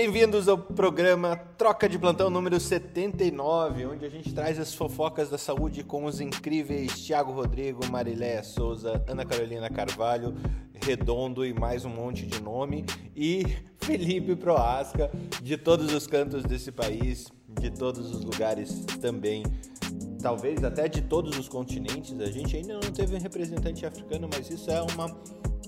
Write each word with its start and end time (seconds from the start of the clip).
Bem-vindos 0.00 0.46
ao 0.46 0.56
programa 0.56 1.34
Troca 1.34 1.88
de 1.88 1.98
Plantão 1.98 2.30
número 2.30 2.60
79, 2.60 3.84
onde 3.84 4.06
a 4.06 4.08
gente 4.08 4.32
traz 4.32 4.56
as 4.56 4.72
fofocas 4.72 5.28
da 5.28 5.36
saúde 5.36 5.82
com 5.82 6.04
os 6.04 6.20
incríveis 6.20 7.04
Tiago 7.04 7.32
Rodrigo, 7.32 7.84
Mariléia 7.90 8.44
Souza, 8.44 9.04
Ana 9.08 9.24
Carolina 9.24 9.68
Carvalho, 9.68 10.36
Redondo 10.72 11.44
e 11.44 11.52
mais 11.52 11.84
um 11.84 11.88
monte 11.88 12.24
de 12.24 12.40
nome, 12.40 12.84
e 13.16 13.44
Felipe 13.82 14.36
Proasca, 14.36 15.10
de 15.42 15.56
todos 15.56 15.92
os 15.92 16.06
cantos 16.06 16.44
desse 16.44 16.70
país, 16.70 17.26
de 17.60 17.68
todos 17.68 18.14
os 18.14 18.22
lugares 18.22 18.84
também, 19.00 19.42
talvez 20.22 20.62
até 20.62 20.86
de 20.86 21.02
todos 21.02 21.36
os 21.36 21.48
continentes. 21.48 22.16
A 22.20 22.30
gente 22.30 22.56
ainda 22.56 22.74
não 22.74 22.92
teve 22.92 23.16
um 23.16 23.20
representante 23.20 23.84
africano, 23.84 24.30
mas 24.32 24.48
isso 24.48 24.70
é 24.70 24.80
uma 24.80 25.08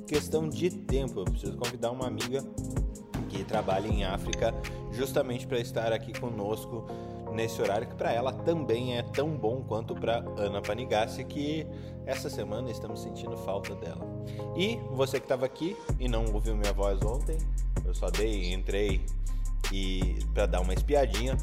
questão 0.06 0.48
de 0.48 0.70
tempo. 0.70 1.18
Eu 1.18 1.24
preciso 1.24 1.56
convidar 1.56 1.90
uma 1.90 2.06
amiga 2.06 2.44
que 3.30 3.44
trabalha 3.44 3.86
em 3.86 4.04
África, 4.04 4.52
justamente 4.92 5.46
para 5.46 5.58
estar 5.58 5.92
aqui 5.92 6.18
conosco 6.18 6.86
nesse 7.32 7.62
horário 7.62 7.86
que 7.86 7.94
para 7.94 8.12
ela 8.12 8.32
também 8.32 8.98
é 8.98 9.02
tão 9.02 9.30
bom 9.30 9.62
quanto 9.66 9.94
para 9.94 10.18
Ana 10.36 10.60
Panigassi, 10.60 11.24
que 11.24 11.66
essa 12.04 12.28
semana 12.28 12.70
estamos 12.70 13.02
sentindo 13.02 13.36
falta 13.36 13.74
dela. 13.76 14.04
E 14.56 14.76
você 14.90 15.18
que 15.18 15.26
estava 15.26 15.46
aqui 15.46 15.76
e 15.98 16.08
não 16.08 16.24
ouviu 16.32 16.56
minha 16.56 16.72
voz 16.72 17.00
ontem, 17.02 17.38
eu 17.84 17.94
só 17.94 18.10
dei, 18.10 18.52
entrei 18.52 19.00
e 19.72 20.18
para 20.34 20.46
dar 20.46 20.60
uma 20.60 20.74
espiadinha. 20.74 21.36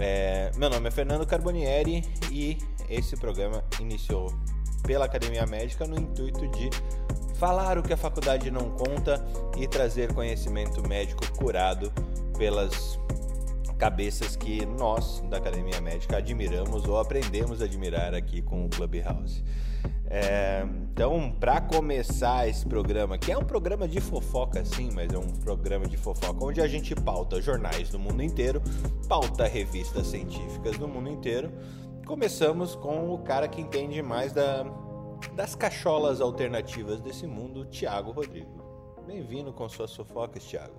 É, 0.00 0.50
meu 0.56 0.68
nome 0.68 0.88
é 0.88 0.90
Fernando 0.90 1.26
Carbonieri 1.26 2.04
e 2.30 2.58
esse 2.88 3.16
programa 3.16 3.64
iniciou 3.80 4.32
pela 4.82 5.04
Academia 5.04 5.46
Médica 5.46 5.86
no 5.86 5.98
intuito 5.98 6.46
de 6.48 6.70
falar 7.38 7.78
o 7.78 7.82
que 7.82 7.92
a 7.92 7.96
faculdade 7.96 8.50
não 8.50 8.70
conta 8.70 9.24
e 9.56 9.66
trazer 9.66 10.12
conhecimento 10.12 10.86
médico 10.86 11.22
curado 11.36 11.92
pelas 12.36 12.98
cabeças 13.78 14.34
que 14.34 14.66
nós 14.66 15.22
da 15.30 15.36
Academia 15.36 15.80
Médica 15.80 16.16
admiramos 16.16 16.84
ou 16.84 16.98
aprendemos 16.98 17.62
a 17.62 17.64
admirar 17.64 18.12
aqui 18.12 18.42
com 18.42 18.64
o 18.64 18.68
Clubhouse. 18.68 19.44
É, 20.10 20.66
então, 20.90 21.30
para 21.38 21.60
começar 21.60 22.48
esse 22.48 22.66
programa, 22.66 23.16
que 23.16 23.30
é 23.30 23.38
um 23.38 23.44
programa 23.44 23.86
de 23.86 24.00
fofoca, 24.00 24.64
sim, 24.64 24.90
mas 24.92 25.12
é 25.12 25.18
um 25.18 25.28
programa 25.28 25.86
de 25.86 25.96
fofoca 25.96 26.44
onde 26.44 26.60
a 26.60 26.66
gente 26.66 26.92
pauta 26.94 27.40
jornais 27.40 27.90
do 27.90 28.00
mundo 28.00 28.22
inteiro, 28.22 28.60
pauta 29.08 29.46
revistas 29.46 30.08
científicas 30.08 30.76
do 30.76 30.88
mundo 30.88 31.08
inteiro. 31.08 31.52
Começamos 32.04 32.74
com 32.74 33.12
o 33.12 33.18
cara 33.18 33.46
que 33.46 33.60
entende 33.60 34.02
mais 34.02 34.32
da 34.32 34.64
das 35.34 35.54
cacholas 35.54 36.20
alternativas 36.20 37.00
desse 37.00 37.26
mundo, 37.26 37.64
Tiago 37.66 38.10
Rodrigo. 38.10 38.62
Bem-vindo 39.06 39.52
com 39.52 39.68
suas 39.68 39.94
fofocas, 39.94 40.44
Tiago. 40.44 40.76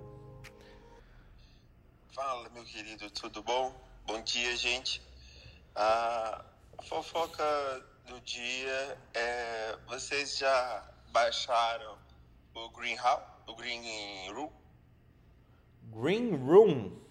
Fala, 2.12 2.48
meu 2.50 2.64
querido, 2.64 3.10
tudo 3.10 3.42
bom? 3.42 3.74
Bom 4.06 4.20
dia, 4.22 4.56
gente. 4.56 5.02
A 5.74 6.44
fofoca 6.84 7.44
do 8.06 8.20
dia 8.20 8.98
é: 9.14 9.78
vocês 9.86 10.38
já 10.38 10.88
baixaram 11.12 11.96
o 12.54 12.68
Greenhouse, 12.70 13.22
o 13.46 13.54
Green 13.54 14.30
Room? 14.32 14.50
Green 15.92 16.36
Room? 16.36 17.09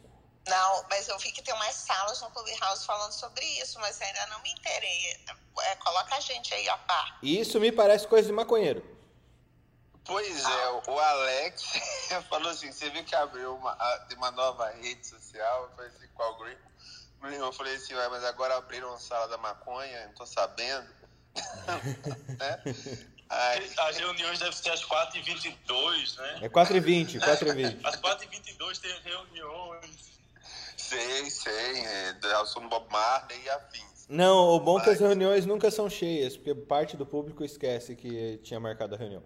Não, 0.50 0.86
mas 0.90 1.08
eu 1.08 1.18
vi 1.20 1.32
que 1.32 1.42
tem 1.42 1.54
umas 1.54 1.76
salas 1.76 2.22
no 2.22 2.30
Clubhouse 2.32 2.86
falando 2.86 3.12
sobre 3.12 3.46
isso, 3.62 3.80
mas 3.80 4.02
ainda 4.02 4.26
não 4.28 4.42
me 4.42 4.52
interei. 4.52 5.18
É, 5.62 5.76
coloca 5.78 6.16
a 6.16 6.20
gente 6.20 6.54
aí 6.54 6.68
a 6.70 6.78
par. 6.78 7.20
Isso 7.22 7.60
me 7.60 7.72
parece 7.72 8.08
coisa 8.08 8.28
de 8.28 8.34
maconheiro. 8.34 8.84
Pois 10.06 10.44
é, 10.44 10.70
o 10.88 11.00
Alex 11.00 11.64
falou 12.30 12.50
assim, 12.50 12.72
você 12.72 12.90
viu 12.90 13.04
que 13.04 13.16
abriu 13.16 13.56
uma, 13.56 13.78
uma 14.16 14.32
nova 14.32 14.70
rede 14.72 15.06
social? 15.06 15.64
Eu 15.66 15.76
falei 15.76 15.92
assim, 15.92 16.08
qual 16.16 16.36
Green? 16.40 16.58
Green, 17.22 17.36
eu 17.36 17.54
falei 17.54 17.76
assim, 17.76 17.94
mas 17.94 18.24
agora 18.24 18.58
abriram 18.58 18.92
a 18.94 18.98
sala 18.98 19.28
da 19.28 19.38
maconha, 19.38 20.08
não 20.08 20.14
tô 20.14 20.26
sabendo. 20.26 20.90
né? 22.40 22.64
As 23.30 23.98
reuniões 23.98 24.40
devem 24.40 24.54
ser 24.54 24.72
às 24.72 24.84
4h22, 24.84 26.18
né? 26.18 26.40
É 26.42 26.50
4h20, 26.50 27.20
4h20. 27.22 27.80
Às 27.84 27.96
4h22 27.98 28.80
tem 28.80 29.00
reuniões. 29.02 30.19
Sei, 30.90 31.30
sei. 31.30 31.86
É, 31.86 32.20
eu 32.24 32.46
sou 32.48 32.64
no 32.64 32.68
Bob 32.68 32.92
Marley 32.92 33.40
e 33.44 33.50
afins. 33.52 34.08
Não, 34.10 34.56
o 34.56 34.60
bom 34.60 34.74
Mas... 34.74 34.82
é 34.82 34.86
que 34.86 34.92
as 34.96 35.00
reuniões 35.00 35.46
nunca 35.46 35.70
são 35.70 35.88
cheias, 35.88 36.36
porque 36.36 36.56
parte 36.56 36.98
do 36.98 37.06
público 37.06 37.44
esquece 37.44 37.96
que 37.96 38.40
tinha 38.40 38.60
marcado 38.60 38.96
a 38.96 38.98
reunião. 38.98 39.24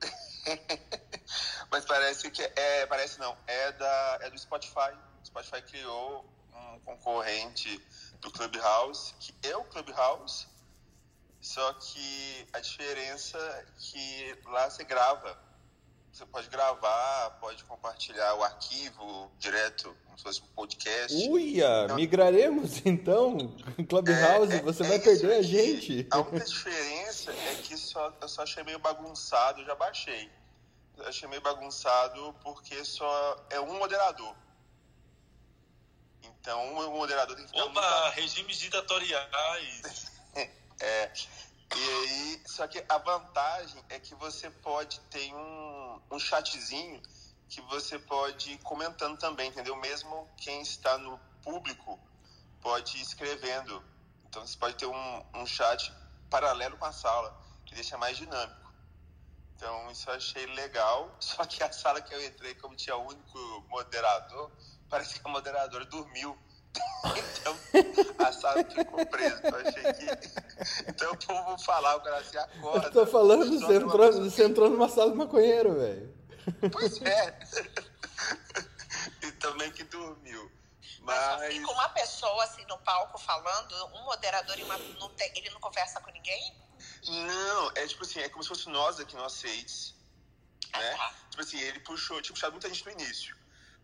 Mas 1.70 1.84
parece 1.84 2.28
que 2.28 2.42
é, 2.42 2.86
parece 2.86 3.20
não, 3.20 3.36
é 3.46 3.70
da 3.70 4.18
é 4.22 4.30
do 4.30 4.36
Spotify. 4.36 4.90
O 5.22 5.26
Spotify 5.26 5.62
criou 5.62 6.24
um 6.52 6.80
concorrente 6.80 7.80
do 8.20 8.32
Clubhouse, 8.32 9.14
que 9.20 9.32
é 9.44 9.56
o 9.56 9.62
Clubhouse, 9.62 10.48
só 11.40 11.72
que 11.74 12.48
a 12.52 12.58
diferença 12.58 13.38
é 13.38 13.64
que 13.78 14.38
lá 14.46 14.68
você 14.68 14.82
grava 14.82 15.38
você 16.16 16.24
pode 16.24 16.48
gravar, 16.48 17.36
pode 17.42 17.62
compartilhar 17.64 18.34
o 18.36 18.42
arquivo 18.42 19.30
direto, 19.38 19.94
como 20.06 20.16
se 20.16 20.24
fosse 20.24 20.42
um 20.42 20.46
podcast. 20.54 21.14
Uia, 21.28 21.84
então, 21.84 21.96
migraremos 21.96 22.80
então. 22.86 23.54
Clubhouse, 23.86 24.54
é, 24.54 24.56
é, 24.56 24.62
você 24.62 24.82
é 24.82 24.88
vai 24.88 24.98
perder 24.98 25.32
a 25.34 25.42
gente. 25.42 26.06
A 26.10 26.20
única 26.20 26.46
diferença 26.46 27.30
é 27.32 27.54
que 27.56 27.76
só, 27.76 28.10
eu 28.18 28.28
só 28.28 28.44
achei 28.44 28.62
meio 28.62 28.78
bagunçado, 28.78 29.60
eu 29.60 29.66
já 29.66 29.74
baixei. 29.74 30.30
Eu 30.96 31.06
achei 31.06 31.28
meio 31.28 31.42
bagunçado 31.42 32.34
porque 32.42 32.82
só 32.82 33.46
é 33.50 33.60
um 33.60 33.78
moderador. 33.78 34.34
Então 36.22 36.78
o 36.78 36.92
moderador 36.92 37.36
tem 37.36 37.44
que 37.44 37.52
ficar. 37.52 37.66
Opa, 37.66 38.02
muito... 38.04 38.14
regimes 38.14 38.56
ditatoriais. 38.56 40.10
é. 40.80 41.12
E 41.74 41.90
aí, 41.90 42.42
só 42.46 42.66
que 42.66 42.82
a 42.88 42.98
vantagem 42.98 43.82
é 43.90 43.98
que 43.98 44.14
você 44.14 44.48
pode 44.48 45.00
ter 45.10 45.34
um, 45.34 45.75
um 46.10 46.18
chatzinho 46.18 47.00
que 47.48 47.60
você 47.62 47.98
pode 47.98 48.52
ir 48.52 48.58
comentando 48.58 49.18
também, 49.18 49.48
entendeu? 49.48 49.76
Mesmo 49.76 50.28
quem 50.36 50.60
está 50.60 50.98
no 50.98 51.18
público 51.42 51.98
pode 52.60 52.98
ir 52.98 53.02
escrevendo. 53.02 53.82
Então 54.24 54.46
você 54.46 54.56
pode 54.58 54.76
ter 54.76 54.86
um, 54.86 55.24
um 55.34 55.46
chat 55.46 55.92
paralelo 56.28 56.76
com 56.76 56.84
a 56.84 56.92
sala, 56.92 57.34
que 57.64 57.74
deixa 57.74 57.96
mais 57.96 58.16
dinâmico. 58.16 58.72
Então 59.54 59.90
isso 59.90 60.10
eu 60.10 60.14
achei 60.14 60.46
legal. 60.46 61.16
Só 61.20 61.44
que 61.44 61.62
a 61.62 61.72
sala 61.72 62.00
que 62.00 62.14
eu 62.14 62.24
entrei, 62.24 62.54
como 62.56 62.74
tinha 62.74 62.96
o 62.96 63.06
único 63.06 63.66
moderador, 63.68 64.50
parece 64.90 65.20
que 65.20 65.28
a 65.28 65.30
moderadora 65.30 65.84
dormiu 65.86 66.36
então, 67.78 68.26
a 68.26 68.32
sala 68.32 68.64
ficou 68.64 69.06
presa. 69.06 69.40
Então, 69.44 69.58
achei 69.60 69.92
que. 69.92 70.90
Então, 70.90 71.12
o 71.12 71.16
povo 71.16 71.58
falar, 71.58 71.96
o 71.96 72.00
cara 72.00 72.24
se 72.24 72.38
acorda. 72.38 72.86
Eu 72.86 72.92
tô 72.92 73.06
falando, 73.06 73.60
você 73.60 73.76
entrou, 73.76 74.12
você 74.12 74.44
entrou 74.44 74.70
numa 74.70 74.88
sala 74.88 75.10
de 75.10 75.16
maconheiro, 75.16 75.74
velho. 75.74 76.14
Pois 76.72 77.00
é. 77.02 77.38
e 79.22 79.32
também 79.32 79.70
que 79.72 79.84
dormiu. 79.84 80.50
Mas... 81.00 81.38
Mas 81.38 81.54
fica 81.54 81.70
uma 81.70 81.88
pessoa 81.90 82.44
assim 82.44 82.64
no 82.66 82.78
palco 82.78 83.18
falando, 83.18 83.74
um 83.94 84.04
moderador 84.04 84.58
e 84.58 84.62
uma, 84.64 84.76
não 84.98 85.08
tem, 85.10 85.30
ele 85.36 85.50
não 85.50 85.60
conversa 85.60 86.00
com 86.00 86.10
ninguém? 86.10 86.54
Não, 87.08 87.70
é 87.76 87.86
tipo 87.86 88.02
assim, 88.02 88.20
é 88.20 88.28
como 88.28 88.42
se 88.42 88.48
fosse 88.48 88.68
nós 88.68 88.98
aqui, 88.98 89.14
nós 89.16 89.32
seis. 89.32 89.94
Né? 90.72 90.92
Ah, 90.94 90.96
tá. 90.96 91.14
Tipo 91.30 91.42
assim, 91.42 91.60
ele 91.60 91.80
puxou, 91.80 92.20
tinha 92.20 92.34
puxado 92.34 92.52
muita 92.52 92.68
gente 92.68 92.84
no 92.84 92.92
início. 92.92 93.36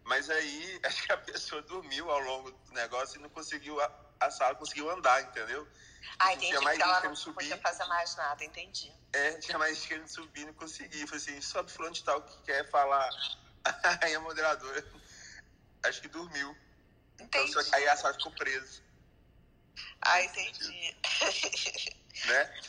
Mas 0.04 0.28
aí, 0.30 0.80
acho 0.84 1.06
que 1.06 1.12
a 1.12 1.18
pessoa 1.18 1.62
dormiu 1.62 2.10
ao 2.10 2.20
longo 2.20 2.50
do 2.50 2.72
negócio 2.72 3.18
e 3.18 3.22
não 3.22 3.30
conseguiu, 3.30 3.80
a, 3.80 3.90
a 4.20 4.30
sala 4.30 4.54
conseguiu 4.54 4.90
andar, 4.90 5.22
entendeu? 5.22 5.66
Ah, 6.18 6.32
entendi, 6.32 6.48
tinha 6.48 6.60
mais 6.60 6.78
porque 6.78 6.90
ela 6.90 7.00
não 7.04 7.16
subir. 7.16 7.34
podia 7.34 7.58
fazer 7.58 7.84
mais 7.84 8.16
nada, 8.16 8.44
entendi. 8.44 8.92
É, 9.12 9.34
tinha 9.34 9.58
mais 9.58 9.76
gente 9.76 9.88
querendo 9.88 10.08
subir 10.08 10.42
e 10.42 10.46
não 10.46 10.54
conseguia. 10.54 11.06
Falei 11.06 11.22
assim, 11.22 11.40
sobe 11.40 11.70
fulano 11.70 11.94
de 11.94 12.02
tal 12.04 12.22
que 12.22 12.42
quer 12.42 12.68
falar. 12.70 13.08
Aí 14.02 14.14
a 14.14 14.20
moderadora, 14.20 14.84
acho 15.84 16.00
que 16.00 16.08
dormiu. 16.08 16.56
Então, 17.20 17.42
entendi. 17.42 17.50
Então, 17.50 17.78
aí 17.78 17.88
a 17.88 17.96
sala 17.96 18.14
ficou 18.14 18.32
presa. 18.32 18.82
Ah, 20.00 20.22
entendi. 20.22 20.96
né? 22.26 22.62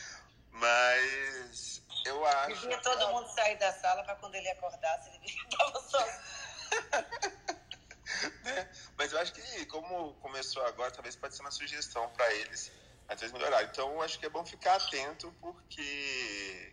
Mas 0.52 1.82
eu 2.04 2.24
acho... 2.24 2.60
Devia 2.60 2.78
todo 2.78 3.08
mundo 3.08 3.28
sair 3.34 3.56
da 3.58 3.72
sala 3.72 4.04
para 4.04 4.14
quando 4.16 4.36
ele 4.36 4.48
acordasse, 4.50 5.10
ele 5.10 5.26
estava 5.50 5.80
sozinho. 5.80 6.43
né? 8.44 8.70
Mas 8.96 9.12
eu 9.12 9.18
acho 9.18 9.32
que, 9.32 9.66
como 9.66 10.14
começou 10.14 10.64
agora, 10.66 10.90
talvez 10.90 11.16
pode 11.16 11.34
ser 11.34 11.42
uma 11.42 11.50
sugestão 11.50 12.08
para 12.10 12.32
eles 12.34 12.70
até 13.08 13.28
melhorar. 13.28 13.62
Então, 13.64 14.00
acho 14.02 14.18
que 14.18 14.26
é 14.26 14.28
bom 14.28 14.44
ficar 14.44 14.76
atento, 14.76 15.34
porque 15.40 16.72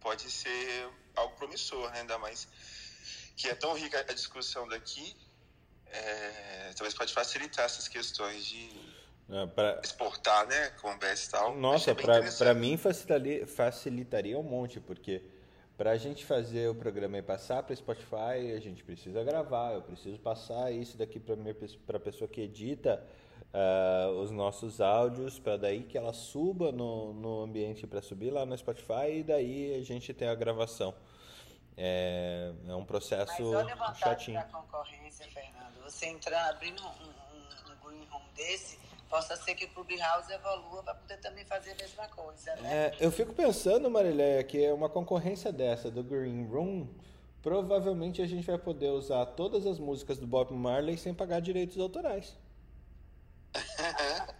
pode 0.00 0.30
ser 0.30 0.88
algo 1.16 1.36
promissor, 1.36 1.90
né? 1.90 2.00
ainda 2.00 2.18
mais 2.18 2.48
que 3.38 3.48
é 3.48 3.54
tão 3.54 3.72
rica 3.72 4.00
a 4.00 4.12
discussão 4.12 4.66
daqui, 4.66 5.16
é, 5.86 6.72
talvez 6.76 6.92
pode 6.92 7.14
facilitar 7.14 7.64
essas 7.64 7.86
questões 7.86 8.44
de 8.44 8.68
é, 9.30 9.46
pra... 9.46 9.80
exportar, 9.82 10.46
né, 10.48 10.70
conversa 10.70 11.28
e 11.28 11.30
tal. 11.30 11.56
Nossa, 11.56 11.94
para 11.94 12.52
mim 12.52 12.76
facilitaria, 12.76 13.46
facilitaria 13.46 14.36
um 14.36 14.42
monte, 14.42 14.80
porque 14.80 15.22
Para 15.78 15.92
a 15.92 15.96
gente 15.96 16.26
fazer 16.26 16.68
o 16.68 16.74
programa 16.74 17.18
e 17.18 17.22
passar 17.22 17.62
para 17.62 17.74
Spotify, 17.76 18.52
a 18.52 18.58
gente 18.58 18.82
precisa 18.82 19.22
gravar, 19.22 19.74
eu 19.74 19.80
preciso 19.80 20.18
passar 20.18 20.72
isso 20.72 20.98
daqui 20.98 21.20
para 21.20 21.98
a 21.98 22.00
pessoa 22.00 22.26
que 22.26 22.40
edita 22.40 23.00
uh, 23.54 24.10
os 24.20 24.32
nossos 24.32 24.80
áudios, 24.80 25.38
para 25.38 25.56
daí 25.56 25.84
que 25.84 25.96
ela 25.96 26.12
suba 26.12 26.72
no, 26.72 27.14
no 27.14 27.42
ambiente 27.42 27.86
para 27.86 28.02
subir 28.02 28.30
lá 28.32 28.44
no 28.44 28.58
Spotify 28.58 29.18
e 29.18 29.22
daí 29.22 29.76
a 29.76 29.84
gente 29.84 30.12
tem 30.12 30.26
a 30.26 30.34
gravação. 30.34 30.92
É, 31.76 32.52
é 32.66 32.74
um 32.74 32.84
processo 32.84 33.40
Mas 33.40 33.64
olha 33.64 33.74
a 33.74 33.94
chatinho. 33.94 34.40
da 34.40 34.46
concorrência, 34.46 35.26
Fernando. 35.30 35.80
Você 35.84 36.06
entrar, 36.06 36.50
abrindo 36.50 36.82
um, 36.82 36.88
um, 36.88 37.72
um 37.72 37.88
green 37.88 38.04
room 38.10 38.24
desse, 38.34 38.80
possa 39.08 39.36
ser 39.36 39.54
que 39.54 39.64
o 39.64 39.68
Clubhouse 39.68 40.32
evolua 40.32 40.82
para 40.82 40.94
poder 40.94 41.16
também 41.18 41.44
fazer 41.44 41.72
a 41.72 41.74
mesma 41.76 42.08
coisa, 42.08 42.54
né? 42.56 42.86
É, 42.86 42.96
eu 43.00 43.10
fico 43.10 43.32
pensando, 43.32 43.90
Mariléia, 43.90 44.44
que 44.44 44.64
é 44.64 44.72
uma 44.72 44.88
concorrência 44.88 45.52
dessa 45.52 45.90
do 45.90 46.02
Green 46.02 46.46
Room, 46.46 46.88
provavelmente 47.42 48.20
a 48.22 48.26
gente 48.26 48.46
vai 48.46 48.58
poder 48.58 48.90
usar 48.90 49.24
todas 49.26 49.66
as 49.66 49.78
músicas 49.78 50.18
do 50.18 50.26
Bob 50.26 50.52
Marley 50.52 50.98
sem 50.98 51.14
pagar 51.14 51.40
direitos 51.40 51.78
autorais. 51.78 52.36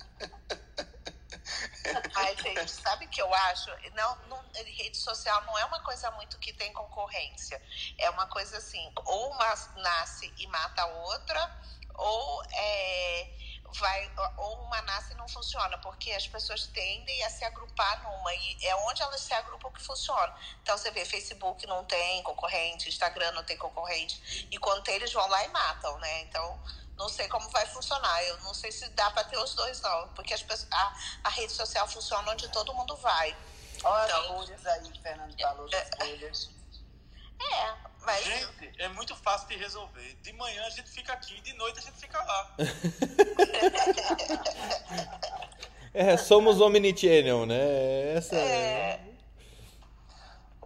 Ai, 2.14 2.36
gente, 2.36 2.70
sabe 2.70 3.06
o 3.06 3.08
que 3.08 3.22
eu 3.22 3.32
acho? 3.32 3.70
Não, 3.94 4.18
não, 4.28 4.38
rede 4.54 4.96
social 4.96 5.42
não 5.46 5.58
é 5.58 5.64
uma 5.64 5.80
coisa 5.80 6.10
muito 6.12 6.38
que 6.38 6.52
tem 6.52 6.72
concorrência. 6.72 7.60
É 7.98 8.10
uma 8.10 8.26
coisa 8.26 8.58
assim, 8.58 8.92
ou 9.06 9.30
uma 9.30 9.54
nasce 9.76 10.32
e 10.38 10.46
mata 10.48 10.82
a 10.82 10.86
outra, 10.86 11.62
ou 11.94 12.42
é, 12.52 13.30
vai, 13.74 14.10
ou 14.36 14.62
uma 14.62 14.80
nasce 14.82 15.12
e 15.12 15.16
não 15.16 15.28
funciona, 15.28 15.78
porque 15.78 16.12
as 16.12 16.26
pessoas 16.26 16.66
tendem 16.68 17.24
a 17.24 17.30
se 17.30 17.44
agrupar 17.44 18.02
numa, 18.02 18.34
e 18.34 18.66
é 18.66 18.76
onde 18.76 19.02
elas 19.02 19.20
se 19.20 19.32
agrupam 19.34 19.70
que 19.70 19.82
funciona. 19.82 20.34
Então 20.62 20.76
você 20.76 20.90
vê, 20.90 21.04
Facebook 21.04 21.66
não 21.66 21.84
tem 21.84 22.22
concorrente, 22.22 22.88
Instagram 22.88 23.32
não 23.32 23.44
tem 23.44 23.56
concorrente, 23.56 24.48
e 24.50 24.58
quando 24.58 24.82
tem, 24.82 24.94
eles 24.94 25.12
vão 25.12 25.26
lá 25.28 25.44
e 25.44 25.48
matam, 25.48 25.98
né? 25.98 26.22
Então 26.22 26.58
não 26.98 27.08
sei 27.08 27.28
como 27.28 27.48
vai 27.50 27.64
funcionar. 27.66 28.24
Eu 28.24 28.38
não 28.40 28.52
sei 28.52 28.72
se 28.72 28.88
dá 28.90 29.10
para 29.12 29.24
ter 29.24 29.38
os 29.38 29.54
dois, 29.54 29.80
não. 29.80 30.08
Porque 30.08 30.34
as 30.34 30.42
pessoas, 30.42 30.68
a, 30.72 30.92
a 31.24 31.28
rede 31.30 31.52
social 31.52 31.86
funciona 31.86 32.32
onde 32.32 32.48
todo 32.48 32.74
mundo 32.74 32.96
vai. 32.96 33.36
Olha 33.84 34.04
então, 34.06 34.20
as 34.20 34.26
bolhas 34.28 34.66
aí, 34.66 35.00
Fernando 35.00 35.40
falou 35.40 35.70
das 35.70 35.88
é, 35.88 35.96
bolhas. 35.96 36.50
É, 37.40 37.76
mas. 38.08 38.24
Gente, 38.24 38.72
é 38.78 38.88
muito 38.88 39.14
fácil 39.14 39.46
de 39.48 39.56
resolver. 39.56 40.14
De 40.22 40.32
manhã 40.32 40.64
a 40.64 40.70
gente 40.70 40.88
fica 40.88 41.12
aqui, 41.12 41.38
de 41.42 41.52
noite 41.54 41.78
a 41.78 41.82
gente 41.82 41.98
fica 41.98 42.18
lá. 42.22 42.56
é, 45.92 46.16
somos 46.16 46.58
omnichannel, 46.60 47.44
né? 47.44 48.14
Essa 48.14 48.36
é. 48.36 48.40
é... 48.40 49.00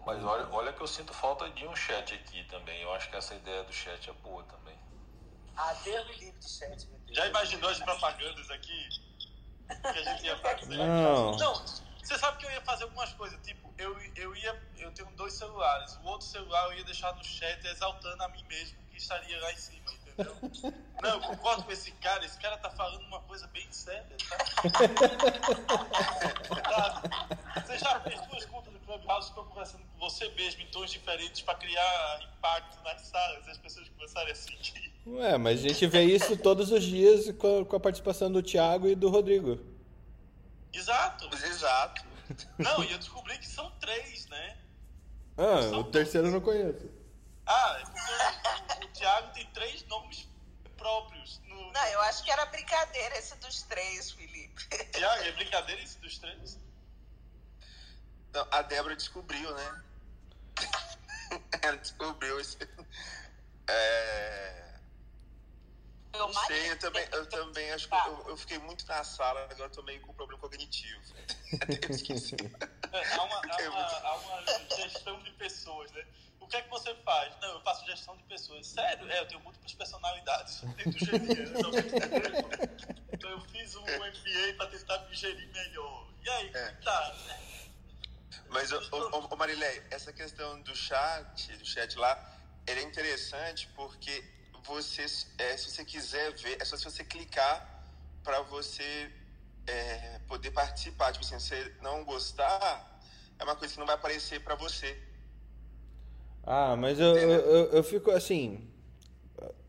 Mas 0.07 0.23
olha, 0.25 0.47
olha 0.53 0.73
que 0.73 0.81
eu 0.81 0.87
sinto 0.87 1.13
falta 1.13 1.51
de 1.51 1.67
um 1.67 1.75
chat 1.75 2.15
aqui 2.15 2.45
também. 2.45 2.81
Eu 2.83 2.93
acho 2.93 3.11
que 3.11 3.17
essa 3.17 3.35
ideia 3.35 3.65
do 3.65 3.73
chat 3.73 4.09
é 4.09 4.13
boa 4.13 4.45
também. 4.45 4.79
Ah, 5.57 5.75
Deus 5.85 6.07
me 6.07 6.15
livre 6.15 6.39
de 6.39 6.49
chat. 6.49 6.89
Já 7.11 7.27
imaginou 7.27 7.71
as 7.71 7.81
propagandas 7.81 8.49
aqui? 8.51 8.89
Que 9.69 9.99
a 9.99 10.05
gente 10.13 10.27
ia 10.27 10.37
fazer? 10.39 10.77
Não. 10.77 11.33
Não, 11.33 11.65
você 12.03 12.19
sabe 12.19 12.39
que 12.39 12.47
eu 12.47 12.51
ia 12.51 12.61
fazer 12.63 12.85
algumas 12.85 13.13
coisas. 13.13 13.39
Tipo, 13.43 13.73
eu, 13.79 13.97
eu 14.17 14.35
ia. 14.37 14.61
Eu 14.79 14.91
tenho 14.93 15.09
dois 15.13 15.33
celulares. 15.35 15.97
O 16.03 16.07
outro 16.07 16.27
celular 16.27 16.67
eu 16.67 16.79
ia 16.79 16.85
deixar 16.85 17.15
no 17.15 17.25
chat 17.25 17.65
exaltando 17.67 18.23
a 18.23 18.29
mim 18.29 18.45
mesmo 18.49 18.77
que 18.91 18.99
estaria 18.99 19.41
lá 19.41 19.53
em 19.53 19.57
cima, 19.57 19.85
entendeu? 19.93 20.37
Não, 21.03 21.11
eu 21.11 21.21
concordo 21.21 21.65
com 21.65 21.73
esse 21.73 21.93
cara. 21.93 22.25
Esse 22.25 22.39
cara 22.39 22.59
tá 22.59 22.71
falando 22.71 23.03
uma 23.07 23.21
coisa 23.21 23.47
bem 23.49 23.67
séria, 23.71 24.17
tá? 24.29 24.39
Você 27.65 27.79
já 27.79 28.01
fez 28.01 28.21
duas 28.27 28.45
contas 28.47 28.73
do 28.73 28.79
Clubhouse 28.81 29.29
ficou 29.29 29.45
conversando 29.45 29.83
com 29.93 29.99
você 30.09 30.29
mesmo 30.31 30.63
em 30.63 30.67
tons 30.67 30.91
diferentes 30.91 31.43
para 31.43 31.55
criar 31.55 32.21
impacto 32.37 32.83
nas 32.85 33.01
salas. 33.03 33.49
As 33.49 33.59
pessoas 33.59 33.89
começarem 33.91 34.33
a 34.33 34.35
sentir. 34.35 34.93
Ué, 35.07 35.39
mas 35.39 35.65
a 35.65 35.69
gente 35.69 35.87
vê 35.87 36.03
isso 36.05 36.37
todos 36.37 36.71
os 36.71 36.83
dias 36.83 37.31
com 37.37 37.61
a, 37.61 37.65
com 37.65 37.77
a 37.77 37.81
participação 37.81 38.31
do 38.31 38.43
Thiago 38.43 38.89
e 38.89 38.95
do 38.95 39.09
Rodrigo. 39.09 39.72
Exato. 40.73 41.29
Exato. 41.47 42.03
Não, 42.59 42.83
e 42.85 42.93
eu 42.93 42.99
descobri 42.99 43.39
que 43.39 43.47
são 43.47 43.71
três, 43.73 44.27
né? 44.29 44.59
Ah, 45.37 45.63
são 45.63 45.81
o 45.81 45.85
terceiro 45.85 46.29
eu 46.29 46.33
não 46.33 46.41
conheço. 46.41 46.91
Ah, 47.47 47.79
é 47.81 47.85
porque 47.85 48.85
o, 48.85 48.87
o 48.87 48.89
Thiago 48.93 49.33
tem 49.33 49.47
três 49.53 49.85
nomes 49.87 50.29
próprios. 50.77 51.41
No... 51.47 51.73
Não, 51.73 51.87
eu 51.89 52.01
acho 52.03 52.23
que 52.25 52.31
era 52.31 52.47
brincadeira 52.47 53.19
esse 53.19 53.37
dos 53.37 53.63
três, 53.63 54.13
Felipe. 54.13 54.67
Thiago, 54.93 55.23
é 55.23 55.33
brincadeira 55.33 55.83
esse 55.83 55.99
dos 55.99 56.19
três? 56.19 56.59
Não, 58.33 58.47
a 58.51 58.63
Débora 58.63 58.97
descobriu, 58.97 59.55
né? 59.55 59.83
Ela 61.63 61.77
descobriu 61.77 62.41
esse. 62.41 62.57
É... 63.69 64.72
Eu 66.15 66.29
não 66.29 66.47
sei, 66.47 66.71
eu 66.71 66.79
também, 66.79 67.09
eu 67.13 67.27
também 67.27 67.73
acho 67.73 67.89
que 67.89 67.95
eu, 67.95 68.29
eu, 68.29 68.37
fiquei 68.37 68.59
muito 68.59 68.87
na 68.87 69.03
sala, 69.03 69.49
agora 69.51 69.71
tô 69.71 69.83
meio 69.83 70.01
com 70.03 70.13
problema 70.13 70.41
cognitivo. 70.41 71.01
esqueci. 71.89 72.37
É, 72.93 73.15
há, 73.15 73.23
uma, 73.23 73.37
há, 73.37 73.71
uma, 73.71 73.81
há 73.81 74.17
uma 74.17 74.43
gestão 74.77 75.23
de 75.23 75.31
pessoas, 75.33 75.91
né? 75.93 76.05
O 76.39 76.47
que 76.47 76.57
é 76.57 76.63
que 76.63 76.69
você 76.69 76.95
faz? 76.97 77.35
Não, 77.41 77.55
eu 77.55 77.61
faço 77.63 77.87
gestão 77.87 78.17
de 78.17 78.25
pessoas. 78.25 78.67
Sério? 78.67 79.11
É, 79.11 79.21
eu 79.21 79.29
tenho 79.29 79.41
múltiplas 79.41 79.73
personalidades 79.73 80.61
dentro 80.61 80.93
do 80.93 80.99
GD. 80.99 81.33
Então 83.13 83.31
eu 83.31 83.41
fiz 83.43 83.75
um 83.77 83.83
MBA 83.83 84.55
para 84.59 84.67
tentar 84.67 84.99
me 85.09 85.15
gerir 85.15 85.49
melhor. 85.51 86.09
E 86.23 86.29
aí, 86.29 86.51
é. 86.55 86.73
tá? 86.85 87.17
Mas, 88.49 88.71
ô, 88.71 89.37
Marilé, 89.37 89.87
essa 89.91 90.13
questão 90.13 90.61
do 90.61 90.77
chat, 90.77 91.57
do 91.57 91.65
chat 91.65 91.97
lá, 91.97 92.39
ele 92.67 92.81
é 92.81 92.83
interessante 92.83 93.69
porque 93.75 94.42
você, 94.65 95.03
é, 95.39 95.57
se 95.57 95.71
você 95.71 95.85
quiser 95.85 96.33
ver, 96.35 96.57
é 96.61 96.65
só 96.65 96.77
se 96.77 96.85
você 96.85 97.05
clicar 97.05 97.87
para 98.23 98.41
você 98.43 99.11
é, 99.67 100.21
poder 100.29 100.51
participar. 100.51 101.13
Tipo 101.13 101.25
assim, 101.25 101.39
se 101.39 101.49
você 101.49 101.75
não 101.81 102.05
gostar, 102.05 103.01
é 103.39 103.45
uma 103.45 103.57
coisa 103.57 103.75
que 103.75 103.81
não 103.81 103.87
vai 103.87 103.95
aparecer 103.95 104.41
para 104.43 104.55
você. 104.55 104.97
Ah, 106.45 106.77
mas 106.77 106.99
eu, 106.99 107.17
eu, 107.17 107.67
eu, 107.73 107.85
fico 107.85 108.11
assim. 108.11 108.69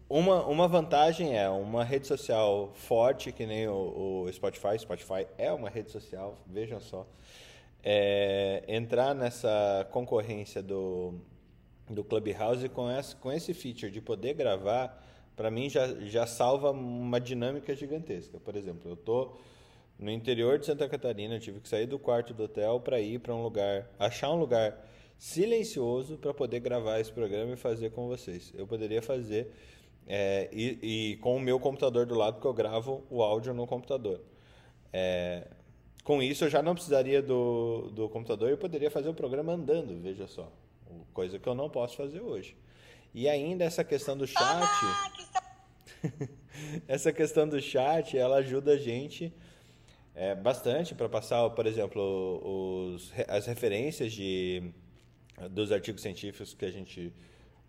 Uma, 0.09 0.45
uma 0.45 0.67
vantagem 0.67 1.37
é 1.37 1.49
uma 1.49 1.83
rede 1.83 2.07
social 2.07 2.71
forte, 2.75 3.31
que 3.31 3.45
nem 3.45 3.67
o, 3.67 4.25
o 4.25 4.33
Spotify. 4.33 4.77
Spotify 4.77 5.27
é 5.37 5.51
uma 5.51 5.69
rede 5.69 5.91
social, 5.91 6.37
vejam 6.47 6.79
só. 6.79 7.07
É, 7.83 8.63
entrar 8.67 9.13
nessa 9.13 9.87
concorrência 9.91 10.63
do, 10.63 11.19
do 11.89 12.03
Clubhouse 12.03 12.67
com, 12.69 12.89
essa, 12.89 13.15
com 13.17 13.31
esse 13.31 13.53
feature 13.53 13.91
de 13.91 14.01
poder 14.01 14.33
gravar, 14.33 15.03
para 15.35 15.49
mim 15.51 15.69
já, 15.69 15.87
já 16.01 16.25
salva 16.25 16.71
uma 16.71 17.19
dinâmica 17.19 17.75
gigantesca. 17.75 18.39
Por 18.39 18.55
exemplo, 18.55 18.91
eu 18.91 18.95
tô 18.95 19.35
no 19.99 20.11
interior 20.11 20.57
de 20.57 20.65
Santa 20.65 20.87
Catarina, 20.87 21.39
tive 21.39 21.59
que 21.59 21.67
sair 21.67 21.85
do 21.85 21.99
quarto 21.99 22.33
do 22.33 22.43
hotel 22.43 22.79
para 22.79 22.99
ir 22.99 23.19
para 23.19 23.33
um 23.33 23.43
lugar, 23.43 23.89
achar 23.99 24.31
um 24.31 24.37
lugar 24.37 24.77
silencioso 25.17 26.17
para 26.17 26.33
poder 26.33 26.59
gravar 26.59 26.99
esse 26.99 27.11
programa 27.11 27.53
e 27.53 27.57
fazer 27.57 27.91
com 27.91 28.07
vocês. 28.07 28.51
Eu 28.55 28.67
poderia 28.67 29.01
fazer 29.01 29.51
é, 30.07 30.49
e, 30.51 31.11
e, 31.13 31.17
com 31.17 31.35
o 31.35 31.39
meu 31.39 31.59
computador 31.59 32.05
do 32.05 32.15
lado, 32.15 32.41
que 32.41 32.45
eu 32.45 32.53
gravo 32.53 33.03
o 33.09 33.21
áudio 33.21 33.53
no 33.53 33.65
computador. 33.65 34.21
É, 34.91 35.47
com 36.03 36.21
isso, 36.21 36.43
eu 36.43 36.49
já 36.49 36.61
não 36.61 36.73
precisaria 36.73 37.21
do, 37.21 37.89
do 37.93 38.09
computador 38.09 38.51
e 38.51 38.57
poderia 38.57 38.91
fazer 38.91 39.07
o 39.07 39.13
programa 39.13 39.53
andando, 39.53 39.97
veja 40.01 40.27
só 40.27 40.51
coisa 41.13 41.39
que 41.39 41.47
eu 41.47 41.55
não 41.55 41.69
posso 41.69 41.97
fazer 41.97 42.21
hoje. 42.21 42.55
E 43.13 43.29
ainda 43.29 43.63
essa 43.63 43.83
questão 43.83 44.17
do 44.17 44.25
chat. 44.25 44.67
essa 46.87 47.11
questão 47.11 47.47
do 47.47 47.61
chat, 47.61 48.17
ela 48.17 48.37
ajuda 48.37 48.73
a 48.73 48.77
gente 48.77 49.33
é, 50.15 50.35
bastante 50.35 50.93
para 50.93 51.09
passar, 51.09 51.49
por 51.51 51.65
exemplo, 51.65 52.91
os, 52.93 53.11
as 53.27 53.45
referências 53.45 54.11
de, 54.11 54.71
dos 55.51 55.71
artigos 55.71 56.01
científicos 56.01 56.53
que 56.53 56.65
a 56.65 56.71
gente 56.71 57.13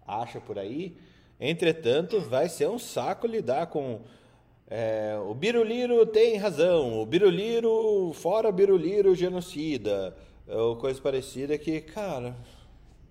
acha 0.06 0.40
por 0.40 0.58
aí. 0.58 0.96
Entretanto, 1.40 2.20
vai 2.20 2.48
ser 2.48 2.68
um 2.68 2.78
saco 2.78 3.26
lidar 3.26 3.66
com 3.66 4.02
é, 4.66 5.16
o 5.18 5.34
Biruliro 5.34 6.06
tem 6.06 6.36
razão, 6.36 7.00
o 7.00 7.04
Biruliro, 7.04 8.12
fora 8.14 8.50
Biruliro 8.50 9.14
genocida, 9.14 10.16
ou 10.46 10.76
coisa 10.76 11.00
parecida 11.00 11.58
que, 11.58 11.82
cara, 11.82 12.34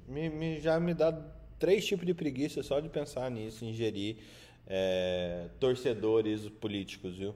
me, 0.08 0.30
me, 0.30 0.60
já 0.60 0.80
me 0.80 0.94
dá 0.94 1.12
três 1.60 1.86
tipos 1.86 2.06
de 2.06 2.14
preguiça 2.14 2.62
só 2.64 2.80
de 2.80 2.90
pensar 2.90 3.30
nisso, 3.32 3.66
ingerir 3.66 4.18
é, 4.68 5.50
torcedores 5.60 6.50
políticos, 6.50 7.18
viu? 7.18 7.36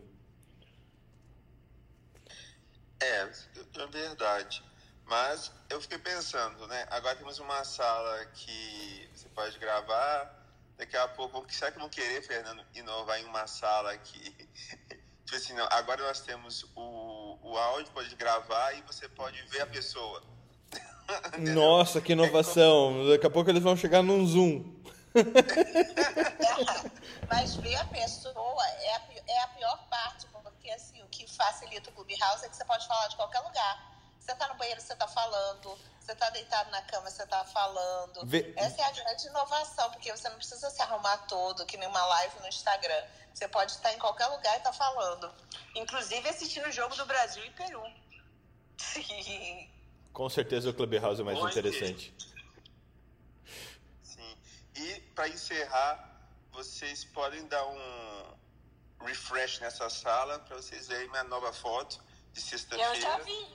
É, 3.00 3.22
é 3.22 3.88
verdade. 3.88 4.64
Mas 5.06 5.52
eu 5.70 5.80
fiquei 5.80 5.98
pensando, 5.98 6.68
né? 6.68 6.86
Agora 6.90 7.16
temos 7.16 7.40
uma 7.40 7.64
sala 7.64 8.26
que 8.28 9.10
você 9.14 9.30
pode 9.30 9.58
gravar. 9.58 10.36
Daqui 10.78 10.96
a 10.96 11.08
pouco, 11.08 11.44
será 11.52 11.72
que 11.72 11.80
vão 11.80 11.90
querer, 11.90 12.22
Fernando, 12.22 12.64
inovar 12.76 13.20
em 13.20 13.26
uma 13.26 13.48
sala 13.48 13.98
que. 13.98 14.20
tipo 15.26 15.36
assim, 15.36 15.54
não, 15.54 15.68
agora 15.72 16.04
nós 16.04 16.22
temos 16.22 16.64
o, 16.76 17.40
o 17.42 17.58
áudio, 17.58 17.92
pode 17.94 18.14
gravar 18.16 18.74
e 18.74 18.82
você 18.82 19.08
pode 19.10 19.42
ver 19.44 19.62
a 19.62 19.68
pessoa. 19.68 20.22
Nossa, 21.54 22.02
que 22.02 22.14
inovação! 22.14 23.08
Daqui 23.10 23.26
a 23.26 23.30
pouco 23.30 23.50
eles 23.50 23.64
vão 23.64 23.76
chegar 23.76 24.02
num 24.02 24.26
Zoom. 24.26 24.64
Mas 27.30 27.56
ver 27.56 27.76
a 27.76 27.86
pessoa 27.86 28.68
é 28.82 28.96
a, 28.96 29.02
é 29.28 29.44
a 29.44 29.48
pior 29.48 29.88
parte, 29.90 30.28
porque 30.28 30.70
assim, 30.72 31.02
o 31.02 31.08
que 31.08 31.28
facilita 31.28 31.90
o 31.90 31.94
Clubhouse 31.94 32.46
é 32.46 32.50
que 32.50 32.56
você 32.56 32.66
pode 32.66 32.88
falar 32.88 33.08
de 33.08 33.16
qualquer 33.16 33.40
lugar. 33.40 33.98
Você 34.20 34.36
tá 34.36 34.48
no 34.50 34.56
banheiro, 34.56 34.82
você 34.82 34.96
tá 34.96 35.08
falando. 35.08 35.78
Você 36.08 36.16
tá 36.16 36.30
deitado 36.30 36.72
na 36.72 36.82
cama, 36.84 37.10
você 37.10 37.26
tá 37.26 37.44
falando. 37.46 38.26
Vê... 38.26 38.54
Essa 38.56 38.82
é 38.82 38.86
a 38.86 38.92
grande 38.92 39.28
inovação, 39.28 39.90
porque 39.92 40.12
você 40.12 40.30
não 40.30 40.38
precisa 40.38 40.70
se 40.70 40.82
arrumar 40.82 41.18
todo, 41.28 41.66
que 41.66 41.78
nem 41.78 41.88
uma 41.88 42.06
live 42.06 42.40
no 42.40 42.48
Instagram. 42.48 43.04
Você 43.34 43.48
pode 43.48 43.74
estar 43.74 43.94
em 43.94 44.00
qualquer 44.00 44.28
lugar 44.28 44.54
e 44.54 44.58
estar 44.58 44.72
tá 44.72 44.74
falando. 44.74 45.30
Inclusive 45.76 46.30
assistindo 46.30 46.68
o 46.68 46.72
jogo 46.72 46.96
do 46.96 47.06
Brasil 47.06 47.44
e 47.46 47.52
Peru. 47.52 47.84
Sim. 48.78 49.70
Com 50.14 50.30
certeza 50.30 50.70
o 50.70 50.74
Clubhouse 50.74 51.22
é 51.22 51.24
mais 51.24 51.40
interessante. 51.40 52.14
Sim. 54.02 54.38
E 54.76 55.00
para 55.14 55.30
encerrar, 55.30 56.30
vocês 56.52 57.06
podem 57.06 57.48
dar 57.48 57.66
um 57.68 59.06
refresh 59.06 59.60
nessa 59.60 59.90
sala 59.90 60.40
para 60.40 60.58
vocês 60.58 60.88
verem 60.88 61.08
minha 61.10 61.24
nova 61.24 61.54
foto 61.54 62.00
de 62.34 62.42
sexta-feira. 62.42 62.96
Eu 62.96 63.02
já 63.02 63.20
vi. 63.20 63.48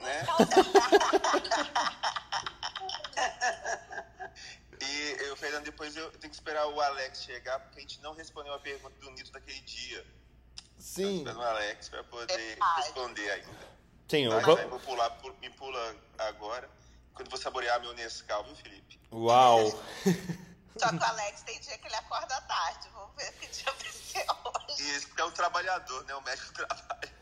Né? 0.00 0.26
e 4.80 5.16
eu, 5.24 5.36
Fernando, 5.36 5.64
depois 5.64 5.94
eu 5.94 6.10
tenho 6.12 6.30
que 6.30 6.36
esperar 6.36 6.66
o 6.66 6.80
Alex 6.80 7.22
chegar, 7.22 7.60
porque 7.60 7.78
a 7.78 7.82
gente 7.82 8.00
não 8.00 8.14
respondeu 8.14 8.54
a 8.54 8.58
pergunta 8.58 8.98
do 8.98 9.10
Nito 9.10 9.30
daquele 9.30 9.60
dia. 9.60 10.06
Sim. 10.78 11.20
Então, 11.20 11.38
o 11.38 11.42
Alex 11.42 11.90
para 11.90 12.02
poder 12.04 12.58
responder 12.76 13.30
ainda. 13.30 13.79
Sim, 14.10 14.24
eu 14.24 14.40
vou... 14.40 14.68
vou 14.68 14.80
pular, 14.80 15.16
me 15.40 15.48
pula 15.50 15.96
agora, 16.18 16.68
quando 17.14 17.30
vou 17.30 17.38
saborear 17.38 17.80
meu 17.80 17.92
Nescau, 17.92 18.42
viu, 18.42 18.56
Felipe? 18.56 19.00
Uau! 19.12 19.70
Só 20.76 20.88
que 20.88 20.96
o 20.96 21.04
Alex 21.04 21.42
tem 21.42 21.60
dia 21.60 21.78
que 21.78 21.86
ele 21.86 21.94
acorda 21.94 22.40
tarde. 22.40 22.88
Vamos 22.92 23.14
ver 23.14 23.32
que 23.34 23.46
dia 23.46 23.72
vai 23.72 23.92
ser 23.92 24.26
hoje. 24.28 24.96
Isso, 24.96 25.06
porque 25.06 25.22
é 25.22 25.24
um 25.26 25.30
trabalhador, 25.30 26.04
né? 26.06 26.14
O 26.16 26.22
médico 26.22 26.52
trabalha. 26.54 27.14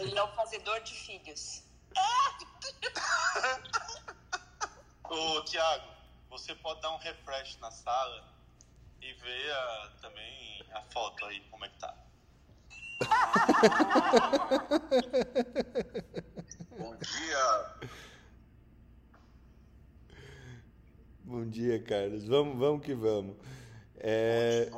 Ele 0.00 0.18
é 0.18 0.22
o 0.24 0.34
fazedor 0.34 0.80
de 0.80 0.94
filhos. 0.94 1.62
Ô, 5.04 5.44
Tiago, 5.44 5.94
você 6.28 6.56
pode 6.56 6.80
dar 6.80 6.90
um 6.90 6.98
refresh 6.98 7.56
na 7.58 7.70
sala 7.70 8.34
e 9.00 9.12
ver 9.12 9.52
a, 9.52 9.92
também 10.00 10.66
a 10.72 10.82
foto 10.92 11.24
aí, 11.26 11.40
como 11.50 11.64
é 11.64 11.68
que 11.68 11.78
tá. 11.78 11.96
Bom 16.78 16.96
dia. 16.96 17.74
Bom 21.24 21.50
dia, 21.50 21.82
Carlos. 21.82 22.26
Vamos, 22.26 22.58
vamos 22.58 22.82
que 22.84 22.94
vamos. 22.94 23.36
É... 23.98 24.70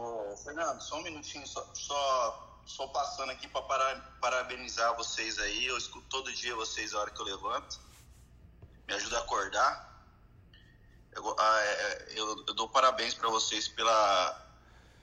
Fernando, 0.42 0.80
só 0.80 0.98
um 0.98 1.02
minutinho, 1.02 1.46
só, 1.46 1.62
só, 1.74 2.62
só 2.64 2.86
passando 2.88 3.30
aqui 3.30 3.46
para 3.48 4.00
parabenizar 4.20 4.96
vocês 4.96 5.38
aí. 5.38 5.66
Eu 5.66 5.76
escuto 5.76 6.06
todo 6.08 6.32
dia 6.32 6.56
vocês 6.56 6.94
a 6.94 7.00
hora 7.00 7.10
que 7.10 7.20
eu 7.20 7.26
levanto. 7.26 7.78
Me 8.86 8.94
ajuda 8.94 9.18
a 9.18 9.20
acordar. 9.20 9.86
Eu, 11.12 11.36
ah, 11.38 11.60
é, 11.60 11.72
é, 11.72 12.18
eu, 12.18 12.44
eu 12.46 12.54
dou 12.54 12.68
parabéns 12.68 13.14
para 13.14 13.28
vocês 13.28 13.68
pela, 13.68 14.48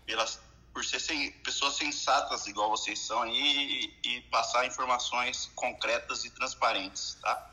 pela, 0.06 0.26
por 0.76 0.84
ser 0.84 1.00
sem, 1.00 1.32
pessoas 1.32 1.76
sensatas 1.76 2.46
igual 2.48 2.70
vocês 2.70 3.00
são 3.00 3.22
aí 3.22 3.96
e, 4.04 4.10
e, 4.10 4.22
passar 4.24 4.68
informações 4.68 5.50
concretas 5.56 6.26
e 6.26 6.30
transparentes, 6.32 7.18
tá? 7.22 7.50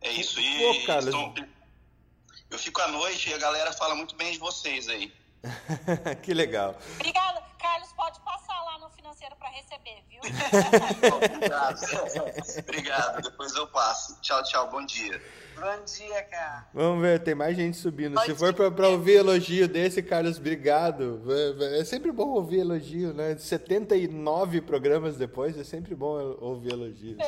É 0.00 0.12
isso. 0.12 0.38
E 0.40 0.58
Pô, 0.58 0.86
Carlos... 0.86 1.06
Estão, 1.06 1.34
eu 2.48 2.56
fico 2.56 2.80
à 2.82 2.86
noite 2.86 3.28
e 3.28 3.34
a 3.34 3.38
galera 3.38 3.72
fala 3.72 3.96
muito 3.96 4.14
bem 4.14 4.30
de 4.30 4.38
vocês 4.38 4.88
aí. 4.88 5.12
que 6.22 6.34
legal. 6.34 6.76
Obrigada. 6.96 7.40
Carlos, 7.60 7.92
pode 7.92 8.18
passar 8.20 8.58
lá 8.64 8.78
no 8.78 8.88
financeiro 8.90 9.36
para 9.36 9.50
receber, 9.50 10.02
viu? 10.08 10.20
Obrigado. 11.14 11.80
Obrigado. 12.66 13.22
Depois 13.22 13.54
eu 13.54 13.66
passo. 13.66 14.18
Tchau, 14.22 14.42
tchau. 14.44 14.70
Bom 14.70 14.84
dia. 14.86 15.22
Bom 15.56 15.84
dia, 15.84 16.22
cara. 16.22 16.66
Vamos 16.72 17.02
ver, 17.02 17.22
tem 17.22 17.34
mais 17.34 17.54
gente 17.54 17.76
subindo. 17.76 18.14
Bom 18.14 18.22
Se 18.22 18.34
for 18.34 18.54
para 18.54 18.88
ouvir 18.88 19.16
elogio 19.16 19.68
desse, 19.68 20.02
Carlos, 20.02 20.38
obrigado. 20.38 21.22
É 21.78 21.84
sempre 21.84 22.10
bom 22.10 22.28
ouvir 22.28 22.60
elogio, 22.60 23.12
né? 23.12 23.36
79 23.36 24.62
programas 24.62 25.16
depois, 25.18 25.58
é 25.58 25.64
sempre 25.64 25.94
bom 25.94 26.16
ouvir 26.40 26.72
elogios. 26.72 27.18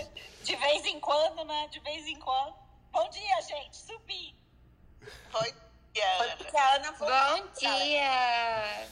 De 0.42 0.56
vez 0.56 0.86
em 0.86 0.98
quando, 0.98 1.44
né? 1.44 1.68
De 1.70 1.78
vez 1.80 2.06
em 2.06 2.18
quando. 2.18 2.54
Bom 2.90 3.08
dia, 3.10 3.42
gente. 3.42 3.76
Subi. 3.76 4.34
Oi, 5.34 5.54
Ana. 6.00 6.92
Bom 6.98 7.48
dia. 7.58 8.88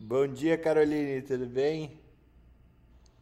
Bom 0.00 0.26
dia, 0.28 0.56
Caroline. 0.56 1.20
Tudo 1.22 1.46
bem? 1.46 2.00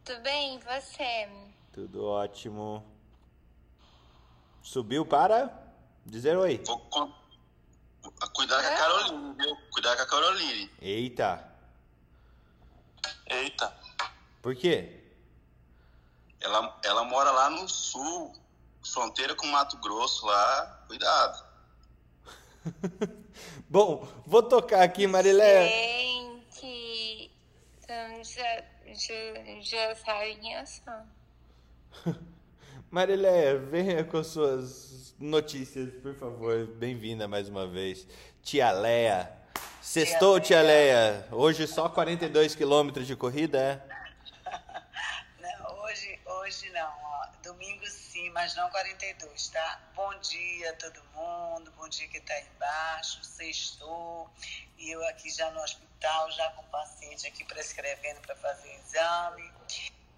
Tudo 0.04 0.20
bem, 0.20 0.56
e 0.56 0.58
você? 0.58 1.28
Tudo 1.72 2.06
ótimo. 2.06 2.84
Subiu 4.62 5.04
para 5.04 5.50
dizer 6.04 6.36
oi. 6.36 6.62
Vou 6.64 6.78
cuidar 8.34 8.62
com 8.62 8.68
a 8.68 8.76
Caroline, 8.76 9.34
viu? 9.34 9.56
Cuidar 9.72 9.96
com 9.96 10.02
a 10.02 10.06
Caroline. 10.06 10.70
Eita. 10.80 11.52
Eita. 13.26 13.76
Por 14.40 14.54
quê? 14.54 15.02
Ela, 16.40 16.78
ela 16.84 17.02
mora 17.04 17.32
lá 17.32 17.50
no 17.50 17.68
sul, 17.68 18.32
fronteira 18.84 19.34
com 19.34 19.46
Mato 19.48 19.76
Grosso 19.78 20.24
lá. 20.26 20.84
Cuidado. 20.86 21.45
Bom, 23.68 24.06
vou 24.26 24.42
tocar 24.42 24.82
aqui, 24.82 25.06
Marilé. 25.06 25.68
Gente, 25.68 27.30
já, 27.88 28.22
já, 28.22 29.60
já 29.60 29.94
sabem 29.94 30.54
essa. 30.54 31.06
Marileia, 32.90 33.58
venha 33.58 34.04
com 34.04 34.22
suas 34.22 35.14
notícias, 35.18 35.92
por 36.02 36.14
favor. 36.14 36.66
Bem-vinda 36.66 37.28
mais 37.28 37.48
uma 37.48 37.66
vez. 37.66 38.06
Tia 38.42 38.70
Leia. 38.72 39.30
Sextou, 39.80 40.40
tia 40.40 40.62
Leia. 40.62 41.26
Hoje 41.30 41.66
só 41.66 41.88
42 41.88 42.54
quilômetros 42.54 43.06
de 43.06 43.16
corrida, 43.16 43.58
é? 43.58 43.96
Não, 45.40 45.84
hoje, 45.84 46.18
hoje 46.26 46.70
não. 46.70 46.88
Ó. 46.88 47.26
Domingo 47.42 47.86
sim, 48.16 48.30
mas 48.30 48.54
não 48.54 48.70
42, 48.70 49.48
tá? 49.48 49.78
Bom 49.94 50.18
dia 50.20 50.72
todo 50.76 51.04
mundo, 51.14 51.70
bom 51.72 51.86
dia 51.86 52.08
que 52.08 52.18
tá 52.22 52.40
embaixo, 52.40 53.22
sextou. 53.22 54.30
E 54.78 54.90
eu 54.90 55.06
aqui 55.08 55.28
já 55.28 55.50
no 55.50 55.60
hospital, 55.60 56.30
já 56.30 56.50
com 56.52 56.62
o 56.62 56.66
paciente 56.68 57.26
aqui 57.26 57.44
prescrevendo 57.44 58.22
para 58.22 58.34
fazer 58.36 58.74
exame. 58.76 59.52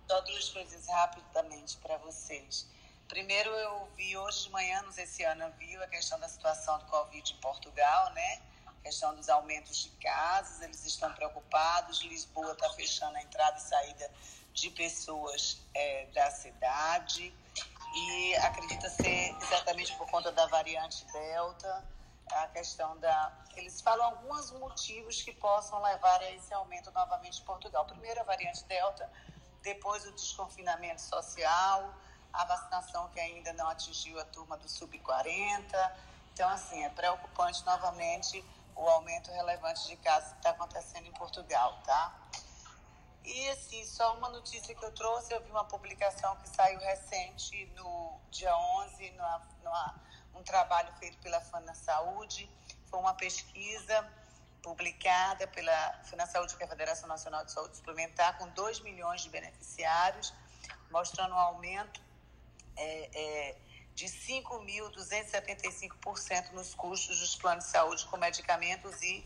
Só 0.09 0.21
duas 0.21 0.49
coisas 0.51 0.87
rapidamente 0.87 1.77
para 1.79 1.97
vocês. 1.97 2.69
Primeiro, 3.09 3.51
eu 3.51 3.91
vi 3.97 4.17
hoje 4.17 4.45
de 4.45 4.51
manhã, 4.51 4.81
não 4.83 4.93
sei 4.93 5.07
se 5.07 5.25
a 5.25 5.33
Ana 5.33 5.49
viu, 5.59 5.83
a 5.83 5.89
questão 5.89 6.21
da 6.21 6.29
situação 6.29 6.79
do 6.79 6.85
Covid 6.85 7.33
em 7.33 7.37
Portugal, 7.39 8.13
né? 8.13 8.43
A 8.65 8.73
questão 8.85 9.13
dos 9.17 9.29
aumentos 9.29 9.77
de 9.83 9.91
casos, 10.01 10.61
eles 10.61 10.87
estão 10.87 11.13
preocupados. 11.15 12.01
Lisboa 12.03 12.53
está 12.53 12.71
fechando 12.75 13.17
a 13.17 13.23
entrada 13.23 13.59
e 13.59 13.63
saída 13.63 14.09
de 14.53 14.71
pessoas 14.71 15.61
é, 15.75 16.07
da 16.15 16.31
cidade. 16.31 17.35
E 17.95 18.37
acredita 18.37 18.89
ser 18.91 19.37
exatamente 19.43 19.95
por 19.97 20.09
conta 20.11 20.31
da 20.33 20.47
variante 20.47 21.05
Delta, 21.07 21.85
a 22.31 22.47
questão 22.49 22.97
da. 22.99 23.33
Eles 23.57 23.81
falam 23.81 24.07
alguns 24.07 24.51
motivos 24.53 25.23
que 25.23 25.33
possam 25.33 25.83
levar 25.83 26.21
a 26.21 26.31
esse 26.33 26.53
aumento 26.55 26.91
novamente 26.93 27.41
em 27.41 27.45
Portugal. 27.45 27.85
Primeiro, 27.87 28.21
a 28.21 28.25
variante 28.25 28.65
Delta 28.65 29.11
depois 29.63 30.05
o 30.07 30.13
desconfinamento 30.13 31.01
social, 31.03 31.95
a 32.33 32.45
vacinação 32.45 33.09
que 33.09 33.21
ainda 33.21 33.53
não 33.55 33.69
atingiu 33.69 34.19
a 34.21 34.25
turma 34.25 34.57
do 34.57 34.69
sub-40. 34.69 35.93
Então, 36.33 36.49
assim, 36.49 36.85
é 36.85 36.89
preocupante 36.91 37.65
novamente 37.65 38.45
o 38.77 38.89
aumento 38.89 39.31
relevante 39.33 39.89
de 39.89 39.97
casos 39.97 40.31
que 40.31 40.37
está 40.37 40.51
acontecendo 40.51 41.07
em 41.07 41.13
Portugal, 41.13 41.77
tá? 41.85 42.15
E, 43.25 43.49
assim, 43.51 43.85
só 43.85 44.17
uma 44.17 44.29
notícia 44.29 44.75
que 44.75 44.85
eu 44.85 44.93
trouxe, 44.93 45.33
eu 45.33 45.43
vi 45.43 45.51
uma 45.51 45.65
publicação 45.65 46.37
que 46.37 46.49
saiu 46.49 46.79
recente 46.79 47.67
no 47.77 48.19
dia 48.31 48.57
11, 48.57 49.11
numa, 49.11 49.49
numa, 49.63 49.95
um 50.35 50.43
trabalho 50.43 50.93
feito 50.99 51.19
pela 51.19 51.41
FANA 51.41 51.75
Saúde, 51.75 52.51
foi 52.87 52.99
uma 52.99 53.15
pesquisa 53.15 54.09
publicada 54.63 55.47
pela 55.49 56.01
Fina 56.05 56.25
Saúde, 56.27 56.57
que 56.57 56.63
é 56.63 56.67
a 56.67 56.69
Federação 56.69 57.09
Nacional 57.09 57.45
de 57.45 57.53
Saúde 57.53 57.77
Suplementar, 57.77 58.39
com 58.39 58.49
2 58.49 58.81
milhões 58.81 59.21
de 59.23 59.31
beneficiários, 59.31 60.35
mostrando 60.91 61.35
um 61.35 61.39
aumento 61.39 62.01
é, 62.77 63.11
é, 63.15 63.57
de 63.95 64.07
5.275% 64.07 66.51
nos 66.53 66.75
custos 66.75 67.21
dos 67.21 67.37
planos 67.37 67.65
de 67.65 67.71
saúde 67.71 68.05
com 68.07 68.17
medicamentos 68.17 69.03
e 69.03 69.25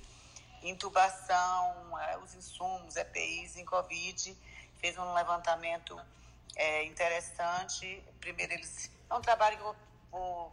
intubação, 0.62 1.98
é, 1.98 2.18
os 2.18 2.34
insumos, 2.34 2.96
EPIs 2.96 3.56
em 3.56 3.64
Covid. 3.64 4.36
Fez 4.78 4.98
um 4.98 5.14
levantamento 5.14 6.00
é, 6.56 6.84
interessante. 6.84 8.02
Primeiro, 8.20 8.52
eles. 8.52 8.90
É 9.08 9.14
um 9.14 9.20
trabalho 9.20 9.56
que 9.56 9.62
eu 9.62 9.76
vou 10.10 10.52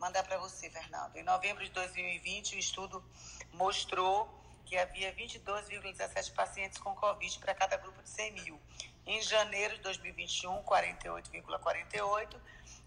mandar 0.00 0.22
para 0.22 0.38
você, 0.38 0.68
Fernando. 0.70 1.16
Em 1.16 1.22
novembro 1.22 1.64
de 1.64 1.70
2020, 1.70 2.56
o 2.56 2.58
estudo 2.58 3.04
mostrou 3.52 4.28
que 4.66 4.76
havia 4.76 5.14
22,17 5.14 6.32
pacientes 6.34 6.78
com 6.78 6.94
Covid 6.94 7.38
para 7.38 7.54
cada 7.54 7.76
grupo 7.76 8.02
de 8.02 8.08
100 8.08 8.32
mil. 8.32 8.60
Em 9.06 9.20
janeiro 9.22 9.76
de 9.76 9.82
2021, 9.82 10.62
48,48. 10.62 12.36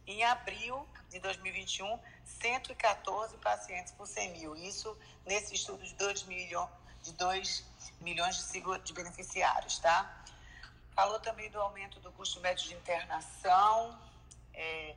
Em 0.08 0.24
abril 0.24 0.88
de 1.10 1.20
2021, 1.20 2.00
114 2.24 3.38
pacientes 3.38 3.92
por 3.92 4.08
100 4.08 4.32
mil. 4.32 4.56
Isso 4.56 4.98
nesse 5.26 5.54
estudo 5.54 5.84
de 5.84 5.94
2 5.96 6.24
milhões 6.24 6.70
de, 7.04 7.14
2 7.14 7.66
milhões 8.02 8.52
de, 8.84 8.94
beneficiários, 8.94 9.80
tá? 9.80 10.24
Falou 10.96 11.20
também 11.20 11.50
do 11.52 11.60
aumento 11.62 12.00
do 12.00 12.12
custo 12.14 12.40
médio 12.40 12.68
de 12.68 12.74
internação, 12.74 14.00
é, 14.54 14.96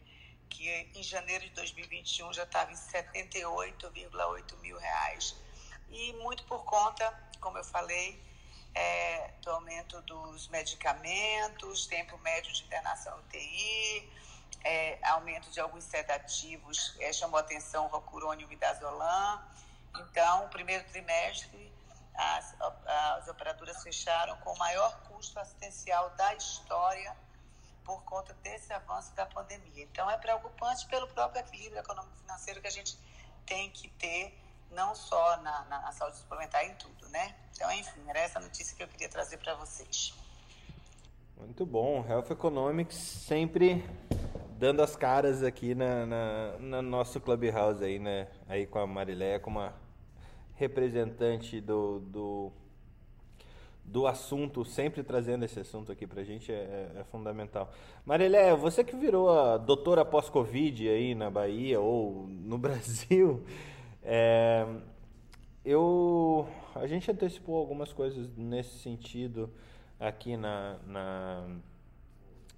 que 0.48 0.68
em 0.94 1.02
janeiro 1.02 1.44
de 1.44 1.50
2021 1.54 2.32
já 2.32 2.44
estava 2.44 2.72
em 2.72 2.76
78,8 2.76 4.56
mil 4.58 4.78
reais. 4.78 5.36
E 5.90 6.12
muito 6.14 6.44
por 6.44 6.64
conta, 6.64 7.12
como 7.40 7.58
eu 7.58 7.64
falei, 7.64 8.20
é, 8.74 9.32
do 9.42 9.50
aumento 9.50 10.00
dos 10.02 10.48
medicamentos, 10.48 11.86
tempo 11.86 12.16
médio 12.18 12.52
de 12.52 12.62
internação 12.62 13.18
UTI, 13.18 14.08
é, 14.64 14.98
aumento 15.02 15.50
de 15.50 15.60
alguns 15.60 15.84
sedativos, 15.84 16.94
é, 17.00 17.12
chamou 17.12 17.38
atenção 17.38 17.86
o 17.86 17.88
rocurônio 17.88 18.42
e 18.42 18.46
o 18.46 18.48
midazolam. 18.48 19.42
Então, 19.98 20.48
primeiro 20.48 20.84
trimestre, 20.84 21.72
as, 22.14 22.54
as 22.86 23.28
operadoras 23.28 23.82
fecharam 23.82 24.36
com 24.38 24.52
o 24.52 24.58
maior 24.58 25.00
custo 25.08 25.38
assistencial 25.38 26.10
da 26.10 26.34
história 26.34 27.16
por 27.84 28.02
conta 28.04 28.34
desse 28.42 28.72
avanço 28.72 29.12
da 29.14 29.26
pandemia. 29.26 29.84
Então, 29.84 30.10
é 30.10 30.16
preocupante 30.16 30.86
pelo 30.86 31.08
próprio 31.08 31.40
equilíbrio 31.40 31.80
econômico 31.80 32.16
financeiro 32.18 32.60
que 32.60 32.66
a 32.66 32.70
gente 32.70 32.96
tem 33.46 33.70
que 33.70 33.88
ter, 33.88 34.38
não 34.70 34.94
só 34.94 35.38
na, 35.38 35.64
na, 35.64 35.80
na 35.80 35.92
saúde 35.92 36.18
suplementar, 36.18 36.64
em 36.64 36.74
tudo, 36.74 37.08
né? 37.08 37.34
Então, 37.52 37.70
enfim, 37.72 38.00
era 38.08 38.20
essa 38.20 38.38
notícia 38.38 38.76
que 38.76 38.82
eu 38.82 38.88
queria 38.88 39.08
trazer 39.08 39.38
para 39.38 39.54
vocês. 39.54 40.14
Muito 41.36 41.64
bom. 41.64 42.04
Health 42.06 42.30
Economics 42.30 42.96
sempre 42.96 43.84
dando 44.60 44.82
as 44.82 44.94
caras 44.94 45.42
aqui 45.42 45.74
na, 45.74 46.04
na, 46.04 46.58
na 46.60 46.82
nosso 46.82 47.18
Clubhouse 47.18 47.82
aí, 47.82 47.98
né? 47.98 48.28
Aí 48.46 48.66
com 48.66 48.78
a 48.78 48.86
Marileia, 48.86 49.40
como 49.40 49.58
uma 49.58 49.72
representante 50.54 51.62
do, 51.62 52.00
do, 52.00 52.52
do 53.82 54.06
assunto, 54.06 54.62
sempre 54.62 55.02
trazendo 55.02 55.46
esse 55.46 55.58
assunto 55.58 55.90
aqui 55.90 56.06
pra 56.06 56.22
gente 56.24 56.52
é, 56.52 56.56
é, 56.94 57.00
é 57.00 57.04
fundamental. 57.04 57.72
Marileia, 58.04 58.54
você 58.54 58.84
que 58.84 58.94
virou 58.94 59.30
a 59.30 59.56
doutora 59.56 60.04
pós-Covid 60.04 60.90
aí 60.90 61.14
na 61.14 61.30
Bahia 61.30 61.80
ou 61.80 62.26
no 62.28 62.58
Brasil, 62.60 63.42
é, 64.02 64.66
eu, 65.64 66.46
a 66.74 66.86
gente 66.86 67.10
antecipou 67.10 67.56
algumas 67.56 67.94
coisas 67.94 68.28
nesse 68.36 68.78
sentido 68.80 69.48
aqui 69.98 70.36
na, 70.36 70.76
na 70.86 71.48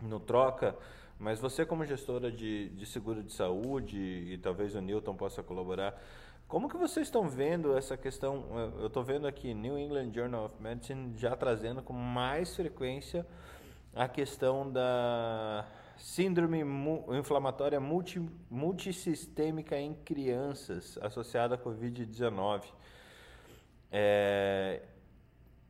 no 0.02 0.18
Troca, 0.18 0.76
mas 1.22 1.38
você 1.38 1.64
como 1.64 1.86
gestora 1.86 2.32
de, 2.32 2.70
de 2.70 2.84
seguro 2.84 3.22
de 3.22 3.32
saúde, 3.32 3.96
e 3.96 4.36
talvez 4.38 4.74
o 4.74 4.80
Newton 4.80 5.14
possa 5.14 5.40
colaborar, 5.40 5.96
como 6.48 6.68
que 6.68 6.76
vocês 6.76 7.06
estão 7.06 7.28
vendo 7.28 7.76
essa 7.76 7.96
questão? 7.96 8.44
Eu 8.80 8.88
estou 8.88 9.04
vendo 9.04 9.28
aqui 9.28 9.54
New 9.54 9.78
England 9.78 10.12
Journal 10.12 10.46
of 10.46 10.60
Medicine 10.60 11.16
já 11.16 11.36
trazendo 11.36 11.80
com 11.80 11.92
mais 11.92 12.56
frequência 12.56 13.24
a 13.94 14.08
questão 14.08 14.68
da 14.68 15.64
síndrome 15.96 16.64
inflamatória 17.16 17.78
multi, 17.78 18.20
multissistêmica 18.50 19.78
em 19.78 19.94
crianças 19.94 20.98
associada 21.00 21.54
à 21.54 21.58
Covid-19. 21.58 22.64
É, 23.92 24.82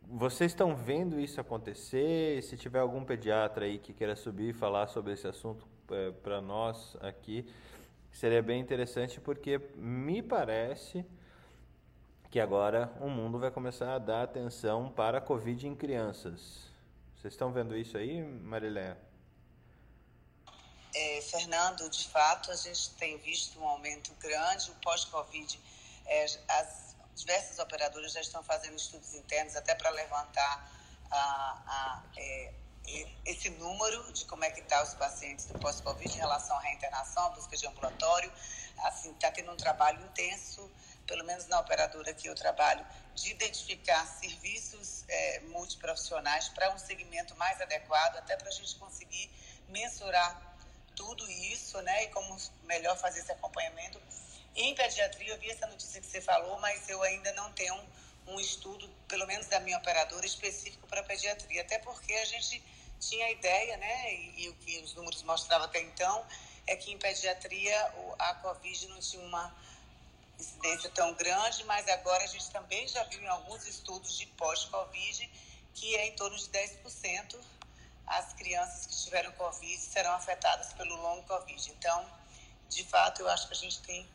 vocês 0.09 0.53
estão 0.53 0.75
vendo 0.77 1.19
isso 1.19 1.41
acontecer? 1.41 2.43
Se 2.43 2.57
tiver 2.57 2.81
algum 2.81 3.05
pediatra 3.05 3.65
aí 3.65 3.79
que 3.79 3.93
queira 3.93 4.15
subir 4.15 4.51
e 4.51 4.53
falar 4.53 4.89
sobre 4.89 5.13
esse 5.13 5.27
assunto 5.27 5.67
é, 5.91 6.11
para 6.11 6.41
nós 6.41 6.97
aqui, 7.01 7.47
seria 8.11 8.43
bem 8.43 8.61
interessante 8.61 9.21
porque 9.21 9.59
me 9.75 10.23
parece 10.23 11.05
que 12.31 12.41
agora 12.41 12.93
o 13.01 13.09
mundo 13.09 13.39
vai 13.39 13.51
começar 13.51 13.95
a 13.95 13.99
dar 13.99 14.23
atenção 14.23 14.91
para 14.91 15.19
a 15.19 15.21
Covid 15.21 15.67
em 15.67 15.75
crianças. 15.75 16.71
Vocês 17.15 17.35
estão 17.35 17.53
vendo 17.53 17.77
isso 17.77 17.97
aí, 17.97 18.23
Marilé? 18.23 18.97
É, 20.95 21.21
Fernando, 21.23 21.89
de 21.89 22.09
fato, 22.09 22.51
a 22.51 22.57
gente 22.57 22.91
tem 22.95 23.17
visto 23.19 23.59
um 23.61 23.65
aumento 23.65 24.13
grande. 24.21 24.71
O 24.71 24.75
pós-Covid, 24.77 25.59
é, 26.07 26.25
as 26.25 26.82
diversas 27.15 27.59
operadoras 27.59 28.13
já 28.13 28.21
estão 28.21 28.43
fazendo 28.43 28.77
estudos 28.77 29.15
internos 29.15 29.57
até 29.57 29.75
para 29.75 29.91
levantar 29.91 30.71
a, 31.11 31.63
a, 31.67 32.03
é, 32.17 32.53
esse 33.25 33.51
número 33.51 34.13
de 34.13 34.25
como 34.25 34.45
é 34.45 34.51
que 34.51 34.61
está 34.61 34.83
os 34.83 34.95
pacientes 34.95 35.47
do 35.47 35.59
pós-Covid 35.59 36.13
em 36.13 36.19
relação 36.19 36.57
à 36.57 36.61
reinternação, 36.61 37.27
à 37.27 37.29
busca 37.31 37.57
de 37.57 37.67
ambulatório. 37.67 38.33
Assim, 38.79 39.13
está 39.13 39.31
tendo 39.31 39.53
um 39.53 39.57
trabalho 39.57 40.05
intenso, 40.07 40.69
pelo 41.07 41.25
menos 41.25 41.47
na 41.47 41.61
operadora 41.61 42.13
que 42.15 42.29
eu 42.29 42.35
trabalho, 42.35 42.85
de 43.15 43.31
identificar 43.31 44.05
serviços 44.07 45.05
é, 45.09 45.41
multiprofissionais 45.41 46.49
para 46.49 46.73
um 46.73 46.79
segmento 46.79 47.37
mais 47.37 47.61
adequado, 47.61 48.17
até 48.17 48.37
para 48.37 48.49
a 48.49 48.53
gente 48.53 48.75
conseguir 48.77 49.31
mensurar 49.69 50.51
tudo 50.97 51.29
isso, 51.31 51.81
né, 51.83 52.05
e 52.05 52.09
como 52.09 52.37
melhor 52.65 52.97
fazer 52.97 53.21
esse 53.21 53.33
acompanhamento 53.33 54.01
em 54.55 54.75
pediatria, 54.75 55.33
eu 55.33 55.39
vi 55.39 55.51
essa 55.51 55.67
notícia 55.67 56.01
que 56.01 56.07
você 56.07 56.21
falou, 56.21 56.59
mas 56.61 56.89
eu 56.89 57.03
ainda 57.03 57.33
não 57.33 57.53
tenho 57.53 57.75
um, 57.75 58.35
um 58.35 58.41
estudo, 58.41 58.89
pelo 59.09 59.27
menos 59.27 59.47
da 59.47 59.61
minha 59.61 59.79
operadora, 59.79 60.27
específico 60.27 60.87
para 60.87 61.03
pediatria. 61.03 61.63
Até 61.63 61.79
porque 61.79 62.13
a 62.13 62.25
gente 62.25 62.63
tinha 63.01 63.27
a 63.27 63.31
ideia, 63.31 63.77
né, 63.79 64.15
e, 64.15 64.45
e, 64.45 64.49
o 64.49 64.55
que 64.55 64.79
os 64.81 64.95
números 64.95 65.23
mostravam 65.23 65.67
até 65.67 65.81
então, 65.81 66.25
é 66.67 66.77
que 66.77 66.93
em 66.93 66.99
pediatria 66.99 67.93
a 68.19 68.35
Covid 68.35 68.87
não 68.89 69.01
tinha 69.01 69.23
uma 69.25 69.55
incidência 70.39 70.91
tão 70.91 71.15
grande, 71.15 71.65
mas 71.65 71.89
agora 71.89 72.23
a 72.23 72.27
gente 72.27 72.51
também 72.51 72.87
já 72.87 73.03
viu 73.05 73.21
em 73.23 73.29
alguns 73.29 73.67
estudos 73.67 74.17
de 74.17 74.27
pós-Covid 74.27 75.31
que 75.75 75.97
é 75.97 76.07
em 76.07 76.13
torno 76.13 76.37
de 76.37 76.49
10% 76.49 77.41
as 78.07 78.33
crianças 78.35 78.87
que 78.87 79.05
tiveram 79.05 79.33
Covid 79.33 79.81
serão 79.81 80.13
afetadas 80.13 80.73
pelo 80.75 80.95
longo 80.97 81.23
Covid. 81.23 81.71
Então, 81.71 82.07
de 82.69 82.85
fato, 82.85 83.23
eu 83.23 83.29
acho 83.29 83.47
que 83.47 83.55
a 83.55 83.57
gente 83.57 83.81
tem 83.81 84.07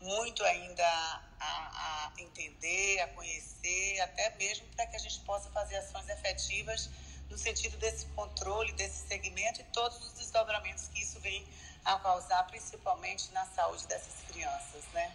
muito 0.00 0.42
ainda 0.44 0.84
a, 0.84 2.10
a 2.10 2.12
entender, 2.18 3.00
a 3.00 3.08
conhecer, 3.08 4.00
até 4.00 4.34
mesmo 4.36 4.66
para 4.74 4.86
que 4.86 4.96
a 4.96 4.98
gente 4.98 5.20
possa 5.20 5.50
fazer 5.50 5.76
ações 5.76 6.08
efetivas 6.08 6.90
no 7.30 7.36
sentido 7.36 7.76
desse 7.76 8.06
controle, 8.06 8.72
desse 8.72 9.06
segmento 9.06 9.60
e 9.60 9.64
todos 9.64 9.98
os 9.98 10.12
desdobramentos 10.14 10.88
que 10.88 11.02
isso 11.02 11.20
vem 11.20 11.44
a 11.84 11.98
causar, 11.98 12.42
principalmente 12.44 13.32
na 13.32 13.44
saúde 13.46 13.86
dessas 13.86 14.22
crianças, 14.30 14.84
né? 14.92 15.14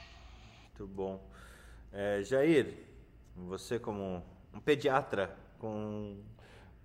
Muito 0.63 0.87
bom. 0.87 1.19
É, 1.91 2.23
Jair, 2.23 2.73
você 3.35 3.79
como 3.79 4.23
um 4.53 4.59
pediatra 4.59 5.35
com, 5.59 6.23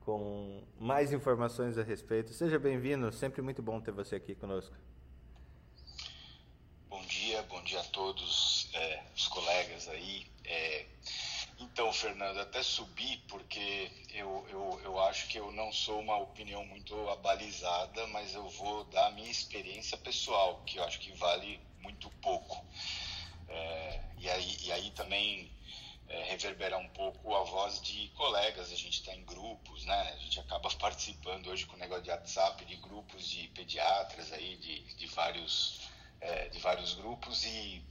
com 0.01 0.63
mais 0.79 1.13
informações 1.13 1.77
a 1.79 1.83
respeito, 1.83 2.33
seja 2.33 2.59
bem-vindo, 2.59 3.11
sempre 3.13 3.43
muito 3.43 3.63
bom 3.63 3.81
ter 3.81 3.93
você 3.93 4.17
aqui 4.17 4.35
conosco. 4.35 4.75
Bom 6.91 7.05
dia, 7.05 7.43
bom 7.43 7.63
dia 7.65 7.81
a 7.81 7.85
todos 7.85 8.71
é, 8.73 9.03
os 9.15 9.29
colegas 9.29 9.87
aí. 9.89 10.27
É, 10.43 10.87
então, 11.59 11.93
Fernando, 11.93 12.41
até 12.41 12.63
subi 12.63 13.19
porque 13.29 13.91
eu, 14.09 14.47
eu, 14.49 14.81
eu 14.85 15.01
acho 15.03 15.29
que 15.29 15.39
eu 15.39 15.53
não 15.53 15.71
sou 15.71 16.01
uma 16.01 16.17
opinião 16.17 16.65
muito 16.65 16.97
abalizada, 17.11 18.07
mas 18.07 18.35
eu 18.35 18.49
vou 18.49 18.85
dar 18.85 19.09
a 19.09 19.11
minha 19.11 19.31
experiência 19.31 19.99
pessoal, 19.99 20.63
que 20.65 20.79
eu 20.79 20.85
acho 20.85 20.99
que 21.01 21.13
vale 21.13 21.61
muito 21.81 22.09
pouco. 22.23 22.65
É, 23.49 24.01
e, 24.17 24.31
aí, 24.31 24.57
e 24.63 24.73
aí 24.73 24.91
também 24.93 25.53
é, 26.09 26.23
reverberar 26.23 26.81
um 26.81 26.89
pouco 26.89 27.35
a 27.35 27.45
voz 27.45 27.83
de 27.83 28.09
colegas, 28.17 28.73
a 28.73 28.77
gente 28.77 29.01
está 29.01 29.15
em 29.15 29.27
grupos, 29.27 29.85
né? 29.85 30.13
A 30.15 30.17
gente 30.17 30.41
acaba 30.41 30.71
participando 30.81 31.49
hoje 31.49 31.67
com 31.67 31.77
o 31.77 31.79
negócio 31.79 32.05
de 32.05 32.11
WhatsApp, 32.11 32.65
de 32.65 32.77
grupos 32.77 33.29
de 33.29 33.47
pediatras 33.49 34.33
aí, 34.33 34.57
de, 34.57 34.95
de 34.95 35.07
vários 35.09 35.88
é, 36.21 36.49
de 36.49 36.59
vários 36.59 36.95
grupos 36.95 37.45
e 37.45 37.83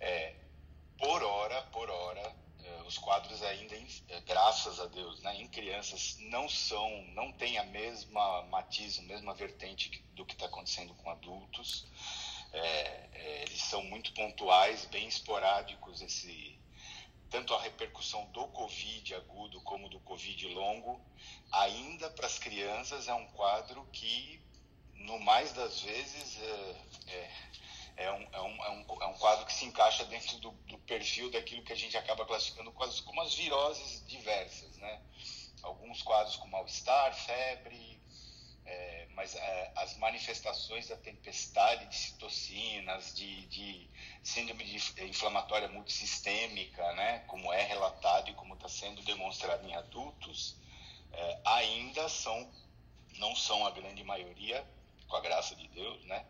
é, 0.00 0.34
por 0.98 1.22
hora, 1.22 1.62
por 1.72 1.88
hora, 1.88 2.34
é, 2.64 2.82
os 2.82 2.98
quadros 2.98 3.42
ainda, 3.42 3.74
é, 4.08 4.20
graças 4.20 4.80
a 4.80 4.86
Deus, 4.86 5.20
né, 5.22 5.36
em 5.40 5.48
crianças 5.48 6.16
não 6.20 6.48
são, 6.48 7.02
não 7.14 7.32
tem 7.32 7.58
a 7.58 7.64
mesma 7.64 8.42
matiz, 8.44 8.98
a 8.98 9.02
mesma 9.02 9.34
vertente 9.34 10.02
do 10.14 10.24
que 10.24 10.34
está 10.34 10.46
acontecendo 10.46 10.94
com 10.94 11.10
adultos. 11.10 11.86
É, 12.52 12.60
é, 13.12 13.42
eles 13.42 13.62
são 13.62 13.82
muito 13.84 14.12
pontuais, 14.12 14.86
bem 14.86 15.06
esporádicos, 15.06 16.00
esse, 16.00 16.58
tanto 17.30 17.54
a 17.54 17.60
repercussão 17.60 18.24
do 18.32 18.46
Covid 18.48 19.14
agudo 19.14 19.60
como 19.62 19.88
do 19.88 20.00
Covid 20.00 20.48
longo, 20.48 21.00
ainda 21.52 22.10
para 22.10 22.26
as 22.26 22.38
crianças 22.38 23.06
é 23.06 23.14
um 23.14 23.26
quadro 23.28 23.86
que 23.92 24.40
no 24.98 25.18
mais 25.20 25.52
das 25.52 25.80
vezes 25.80 26.38
é, 26.42 26.76
é, 27.06 27.30
é 27.98 28.12
um, 28.12 28.28
é 28.32 28.40
um, 28.40 28.64
é 28.64 28.70
um, 28.70 29.02
é 29.02 29.06
um 29.06 29.14
quadro 29.14 29.46
que 29.46 29.52
se 29.52 29.64
encaixa 29.64 30.04
dentro 30.04 30.38
do, 30.38 30.50
do 30.50 30.78
perfil 30.78 31.30
daquilo 31.30 31.62
que 31.62 31.72
a 31.72 31.76
gente 31.76 31.96
acaba 31.96 32.24
classificando 32.24 32.72
as, 32.80 33.00
como 33.00 33.20
as 33.20 33.34
viroses 33.34 34.06
diversas, 34.06 34.76
né? 34.78 35.02
Alguns 35.62 36.02
quadros 36.02 36.36
com 36.36 36.46
mal-estar, 36.46 37.12
febre, 37.12 38.00
é, 38.64 39.08
mas 39.14 39.34
é, 39.34 39.72
as 39.76 39.96
manifestações 39.96 40.88
da 40.88 40.96
tempestade 40.96 41.86
de 41.86 41.96
citocinas, 41.96 43.16
de, 43.16 43.46
de 43.46 43.90
síndrome 44.22 44.64
de 44.64 45.04
inflamatória 45.04 45.68
multissistêmica, 45.68 46.92
né? 46.92 47.20
Como 47.26 47.52
é 47.52 47.62
relatado 47.62 48.30
e 48.30 48.34
como 48.34 48.54
está 48.54 48.68
sendo 48.68 49.02
demonstrado 49.02 49.66
em 49.66 49.74
adultos, 49.74 50.56
é, 51.12 51.40
ainda 51.44 52.08
são, 52.08 52.52
não 53.16 53.34
são 53.34 53.66
a 53.66 53.70
grande 53.70 54.04
maioria, 54.04 54.64
com 55.08 55.16
a 55.16 55.20
graça 55.20 55.56
de 55.56 55.66
Deus, 55.68 56.04
né? 56.04 56.24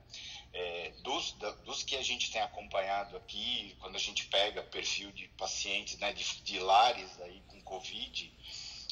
É, 0.53 0.91
dos, 1.03 1.33
da, 1.33 1.51
dos 1.51 1.83
que 1.83 1.97
a 1.97 2.03
gente 2.03 2.31
tem 2.31 2.41
acompanhado 2.41 3.17
aqui, 3.17 3.77
quando 3.81 3.97
a 3.97 3.99
gente 3.99 4.27
pega 4.27 4.63
perfil 4.63 5.13
de 5.13 5.29
pacientes, 5.29 5.99
né, 5.99 6.13
de, 6.13 6.25
de 6.43 6.59
lares 6.59 7.21
aí 7.21 7.43
com 7.49 7.61
Covid, 7.63 8.33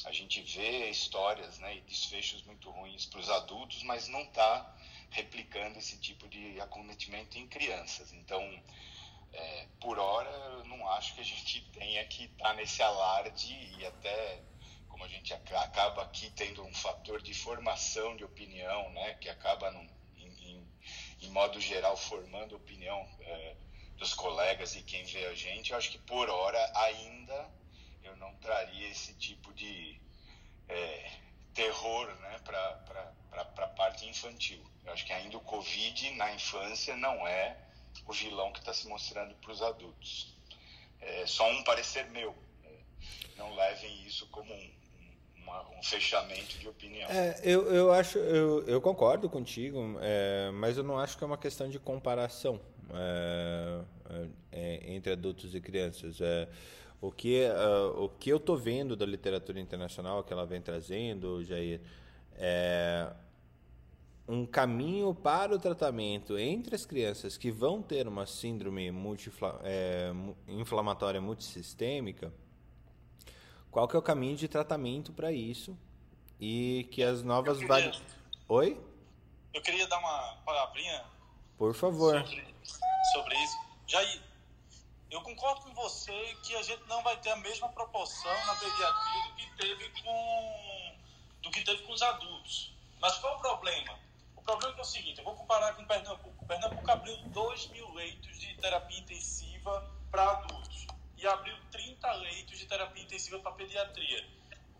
a 0.05 0.11
gente 0.11 0.41
vê 0.43 0.89
histórias 0.89 1.57
né, 1.59 1.77
e 1.77 1.81
desfechos 1.81 2.43
muito 2.43 2.69
ruins 2.69 3.05
para 3.05 3.19
os 3.19 3.29
adultos, 3.29 3.81
mas 3.83 4.07
não 4.07 4.21
está 4.21 4.75
replicando 5.09 5.79
esse 5.79 5.97
tipo 5.97 6.27
de 6.27 6.59
acometimento 6.61 7.37
em 7.37 7.47
crianças. 7.47 8.13
Então, 8.13 8.41
é, 9.33 9.67
por 9.79 9.97
hora, 9.97 10.29
eu 10.29 10.65
não 10.65 10.87
acho 10.91 11.15
que 11.15 11.21
a 11.21 11.25
gente 11.25 11.61
tenha 11.71 12.05
que 12.05 12.25
estar 12.25 12.49
tá 12.49 12.53
nesse 12.53 12.81
alarde 12.81 13.53
e 13.77 13.85
até 13.85 14.41
como 14.97 15.05
a 15.05 15.13
gente 15.13 15.31
acaba 15.31 16.01
aqui 16.01 16.27
tendo 16.31 16.65
um 16.65 16.73
fator 16.73 17.21
de 17.21 17.31
formação 17.31 18.17
de 18.17 18.23
opinião, 18.23 18.89
né, 18.93 19.13
que 19.21 19.29
acaba 19.29 19.69
num, 19.69 19.87
em 21.21 21.29
modo 21.29 21.61
geral, 21.61 21.95
formando 21.95 22.55
opinião 22.55 23.07
é, 23.21 23.55
dos 23.97 24.15
colegas 24.15 24.75
e 24.75 24.81
quem 24.81 25.03
vê 25.03 25.27
a 25.27 25.35
gente, 25.35 25.71
eu 25.71 25.77
acho 25.77 25.91
que 25.91 25.99
por 25.99 26.27
hora 26.31 26.71
ainda 26.79 27.47
eu 28.03 28.15
não 28.15 28.33
traria 28.37 28.89
esse 28.89 29.13
tipo 29.13 29.53
de 29.53 30.01
é, 30.67 31.11
terror 31.53 32.07
né, 32.15 32.39
para 32.43 33.11
a 33.35 33.67
parte 33.67 34.07
infantil. 34.07 34.65
Eu 34.83 34.93
acho 34.93 35.05
que 35.05 35.13
ainda 35.13 35.37
o 35.37 35.41
Covid 35.41 36.09
na 36.15 36.33
infância 36.33 36.95
não 36.95 37.27
é 37.27 37.55
o 38.07 38.13
vilão 38.13 38.51
que 38.51 38.59
está 38.59 38.73
se 38.73 38.87
mostrando 38.87 39.35
para 39.35 39.51
os 39.51 39.61
adultos. 39.61 40.35
É 40.99 41.27
só 41.27 41.47
um 41.51 41.63
parecer 41.63 42.09
meu. 42.09 42.35
Né? 42.63 42.79
Não 43.35 43.53
levem 43.53 44.03
isso 44.03 44.27
como 44.29 44.51
um, 44.53 44.76
uma, 45.47 45.61
um 45.77 45.81
fechamento 45.81 46.57
de 46.59 46.67
opinião. 46.67 47.09
É, 47.09 47.39
eu, 47.43 47.71
eu 47.73 47.91
acho, 47.91 48.17
eu, 48.17 48.63
eu 48.67 48.81
concordo 48.81 49.29
contigo, 49.29 49.97
é, 50.01 50.51
mas 50.53 50.77
eu 50.77 50.83
não 50.83 50.99
acho 50.99 51.17
que 51.17 51.23
é 51.23 51.27
uma 51.27 51.37
questão 51.37 51.69
de 51.69 51.79
comparação 51.79 52.59
é, 52.93 53.81
é, 54.09 54.27
é 54.51 54.93
entre 54.93 55.13
adultos 55.13 55.55
e 55.55 55.61
crianças. 55.61 56.19
É, 56.19 56.47
o 56.99 57.11
que, 57.11 57.47
o 57.95 58.09
que 58.09 58.29
eu 58.29 58.37
estou 58.37 58.57
vendo 58.57 58.95
da 58.95 59.05
literatura 59.05 59.59
internacional 59.59 60.23
que 60.23 60.33
ela 60.33 60.47
vem 60.47 60.59
trazendo, 60.59 61.43
Jair, 61.43 61.79
é 62.35 63.07
um 64.27 64.45
caminho 64.45 65.13
para 65.13 65.55
o 65.55 65.59
tratamento 65.59 66.37
entre 66.37 66.75
as 66.75 66.85
crianças 66.85 67.37
que 67.37 67.49
vão 67.51 67.83
ter 67.83 68.07
uma 68.07 68.25
síndrome 68.25 68.91
inflamatória 70.47 71.21
multissistêmica 71.21 72.33
qual 73.77 73.87
que 73.87 73.95
é 73.95 73.99
o 73.99 74.01
caminho 74.01 74.35
de 74.35 74.47
tratamento 74.47 75.13
para 75.13 75.31
isso 75.31 75.77
e 76.39 76.89
que 76.91 77.03
as 77.03 77.21
novas 77.21 77.61
variantes. 77.61 78.01
Oi? 78.49 78.75
Eu 79.53 79.61
queria 79.61 79.85
dar 79.85 79.99
uma 79.99 80.35
palavrinha. 80.43 81.05
Por 81.59 81.75
favor. 81.75 82.19
Sobre, 82.25 82.55
sobre 83.13 83.35
isso. 83.43 83.57
Jair, 83.85 84.19
eu 85.11 85.21
concordo 85.21 85.61
com 85.61 85.75
você 85.75 86.35
que 86.41 86.55
a 86.55 86.63
gente 86.63 86.81
não 86.87 87.03
vai 87.03 87.17
ter 87.17 87.29
a 87.29 87.35
mesma 87.35 87.69
proporção 87.69 88.33
na 88.47 88.55
pediatria 88.55 89.23
do 89.29 89.35
que 89.35 89.57
teve 89.57 90.01
com, 90.01 90.95
do 91.43 91.51
que 91.51 91.63
teve 91.63 91.83
com 91.83 91.93
os 91.93 92.01
adultos. 92.01 92.73
Mas 92.99 93.15
qual 93.19 93.37
o 93.37 93.39
problema? 93.39 93.93
O 94.35 94.41
problema 94.41 94.73
é, 94.73 94.79
é 94.79 94.81
o 94.81 94.85
seguinte, 94.85 95.19
eu 95.19 95.23
vou 95.23 95.35
comparar 95.35 95.75
com 95.75 95.85
Pernambuco. 95.85 96.47
Pernambuco 96.47 96.89
abriu 96.89 97.15
2 97.27 97.67
mil 97.67 97.93
leitos 97.93 98.39
de 98.39 98.55
terapia 98.55 98.97
intensiva 98.97 99.87
para 100.09 100.31
adultos 100.31 100.86
e 101.17 101.27
abriu 101.27 101.55
30 101.71 102.11
leitos 102.13 102.59
de 102.59 102.65
terapia 102.65 103.03
intensiva 103.03 103.39
para 103.39 103.51
pediatria, 103.53 104.27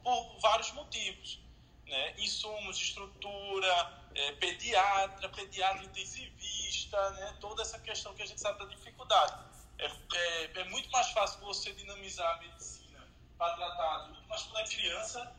por 0.04 0.40
vários 0.40 0.72
motivos. 0.72 1.40
Né? 1.86 2.16
Insumos, 2.18 2.78
estrutura, 2.78 4.08
é, 4.14 4.32
pediatra, 4.34 5.30
pediatra 5.30 5.86
intensivista, 5.86 7.10
né? 7.12 7.38
toda 7.40 7.62
essa 7.62 7.80
questão 7.80 8.14
que 8.14 8.22
a 8.22 8.26
gente 8.26 8.42
sabe 8.42 8.60
da 8.60 8.66
dificuldade. 8.66 9.34
É, 9.80 9.86
é, 9.86 10.60
é 10.62 10.64
muito 10.66 10.90
mais 10.92 11.10
fácil 11.12 11.40
você 11.42 11.72
dinamizar 11.74 12.36
a 12.36 12.38
medicina 12.40 13.08
para 13.38 13.56
tratar 13.56 13.96
adulto, 13.96 14.24
mas 14.28 14.44
quando 14.44 14.60
é 14.60 14.68
criança, 14.68 15.36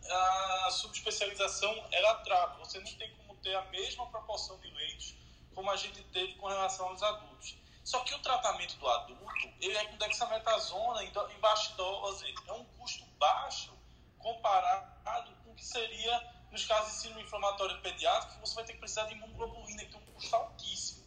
a 0.64 0.70
subespecialização 0.70 1.86
ela 1.90 2.14
trava. 2.16 2.58
Você 2.58 2.78
não 2.78 2.92
tem 2.94 3.14
como 3.16 3.34
ter 3.36 3.54
a 3.54 3.62
mesma 3.66 4.06
proporção 4.06 4.58
de 4.60 4.70
leitos 4.70 5.14
como 5.54 5.70
a 5.70 5.76
gente 5.76 6.02
teve 6.04 6.34
com 6.34 6.46
relação 6.46 6.86
aos 6.86 7.02
adultos. 7.02 7.56
Só 7.88 8.00
que 8.00 8.14
o 8.14 8.18
tratamento 8.18 8.76
do 8.76 8.86
adulto, 8.86 9.48
ele 9.62 9.74
é 9.74 9.86
com 9.86 9.96
dexametasona 9.96 11.02
e 11.04 11.38
bastose. 11.40 12.34
É 12.46 12.52
um 12.52 12.62
custo 12.76 13.02
baixo 13.18 13.72
comparado 14.18 15.34
com 15.42 15.52
o 15.52 15.54
que 15.54 15.64
seria 15.64 16.34
nos 16.52 16.66
casos 16.66 16.92
de 16.92 16.98
síndrome 16.98 17.22
inflamatória 17.22 17.78
pediátrica, 17.78 18.34
que 18.34 18.40
você 18.40 18.56
vai 18.56 18.64
ter 18.64 18.74
que 18.74 18.80
precisar 18.80 19.06
de 19.06 19.14
imunoglobulina, 19.14 19.86
que 19.86 19.92
tem 19.92 20.02
um 20.02 20.12
custo 20.12 20.36
altíssimo. 20.36 21.06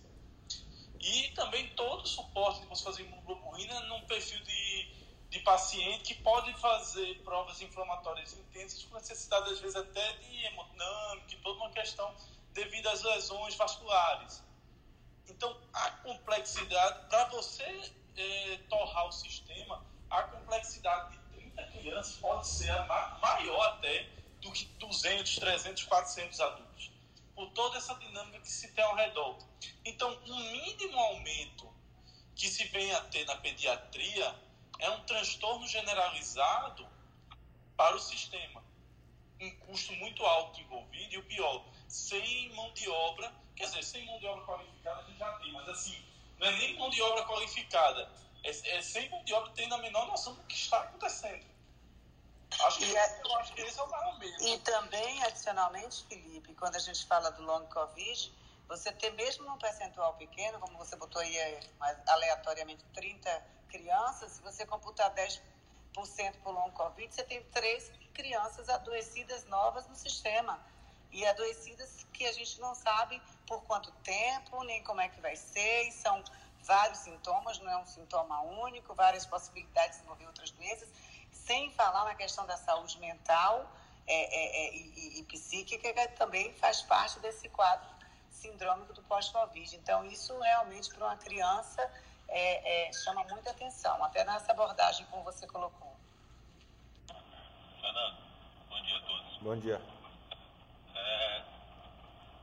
E 0.99 1.29
também 1.35 1.69
todo 1.75 2.01
o 2.01 2.07
suporte 2.07 2.61
de 2.61 2.65
você 2.65 2.83
fazer 2.83 3.03
imunoglobulina 3.03 3.79
num 3.81 4.01
perfil 4.07 4.39
de, 4.43 5.05
de 5.29 5.39
paciente 5.41 6.15
que 6.15 6.23
pode 6.23 6.51
fazer 6.55 7.21
provas 7.23 7.61
inflamatórias 7.61 8.33
intensas 8.33 8.85
com 8.85 8.95
necessidade, 8.95 9.51
às 9.51 9.59
vezes, 9.59 9.75
até 9.75 10.13
de 10.13 10.45
hemodinâmica, 10.45 11.37
toda 11.43 11.59
uma 11.59 11.69
questão 11.69 12.11
devido 12.53 12.87
às 12.89 13.03
lesões 13.03 13.53
vasculares. 13.53 14.49
Então, 15.31 15.57
a 15.73 15.89
complexidade, 15.91 17.07
para 17.07 17.25
você 17.29 17.91
é, 18.17 18.59
torrar 18.69 19.07
o 19.07 19.11
sistema, 19.11 19.83
a 20.09 20.23
complexidade 20.23 21.17
de 21.17 21.39
30 21.39 21.63
crianças 21.67 22.15
pode 22.17 22.45
ser 22.47 22.73
maior 23.21 23.61
até 23.69 24.09
do 24.41 24.51
que 24.51 24.65
200, 24.65 25.35
300, 25.37 25.83
400 25.85 26.39
adultos. 26.41 26.91
Por 27.33 27.49
toda 27.51 27.77
essa 27.77 27.95
dinâmica 27.95 28.41
que 28.41 28.51
se 28.51 28.71
tem 28.73 28.83
ao 28.83 28.95
redor. 28.95 29.37
Então, 29.85 30.11
um 30.27 30.51
mínimo 30.51 30.99
aumento 30.99 31.73
que 32.35 32.49
se 32.49 32.65
vem 32.65 32.93
a 32.93 33.01
ter 33.05 33.25
na 33.25 33.37
pediatria 33.37 34.35
é 34.79 34.89
um 34.89 35.03
transtorno 35.05 35.65
generalizado 35.65 36.85
para 37.77 37.95
o 37.95 37.99
sistema. 37.99 38.61
Um 39.39 39.49
custo 39.59 39.93
muito 39.93 40.23
alto 40.25 40.59
envolvido 40.59 41.15
e 41.15 41.17
o 41.17 41.23
pior, 41.23 41.65
sem 41.87 42.49
mão 42.53 42.71
de 42.73 42.89
obra 42.89 43.33
Quer 43.61 43.67
dizer, 43.67 43.83
sem 43.83 44.05
mão 44.07 44.17
de 44.17 44.25
obra 44.25 44.43
qualificada 44.43 45.01
a 45.01 45.03
gente 45.03 45.19
já 45.19 45.31
tem, 45.33 45.53
mas 45.53 45.69
assim, 45.69 46.03
não 46.39 46.47
é 46.47 46.51
nem 46.53 46.79
mão 46.79 46.89
de 46.89 46.99
obra 46.99 47.23
qualificada, 47.25 48.09
é, 48.43 48.49
é 48.49 48.81
sem 48.81 49.07
mão 49.07 49.23
de 49.23 49.35
obra 49.35 49.51
tendo 49.53 49.75
a 49.75 49.77
menor 49.77 50.07
noção 50.07 50.33
do 50.33 50.41
que 50.45 50.55
está 50.55 50.79
acontecendo. 50.81 51.45
Acho 52.59 52.79
que, 52.79 52.97
é, 52.97 53.21
eu 53.23 53.35
acho 53.35 53.53
que 53.53 53.61
esse 53.61 53.79
é 53.79 53.83
o 53.83 54.17
medo. 54.17 54.43
E 54.43 54.57
também, 54.61 55.23
adicionalmente, 55.25 56.03
Felipe, 56.05 56.55
quando 56.55 56.75
a 56.75 56.79
gente 56.79 57.05
fala 57.05 57.29
do 57.29 57.43
long 57.43 57.63
Covid, 57.67 58.33
você 58.67 58.91
ter 58.93 59.11
mesmo 59.11 59.45
num 59.45 59.59
percentual 59.59 60.15
pequeno, 60.15 60.59
como 60.59 60.75
você 60.79 60.95
botou 60.95 61.21
aí 61.21 61.37
é, 61.37 61.59
aleatoriamente 62.07 62.83
30 62.95 63.45
crianças, 63.69 64.31
se 64.31 64.41
você 64.41 64.65
computar 64.65 65.13
10% 65.13 65.39
por 66.41 66.51
long 66.51 66.71
Covid, 66.71 67.13
você 67.13 67.23
tem 67.23 67.43
três 67.51 67.91
crianças 68.11 68.69
adoecidas 68.69 69.45
novas 69.45 69.87
no 69.87 69.95
sistema 69.95 70.59
e 71.11 71.25
adoecidas 71.25 72.05
que 72.13 72.25
a 72.25 72.31
gente 72.33 72.59
não 72.59 72.73
sabe 72.75 73.21
por 73.47 73.63
quanto 73.63 73.91
tempo, 74.03 74.63
nem 74.63 74.83
como 74.83 75.01
é 75.01 75.09
que 75.09 75.19
vai 75.19 75.35
ser, 75.35 75.87
e 75.87 75.91
são 75.91 76.23
vários 76.63 76.99
sintomas, 76.99 77.59
não 77.59 77.71
é 77.71 77.77
um 77.77 77.85
sintoma 77.85 78.41
único, 78.41 78.93
várias 78.93 79.25
possibilidades 79.25 79.91
de 79.91 79.97
desenvolver 79.97 80.27
outras 80.27 80.51
doenças, 80.51 80.87
sem 81.31 81.71
falar 81.71 82.05
na 82.05 82.15
questão 82.15 82.45
da 82.45 82.57
saúde 82.57 82.99
mental 82.99 83.69
é, 84.07 84.13
é, 84.13 84.67
é, 84.67 84.75
e, 84.75 85.19
e, 85.19 85.23
psíquica, 85.23 85.93
que 85.93 86.07
também 86.09 86.53
faz 86.55 86.81
parte 86.81 87.19
desse 87.19 87.49
quadro 87.49 87.89
sindrômico 88.29 88.93
do 88.93 89.01
pós-Covid. 89.03 89.75
Então, 89.75 90.05
isso 90.05 90.37
realmente 90.39 90.89
para 90.93 91.05
uma 91.05 91.17
criança 91.17 91.81
é, 92.27 92.87
é, 92.89 92.93
chama 92.93 93.23
muita 93.25 93.51
atenção, 93.51 94.03
até 94.03 94.23
nessa 94.23 94.51
abordagem 94.51 95.05
como 95.07 95.23
você 95.23 95.45
colocou. 95.47 95.95
Fernando, 97.79 98.17
bom 98.69 98.81
dia 98.83 98.97
a 98.97 99.01
todos. 99.01 99.37
Bom 99.41 99.57
dia. 99.57 100.00
É, 101.11 101.41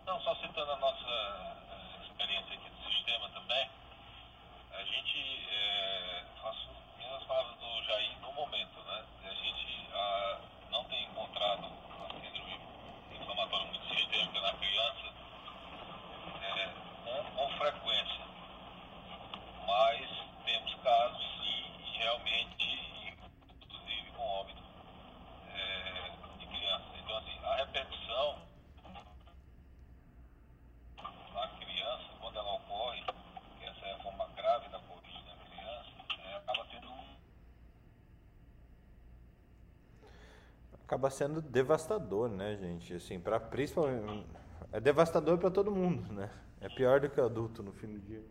não, 0.05 0.21
só 0.21 0.35
citando 0.35 0.71
a 0.73 0.77
nossa 0.77 1.57
experiência 2.03 2.55
aqui 2.55 2.69
do 2.69 2.93
sistema 2.93 3.27
também, 3.31 3.71
a 4.73 4.85
gente, 4.85 5.49
é, 5.51 6.25
faço 6.43 6.69
minhas 6.99 7.23
palavras 7.25 7.57
do 7.57 7.83
Jair 7.85 8.19
no 8.21 8.31
momento, 8.35 8.79
né? 8.83 9.05
A 9.25 9.35
gente 9.35 9.89
a, 9.95 10.41
não 10.71 10.85
tem 10.85 11.03
encontrado 11.05 11.65
a 11.65 12.11
síndrome 12.21 12.61
inflamatória 13.11 13.67
muito 13.69 13.89
sistêmica 13.89 14.41
na 14.41 14.53
criança 14.53 15.15
é, 16.43 16.69
com, 17.05 17.25
com 17.37 17.49
frequência. 17.57 18.29
Acaba 40.99 41.11
sendo 41.11 41.41
devastador, 41.41 42.29
né, 42.29 42.57
gente? 42.57 42.95
Assim, 42.95 43.21
para 43.21 43.39
principalmente 43.39 44.27
é 44.73 44.81
devastador 44.81 45.39
para 45.39 45.51
todo 45.51 45.71
mundo, 45.71 46.13
né? 46.13 46.29
É 46.61 46.69
pior 46.69 47.01
do 47.01 47.09
que 47.09 47.21
adulto 47.21 47.63
no 47.63 47.73
fim 47.73 47.87
do 47.87 48.01
dia. 48.01 48.23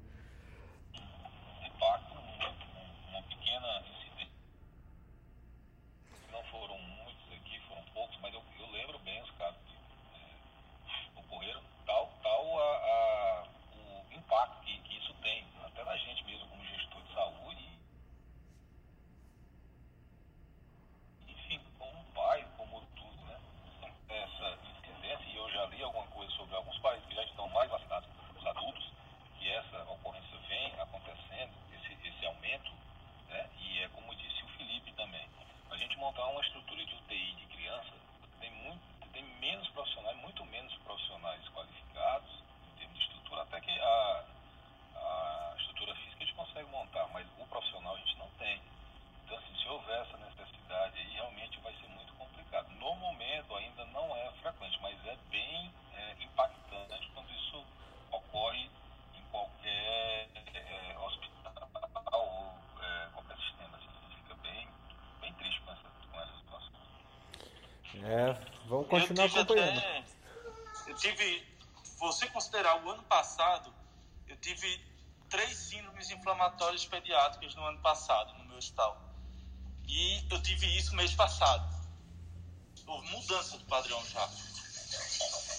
Continuar 69.18 69.44
acompanhando. 69.44 69.78
Até, 69.80 70.04
eu 70.88 70.96
tive, 70.96 71.48
você 71.98 72.28
considerar 72.28 72.84
o 72.84 72.90
ano 72.90 73.04
passado, 73.04 73.74
eu 74.28 74.38
tive 74.38 74.82
três 75.30 75.58
síndromes 75.58 76.10
inflamatórias 76.10 76.86
pediátricas 76.86 77.54
no 77.56 77.64
ano 77.66 77.80
passado, 77.80 78.34
no 78.38 78.46
meu 78.46 78.58
hospital. 78.58 79.02
E 79.88 80.26
eu 80.30 80.42
tive 80.42 80.66
isso 80.78 80.96
mês 80.96 81.14
passado. 81.14 81.76
Houve 82.86 83.10
mudança 83.10 83.58
do 83.58 83.66
padrão 83.66 84.04
já. 84.06 84.30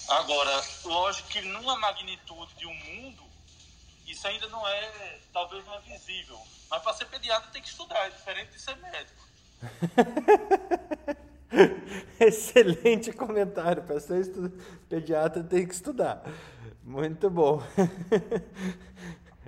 Agora, 0.09 0.65
lógico 0.85 1.29
que 1.29 1.41
numa 1.43 1.77
magnitude 1.77 2.55
de 2.55 2.67
um 2.67 2.75
mundo, 2.75 3.23
isso 4.07 4.27
ainda 4.27 4.49
não 4.49 4.67
é, 4.67 5.21
talvez 5.33 5.65
não 5.67 5.75
é 5.75 5.81
visível. 5.81 6.41
Mas 6.71 6.83
para 6.83 6.95
ser 6.95 7.05
pediatra 7.07 7.51
tem 7.51 7.61
que 7.61 7.69
estudar, 7.69 8.07
é 8.07 8.11
diferente 8.11 8.53
de 8.53 8.61
ser 8.61 8.77
médico. 8.77 9.29
Excelente 12.29 13.13
comentário. 13.13 13.83
Para 13.83 14.01
ser 14.01 14.21
estu... 14.21 14.51
pediatra 14.89 15.43
tem 15.43 15.67
que 15.67 15.75
estudar. 15.75 16.23
Muito 16.83 17.29
bom. 17.29 17.63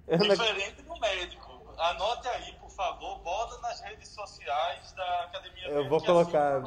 Diferente 0.09 0.83
do 0.83 1.01
médico. 1.01 1.63
Anote 1.79 2.29
aí, 2.29 2.53
por 2.61 2.71
favor. 2.71 3.21
Bota 3.21 3.59
nas 3.63 3.81
redes 3.81 4.09
sociais 4.09 4.93
da 4.93 5.25
Academia 5.25 5.69
Eu 5.69 5.89
vou 5.89 6.03
colocar. 6.03 6.63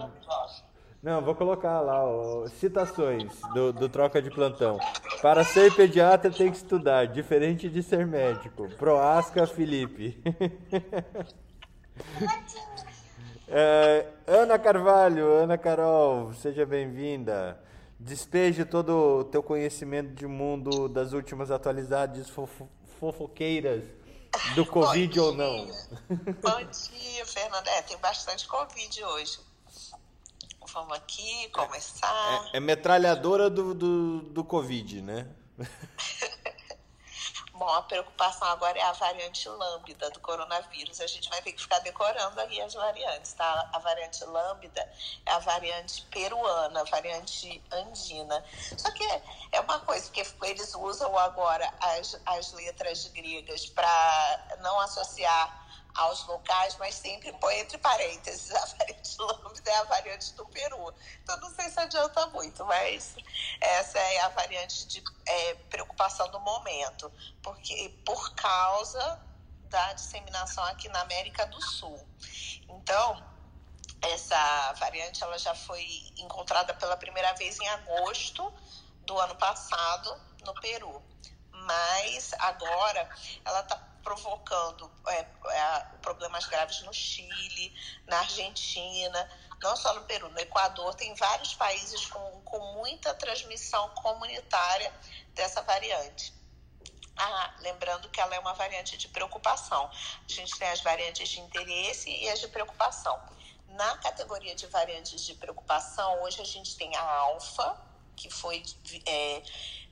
Não, 1.04 1.21
vou 1.21 1.36
colocar 1.36 1.82
lá 1.82 2.02
ó, 2.02 2.47
citações 2.47 3.38
do, 3.54 3.73
do 3.73 3.89
troca 3.89 4.21
de 4.21 4.32
plantão. 4.32 4.80
Para 5.21 5.43
ser 5.43 5.76
pediatra 5.76 6.32
tem 6.32 6.49
que 6.49 6.56
estudar, 6.56 7.08
diferente 7.08 7.69
de 7.69 7.84
ser 7.84 8.08
médico. 8.08 8.69
Proasca 8.78 9.45
Felipe. 9.45 10.17
É, 13.56 14.08
Ana 14.26 14.58
Carvalho, 14.58 15.32
Ana 15.32 15.60
Carol, 15.60 16.34
seja 16.34 16.66
bem-vinda. 16.66 17.62
Despeje 18.00 18.66
todo 18.66 19.20
o 19.20 19.24
teu 19.26 19.44
conhecimento 19.44 20.12
de 20.16 20.26
mundo 20.26 20.89
das 20.89 21.13
últimas 21.13 21.52
atualidades 21.52 22.28
fofo 22.30 22.68
fofoqueiras 23.00 23.84
do 24.56 24.66
Covid 24.66 25.20
ou 25.20 25.36
não. 25.36 25.68
Bom 26.42 26.63
dia, 26.63 27.26
Fernanda. 27.28 27.70
É, 27.70 27.84
tem 27.84 27.96
bastante 28.00 28.48
Covid 28.48 29.04
hoje. 29.04 29.39
Vamos 30.74 30.98
aqui 30.98 31.48
começar. 31.50 32.50
É, 32.54 32.58
é 32.58 32.60
metralhadora 32.60 33.52
do, 33.52 33.76
do, 33.76 34.22
do 34.22 34.44
Covid, 34.44 35.00
né? 35.04 35.28
Bom, 37.63 37.69
a 37.69 37.82
preocupação 37.82 38.45
agora 38.49 38.78
é 38.78 38.82
a 38.82 38.91
variante 38.91 39.47
lambda 39.47 40.10
do 40.10 40.19
coronavírus. 40.19 40.99
A 40.99 41.08
gente 41.08 41.30
vai 41.30 41.41
ter 41.41 41.54
que 41.54 41.62
ficar 41.62 41.80
decorando 41.80 42.38
aí 42.41 42.60
as 42.60 42.73
variantes, 42.73 43.32
tá? 43.32 43.69
A 43.71 43.80
variante 43.80 44.21
lambda 44.26 44.91
é 45.26 45.32
a 45.32 45.39
variante 45.39 46.06
peruana, 46.12 46.82
a 46.82 46.84
variante 46.84 47.63
andina. 47.71 48.43
Só 48.78 48.91
que 48.91 49.06
é 49.54 49.62
uma 49.62 49.80
coisa 49.80 50.12
que 50.12 50.21
eles 50.41 50.76
usam 50.76 51.17
agora 51.17 51.73
as, 51.80 52.19
as 52.26 52.52
letras 52.52 53.08
gregas 53.08 53.67
para 53.67 54.58
não 54.60 54.78
associar 54.82 55.62
aos 55.96 56.26
locais, 56.26 56.76
mas 56.78 56.96
sempre 56.96 57.32
põe 57.34 57.60
entre 57.60 57.78
parênteses 57.78 58.52
a 58.52 58.66
variante 58.66 59.16
lambda 59.20 59.72
é 59.72 59.76
a 59.76 59.84
variante 59.84 60.34
do 60.34 60.46
Peru. 60.48 60.94
Então 61.22 61.40
não 61.40 61.54
sei 61.54 61.70
se 61.70 61.80
adianta 61.80 62.28
muito, 62.28 62.66
mas 62.66 63.16
essa 63.62 64.00
é 64.00 64.20
a 64.22 64.30
variante 64.30 64.88
de 64.88 65.04
é, 65.26 65.56
preocupação 65.70 66.30
do 66.32 66.40
momento, 66.40 67.12
porque 67.42 67.90
por 68.06 68.34
causa 68.36 69.22
da 69.70 69.94
disseminação 69.94 70.64
aqui 70.66 70.88
na 70.90 71.02
América 71.02 71.48
do 71.48 71.62
Sul. 71.62 72.00
Então, 72.70 73.24
essa 74.02 74.74
variante 74.74 75.24
ela 75.24 75.38
já 75.38 75.56
foi 75.56 75.84
encontrada 76.18 76.74
pela 76.76 76.96
primeira 76.96 77.34
vez 77.34 77.60
em 77.60 77.68
agosto 77.70 78.54
do 79.06 79.18
ano 79.20 79.36
passado 79.36 80.16
no 80.46 80.54
Peru. 80.62 81.02
Mas 81.52 82.34
agora 82.40 83.10
ela 83.46 83.62
está 83.62 83.93
provocando 84.04 84.92
é, 85.08 85.20
é, 85.20 85.80
problemas 86.02 86.46
graves 86.46 86.82
no 86.82 86.94
Chile, 86.94 87.76
na 88.06 88.20
Argentina, 88.20 89.30
não 89.62 89.76
só 89.76 89.94
no 89.94 90.02
Peru, 90.02 90.30
no 90.30 90.39
Equador, 90.39 90.94
tem 90.96 91.16
vários 91.16 91.54
países 91.54 92.06
com, 92.08 92.42
com 92.42 92.60
muita 92.74 93.13
transmissão 93.13 93.89
comunitária 93.89 94.94
dessa 95.34 95.62
variante. 95.62 96.34
Ah, 97.16 97.56
lembrando 97.60 98.10
que 98.10 98.20
ela 98.20 98.36
é 98.36 98.39
uma 98.39 98.54
variante 98.54 98.98
de 98.98 99.08
preocupação. 99.08 99.89
A 99.89 100.32
gente 100.32 100.58
tem 100.58 100.68
as 100.70 100.82
variantes 100.82 101.30
de 101.30 101.39
interesse 101.39 102.10
e 102.10 102.28
as 102.30 102.39
de 102.39 102.48
preocupação. 102.48 103.20
Na 103.70 103.98
categoria 103.98 104.56
de 104.56 104.68
variantes 104.68 105.24
de 105.24 105.34
preocupação, 105.36 106.22
hoje 106.24 106.42
a 106.42 106.46
gente 106.46 106.76
tem 106.76 106.96
a 106.96 107.02
alfa, 107.02 107.80
que 108.16 108.30
foi 108.30 108.63
é, 109.06 109.42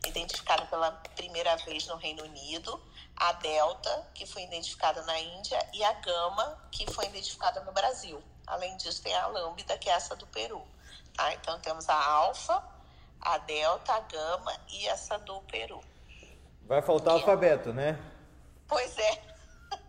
identificada 0.07 0.65
pela 0.65 0.91
primeira 1.15 1.55
vez 1.57 1.87
no 1.87 1.95
Reino 1.95 2.23
Unido, 2.23 2.81
a 3.21 3.33
Delta, 3.33 4.07
que 4.15 4.25
foi 4.25 4.41
identificada 4.41 5.03
na 5.03 5.19
Índia, 5.19 5.63
e 5.73 5.83
a 5.83 5.93
Gama, 5.93 6.57
que 6.71 6.91
foi 6.91 7.05
identificada 7.05 7.61
no 7.61 7.71
Brasil. 7.71 8.21
Além 8.47 8.75
disso, 8.77 9.03
tem 9.03 9.13
a 9.13 9.27
Lambda, 9.27 9.77
que 9.77 9.87
é 9.87 9.93
essa 9.93 10.15
do 10.15 10.25
Peru. 10.25 10.65
Tá? 11.15 11.31
Então, 11.35 11.59
temos 11.59 11.87
a 11.87 12.03
Alfa, 12.03 12.63
a 13.21 13.37
Delta, 13.37 13.93
a 13.93 13.99
Gama 13.99 14.51
e 14.69 14.87
essa 14.87 15.19
do 15.19 15.39
Peru. 15.41 15.83
Vai 16.63 16.81
faltar 16.81 17.13
o 17.13 17.17
alfabeto, 17.17 17.71
né? 17.71 17.99
Pois 18.67 18.97
é. 18.97 19.21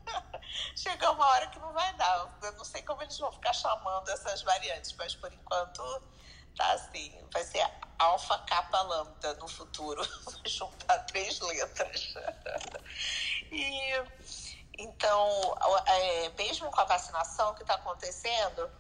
Chega 0.77 1.11
uma 1.13 1.27
hora 1.27 1.47
que 1.47 1.59
não 1.59 1.73
vai 1.73 1.91
dar. 1.95 2.39
Eu 2.43 2.53
não 2.53 2.65
sei 2.67 2.83
como 2.83 3.01
eles 3.01 3.19
vão 3.19 3.33
ficar 3.33 3.55
chamando 3.55 4.11
essas 4.11 4.43
variantes, 4.43 4.93
mas 4.93 5.15
por 5.15 5.33
enquanto 5.33 6.03
tá 6.57 6.73
assim. 6.73 7.13
Vai 7.33 7.45
ser 7.45 7.65
alfa 7.99 8.39
capa 8.39 8.83
lambda 8.83 9.35
no 9.35 9.49
futuro. 9.49 10.03
juntar 10.45 10.99
três 11.07 11.41
letras. 11.41 12.15
e 13.51 14.03
então, 14.79 15.57
é, 15.87 16.29
mesmo 16.31 16.71
com 16.71 16.81
a 16.81 16.85
vacinação, 16.85 17.55
que 17.55 17.63
está 17.63 17.75
acontecendo 17.75 18.71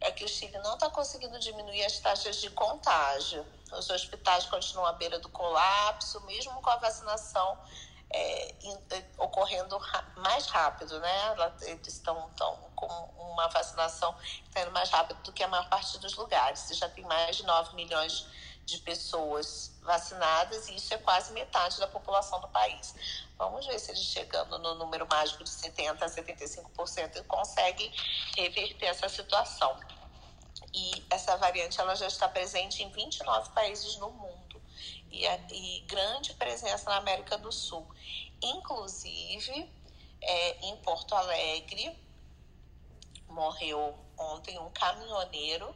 é 0.00 0.10
que 0.10 0.24
o 0.24 0.28
Chile 0.28 0.58
não 0.58 0.74
está 0.74 0.90
conseguindo 0.90 1.38
diminuir 1.38 1.84
as 1.84 1.98
taxas 2.00 2.36
de 2.36 2.50
contágio. 2.50 3.46
Os 3.72 3.88
hospitais 3.88 4.46
continuam 4.46 4.86
à 4.86 4.92
beira 4.92 5.18
do 5.20 5.28
colapso, 5.28 6.20
mesmo 6.22 6.60
com 6.60 6.70
a 6.70 6.76
vacinação 6.76 7.56
é, 8.12 8.50
é 8.90 9.04
ocorrendo 9.18 9.78
mais 10.16 10.46
rápido, 10.46 10.98
né? 11.00 11.34
Eles 11.62 11.88
estão, 11.88 12.30
com 12.74 12.86
uma 13.32 13.48
vacinação 13.48 14.14
está 14.46 14.62
indo 14.62 14.72
mais 14.72 14.90
rápido 14.90 15.22
do 15.22 15.32
que 15.32 15.42
a 15.42 15.48
maior 15.48 15.68
parte 15.68 15.98
dos 15.98 16.14
lugares. 16.14 16.68
Já 16.72 16.88
tem 16.88 17.04
mais 17.04 17.36
de 17.36 17.44
9 17.44 17.74
milhões 17.74 18.26
de 18.64 18.78
pessoas 18.78 19.76
vacinadas 19.82 20.68
e 20.68 20.76
isso 20.76 20.94
é 20.94 20.98
quase 20.98 21.32
metade 21.32 21.78
da 21.80 21.86
população 21.88 22.40
do 22.40 22.48
país. 22.48 22.94
Vamos 23.36 23.66
ver 23.66 23.78
se 23.78 23.90
eles 23.90 24.02
chegando 24.02 24.58
no 24.58 24.74
número 24.74 25.06
mágico 25.08 25.42
de 25.42 25.50
70% 25.50 26.02
a 26.02 26.06
75% 26.06 27.26
conseguem 27.26 27.92
reverter 28.36 28.86
essa 28.86 29.08
situação. 29.08 29.76
E 30.74 31.04
essa 31.10 31.36
variante 31.36 31.80
ela 31.80 31.94
já 31.94 32.06
está 32.06 32.28
presente 32.28 32.82
em 32.82 32.90
29 32.90 33.50
países 33.50 33.96
no 33.96 34.10
mundo 34.10 34.41
e, 35.12 35.26
e 35.52 35.80
grande 35.82 36.34
presença 36.34 36.90
na 36.90 36.96
América 36.96 37.36
do 37.38 37.52
Sul. 37.52 37.86
Inclusive, 38.42 39.70
é, 40.20 40.66
em 40.66 40.76
Porto 40.78 41.14
Alegre, 41.14 41.96
morreu 43.28 43.98
ontem 44.18 44.58
um 44.58 44.70
caminhoneiro 44.70 45.74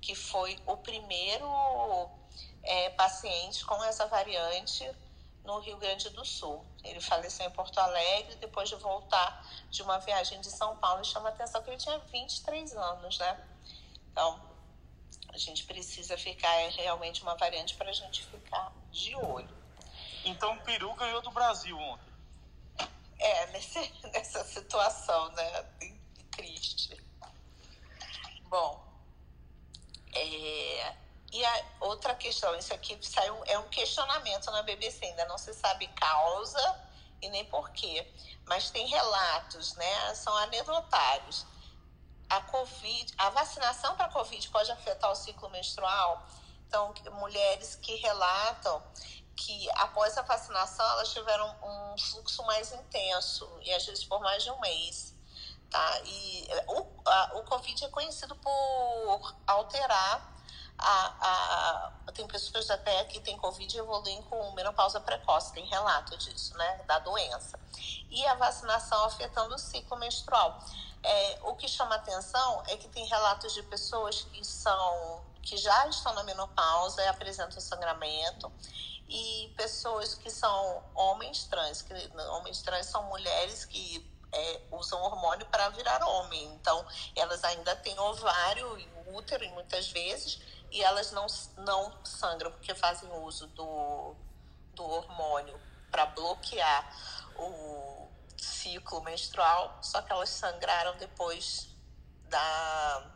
que 0.00 0.14
foi 0.14 0.58
o 0.66 0.76
primeiro 0.76 1.46
é, 2.62 2.90
paciente 2.90 3.64
com 3.64 3.82
essa 3.84 4.06
variante 4.06 4.90
no 5.44 5.58
Rio 5.60 5.76
Grande 5.76 6.10
do 6.10 6.24
Sul. 6.24 6.64
Ele 6.84 7.00
faleceu 7.00 7.46
em 7.46 7.50
Porto 7.50 7.78
Alegre 7.78 8.36
depois 8.36 8.68
de 8.68 8.76
voltar 8.76 9.46
de 9.70 9.82
uma 9.82 9.98
viagem 9.98 10.40
de 10.40 10.50
São 10.50 10.76
Paulo. 10.76 11.02
E 11.02 11.04
chama 11.04 11.28
atenção 11.28 11.62
que 11.62 11.70
ele 11.70 11.78
tinha 11.78 11.98
23 11.98 12.76
anos, 12.76 13.18
né? 13.18 13.48
Então, 14.10 14.51
a 15.32 15.38
gente 15.38 15.64
precisa 15.64 16.16
ficar, 16.18 16.52
é 16.60 16.68
realmente 16.68 17.22
uma 17.22 17.34
variante 17.36 17.74
para 17.74 17.90
a 17.90 17.92
gente 17.92 18.24
ficar 18.26 18.72
de 18.90 19.14
olho. 19.16 19.56
Então, 20.24 20.54
o 20.54 20.60
Peru 20.62 20.92
ganhou 20.94 21.22
do 21.22 21.30
Brasil 21.30 21.76
ontem. 21.78 22.12
É, 23.18 23.46
nesse, 23.46 23.78
nessa 24.12 24.44
situação, 24.44 25.30
né? 25.32 25.64
Triste. 26.30 27.00
Bom, 28.44 28.84
é, 30.14 30.94
e 31.32 31.44
a 31.44 31.64
outra 31.80 32.14
questão, 32.14 32.54
isso 32.56 32.74
aqui 32.74 32.98
saiu, 33.00 33.42
é 33.46 33.58
um 33.58 33.68
questionamento 33.68 34.50
na 34.50 34.62
BBC, 34.62 35.06
ainda 35.06 35.24
não 35.24 35.38
se 35.38 35.54
sabe 35.54 35.86
causa 35.88 36.80
e 37.22 37.30
nem 37.30 37.44
porquê, 37.46 38.06
mas 38.44 38.70
tem 38.70 38.86
relatos, 38.86 39.74
né? 39.76 40.14
São 40.14 40.36
anedotários. 40.36 41.46
A 42.32 42.40
COVID, 42.40 43.14
a 43.18 43.28
vacinação 43.28 43.94
para 43.94 44.06
a 44.06 44.08
Covid 44.08 44.48
pode 44.48 44.70
afetar 44.72 45.10
o 45.10 45.14
ciclo 45.14 45.50
menstrual. 45.50 46.26
Então, 46.66 46.94
mulheres 47.12 47.74
que 47.74 47.94
relatam 47.96 48.82
que 49.36 49.70
após 49.72 50.16
a 50.16 50.22
vacinação 50.22 50.88
elas 50.92 51.12
tiveram 51.12 51.54
um 51.62 51.98
fluxo 51.98 52.42
mais 52.44 52.72
intenso 52.72 53.46
e 53.62 53.72
às 53.74 53.84
vezes 53.84 54.04
por 54.04 54.20
mais 54.20 54.42
de 54.42 54.50
um 54.50 54.58
mês. 54.60 55.14
Tá? 55.70 56.00
E 56.04 56.48
o, 56.68 56.86
a, 57.06 57.32
o 57.34 57.44
Covid 57.44 57.84
é 57.84 57.88
conhecido 57.88 58.34
por 58.36 59.34
alterar 59.46 60.32
a, 60.78 61.92
a, 62.08 62.12
tem 62.12 62.26
pessoas 62.26 62.70
até 62.70 63.04
que 63.04 63.20
têm 63.20 63.36
Covid 63.36 63.76
e 63.76 63.78
evoluem 63.78 64.22
com 64.22 64.52
menopausa 64.52 65.00
precoce, 65.00 65.52
tem 65.52 65.64
relato 65.66 66.16
disso, 66.16 66.56
né, 66.56 66.82
da 66.86 66.98
doença. 66.98 67.58
E 68.10 68.26
a 68.26 68.34
vacinação 68.34 69.04
afetando 69.04 69.54
o 69.54 69.58
ciclo 69.58 69.96
menstrual. 69.98 70.58
É, 71.04 71.40
o 71.42 71.54
que 71.54 71.68
chama 71.68 71.96
atenção 71.96 72.62
é 72.68 72.76
que 72.76 72.88
tem 72.88 73.04
relatos 73.06 73.52
de 73.54 73.62
pessoas 73.64 74.22
que 74.22 74.44
são 74.44 75.24
que 75.42 75.56
já 75.56 75.88
estão 75.88 76.14
na 76.14 76.22
menopausa 76.22 77.02
e 77.02 77.08
apresentam 77.08 77.60
sangramento 77.60 78.50
e 79.08 79.52
pessoas 79.56 80.14
que 80.14 80.30
são 80.30 80.82
homens 80.94 81.44
trans, 81.44 81.82
que 81.82 81.92
homens 82.30 82.62
trans 82.62 82.86
são 82.86 83.02
mulheres 83.04 83.64
que 83.64 84.08
é, 84.32 84.60
usam 84.70 85.02
hormônio 85.02 85.44
para 85.46 85.68
virar 85.70 86.02
homem. 86.04 86.44
Então, 86.54 86.84
elas 87.14 87.44
ainda 87.44 87.76
têm 87.76 87.98
ovário 87.98 88.78
e 88.78 88.88
útero, 89.14 89.46
muitas 89.50 89.88
vezes, 89.88 90.40
e 90.70 90.82
elas 90.82 91.12
não, 91.12 91.26
não 91.58 91.92
sangram 92.04 92.50
porque 92.52 92.74
fazem 92.74 93.10
uso 93.24 93.46
do, 93.48 94.14
do 94.74 94.84
hormônio 94.84 95.60
para 95.90 96.06
bloquear 96.06 96.96
o 97.36 97.91
ciclo 98.36 99.02
menstrual, 99.02 99.78
só 99.82 100.02
que 100.02 100.12
elas 100.12 100.30
sangraram 100.30 100.96
depois 100.96 101.68
da, 102.28 103.10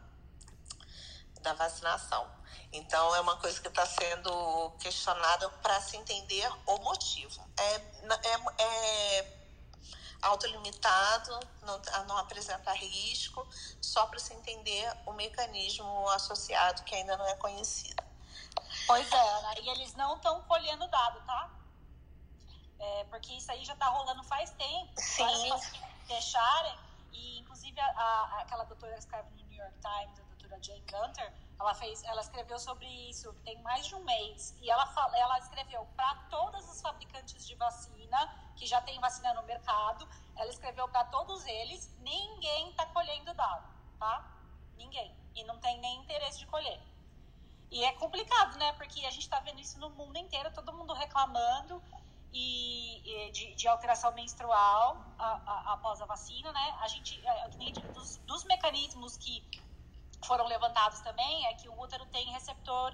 da 1.40 1.54
vacinação. 1.54 2.30
Então, 2.72 3.14
é 3.14 3.20
uma 3.20 3.36
coisa 3.36 3.60
que 3.60 3.68
está 3.68 3.86
sendo 3.86 4.70
questionada 4.80 5.48
para 5.62 5.80
se 5.80 5.96
entender 5.96 6.50
o 6.66 6.78
motivo. 6.78 7.48
É, 7.56 7.74
é, 7.74 8.62
é 8.62 9.36
autolimitado, 10.22 11.38
não, 11.62 11.80
não 12.06 12.18
apresenta 12.18 12.72
risco, 12.72 13.46
só 13.80 14.06
para 14.06 14.18
se 14.18 14.34
entender 14.34 14.92
o 15.06 15.12
mecanismo 15.12 16.08
associado 16.10 16.82
que 16.82 16.94
ainda 16.94 17.16
não 17.16 17.26
é 17.26 17.34
conhecido. 17.36 18.02
Pois 18.86 19.10
é, 19.10 19.60
e 19.62 19.68
eles 19.70 19.94
não 19.94 20.16
estão 20.16 20.42
colhendo 20.42 20.86
dado, 20.88 21.20
tá? 21.24 21.50
É, 22.78 23.04
porque 23.04 23.32
isso 23.32 23.50
aí 23.50 23.64
já 23.64 23.72
está 23.72 23.86
rolando 23.88 24.22
faz 24.24 24.50
tempo. 24.52 24.92
Sim. 24.96 25.50
Deixarem, 26.06 26.78
e 27.12 27.38
inclusive 27.40 27.80
a, 27.80 27.86
a, 27.86 28.40
aquela 28.42 28.64
doutora 28.64 28.92
que 28.92 28.98
escreve 29.00 29.28
no 29.30 29.44
New 29.46 29.58
York 29.58 29.74
Times, 29.80 30.20
a 30.20 30.22
doutora 30.22 30.62
Jane 30.62 30.82
Gunter, 30.82 31.32
ela 31.58 31.74
fez, 31.74 32.02
ela 32.04 32.20
escreveu 32.20 32.58
sobre 32.58 32.86
isso 33.08 33.32
tem 33.44 33.60
mais 33.62 33.86
de 33.86 33.94
um 33.94 34.04
mês 34.04 34.54
e 34.60 34.70
ela 34.70 34.86
fala, 34.88 35.16
ela 35.16 35.38
escreveu 35.38 35.86
para 35.96 36.14
todas 36.30 36.68
as 36.68 36.82
fabricantes 36.82 37.46
de 37.46 37.54
vacina 37.54 38.52
que 38.56 38.66
já 38.66 38.80
tem 38.82 39.00
vacina 39.00 39.32
no 39.34 39.42
mercado, 39.44 40.06
ela 40.36 40.50
escreveu 40.50 40.86
para 40.88 41.04
todos 41.04 41.44
eles, 41.46 41.94
ninguém 42.00 42.70
está 42.70 42.86
colhendo 42.86 43.32
dado, 43.34 43.66
tá? 43.98 44.30
Ninguém 44.76 45.16
e 45.36 45.44
não 45.44 45.58
tem 45.58 45.78
nem 45.78 46.00
interesse 46.00 46.38
de 46.38 46.46
colher. 46.46 46.80
E 47.70 47.84
é 47.84 47.92
complicado, 47.92 48.56
né? 48.58 48.72
Porque 48.72 49.04
a 49.04 49.10
gente 49.10 49.24
está 49.24 49.38
vendo 49.40 49.60
isso 49.60 49.78
no 49.78 49.90
mundo 49.90 50.16
inteiro, 50.16 50.50
todo 50.52 50.72
mundo 50.72 50.94
reclamando 50.94 51.82
e, 52.32 53.30
de, 53.32 53.54
de, 53.54 53.68
alteração 53.68 54.12
menstrual 54.12 55.04
a, 55.18 55.40
a, 55.46 55.72
após 55.74 56.00
a 56.02 56.06
vacina, 56.06 56.52
né? 56.52 56.76
A 56.80 56.88
gente, 56.88 57.20
é, 57.26 57.48
dos, 57.92 58.16
dos 58.18 58.44
mecanismos 58.44 59.16
que 59.16 59.42
foram 60.24 60.46
levantados 60.46 61.00
também 61.00 61.46
é 61.46 61.54
que 61.54 61.68
o 61.68 61.80
útero 61.80 62.04
tem 62.06 62.30
receptor 62.32 62.92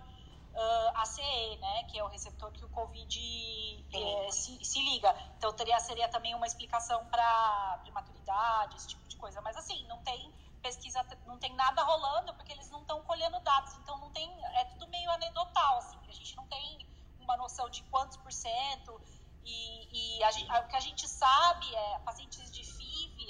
uh, 0.55 0.99
ACE, 0.99 1.57
né, 1.61 1.85
que 1.85 1.99
é 1.99 2.05
o 2.05 2.09
receptor 2.09 2.51
que 2.53 2.65
o 2.65 2.69
COVID 2.69 3.87
é, 3.93 4.31
se, 4.31 4.65
se, 4.65 4.83
liga. 4.83 5.15
Então 5.37 5.53
teria, 5.53 5.79
seria 5.81 6.09
também 6.09 6.35
uma 6.35 6.47
explicação 6.47 7.05
para 7.07 7.79
prematuridade, 7.83 8.77
esse 8.77 8.89
tipo 8.89 9.07
de 9.09 9.17
coisa. 9.17 9.41
Mas 9.41 9.57
assim, 9.57 9.85
não 9.87 9.99
tem 10.03 10.33
pesquisa, 10.63 11.05
não 11.27 11.39
tem 11.39 11.53
nada 11.55 11.83
rolando 11.83 12.35
porque 12.35 12.53
eles 12.53 12.71
não 12.71 12.83
estão 12.83 13.03
colhendo 13.03 13.41
dados. 13.41 13.75
Então 13.79 13.99
não 13.99 14.11
tem, 14.11 14.31
é 14.57 14.65
tudo 14.67 14.87
meio 14.89 15.11
anedotal, 15.11 15.79
assim. 15.79 15.99
A 16.09 16.13
gente 16.13 16.37
não 16.37 16.47
tem 16.47 16.87
uma 17.21 17.37
noção 17.37 17.69
de 17.69 17.83
quantos 17.85 18.17
por 18.19 18.33
cento. 18.33 19.01
E, 19.45 20.19
e 20.19 20.25
a 20.25 20.31
gente, 20.31 20.51
o 20.51 20.69
que 20.69 20.77
a 20.77 20.81
gente 20.81 21.09
sabe 21.09 21.75
é 21.75 21.99
pacientes 22.01 22.53
de 22.53 22.63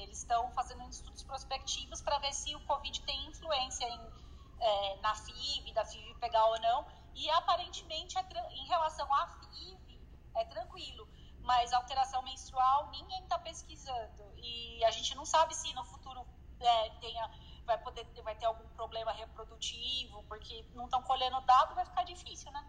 eles 0.02 0.18
estão 0.18 0.50
fazendo 0.52 0.86
estudos 0.88 1.22
prospectivos 1.22 2.00
para 2.02 2.18
ver 2.18 2.32
se 2.32 2.54
o 2.54 2.60
Covid 2.66 3.00
tem 3.02 3.26
influência 3.26 3.84
em, 3.84 4.12
é, 4.60 4.96
na 5.00 5.14
FIV, 5.14 5.72
da 5.72 5.84
FIV 5.84 6.14
pegar 6.16 6.44
ou 6.46 6.60
não. 6.60 6.86
E 7.14 7.30
aparentemente, 7.30 8.18
é, 8.18 8.22
em 8.52 8.66
relação 8.66 9.12
à 9.14 9.26
FIV, 9.28 10.00
é 10.36 10.44
tranquilo. 10.44 11.08
Mas 11.40 11.72
alteração 11.72 12.22
menstrual, 12.22 12.90
ninguém 12.90 13.22
está 13.22 13.38
pesquisando. 13.38 14.32
E 14.36 14.84
a 14.84 14.90
gente 14.90 15.14
não 15.14 15.24
sabe 15.24 15.54
se 15.54 15.72
no 15.74 15.84
futuro 15.84 16.26
é, 16.60 16.90
tenha, 17.00 17.30
vai, 17.64 17.78
poder, 17.78 18.06
vai 18.22 18.34
ter 18.36 18.46
algum 18.46 18.68
problema 18.70 19.12
reprodutivo, 19.12 20.22
porque 20.24 20.64
não 20.74 20.84
estão 20.84 21.02
colhendo 21.02 21.40
dado, 21.40 21.74
vai 21.74 21.84
ficar 21.84 22.04
difícil, 22.04 22.52
né? 22.52 22.64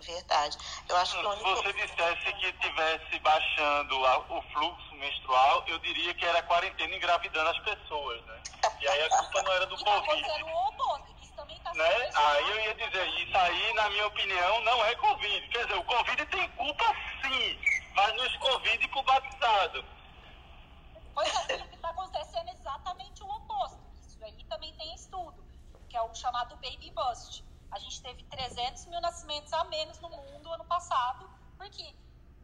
Verdade. 0.00 0.58
Eu 0.88 0.96
acho 0.96 1.16
que 1.16 1.36
Se 1.36 1.42
você 1.42 1.72
dissesse 1.74 2.32
que 2.34 2.52
tivesse 2.54 3.18
baixando 3.20 4.06
a, 4.06 4.18
o 4.18 4.42
fluxo 4.52 4.94
menstrual, 4.96 5.64
eu 5.68 5.78
diria 5.78 6.12
que 6.14 6.24
era 6.24 6.42
quarentena 6.42 6.94
engravidando 6.94 7.50
as 7.50 7.58
pessoas, 7.60 8.20
né? 8.26 8.42
E 8.80 8.88
aí 8.88 9.02
a 9.04 9.08
culpa 9.10 9.42
não 9.42 9.52
era 9.52 9.66
do 9.66 9.76
tá 9.84 10.00
Covid. 10.00 10.42
o 10.42 10.68
oposto, 10.68 11.14
isso 11.22 11.32
também 11.34 11.58
tá 11.60 11.72
né? 11.74 12.10
Aí 12.14 12.50
eu 12.50 12.60
ia 12.64 12.74
dizer, 12.74 13.06
isso 13.20 13.36
aí, 13.36 13.74
na 13.74 13.90
minha 13.90 14.06
opinião, 14.08 14.60
não 14.62 14.84
é 14.84 14.94
Covid. 14.96 15.48
Quer 15.48 15.66
dizer, 15.66 15.78
o 15.78 15.84
Covid 15.84 16.26
tem 16.26 16.48
culpa 16.50 16.96
sim, 17.22 17.58
mas 17.94 18.12
nos 18.14 18.36
Covid 18.38 18.88
pro 18.88 19.02
batizado. 19.04 19.84
Pois 21.14 21.50
é, 21.50 21.54
está 21.74 21.90
acontecendo 21.90 22.48
exatamente 22.50 23.22
o 23.22 23.28
oposto. 23.28 23.78
Isso 24.04 24.24
aí 24.24 24.44
também 24.44 24.72
tem 24.74 24.94
estudo, 24.94 25.44
que 25.88 25.96
é 25.96 26.02
o 26.02 26.12
chamado 26.14 26.56
baby 26.56 26.90
bust 26.90 27.44
a 27.72 27.78
gente 27.78 28.02
teve 28.02 28.22
300 28.24 28.86
mil 28.86 29.00
nascimentos 29.00 29.52
a 29.52 29.64
menos 29.64 29.98
no 30.00 30.10
mundo 30.10 30.52
ano 30.52 30.64
passado, 30.66 31.28
porque 31.56 31.94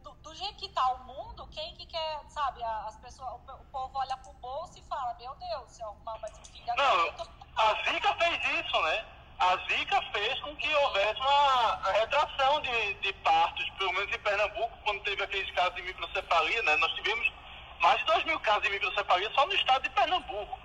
do, 0.03 0.11
do 0.15 0.35
jeito 0.35 0.55
que 0.55 0.65
está 0.65 0.91
o 0.93 1.03
mundo, 1.05 1.47
quem 1.51 1.75
que 1.75 1.85
quer, 1.85 2.21
sabe, 2.29 2.63
as 2.63 2.97
pessoas, 2.97 3.29
o, 3.29 3.51
o 3.53 3.65
povo 3.65 3.97
olha 3.97 4.17
pro 4.17 4.33
bolso 4.33 4.79
e 4.79 4.83
fala, 4.83 5.13
meu 5.19 5.33
Deus, 5.35 5.71
se 5.71 5.81
eu 5.83 5.87
arrumar 5.87 6.17
mais 6.19 6.37
um 6.39 6.45
filho 6.45 6.65
Não, 6.75 7.13
tô... 7.13 7.27
a 7.55 7.83
Zika 7.83 8.13
fez 8.15 8.65
isso, 8.65 8.81
né? 8.81 9.05
A 9.37 9.55
Zika 9.67 10.01
fez 10.11 10.39
com 10.41 10.55
que 10.55 10.73
houvesse 10.73 11.21
uma 11.21 11.91
retração 11.91 12.61
de, 12.61 12.93
de 12.95 13.13
partos, 13.13 13.69
pelo 13.77 13.93
menos 13.93 14.13
em 14.13 14.19
Pernambuco, 14.19 14.77
quando 14.83 15.03
teve 15.03 15.23
aqueles 15.23 15.49
casos 15.51 15.75
de 15.75 15.83
microcefalia, 15.83 16.63
né? 16.63 16.75
Nós 16.77 16.91
tivemos 16.93 17.31
mais 17.79 17.99
de 17.99 18.05
2 18.05 18.23
mil 18.25 18.39
casos 18.39 18.63
de 18.63 18.69
microcefalia 18.71 19.31
só 19.33 19.45
no 19.45 19.53
estado 19.53 19.83
de 19.83 19.89
Pernambuco. 19.91 20.59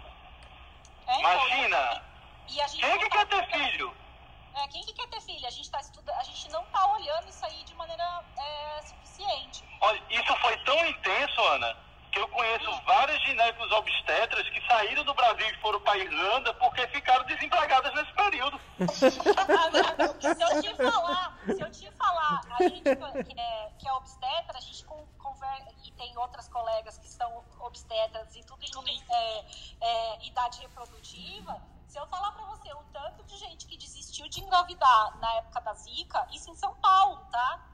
É, 1.07 1.19
então, 1.19 1.49
Imagina! 1.49 2.03
E 2.49 2.61
a 2.61 2.67
gente 2.67 2.81
quem 2.81 2.99
que 2.99 3.11
quer 3.11 3.27
ter 3.27 3.47
filho? 3.51 4.04
É, 4.55 4.69
quem 4.69 4.83
que 4.83 4.93
quer 4.93 5.09
ter 5.09 5.21
filho? 5.21 5.47
A 5.47 5.51
gente, 5.51 5.71
tá 5.71 5.81
estudando, 5.81 6.17
a 6.17 6.23
gente 6.23 6.51
não 6.51 6.63
está 6.63 6.87
olhando 6.95 7.29
isso 7.29 7.45
aí 7.45 7.65
de 7.65 7.75
maneira 7.75 8.25
é, 8.39 8.83
suficiente. 8.83 9.65
Olha, 9.81 10.01
isso 10.11 10.37
foi 10.37 10.57
tão 10.59 10.87
intenso, 10.87 11.41
Ana, 11.41 11.77
que 12.13 12.21
eu 12.21 12.29
conheço 12.29 12.73
Sim. 12.73 12.81
várias 12.87 13.21
ginecos 13.25 13.73
obstetras 13.73 14.49
que 14.51 14.65
saíram 14.69 15.03
do 15.05 15.13
Brasil 15.13 15.49
e 15.49 15.61
foram 15.61 15.81
para 15.81 15.95
a 15.95 15.99
Irlanda 15.99 16.55
porque 16.55 16.87
ficaram 16.89 17.25
desempregadas 17.27 17.93
nesse 17.95 18.13
período. 18.13 18.61
se 18.95 19.07
eu 19.07 20.63
te 20.63 20.77
falar, 20.77 21.39
se 21.45 21.61
eu 21.61 21.71
te 21.71 21.91
falar, 21.93 22.41
a 22.53 22.63
gente 22.63 22.83
que 22.83 23.41
é, 23.41 23.71
que 23.77 23.89
é 23.89 23.93
obstetra, 23.93 24.57
a 24.57 24.61
gente 24.61 24.85
conversa, 25.19 25.73
tem 26.05 26.19
outras 26.19 26.47
colegas 26.49 26.99
que 26.99 27.09
são 27.09 27.43
obstetras 27.61 28.37
e 28.37 28.45
tudo 28.45 28.63
em 28.87 29.03
é, 29.11 29.45
é, 29.81 30.27
idade 30.27 30.61
reprodutiva, 30.61 31.61
se 31.89 31.99
eu 31.99 32.07
falar 32.07 32.33
para 32.33 32.45
você 32.45 32.73
o 32.75 32.83
tanto 32.93 33.23
de 33.25 33.37
gente 33.39 33.67
que 33.67 33.77
desistiu 33.77 34.29
de 34.29 34.41
engravidar 34.41 35.19
na 35.19 35.33
época 35.35 35.61
da 35.63 35.73
Zika, 35.73 36.27
isso 36.31 36.51
em 36.51 36.57
São 36.57 36.75
Paulo, 36.77 37.25
tá? 37.31 37.67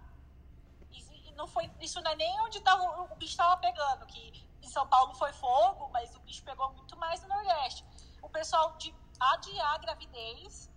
E 0.93 1.33
não 1.33 1.49
foi, 1.49 1.69
isso 1.81 2.01
não 2.01 2.11
é 2.11 2.15
nem 2.15 2.41
onde 2.43 2.61
tava, 2.61 2.85
o 2.85 3.17
bicho 3.17 3.33
estava 3.33 3.57
pegando, 3.57 4.07
que 4.07 4.47
em 4.63 4.69
São 4.69 4.87
Paulo 4.87 5.13
foi 5.15 5.33
fogo, 5.33 5.89
mas 5.93 6.15
o 6.15 6.21
bicho 6.21 6.45
pegou 6.45 6.71
muito 6.73 6.97
mais 6.99 7.21
no 7.23 7.29
Nordeste. 7.29 7.85
O 8.23 8.29
pessoal 8.29 8.77
de 8.77 8.95
adiar 9.19 9.75
a 9.75 9.79
gravidez 9.79 10.71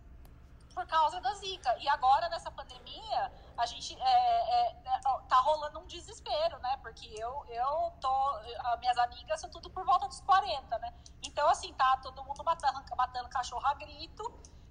por 0.73 0.87
causa 0.87 1.21
da 1.21 1.33
Zika. 1.35 1.77
E 1.79 1.87
agora, 1.87 2.27
nessa 2.29 2.49
pandemia, 2.49 3.31
a 3.57 3.65
gente 3.65 3.99
é, 3.99 4.05
é, 4.05 4.71
é, 4.85 4.99
tá 5.27 5.39
rolando 5.39 5.79
um 5.79 5.85
desespero, 5.85 6.59
né? 6.59 6.77
Porque 6.81 7.07
eu, 7.17 7.45
eu 7.47 7.93
tô. 7.99 8.29
As 8.65 8.79
minhas 8.79 8.97
amigas 8.97 9.39
são 9.39 9.49
tudo 9.49 9.69
por 9.69 9.85
volta 9.85 10.07
dos 10.07 10.19
40, 10.21 10.77
né? 10.79 10.93
Então, 11.23 11.47
assim, 11.49 11.73
tá 11.73 11.97
todo 11.97 12.23
mundo 12.23 12.43
matando, 12.43 12.83
matando 12.95 13.29
cachorro 13.29 13.65
a 13.65 13.73
grito, 13.73 14.23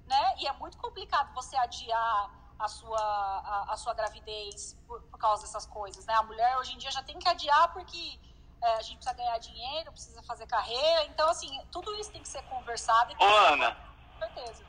né? 0.06 0.34
E 0.38 0.46
é 0.46 0.52
muito 0.54 0.76
complicado 0.78 1.32
você 1.34 1.56
adiar 1.56 2.30
a 2.58 2.68
sua, 2.68 2.98
a, 2.98 3.72
a 3.72 3.76
sua 3.76 3.94
gravidez 3.94 4.76
por, 4.86 5.02
por 5.02 5.18
causa 5.18 5.42
dessas 5.42 5.66
coisas, 5.66 6.04
né? 6.06 6.14
A 6.14 6.22
mulher 6.22 6.56
hoje 6.58 6.74
em 6.74 6.78
dia 6.78 6.90
já 6.90 7.02
tem 7.02 7.18
que 7.18 7.28
adiar 7.28 7.72
porque 7.72 8.20
é, 8.62 8.74
a 8.74 8.82
gente 8.82 8.96
precisa 8.96 9.14
ganhar 9.14 9.38
dinheiro, 9.38 9.90
precisa 9.90 10.22
fazer 10.22 10.46
carreira. 10.46 11.04
Então, 11.06 11.28
assim, 11.28 11.60
tudo 11.70 11.94
isso 11.96 12.10
tem 12.12 12.22
que 12.22 12.28
ser 12.28 12.42
conversado. 12.44 13.14
Ô, 13.18 13.24
Ana. 13.24 13.76
Com 14.14 14.18
certeza. 14.18 14.64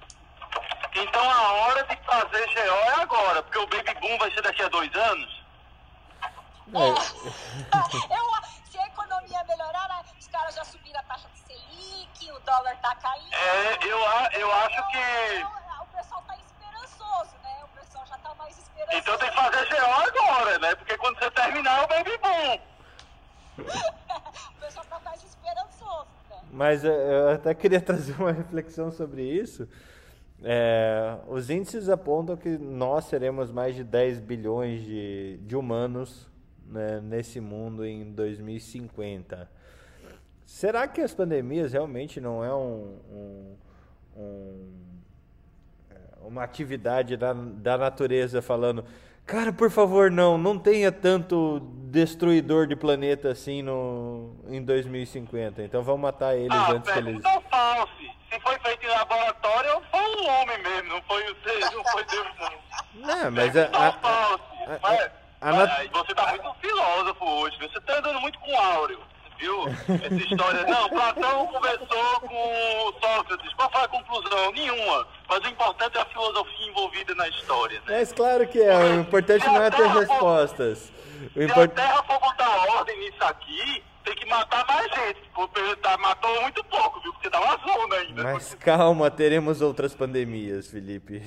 Então 0.96 1.32
a 1.32 1.52
hora 1.54 1.84
de 1.84 1.96
fazer 2.06 2.46
GO 2.48 2.60
é 2.60 3.02
agora, 3.02 3.44
porque 3.44 3.58
o 3.58 3.68
Baby 3.68 3.94
Boom 4.00 4.18
vai 4.20 4.32
ser 4.32 4.42
daqui 4.42 4.62
a 4.62 4.70
dois 4.70 4.94
anos. 4.96 5.44
É. 6.74 6.90
Eu, 8.18 8.34
se 8.72 8.78
a 8.78 8.88
economia 8.88 9.44
melhorar, 9.44 9.88
né, 9.90 10.04
os 10.20 10.28
caras 10.28 10.56
já 10.56 10.64
subiram 10.64 11.00
a 11.00 11.04
taxa 11.04 11.28
de 11.34 11.40
Selic, 11.40 12.32
o 12.32 12.40
dólar 12.40 12.76
tá 12.78 12.96
caindo. 12.96 13.34
É, 13.34 13.86
eu, 13.86 14.00
eu 14.40 14.54
acho 14.54 14.88
que. 14.90 15.44
O 15.82 15.86
pessoal 15.96 16.24
tá 16.28 16.36
esperançoso, 16.38 17.36
né? 17.44 17.64
O 17.64 17.68
pessoal 17.80 18.06
já 18.08 18.18
tá 18.18 18.34
mais 18.36 18.58
esperançoso. 18.58 18.98
Então 18.98 19.18
tem 19.18 19.30
que 19.30 19.36
fazer 19.36 19.66
GO 19.70 19.92
agora, 19.92 20.60
né? 20.60 20.76
Porque 20.76 20.98
quando 20.98 21.20
você 21.20 21.32
terminar 21.32 21.82
é 21.82 21.84
o 21.84 21.88
Baby 21.88 22.18
Boom. 22.18 22.60
o 24.58 24.60
pessoal 24.60 24.86
tá 24.86 25.00
mais 25.00 25.24
esperançoso, 25.24 26.08
né? 26.30 26.38
Mas 26.52 26.84
eu 26.84 27.30
até 27.34 27.54
queria 27.54 27.82
trazer 27.82 28.16
uma 28.20 28.32
reflexão 28.32 28.92
sobre 28.92 29.22
isso. 29.22 29.68
É, 30.46 31.18
os 31.30 31.50
índices 31.50 31.88
apontam 31.88 32.36
que 32.36 32.50
nós 32.58 33.06
seremos 33.06 33.50
mais 33.50 33.76
de 33.76 33.84
10 33.84 34.20
bilhões 34.20 34.84
de, 34.84 35.38
de 35.38 35.56
humanos 35.56 36.30
né, 36.68 37.00
nesse 37.02 37.40
mundo 37.40 37.86
em 37.86 38.12
2050. 38.12 39.50
Será 40.46 40.88
que 40.88 41.00
as 41.00 41.14
pandemias 41.14 41.72
realmente 41.72 42.20
não 42.20 42.44
é 42.44 42.54
um, 42.54 42.98
um, 43.10 43.56
um, 44.18 44.72
é, 45.90 45.96
uma 46.26 46.44
atividade 46.44 47.16
da, 47.16 47.32
da 47.32 47.78
natureza 47.78 48.42
falando 48.42 48.84
Cara, 49.26 49.54
por 49.54 49.72
favor, 49.72 50.12
não, 50.12 50.38
não 50.38 50.60
tenha 50.60 50.92
tanto 50.92 51.60
destruidor 51.94 52.68
de 52.68 52.76
planeta 52.76 53.30
assim 53.30 53.62
no, 53.62 54.36
em 54.50 54.64
2050. 54.64 55.64
Então 55.64 55.82
vamos 55.82 56.02
matar 56.02 56.36
eles 56.36 56.52
ah, 56.52 56.72
antes 56.72 56.92
que 56.92 57.00
eles. 57.00 57.24
Não 57.24 57.42
false. 57.42 58.12
Se 58.32 58.40
foi 58.40 58.60
feito 58.60 58.86
em 58.86 58.90
laboratório, 58.90 59.82
foi 59.92 60.02
um 60.02 60.30
homem 60.30 60.58
mesmo, 60.62 60.90
não 60.90 61.02
foi 61.04 61.24
o 61.24 61.36
não 61.76 61.84
foi 61.86 62.04
Deus 62.06 62.28
não. 62.40 63.08
Não, 63.08 63.32
mas 63.32 63.56
a, 63.56 63.66
a, 63.66 63.88
a, 63.88 64.40
a, 64.66 65.50
a, 65.50 65.64
a, 65.64 65.88
Você 65.94 66.16
tá 66.16 66.28
muito 66.32 66.56
filósofo 66.60 67.26
hoje, 67.26 67.58
você 67.60 67.80
tá 67.82 68.00
andando 68.00 68.20
muito 68.22 68.40
com 68.40 68.58
áureo 68.58 69.00
viu? 69.44 69.68
Essa 69.68 70.16
história. 70.16 70.64
Não, 70.66 70.90
Platão 70.90 71.48
conversou 71.48 72.20
com 72.22 72.94
Sócrates. 73.02 73.54
Qual 73.54 73.72
foi 73.72 73.82
a 73.82 73.88
conclusão? 73.88 74.52
Nenhuma. 74.54 75.08
Mas 75.28 75.44
o 75.44 75.48
importante 75.48 75.98
é 75.98 76.02
a 76.02 76.06
filosofia 76.06 76.70
envolvida 76.70 77.16
na 77.16 77.28
história. 77.28 77.80
Né? 77.82 78.00
Mas 78.00 78.14
claro 78.14 78.48
que 78.48 78.60
é. 78.60 78.76
O 78.76 79.02
importante 79.02 79.46
não 79.46 79.62
é 79.62 79.70
ter 79.70 79.88
respostas. 79.88 80.92
O 81.36 81.42
import... 81.42 81.72
Se 81.74 81.82
a 81.82 81.84
Terra 81.84 82.04
for 82.04 82.20
botar 82.20 82.50
ordem 82.78 83.00
nisso 83.00 83.24
aqui, 83.24 83.84
tem 84.04 84.16
que 84.16 84.26
matar 84.26 84.66
mais 84.66 84.92
gente. 84.92 85.30
Porque 85.34 85.76
tá, 85.78 85.98
matou 85.98 86.42
muito 86.42 86.64
pouco, 86.66 87.02
viu? 87.02 87.14
Porque 87.14 87.30
tá 87.30 87.40
uma 87.40 87.58
zona 87.58 87.96
ainda. 87.96 88.24
Mas 88.24 88.54
calma, 88.56 89.12
teremos 89.12 89.62
outras 89.62 89.94
pandemias, 89.94 90.70
Felipe. 90.70 91.22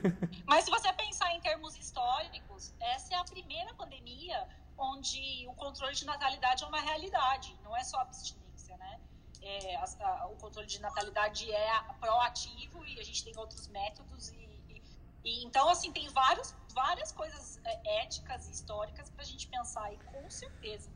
Mas 0.46 0.64
se 0.64 0.70
você 0.70 0.92
pensar 0.92 1.32
em 1.34 1.40
termos 1.40 1.76
históricos, 1.76 2.74
essa 2.80 3.14
é 3.14 3.18
a 3.18 3.24
primeira 3.24 3.72
pandemia 3.74 4.46
onde 4.82 5.46
o 5.48 5.54
controle 5.54 5.94
de 5.94 6.04
natalidade 6.04 6.64
é 6.64 6.66
uma 6.66 6.80
realidade, 6.80 7.56
não 7.62 7.76
é 7.76 7.84
só 7.84 7.98
abstinência, 7.98 8.76
né? 8.76 9.00
É, 9.40 9.76
a, 9.76 9.84
a, 10.00 10.26
o 10.26 10.36
controle 10.36 10.66
de 10.66 10.80
natalidade 10.80 11.50
é 11.50 11.82
proativo 12.00 12.84
e 12.86 13.00
a 13.00 13.04
gente 13.04 13.24
tem 13.24 13.36
outros 13.36 13.66
métodos 13.68 14.30
e, 14.30 14.36
e, 14.68 14.82
e 15.24 15.44
então 15.44 15.68
assim 15.68 15.92
tem 15.92 16.08
vários, 16.10 16.54
várias 16.74 17.12
coisas 17.12 17.60
é, 17.64 18.02
éticas 18.02 18.48
e 18.48 18.52
históricas 18.52 19.10
para 19.10 19.22
a 19.22 19.26
gente 19.26 19.48
pensar 19.48 19.84
aí 19.84 19.98
com 20.12 20.30
certeza. 20.30 20.90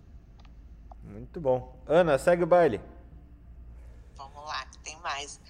Muito 1.03 1.41
bom, 1.41 1.77
Ana 1.87 2.19
segue 2.19 2.43
o 2.43 2.47
baile. 2.47 2.81
Vamos 4.17 4.45
lá, 4.45 4.67
que 4.67 4.79
tem 4.79 4.99
mais. 5.01 5.41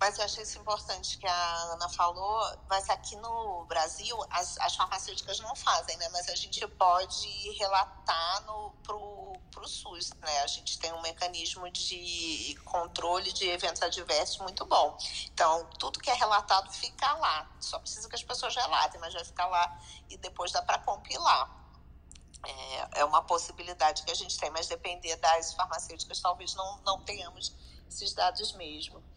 Mas 0.00 0.18
eu 0.18 0.24
achei 0.24 0.42
isso 0.42 0.58
importante 0.58 1.18
que 1.18 1.26
a 1.26 1.54
Ana 1.74 1.86
falou, 1.90 2.58
mas 2.70 2.88
aqui 2.88 3.16
no 3.16 3.66
Brasil 3.66 4.16
as, 4.30 4.56
as 4.60 4.74
farmacêuticas 4.74 5.38
não 5.40 5.54
fazem, 5.54 5.94
né? 5.98 6.08
Mas 6.08 6.26
a 6.30 6.34
gente 6.34 6.66
pode 6.66 7.28
relatar 7.58 8.42
no, 8.46 8.70
pro, 8.82 9.34
pro 9.50 9.68
SUS, 9.68 10.10
né? 10.14 10.40
A 10.40 10.46
gente 10.46 10.78
tem 10.78 10.90
um 10.94 11.02
mecanismo 11.02 11.70
de 11.70 12.58
controle 12.64 13.30
de 13.30 13.46
eventos 13.50 13.82
adversos 13.82 14.38
muito 14.38 14.64
bom. 14.64 14.96
Então, 15.26 15.68
tudo 15.78 16.00
que 16.00 16.08
é 16.08 16.14
relatado 16.14 16.72
fica 16.72 17.12
lá. 17.16 17.50
Só 17.60 17.78
precisa 17.78 18.08
que 18.08 18.16
as 18.16 18.22
pessoas 18.22 18.56
relatem, 18.56 18.98
mas 18.98 19.12
vai 19.12 19.24
ficar 19.24 19.48
lá 19.48 19.78
e 20.08 20.16
depois 20.16 20.50
dá 20.50 20.62
para 20.62 20.78
compilar. 20.78 21.60
É, 22.42 23.00
é 23.00 23.04
uma 23.04 23.22
possibilidade 23.22 24.02
que 24.02 24.10
a 24.10 24.14
gente 24.14 24.38
tem, 24.38 24.48
mas 24.48 24.66
depender 24.66 25.16
das 25.16 25.52
farmacêuticas, 25.52 26.20
talvez 26.20 26.54
não, 26.54 26.78
não 26.86 27.02
tenhamos 27.02 27.54
esses 27.86 28.14
dados 28.14 28.52
mesmo. 28.52 29.09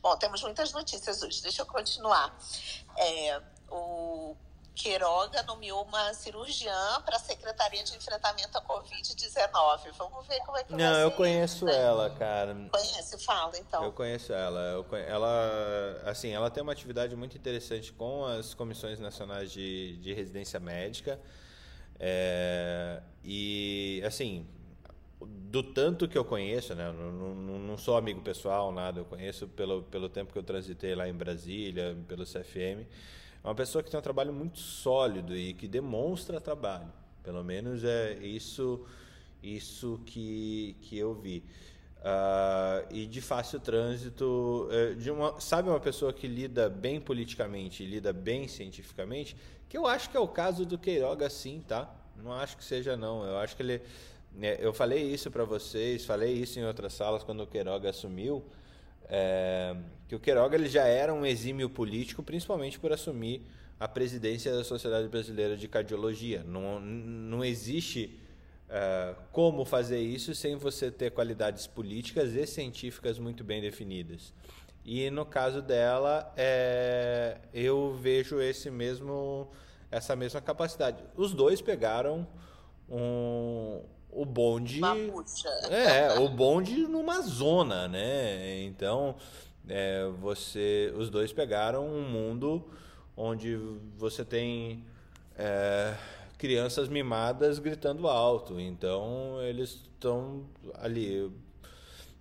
Bom, 0.00 0.16
temos 0.16 0.42
muitas 0.42 0.72
notícias 0.72 1.22
hoje. 1.22 1.42
Deixa 1.42 1.62
eu 1.62 1.66
continuar. 1.66 2.36
É, 2.96 3.42
o 3.70 4.36
Queiroga 4.74 5.42
nomeou 5.44 5.84
uma 5.84 6.12
cirurgiã 6.14 7.00
para 7.04 7.16
a 7.16 7.18
Secretaria 7.18 7.84
de 7.84 7.96
Enfrentamento 7.96 8.58
à 8.58 8.62
Covid-19. 8.62 9.92
Vamos 9.96 10.26
ver 10.26 10.40
como 10.40 10.58
é 10.58 10.64
que 10.64 10.72
Não, 10.72 10.78
vai 10.78 10.94
ser. 10.94 11.02
eu 11.02 11.10
conheço 11.12 11.64
né? 11.64 11.80
ela, 11.80 12.10
cara. 12.10 12.54
Conhece? 12.70 13.24
Fala, 13.24 13.56
então. 13.56 13.84
Eu 13.84 13.92
conheço 13.92 14.32
ela. 14.32 14.60
Eu 14.72 14.84
conhe... 14.84 15.04
Ela, 15.04 16.02
assim, 16.04 16.30
ela 16.30 16.50
tem 16.50 16.62
uma 16.62 16.72
atividade 16.72 17.14
muito 17.14 17.36
interessante 17.36 17.92
com 17.92 18.26
as 18.26 18.52
comissões 18.52 18.98
nacionais 18.98 19.52
de, 19.52 19.96
de 19.98 20.12
residência 20.12 20.58
médica. 20.58 21.20
É... 22.00 23.00
E, 23.22 24.02
assim, 24.04 24.46
do 25.24 25.62
tanto 25.62 26.08
que 26.08 26.18
eu 26.18 26.24
conheço, 26.24 26.74
né? 26.74 26.90
Não, 26.90 27.12
não, 27.12 27.58
não, 27.74 27.78
sou 27.78 27.96
amigo 27.96 28.20
pessoal, 28.20 28.70
nada. 28.70 29.00
Eu 29.00 29.04
conheço 29.04 29.48
pelo, 29.48 29.82
pelo 29.82 30.08
tempo 30.08 30.32
que 30.32 30.38
eu 30.38 30.44
transitei 30.44 30.94
lá 30.94 31.08
em 31.08 31.12
Brasília, 31.12 31.96
pelo 32.06 32.24
CFM. 32.24 32.86
É 33.42 33.48
uma 33.48 33.54
pessoa 33.54 33.82
que 33.82 33.90
tem 33.90 33.98
um 33.98 34.02
trabalho 34.02 34.32
muito 34.32 34.60
sólido 34.60 35.36
e 35.36 35.52
que 35.54 35.66
demonstra 35.66 36.40
trabalho. 36.40 36.86
Pelo 37.24 37.42
menos 37.42 37.82
é 37.82 38.14
isso, 38.22 38.86
isso 39.42 40.00
que, 40.06 40.76
que 40.82 40.96
eu 40.96 41.14
vi. 41.14 41.42
Uh, 41.98 42.94
e 42.94 43.06
de 43.06 43.20
fácil 43.20 43.58
trânsito, 43.58 44.68
uh, 44.70 44.94
de 44.94 45.10
uma, 45.10 45.40
sabe 45.40 45.68
uma 45.68 45.80
pessoa 45.80 46.12
que 46.12 46.28
lida 46.28 46.70
bem 46.70 47.00
politicamente, 47.00 47.84
lida 47.84 48.12
bem 48.12 48.46
cientificamente, 48.46 49.36
que 49.68 49.76
eu 49.76 49.84
acho 49.84 50.10
que 50.10 50.16
é 50.16 50.20
o 50.20 50.28
caso 50.28 50.64
do 50.64 50.78
Queiroga, 50.78 51.28
sim, 51.28 51.64
tá? 51.66 51.92
Não 52.22 52.32
acho 52.32 52.56
que 52.56 52.62
seja 52.62 52.96
não. 52.96 53.24
Eu 53.24 53.38
acho 53.38 53.56
que 53.56 53.62
ele 53.62 53.74
é, 53.74 53.82
eu 54.60 54.72
falei 54.72 55.02
isso 55.02 55.30
para 55.30 55.44
vocês, 55.44 56.04
falei 56.04 56.32
isso 56.32 56.58
em 56.58 56.64
outras 56.64 56.92
salas 56.92 57.22
quando 57.22 57.42
o 57.42 57.46
Queiroga 57.46 57.90
assumiu, 57.90 58.44
é, 59.08 59.76
que 60.08 60.14
o 60.14 60.20
Queiroga 60.20 60.56
ele 60.56 60.68
já 60.68 60.84
era 60.84 61.12
um 61.12 61.24
exímio 61.24 61.70
político, 61.70 62.22
principalmente 62.22 62.78
por 62.78 62.92
assumir 62.92 63.42
a 63.78 63.86
presidência 63.86 64.52
da 64.52 64.64
Sociedade 64.64 65.08
Brasileira 65.08 65.56
de 65.56 65.68
Cardiologia. 65.68 66.42
Não, 66.44 66.80
não 66.80 67.44
existe 67.44 68.18
é, 68.68 69.14
como 69.30 69.64
fazer 69.64 70.00
isso 70.00 70.34
sem 70.34 70.56
você 70.56 70.90
ter 70.90 71.10
qualidades 71.10 71.66
políticas 71.66 72.34
e 72.34 72.46
científicas 72.46 73.18
muito 73.18 73.44
bem 73.44 73.60
definidas. 73.60 74.32
E 74.84 75.08
no 75.10 75.24
caso 75.24 75.62
dela, 75.62 76.32
é, 76.36 77.38
eu 77.52 77.96
vejo 78.00 78.40
esse 78.40 78.70
mesmo, 78.70 79.48
essa 79.90 80.14
mesma 80.14 80.40
capacidade. 80.40 81.02
Os 81.16 81.32
dois 81.32 81.62
pegaram 81.62 82.26
um, 82.88 83.80
o 84.14 84.24
bonde. 84.24 84.80
É, 85.70 86.18
o 86.18 86.28
bonde 86.28 86.86
numa 86.86 87.20
zona, 87.20 87.88
né? 87.88 88.62
Então, 88.62 89.16
É, 89.66 90.06
você, 90.20 90.92
os 90.94 91.08
dois 91.08 91.32
pegaram 91.32 91.86
um 91.86 92.02
mundo 92.06 92.62
onde 93.16 93.56
você 93.96 94.22
tem 94.22 94.84
é, 95.38 95.94
crianças 96.36 96.86
mimadas 96.88 97.58
gritando 97.58 98.06
alto. 98.06 98.60
Então 98.60 99.40
eles 99.42 99.70
estão 99.70 100.44
ali 100.74 101.32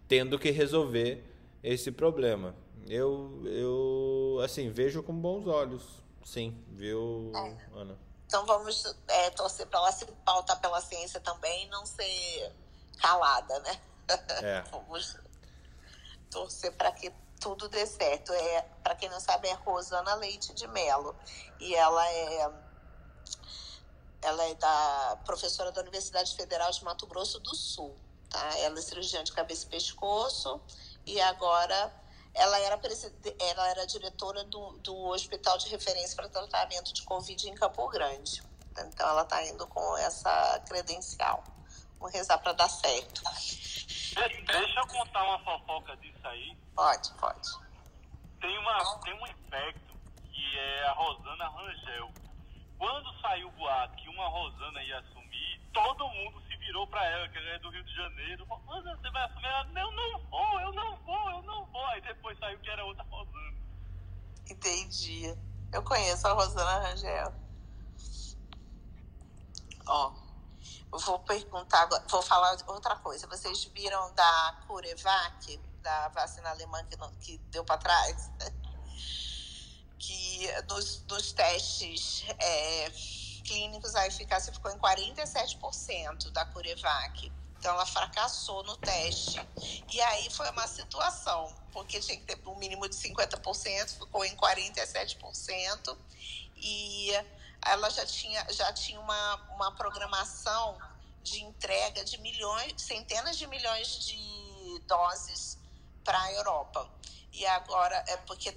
tendo 0.07 0.39
que 0.39 0.51
resolver 0.51 1.21
esse 1.61 1.91
problema. 1.91 2.55
Eu, 2.87 3.41
eu 3.45 4.39
assim, 4.41 4.69
vejo 4.69 5.03
com 5.03 5.13
bons 5.13 5.45
olhos. 5.45 5.83
Sim, 6.23 6.55
viu, 6.71 7.29
é. 7.35 7.57
Ana? 7.75 7.97
Então 8.33 8.47
vamos 8.47 8.83
é, 9.09 9.29
torcer 9.29 9.67
para 9.67 9.77
ela 9.77 9.91
se 9.91 10.07
pautar 10.25 10.59
pela 10.59 10.81
ciência 10.81 11.19
também 11.19 11.65
e 11.65 11.69
não 11.69 11.85
ser 11.85 12.51
calada, 12.99 13.59
né? 13.59 13.81
É. 14.41 14.61
vamos 14.73 15.15
torcer 16.31 16.75
para 16.75 16.91
que 16.93 17.13
tudo 17.39 17.69
dê 17.69 17.85
certo. 17.85 18.33
É, 18.33 18.63
para 18.81 18.95
quem 18.95 19.07
não 19.07 19.19
sabe, 19.19 19.49
é 19.49 19.53
Rosana 19.53 20.15
Leite 20.15 20.51
de 20.51 20.65
Melo. 20.65 21.15
E 21.59 21.75
ela 21.75 22.09
é 22.09 22.51
ela 24.23 24.43
é 24.45 24.55
da 24.55 25.19
professora 25.25 25.71
da 25.71 25.81
Universidade 25.81 26.35
Federal 26.35 26.71
de 26.71 26.83
Mato 26.83 27.05
Grosso 27.05 27.39
do 27.39 27.53
Sul. 27.53 27.95
Tá? 28.31 28.57
Ela 28.57 28.79
é 28.79 28.81
cirurgiã 28.81 29.23
de 29.23 29.31
cabeça 29.31 29.67
e 29.67 29.69
pescoço 29.69 30.59
e 31.05 31.21
agora 31.21 31.93
ela 32.33 32.59
era, 32.59 32.79
ela 33.39 33.69
era 33.69 33.85
diretora 33.85 34.43
do, 34.45 34.71
do 34.79 34.95
Hospital 35.09 35.57
de 35.57 35.69
Referência 35.69 36.15
para 36.15 36.29
Tratamento 36.29 36.93
de 36.93 37.03
Covid 37.03 37.49
em 37.49 37.55
Campo 37.55 37.87
Grande. 37.89 38.41
Então 38.71 39.07
ela 39.07 39.21
está 39.21 39.43
indo 39.43 39.67
com 39.67 39.97
essa 39.97 40.59
credencial. 40.67 41.43
Vamos 41.99 42.13
rezar 42.13 42.37
para 42.39 42.53
dar 42.53 42.69
certo. 42.69 43.21
Deixa 44.45 44.79
eu 44.79 44.87
contar 44.87 45.23
uma 45.23 45.39
fofoca 45.39 45.95
disso 45.97 46.27
aí. 46.27 46.57
Pode, 46.75 47.11
pode. 47.13 47.49
Tem, 48.41 48.57
uma, 48.57 48.99
tem 49.01 49.13
um 49.13 49.27
infecto 49.27 49.93
que 50.31 50.57
é 50.57 50.87
a 50.87 50.91
Rosana 50.93 51.49
Rangel. 51.49 52.11
Quando 52.83 53.17
saiu 53.21 53.47
o 53.47 53.51
boato 53.53 53.95
que 53.95 54.09
uma 54.09 54.27
Rosana 54.27 54.83
ia 54.83 54.99
assumir, 54.99 55.61
todo 55.71 56.05
mundo 56.05 56.41
se 56.41 56.57
virou 56.57 56.85
para 56.85 57.01
ela, 57.05 57.29
que 57.29 57.37
ela 57.37 57.47
é 57.51 57.59
do 57.59 57.69
Rio 57.69 57.81
de 57.85 57.95
Janeiro. 57.95 58.43
Rosana, 58.43 58.97
você 58.97 59.09
vai 59.09 59.23
assumir? 59.23 59.45
Ela, 59.45 59.69
eu 59.79 59.91
não 59.93 60.19
vou, 60.29 60.59
eu 60.59 60.73
não 60.73 60.97
vou, 60.97 61.29
eu 61.29 61.41
não 61.43 61.65
vou. 61.67 61.85
Aí 61.85 62.01
depois 62.01 62.37
saiu 62.39 62.59
que 62.59 62.69
era 62.69 62.83
outra 62.83 63.05
Rosana. 63.05 63.57
Entendi. 64.51 65.33
Eu 65.71 65.81
conheço 65.81 66.27
a 66.27 66.33
Rosana 66.33 66.79
Rangel. 66.89 67.33
Ó, 69.87 70.13
vou 70.91 71.19
perguntar, 71.19 71.87
vou 72.09 72.21
falar 72.21 72.57
outra 72.67 72.97
coisa. 72.97 73.25
Vocês 73.27 73.63
viram 73.63 74.13
da 74.13 74.61
Curevac, 74.67 75.57
da 75.81 76.09
vacina 76.09 76.49
alemã 76.49 76.83
que, 76.83 76.97
não, 76.97 77.15
que 77.15 77.37
deu 77.49 77.63
para 77.63 77.77
trás? 77.77 78.29
que 79.99 80.47
nos, 80.69 81.03
nos 81.07 81.31
testes 81.31 82.25
é, 82.39 82.91
clínicos 83.43 83.95
a 83.95 84.07
eficácia 84.07 84.51
ficou 84.51 84.71
em 84.71 84.79
47% 84.79 86.31
da 86.31 86.45
Curevac. 86.45 87.31
Então 87.57 87.73
ela 87.75 87.85
fracassou 87.85 88.63
no 88.63 88.75
teste. 88.77 89.39
E 89.91 90.01
aí 90.01 90.29
foi 90.29 90.49
uma 90.49 90.67
situação, 90.67 91.53
porque 91.71 91.99
tinha 92.01 92.17
que 92.17 92.25
ter 92.25 92.47
um 92.47 92.57
mínimo 92.57 92.89
de 92.89 92.95
50%, 92.95 93.99
ficou 93.99 94.25
em 94.25 94.35
47%. 94.35 95.97
E 96.57 97.11
ela 97.65 97.89
já 97.89 98.05
tinha, 98.05 98.45
já 98.51 98.73
tinha 98.73 98.99
uma, 98.99 99.35
uma 99.55 99.71
programação 99.75 100.77
de 101.21 101.41
entrega 101.41 102.03
de 102.03 102.17
milhões, 102.17 102.81
centenas 102.81 103.37
de 103.37 103.47
milhões 103.47 104.05
de 104.05 104.81
doses 104.85 105.57
para 106.03 106.21
a 106.21 106.33
Europa. 106.33 106.89
E 107.31 107.45
agora 107.45 108.03
é 108.07 108.17
porque 108.17 108.53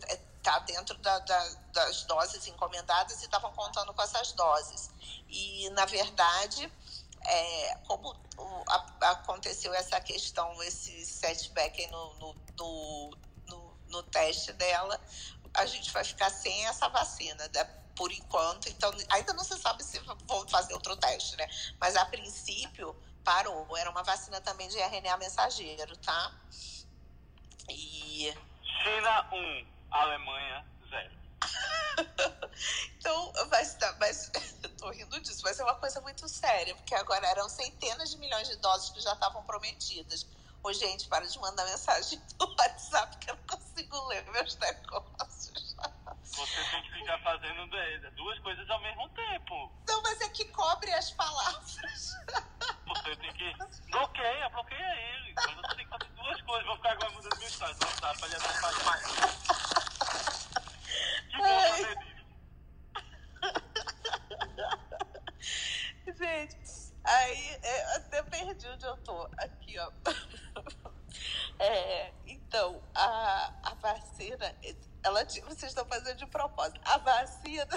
está 0.47 0.61
dentro 0.61 0.97
da, 0.99 1.19
da, 1.19 1.49
das 1.73 2.05
doses 2.05 2.47
encomendadas 2.47 3.21
e 3.21 3.25
estavam 3.25 3.53
contando 3.53 3.93
com 3.93 4.03
essas 4.03 4.31
doses. 4.33 4.91
E, 5.29 5.69
na 5.71 5.85
verdade, 5.85 6.73
é, 7.25 7.75
como 7.89 8.17
o, 8.39 8.65
a, 8.69 9.11
aconteceu 9.11 9.75
essa 9.75 10.01
questão, 10.01 10.63
esse 10.63 11.05
setback 11.05 11.85
no, 11.89 12.15
no, 12.15 12.37
no, 12.57 13.11
no, 13.49 13.77
no 13.89 14.03
teste 14.05 14.53
dela, 14.53 15.01
a 15.55 15.67
gente 15.67 15.91
vai 15.91 16.05
ficar 16.05 16.31
sem 16.31 16.67
essa 16.67 16.89
vacina. 16.89 17.51
Né? 17.53 17.65
por 17.97 18.13
enquanto. 18.13 18.69
Então, 18.69 18.93
ainda 19.09 19.33
não 19.33 19.43
se 19.43 19.57
sabe 19.57 19.83
se 19.83 19.99
vão 20.01 20.47
fazer 20.49 20.75
outro 20.75 20.95
teste, 20.99 21.35
né? 21.37 21.49
Mas 21.81 21.97
a 21.97 22.05
princípio 22.05 22.95
parou. 23.25 23.75
Era 23.75 23.89
uma 23.91 24.03
vacina 24.03 24.39
também 24.43 24.69
de 24.69 24.79
RNA 24.79 25.17
mensageiro, 25.17 25.97
tá? 25.97 26.31
E. 27.71 28.35
China 28.83 29.29
1, 29.33 29.67
Alemanha 29.91 30.65
0. 30.91 31.17
então, 32.99 33.33
vai 33.49 33.63
estar, 33.63 33.97
mas 33.99 34.31
eu 34.63 34.77
tô 34.77 34.91
rindo 34.91 35.21
disso, 35.21 35.41
mas 35.45 35.59
é 35.59 35.65
uma 35.65 35.75
coisa 35.77 36.01
muito 36.01 36.29
séria, 36.29 36.75
porque 36.75 36.95
agora 36.95 37.27
eram 37.29 37.49
centenas 37.49 38.11
de 38.11 38.19
milhões 38.19 38.49
de 38.49 38.57
doses 38.57 38.91
que 38.91 39.01
já 39.01 39.13
estavam 39.13 39.43
prometidas. 39.45 40.27
Ô, 40.63 40.73
gente, 40.73 41.07
para 41.09 41.27
de 41.27 41.39
mandar 41.39 41.65
mensagem 41.65 42.21
no 42.41 42.49
WhatsApp 42.59 43.17
que 43.19 43.31
eu 43.31 43.37
não 43.37 43.47
consigo 43.47 44.07
ler 44.09 44.25
meus 44.31 44.57
negócios. 44.57 45.77
Você 46.37 46.63
tem 46.71 46.83
que 46.83 46.93
ficar 46.93 47.19
fazendo 47.21 47.67
duas 48.15 48.39
coisas 48.41 48.69
ao 48.69 48.79
mesmo 48.83 49.09
tempo. 49.09 49.73
Não, 49.89 50.03
mas 50.03 50.21
é 50.21 50.29
que 50.29 50.45
cobre 50.47 50.93
as 50.93 51.11
palavras. 51.13 52.13
Você 52.87 53.17
tem 53.17 53.33
que. 53.33 53.55
Bloqueia, 53.91 54.49
bloqueia 54.51 54.95
ele. 55.15 55.33
Mas 55.35 55.55
você 55.55 55.77
tem 55.77 55.87
que 55.87 55.91
fazer 55.91 56.13
duas 56.13 56.43
coisas. 56.43 56.67
Vou 56.67 56.77
ficar 56.77 56.93
agora 56.93 57.11
mudando 57.11 57.39
meu 57.39 57.49
estado. 57.49 57.79
Não 57.81 57.89
tá, 57.97 58.15
pra 58.15 58.27
ele 58.27 58.37
atrapalhar. 58.37 59.01
Que 61.31 61.37
bom 61.39 61.61
fazer 61.71 61.99
isso. 62.03 62.27
Gente, 66.19 66.95
aí 67.05 67.61
eu 67.63 67.97
até 67.97 68.23
perdi 68.25 68.69
onde 68.69 68.85
eu 68.85 68.97
tô. 68.99 69.29
Aqui, 69.39 69.79
ó. 69.79 69.91
É, 71.59 72.13
então, 72.27 72.83
a, 72.95 73.53
a 73.63 73.75
vacina, 73.75 74.55
ela 75.07 75.25
vocês 75.25 75.71
estão 75.71 75.87
fazendo 75.87 76.17
de 76.17 76.27
propósito. 76.27 76.81
A 76.85 76.99
vacina, 76.99 77.69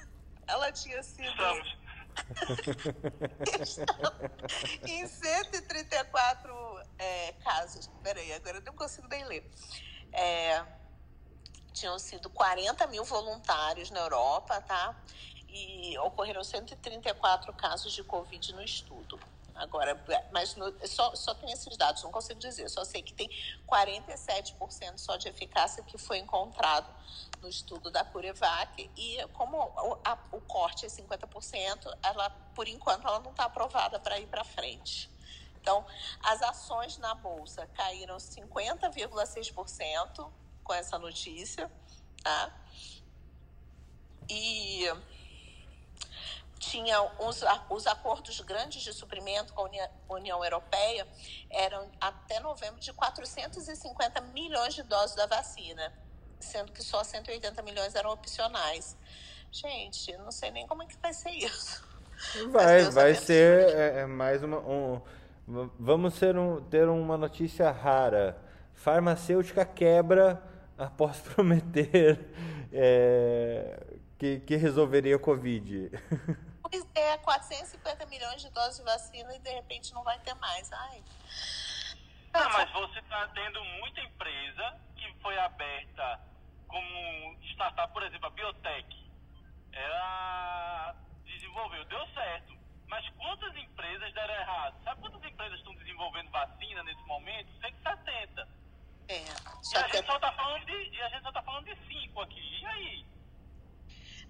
ela 0.48 0.72
tinha 0.72 1.02
sido. 1.02 1.42
em 4.86 5.06
134 5.06 6.82
é, 6.98 7.32
casos. 7.44 7.90
Peraí, 8.02 8.32
agora 8.32 8.56
eu 8.56 8.62
não 8.62 8.72
consigo 8.72 9.06
nem 9.06 9.22
ler. 9.26 9.48
É, 10.12 10.64
tinham 11.74 11.98
sido 11.98 12.30
40 12.30 12.86
mil 12.86 13.04
voluntários 13.04 13.90
na 13.90 14.00
Europa, 14.00 14.60
tá? 14.62 14.96
E 15.46 15.96
ocorreram 15.98 16.42
134 16.42 17.52
casos 17.52 17.92
de 17.92 18.02
Covid 18.02 18.54
no 18.54 18.62
estudo. 18.62 19.20
Agora, 19.58 20.00
mas 20.30 20.54
no, 20.54 20.72
só, 20.86 21.14
só 21.14 21.34
tem 21.34 21.50
esses 21.50 21.76
dados, 21.76 22.02
não 22.02 22.10
consigo 22.10 22.38
dizer. 22.38 22.68
Só 22.68 22.84
sei 22.84 23.02
que 23.02 23.12
tem 23.12 23.28
47% 23.66 24.96
só 24.96 25.16
de 25.16 25.28
eficácia 25.28 25.82
que 25.82 25.98
foi 25.98 26.18
encontrado 26.18 26.88
no 27.42 27.48
estudo 27.48 27.90
da 27.90 28.04
Curevac. 28.04 28.88
E 28.96 29.18
como 29.32 29.58
o, 29.58 29.98
a, 30.04 30.16
o 30.32 30.40
corte 30.42 30.86
é 30.86 30.88
50%, 30.88 31.98
ela, 32.02 32.30
por 32.54 32.68
enquanto, 32.68 33.06
ela 33.06 33.18
não 33.20 33.32
está 33.32 33.44
aprovada 33.44 33.98
para 33.98 34.18
ir 34.20 34.28
para 34.28 34.44
frente. 34.44 35.10
Então, 35.60 35.84
as 36.22 36.40
ações 36.40 36.96
na 36.98 37.14
Bolsa 37.14 37.66
caíram 37.74 38.16
50,6% 38.16 40.30
com 40.62 40.72
essa 40.72 40.98
notícia. 40.98 41.70
Tá? 42.22 42.52
E 44.28 44.84
tinha 46.58 47.00
os, 47.20 47.44
os 47.70 47.86
acordos 47.86 48.40
grandes 48.40 48.82
de 48.82 48.92
suprimento 48.92 49.52
com 49.52 49.66
a 49.66 50.14
União 50.14 50.44
Europeia 50.44 51.06
eram 51.50 51.88
até 52.00 52.40
novembro 52.40 52.80
de 52.80 52.92
450 52.92 54.20
milhões 54.32 54.74
de 54.74 54.82
doses 54.82 55.16
da 55.16 55.26
vacina, 55.26 55.92
sendo 56.40 56.72
que 56.72 56.82
só 56.82 57.02
180 57.04 57.62
milhões 57.62 57.94
eram 57.94 58.10
opcionais. 58.10 58.96
Gente, 59.50 60.16
não 60.18 60.30
sei 60.30 60.50
nem 60.50 60.66
como 60.66 60.82
é 60.82 60.86
que 60.86 60.96
vai 60.98 61.12
ser 61.12 61.30
isso. 61.30 61.86
Vai, 62.50 62.90
vai 62.90 63.14
ser 63.14 63.68
é, 63.70 64.00
é, 64.00 64.06
mais 64.06 64.42
uma. 64.42 64.58
Um, 64.58 65.00
vamos 65.78 66.14
ser 66.14 66.36
um, 66.36 66.60
ter 66.62 66.88
uma 66.88 67.16
notícia 67.16 67.70
rara. 67.70 68.36
Farmacêutica 68.74 69.64
quebra 69.64 70.42
após 70.76 71.18
prometer 71.34 72.18
é, 72.72 73.80
que, 74.18 74.40
que 74.40 74.56
resolveria 74.56 75.16
a 75.16 75.18
Covid. 75.18 75.90
Pois 76.70 76.86
é, 76.94 77.16
450 77.18 78.06
milhões 78.06 78.42
de 78.42 78.50
doses 78.50 78.78
de 78.78 78.84
vacina 78.84 79.34
e 79.34 79.38
de 79.38 79.50
repente 79.50 79.92
não 79.94 80.02
vai 80.02 80.18
ter 80.20 80.34
mais. 80.34 80.70
Ai. 80.72 81.02
Ah, 82.34 82.48
mas 82.50 82.70
você 82.72 82.98
está 82.98 83.26
tendo 83.28 83.64
muita 83.64 84.00
empresa 84.00 84.80
que 84.96 85.12
foi 85.22 85.38
aberta 85.38 86.20
como 86.66 87.36
startup, 87.52 87.92
por 87.92 88.02
exemplo, 88.02 88.26
a 88.26 88.30
Biotech. 88.30 89.10
Ela 89.72 90.94
desenvolveu, 91.24 91.84
deu 91.86 92.06
certo. 92.08 92.56
Mas 92.86 93.08
quantas 93.16 93.54
empresas 93.56 94.12
deram 94.14 94.34
errado? 94.34 94.82
Sabe 94.84 95.00
quantas 95.00 95.24
empresas 95.24 95.58
estão 95.58 95.74
desenvolvendo 95.74 96.30
vacina 96.30 96.82
nesse 96.82 97.02
momento? 97.02 97.50
170. 97.60 98.48
É. 99.08 99.14
e 99.14 99.76
a 99.76 99.88
gente 99.88 100.06
só 100.06 100.16
está 100.16 100.32
falando 100.32 101.58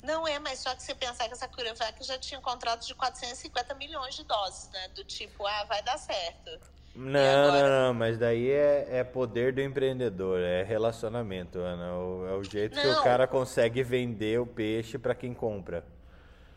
Não 0.02 0.26
é, 0.26 0.38
mas 0.38 0.60
só 0.60 0.74
que 0.74 0.82
você 0.82 0.94
pensar 0.94 1.26
que 1.26 1.32
essa 1.32 1.48
CureVac 1.48 2.04
já 2.04 2.18
tinha 2.18 2.38
um 2.38 2.42
contrato 2.42 2.86
de 2.86 2.94
450 2.94 3.74
milhões 3.74 4.14
de 4.14 4.24
doses, 4.24 4.70
né? 4.70 4.88
Do 4.94 5.04
tipo, 5.04 5.46
ah, 5.46 5.64
vai 5.64 5.82
dar 5.82 5.98
certo. 5.98 6.58
Não, 6.94 7.20
agora... 7.20 7.62
não, 7.62 7.86
não, 7.86 7.94
mas 7.94 8.18
daí 8.18 8.50
é, 8.50 8.88
é 8.90 9.04
poder 9.04 9.52
do 9.52 9.60
empreendedor, 9.60 10.40
é 10.40 10.62
relacionamento, 10.62 11.58
Ana. 11.58 11.94
O, 11.94 12.26
é 12.26 12.32
o 12.34 12.42
jeito 12.42 12.74
não. 12.74 12.82
que 12.82 12.88
o 12.88 13.02
cara 13.02 13.26
consegue 13.26 13.82
vender 13.82 14.40
o 14.40 14.46
peixe 14.46 14.98
para 14.98 15.14
quem 15.14 15.34
compra. 15.34 15.84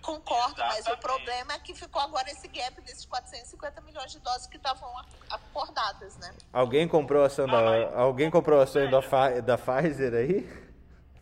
Concordo, 0.01 0.55
Exatamente. 0.55 0.83
mas 0.83 0.93
o 0.95 0.97
problema 0.97 1.53
é 1.53 1.59
que 1.59 1.75
ficou 1.75 2.01
agora 2.01 2.29
esse 2.31 2.47
gap 2.47 2.81
desses 2.81 3.05
450 3.05 3.81
milhões 3.81 4.11
de 4.11 4.19
doses 4.19 4.47
que 4.47 4.57
estavam 4.57 4.89
acordadas, 5.29 6.17
né? 6.17 6.33
Alguém 6.51 6.87
comprou 6.87 7.21
a 7.21 7.27
ação 7.27 7.45
da, 7.45 7.95
alguém 7.95 8.31
comprou 8.31 8.59
a 8.59 8.63
ação 8.63 8.89
da, 8.89 8.99
da 9.41 9.57
Pfizer 9.57 10.13
aí? 10.13 10.61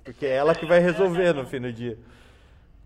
Porque 0.09 0.25
é 0.25 0.37
ela 0.37 0.55
que 0.55 0.65
vai 0.65 0.79
resolver 0.79 1.33
no 1.33 1.45
fim 1.45 1.61
do 1.61 1.71
dia. 1.71 1.95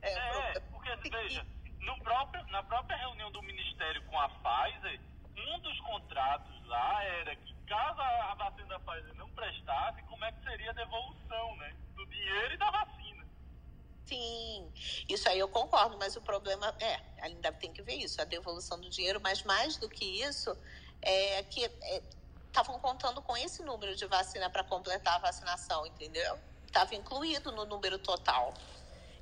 É, 0.02 0.58
é 0.58 0.60
porque, 0.60 1.10
veja, 1.10 1.46
no 1.80 1.98
próprio, 2.00 2.46
na 2.48 2.62
própria 2.64 2.98
reunião 2.98 3.32
do 3.32 3.42
Ministério 3.44 4.04
com 4.08 4.20
a 4.20 4.28
Pfizer, 4.28 5.00
um 5.38 5.60
dos 5.62 5.80
contratos 5.80 6.68
lá 6.68 7.02
era 7.02 7.34
que 7.38 7.56
caso 7.66 8.02
a 8.02 8.36
vacina 8.36 8.68
da 8.68 8.80
Pfizer 8.82 9.16
não 9.16 9.30
prestasse, 9.30 10.04
como 10.04 10.26
é 10.26 10.34
que 10.34 10.44
seria 10.44 10.72
a 10.72 10.74
devolução, 10.74 11.56
né? 11.56 11.74
Do 11.96 12.06
dinheiro 12.08 12.56
e 12.56 12.58
da 12.58 12.70
vacina. 12.70 13.26
Sim, 14.06 14.70
isso 15.08 15.30
aí 15.30 15.40
eu 15.40 15.48
concordo, 15.48 15.98
mas 15.98 16.18
o 16.18 16.22
problema 16.22 16.76
é, 16.82 17.00
ainda 17.22 17.54
tem 17.54 17.72
que 17.72 17.82
ver 17.82 17.96
isso, 17.96 18.22
a 18.22 18.26
devolução 18.26 18.82
do 18.82 18.90
dinheiro, 18.90 19.22
mas 19.24 19.44
mais 19.44 19.78
do 19.78 19.88
que 19.88 20.04
isso, 20.22 20.58
é 21.02 21.42
que 21.44 21.72
estavam 22.48 22.76
é, 22.76 22.80
contando 22.80 23.22
com 23.22 23.38
esse 23.38 23.64
número 23.64 23.96
de 23.96 24.06
vacina 24.08 24.50
para 24.50 24.66
completar 24.66 25.16
a 25.16 25.20
vacinação, 25.20 25.88
entendeu? 25.88 26.38
Estava 26.74 26.96
incluído 26.96 27.52
no 27.52 27.68
número 27.68 28.00
total. 28.00 28.52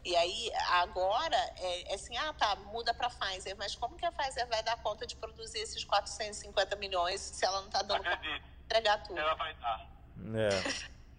E 0.06 0.16
aí, 0.16 0.50
agora, 0.70 1.36
é, 1.58 1.92
é 1.92 1.96
assim, 1.96 2.16
ah, 2.16 2.34
tá, 2.34 2.56
muda 2.56 2.94
para 2.94 3.10
Pfizer, 3.10 3.58
mas 3.58 3.76
como 3.76 3.98
que 3.98 4.06
a 4.06 4.12
Pfizer 4.12 4.48
vai 4.48 4.64
dar 4.64 4.78
conta 4.78 5.06
de 5.06 5.18
produzir 5.18 5.60
esses 5.60 5.84
450 5.84 6.78
milhões 6.78 7.20
se 7.20 7.46
ela 7.46 7.60
não 7.60 7.68
está 7.68 7.82
dando 7.82 8.04
para 8.04 8.20
entregar 8.64 9.04
tudo? 9.04 9.20
Ela 9.20 9.36
vai 9.36 9.54
dar. 9.56 9.86
É. 10.34 10.50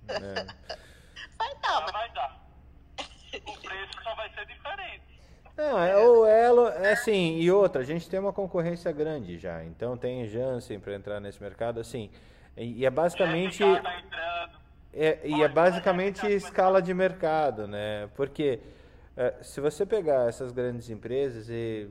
é. 0.08 0.82
Vai 1.38 1.54
dar, 1.56 1.68
ela 1.68 1.80
mas... 1.82 1.92
vai 1.92 2.10
dar. 2.10 2.46
O 3.46 3.58
preço 3.58 4.02
só 4.02 4.14
vai 4.14 4.32
ser 4.34 4.46
diferente. 4.46 5.20
Não, 5.56 5.78
é, 5.78 5.96
o 5.96 6.26
elo, 6.26 6.68
é 6.68 6.92
assim, 6.92 7.38
e 7.38 7.50
outra, 7.50 7.82
a 7.82 7.84
gente 7.84 8.08
tem 8.08 8.18
uma 8.20 8.32
concorrência 8.32 8.90
grande 8.92 9.38
já, 9.38 9.64
então 9.64 9.96
tem 9.96 10.26
Janssen 10.26 10.78
para 10.78 10.94
entrar 10.94 11.20
nesse 11.20 11.42
mercado, 11.42 11.80
assim, 11.80 12.10
e, 12.56 12.80
e 12.80 12.86
é 12.86 12.90
basicamente... 12.90 13.58
Tá 13.58 13.98
entrando. 13.98 14.61
É, 14.94 15.20
e 15.24 15.42
é 15.42 15.48
basicamente 15.48 16.26
escala 16.26 16.82
de 16.82 16.92
mercado, 16.92 17.66
né? 17.66 18.08
Porque 18.14 18.60
é, 19.16 19.34
se 19.42 19.60
você 19.60 19.86
pegar 19.86 20.28
essas 20.28 20.52
grandes 20.52 20.90
empresas, 20.90 21.48
e 21.48 21.88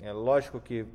é 0.00 0.12
lógico 0.12 0.60
que 0.60 0.86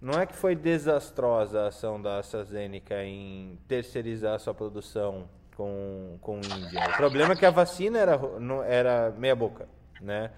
não 0.00 0.20
é 0.20 0.26
que 0.26 0.34
foi 0.34 0.54
desastrosa 0.54 1.62
a 1.62 1.66
ação 1.68 2.00
da 2.00 2.18
AstraZeneca 2.18 3.02
em 3.02 3.58
terceirizar 3.66 4.38
sua 4.38 4.54
produção 4.54 5.28
com, 5.56 6.18
com 6.20 6.36
Índia. 6.36 6.88
O 6.88 6.96
problema 6.96 7.32
é 7.32 7.36
que 7.36 7.44
a 7.44 7.50
vacina 7.50 7.98
era, 7.98 8.20
era 8.66 9.10
meia 9.18 9.34
boca, 9.34 9.68
né? 10.00 10.30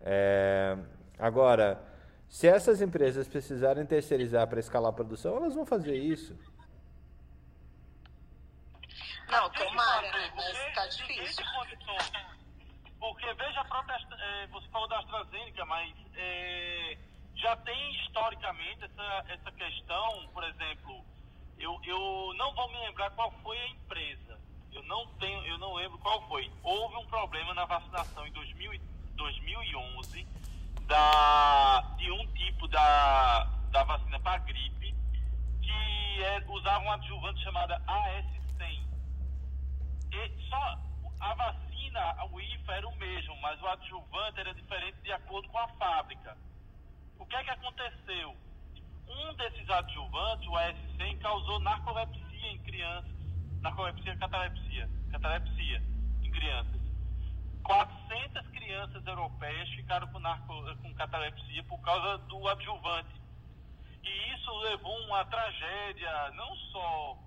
É, 0.00 0.76
agora, 1.18 1.80
se 2.28 2.46
essas 2.46 2.80
empresas 2.80 3.28
precisarem 3.28 3.84
terceirizar 3.84 4.46
para 4.48 4.58
escalar 4.58 4.90
a 4.90 4.92
produção, 4.92 5.36
elas 5.36 5.54
vão 5.54 5.66
fazer 5.66 5.96
isso. 5.96 6.34
Não, 9.28 9.50
tomara, 9.50 10.32
mas 10.34 10.66
está 10.68 10.86
difícil. 10.86 11.44
Porque 12.98 13.34
veja 13.34 13.60
a 13.60 13.64
própria, 13.64 13.98
é, 14.18 14.46
você 14.46 14.68
falou 14.68 14.88
da 14.88 14.98
AstraZeneca, 14.98 15.64
mas 15.66 15.94
é, 16.14 16.98
já 17.36 17.56
tem 17.56 17.94
historicamente 18.00 18.84
essa, 18.84 19.24
essa 19.28 19.52
questão, 19.52 20.28
por 20.32 20.42
exemplo, 20.44 21.04
eu, 21.58 21.78
eu 21.84 22.32
não 22.36 22.54
vou 22.54 22.68
me 22.70 22.78
lembrar 22.78 23.10
qual 23.10 23.30
foi 23.42 23.58
a 23.58 23.68
empresa, 23.68 24.40
eu 24.72 24.82
não 24.84 25.06
tenho, 25.18 25.44
eu 25.46 25.58
não 25.58 25.74
lembro 25.74 25.98
qual 25.98 26.26
foi. 26.28 26.50
Houve 26.62 26.96
um 26.96 27.06
problema 27.06 27.52
na 27.54 27.64
vacinação 27.64 28.26
em 28.26 28.32
2000, 28.32 28.80
2011 29.14 30.26
da, 30.86 31.80
de 31.96 32.10
um 32.10 32.26
tipo 32.28 32.66
da, 32.68 33.44
da 33.70 33.84
vacina 33.84 34.18
para 34.20 34.38
gripe 34.38 34.94
que 35.62 36.22
é, 36.22 36.42
usava 36.48 36.84
um 36.84 36.92
adjuvante 36.92 37.42
chamado 37.42 37.72
AS 37.72 38.26
e 38.34 38.43
só 40.48 40.78
a 41.20 41.34
vacina, 41.34 42.24
o 42.30 42.40
IFA 42.40 42.74
era 42.74 42.88
o 42.88 42.96
mesmo, 42.96 43.36
mas 43.40 43.60
o 43.62 43.66
adjuvante 43.66 44.40
era 44.40 44.54
diferente 44.54 45.00
de 45.02 45.12
acordo 45.12 45.48
com 45.48 45.58
a 45.58 45.68
fábrica. 45.68 46.36
O 47.18 47.26
que 47.26 47.36
é 47.36 47.44
que 47.44 47.50
aconteceu? 47.50 48.36
Um 49.08 49.34
desses 49.34 49.68
adjuvantes, 49.68 50.46
o 50.48 50.52
AS100, 50.52 51.18
causou 51.20 51.60
narcolepsia 51.60 52.50
em 52.50 52.58
crianças. 52.60 53.12
Narcolepsia, 53.60 54.16
catalepsia. 54.16 54.90
Catalepsia 55.10 55.82
em 56.22 56.30
crianças. 56.30 56.80
400 57.62 58.46
crianças 58.48 59.06
europeias 59.06 59.68
ficaram 59.70 60.06
com, 60.08 60.18
narco, 60.18 60.76
com 60.82 60.94
catalepsia 60.94 61.64
por 61.64 61.78
causa 61.80 62.18
do 62.18 62.46
adjuvante. 62.48 63.20
E 64.02 64.34
isso 64.34 64.50
levou 64.58 64.94
a 64.94 65.06
uma 65.06 65.24
tragédia, 65.24 66.30
não 66.32 66.54
só 66.56 67.18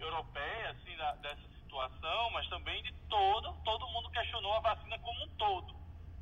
europeia, 0.00 0.70
assim, 0.70 0.96
dessa 1.22 1.55
situação, 1.66 2.30
mas 2.30 2.48
também 2.48 2.82
de 2.82 2.92
todo, 3.08 3.52
todo 3.64 3.88
mundo 3.88 4.10
questionou 4.10 4.54
a 4.54 4.60
vacina 4.60 4.98
como 5.00 5.24
um 5.24 5.28
todo, 5.36 5.74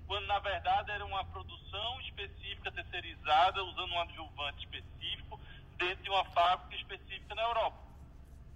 quando 0.07 0.27
na 0.27 0.39
verdade 0.39 0.91
era 0.91 1.05
uma 1.05 1.25
produção 1.25 2.01
específica 2.01 2.73
terceirizada, 2.73 3.63
usando 3.63 3.93
um 3.93 4.01
adjuvante 4.01 4.65
específico, 4.65 5.39
dentro 5.77 6.03
de 6.03 6.11
uma 6.11 6.25
fábrica 6.27 6.75
específica 6.77 7.35
na 7.35 7.43
Europa. 7.43 7.79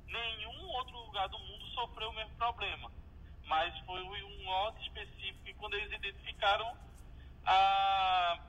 Nenhum 0.07 0.69
outro 0.71 0.97
lugar 1.05 1.29
do 1.29 1.39
mundo 1.39 1.67
sofreu 1.67 2.11
o 2.11 2.15
mesmo 2.15 2.35
problema, 2.37 2.91
mas 3.45 3.79
foi 3.81 4.03
um 4.03 4.45
lote 4.45 4.83
específico 4.83 5.49
e 5.49 5.55
quando 5.55 5.75
eles 5.75 5.93
identificaram 5.93 6.75
a. 7.45 8.41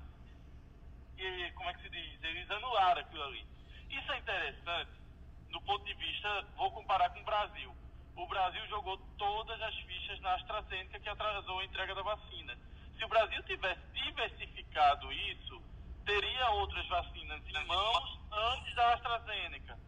E, 1.17 1.51
como 1.51 1.69
é 1.69 1.73
que 1.73 1.81
se 1.81 1.89
diz? 1.89 2.23
Eles 2.23 2.49
anularam 2.49 3.01
aquilo 3.01 3.23
ali. 3.23 3.45
Isso 3.89 4.11
é 4.13 4.17
interessante 4.17 4.91
do 5.51 5.59
ponto 5.61 5.83
de 5.83 5.93
vista, 5.95 6.45
vou 6.55 6.71
comparar 6.71 7.09
com 7.09 7.19
o 7.19 7.25
Brasil 7.25 7.78
o 8.19 8.27
Brasil 8.27 8.67
jogou 8.67 8.97
todas 9.17 9.61
as 9.61 9.75
fichas 9.75 10.19
na 10.19 10.33
AstraZeneca 10.35 10.99
que 10.99 11.07
atrasou 11.07 11.59
a 11.59 11.65
entrega 11.65 11.95
da 11.95 12.01
vacina. 12.01 12.57
Se 12.97 13.05
o 13.05 13.07
Brasil 13.07 13.41
tivesse 13.43 13.81
diversificado 13.93 15.11
isso, 15.13 15.63
teria 16.05 16.49
outras 16.51 16.85
vacinas 16.87 17.41
em 17.47 17.65
mãos 17.65 18.19
antes 18.31 18.75
da 18.75 18.93
AstraZeneca. 18.93 19.79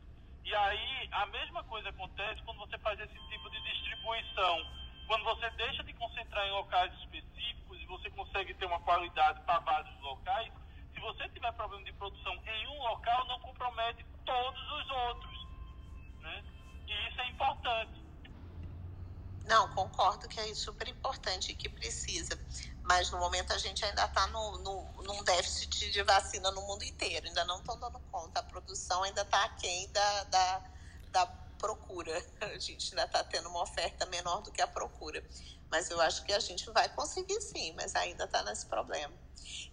E 0.46 0.56
aí, 0.56 1.10
a 1.12 1.26
mesma 1.26 1.64
coisa 1.66 1.90
acontece 1.90 2.42
quando 2.44 2.60
você 2.60 2.78
faz 2.78 2.98
esse 3.02 3.20
tipo 3.28 3.50
de 3.50 3.62
distribuição. 3.64 4.66
Quando 5.08 5.26
você 5.26 5.50
deixa 5.52 5.84
de 5.84 5.94
concentrar 5.94 6.48
em 6.48 6.52
locais 6.52 6.94
específicos 7.00 7.82
e 7.82 7.86
você 7.86 8.10
consegue 8.12 8.54
ter 8.54 8.66
uma 8.66 8.80
qualidade 8.80 9.42
para 9.42 9.60
vários 9.60 10.00
locais, 10.00 10.54
se 10.94 11.00
você 11.02 11.28
tiver 11.30 11.52
problema 11.52 11.84
de 11.84 11.92
produção 11.94 12.34
em 12.34 12.68
um 12.68 12.80
local, 12.84 13.26
não 13.26 13.40
compromete 13.42 14.06
todos 14.26 14.72
os 14.72 14.90
outros. 14.90 15.48
Né? 16.22 16.44
E 16.88 17.10
isso 17.10 17.22
é 17.22 17.28
importante. 17.28 18.11
Não, 19.44 19.68
concordo 19.70 20.28
que 20.28 20.40
é 20.40 20.54
super 20.54 20.88
importante 20.88 21.52
e 21.52 21.56
que 21.56 21.68
precisa. 21.68 22.40
Mas 22.84 23.10
no 23.12 23.20
momento 23.20 23.54
a 23.54 23.58
gente 23.58 23.84
ainda 23.84 24.06
está 24.06 24.28
no, 24.28 24.58
no, 24.60 25.04
num 25.04 25.24
déficit 25.24 25.92
de 25.92 26.04
vacina 26.04 26.52
no 26.52 26.62
mundo 26.62 26.84
inteiro. 26.84 27.28
Ainda 27.28 27.44
não 27.46 27.58
estão 27.58 27.80
dando 27.80 28.00
conta. 28.12 28.40
A 28.40 28.44
produção 28.44 29.04
ainda 29.04 29.22
está 29.22 29.44
aquém 29.46 29.92
da, 29.92 30.24
da, 30.26 30.64
da 31.12 31.26
procura. 31.62 32.12
A 32.42 32.58
gente 32.58 32.90
ainda 32.92 33.06
está 33.06 33.24
tendo 33.24 33.48
uma 33.48 33.62
oferta 33.62 34.06
menor 34.08 34.42
do 34.42 34.52
que 34.52 34.62
a 34.62 34.68
procura. 34.68 35.24
Mas 35.70 35.90
eu 35.90 36.02
acho 36.02 36.26
que 36.26 36.34
a 36.34 36.40
gente 36.40 36.70
vai 36.72 36.90
conseguir 36.90 37.40
sim, 37.40 37.72
mas 37.78 37.96
ainda 37.96 38.26
está 38.26 38.44
nesse 38.44 38.66
problema. 38.66 39.14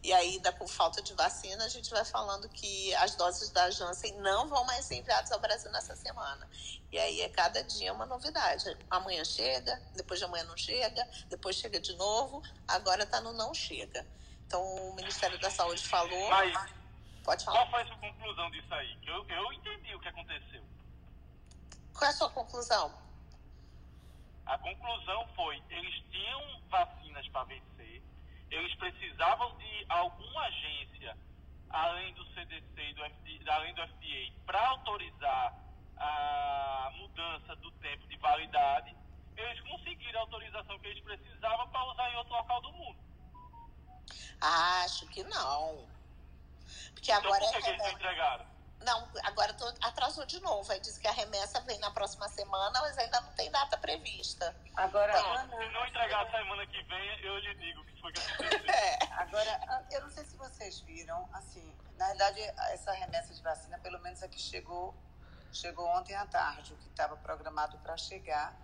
E 0.00 0.12
ainda 0.12 0.52
com 0.52 0.68
falta 0.68 1.02
de 1.02 1.12
vacina, 1.14 1.64
a 1.64 1.68
gente 1.68 1.90
vai 1.90 2.04
falando 2.04 2.48
que 2.48 2.94
as 2.96 3.16
doses 3.16 3.50
da 3.50 3.68
Janssen 3.68 4.14
não 4.20 4.46
vão 4.46 4.64
mais 4.64 4.84
ser 4.84 4.96
enviadas 4.96 5.32
ao 5.32 5.40
Brasil 5.40 5.72
nessa 5.72 5.96
semana. 5.96 6.48
E 6.92 6.98
aí 6.98 7.20
é 7.22 7.28
cada 7.28 7.64
dia 7.64 7.92
uma 7.92 8.06
novidade. 8.06 8.64
Amanhã 8.88 9.24
chega, 9.24 9.80
depois 9.96 10.20
de 10.20 10.24
amanhã 10.24 10.44
não 10.44 10.56
chega, 10.56 11.04
depois 11.28 11.56
chega 11.56 11.80
de 11.80 11.96
novo, 11.96 12.42
agora 12.68 13.02
está 13.02 13.20
no 13.20 13.32
não 13.32 13.52
chega. 13.52 14.06
Então 14.46 14.62
o 14.62 14.94
Ministério 14.94 15.38
da 15.40 15.50
Saúde 15.50 15.82
falou. 15.82 16.30
Mas, 16.30 16.70
pode 17.24 17.44
falar. 17.44 17.58
Qual 17.58 17.70
foi 17.70 17.82
a 17.82 17.86
sua 17.86 17.98
conclusão 17.98 18.50
disso 18.52 18.72
aí? 18.72 18.96
Eu, 19.04 19.28
eu 19.28 19.52
entendi 19.52 19.96
o 19.96 20.00
que 20.00 20.08
aconteceu. 20.08 20.62
Qual 21.98 22.08
é 22.08 22.14
a 22.14 22.16
sua 22.16 22.30
conclusão? 22.30 22.94
A 24.46 24.56
conclusão 24.56 25.26
foi, 25.34 25.60
eles 25.68 25.94
tinham 26.12 26.62
vacinas 26.70 27.28
para 27.28 27.42
vencer, 27.44 28.02
eles 28.50 28.74
precisavam 28.76 29.56
de 29.56 29.84
alguma 29.88 30.42
agência, 30.42 31.18
além 31.68 32.14
do 32.14 32.24
CDC 32.26 32.70
e 32.76 32.94
do 32.94 33.02
FDA, 33.02 33.52
além 33.52 33.74
do 33.74 33.82
FDA, 33.82 34.32
para 34.46 34.68
autorizar 34.68 35.54
a 35.96 36.92
mudança 36.98 37.56
do 37.56 37.72
tempo 37.72 38.06
de 38.06 38.16
validade, 38.18 38.96
eles 39.36 39.60
conseguiram 39.62 40.20
a 40.20 40.22
autorização 40.22 40.78
que 40.78 40.86
eles 40.86 41.02
precisavam 41.02 41.68
para 41.68 41.84
usar 41.84 42.10
em 42.12 42.16
outro 42.16 42.32
local 42.32 42.62
do 42.62 42.72
mundo. 42.74 42.98
que 45.08 45.24
não. 45.24 45.88
Porque 46.94 47.10
agora 47.10 47.44
então, 47.44 47.52
por 47.52 47.52
que 47.52 47.58
é. 47.58 47.60
que 47.62 47.68
eles 47.70 47.82
não 47.82 47.90
entregaram? 47.90 48.57
Não, 48.80 49.08
agora 49.24 49.52
tô, 49.54 49.66
atrasou 49.82 50.24
de 50.24 50.40
novo. 50.40 50.70
Aí 50.70 50.80
disse 50.80 51.00
que 51.00 51.08
a 51.08 51.12
remessa 51.12 51.60
vem 51.62 51.78
na 51.78 51.90
próxima 51.90 52.28
semana, 52.28 52.80
mas 52.80 52.96
ainda 52.98 53.20
não 53.20 53.32
tem 53.32 53.50
data 53.50 53.76
prevista. 53.76 54.54
Agora, 54.76 55.12
Não, 55.20 55.32
Ana, 55.32 55.56
se 55.56 55.72
não 55.72 55.86
entregar 55.86 56.30
semana 56.30 56.66
que 56.66 56.82
vem, 56.84 57.20
eu 57.20 57.38
lhe 57.38 57.54
digo 57.54 57.80
o 57.80 57.84
que 57.84 58.00
foi 58.00 58.12
que 58.12 58.20
aconteceu. 58.20 58.58
É. 58.68 58.98
agora, 59.14 59.86
eu 59.90 60.02
não 60.02 60.10
sei 60.10 60.24
se 60.24 60.36
vocês 60.36 60.80
viram, 60.80 61.28
assim, 61.32 61.76
na 61.96 62.06
verdade, 62.08 62.40
essa 62.70 62.92
remessa 62.92 63.34
de 63.34 63.42
vacina, 63.42 63.78
pelo 63.80 63.98
menos 64.00 64.22
aqui 64.22 64.40
chegou, 64.40 64.94
chegou 65.52 65.86
ontem 65.86 66.14
à 66.14 66.24
tarde, 66.26 66.72
o 66.72 66.76
que 66.76 66.88
estava 66.88 67.16
programado 67.16 67.76
para 67.78 67.96
chegar 67.96 68.54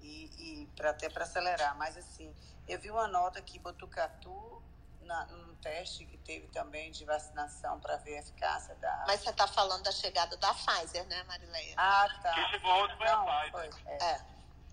e, 0.00 0.62
e 0.62 0.66
pra, 0.76 0.90
até 0.90 1.08
para 1.08 1.24
acelerar. 1.24 1.76
Mas, 1.76 1.96
assim, 1.96 2.34
eu 2.68 2.78
vi 2.78 2.90
uma 2.90 3.08
nota 3.08 3.40
que 3.40 3.58
Botucatu, 3.58 4.62
na, 5.02 5.26
num 5.26 5.54
teste 5.56 6.04
que 6.06 6.16
teve 6.18 6.48
também 6.48 6.90
de 6.90 7.04
vacinação 7.04 7.78
para 7.80 7.96
ver 7.98 8.16
a 8.16 8.20
eficácia 8.20 8.74
da. 8.76 9.04
Mas 9.06 9.20
você 9.20 9.30
está 9.30 9.46
falando 9.46 9.82
da 9.82 9.92
chegada 9.92 10.36
da 10.36 10.54
Pfizer, 10.54 11.06
né, 11.06 11.22
Marileia? 11.24 11.74
Ah, 11.76 12.08
tá. 12.22 12.34
Quem 12.34 12.48
chegou 12.50 12.70
ontem 12.70 12.96
foi 12.96 13.06
Não, 13.06 13.28
a 13.28 13.40
Pfizer. 13.50 13.72
foi, 13.74 13.92
é. 13.92 14.04
É. 14.12 14.20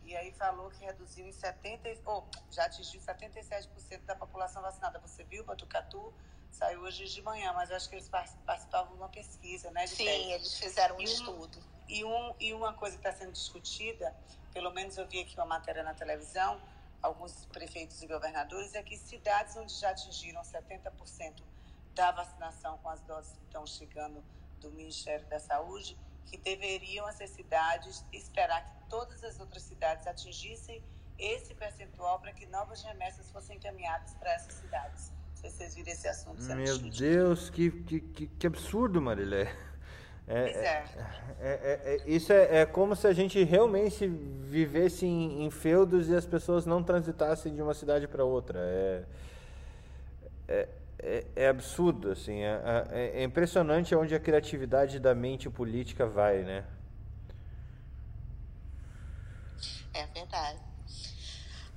E 0.03 0.15
aí 0.15 0.31
falou 0.33 0.71
que 0.71 0.83
reduziu 0.83 1.27
em 1.27 1.31
70, 1.31 1.89
ou 2.05 2.27
já 2.49 2.65
atingiu 2.65 2.99
77% 3.01 4.05
da 4.05 4.15
população 4.15 4.61
vacinada. 4.61 4.97
Você 4.99 5.23
viu, 5.25 5.43
Botucatu 5.45 6.13
saiu 6.49 6.81
hoje 6.81 7.05
de 7.05 7.21
manhã, 7.21 7.53
mas 7.53 7.69
eu 7.69 7.75
acho 7.75 7.87
que 7.89 7.95
eles 7.95 8.09
par- 8.09 8.27
participavam 8.45 8.93
de 8.93 8.97
uma 8.99 9.09
pesquisa, 9.09 9.69
né? 9.71 9.83
De 9.85 9.95
Sim, 9.95 10.05
teste. 10.05 10.31
eles 10.31 10.57
fizeram 10.57 10.95
um 10.95 11.01
E 11.01 11.03
um- 11.03 11.05
estudo. 11.05 11.63
E, 11.87 12.03
um, 12.03 12.35
e 12.39 12.53
uma 12.53 12.73
coisa 12.73 12.97
que 12.97 13.07
está 13.07 13.11
sendo 13.19 13.33
discutida, 13.33 14.15
pelo 14.51 14.71
menos 14.71 14.97
eu 14.97 15.05
vi 15.07 15.21
aqui 15.21 15.35
uma 15.35 15.45
matéria 15.45 15.83
na 15.83 15.93
televisão, 15.93 16.59
alguns 17.01 17.45
prefeitos 17.45 18.01
e 18.01 18.07
governadores, 18.07 18.75
é 18.75 18.83
que 18.83 18.97
cidades 18.97 19.55
onde 19.55 19.73
já 19.73 19.91
atingiram 19.91 20.41
70% 20.41 21.43
da 21.95 22.11
vacinação 22.11 22.77
com 22.79 22.89
as 22.89 23.01
doses 23.01 23.33
que 23.33 23.43
estão 23.43 23.65
chegando 23.65 24.23
do 24.59 24.71
Ministério 24.71 25.25
da 25.27 25.39
Saúde, 25.39 25.97
que 26.25 26.37
deveriam 26.37 27.07
essas 27.09 27.29
cidades 27.31 28.05
esperar 28.13 28.63
que 28.65 28.89
todas 28.89 29.23
as 29.23 29.39
outras 29.39 29.63
cidades 29.63 30.05
atingissem 30.05 30.83
esse 31.17 31.53
percentual 31.55 32.19
para 32.19 32.31
que 32.31 32.45
novas 32.45 32.81
remessas 32.83 33.29
fossem 33.31 33.57
encaminhadas 33.57 34.13
para 34.15 34.33
essas 34.33 34.53
cidades. 34.53 35.11
Se 35.35 35.49
vocês 35.49 35.75
viram 35.75 35.91
esse 35.91 36.07
assunto 36.07 36.41
sendo 36.41 36.61
Meu. 36.61 36.77
Deus, 36.91 37.49
que, 37.49 37.71
que, 37.83 38.27
que 38.27 38.47
absurdo, 38.47 39.01
Marilé. 39.01 39.68
É, 40.29 40.33
é, 40.33 40.45
é. 40.45 40.85
é- 41.41 41.49
é- 41.49 41.95
é- 41.95 42.03
isso 42.05 42.31
é, 42.31 42.63
como 42.63 42.95
se 42.95 43.07
a 43.07 43.13
gente 43.13 43.43
realmente 43.43 44.07
vivesse 44.07 45.03
em, 45.03 45.43
em 45.43 45.49
feudos 45.49 46.07
e 46.07 46.15
as 46.15 46.25
pessoas 46.25 46.67
não 46.67 46.83
transitassem 46.83 47.55
de 47.55 47.61
uma 47.61 47.73
cidade 47.73 48.07
para 48.07 48.23
outra. 48.23 48.59
É, 50.47 51.23
é, 51.35 51.47
absurdo, 51.47 52.11
assim. 52.11 52.41
É, 52.41 53.23
impressionante 53.23 53.95
onde 53.95 54.13
a 54.13 54.19
criatividade 54.19 54.99
da 54.99 55.15
mente 55.15 55.49
política 55.49 56.05
vai, 56.05 56.43
né? 56.43 56.63
É 59.93 60.05
verdade. 60.07 60.59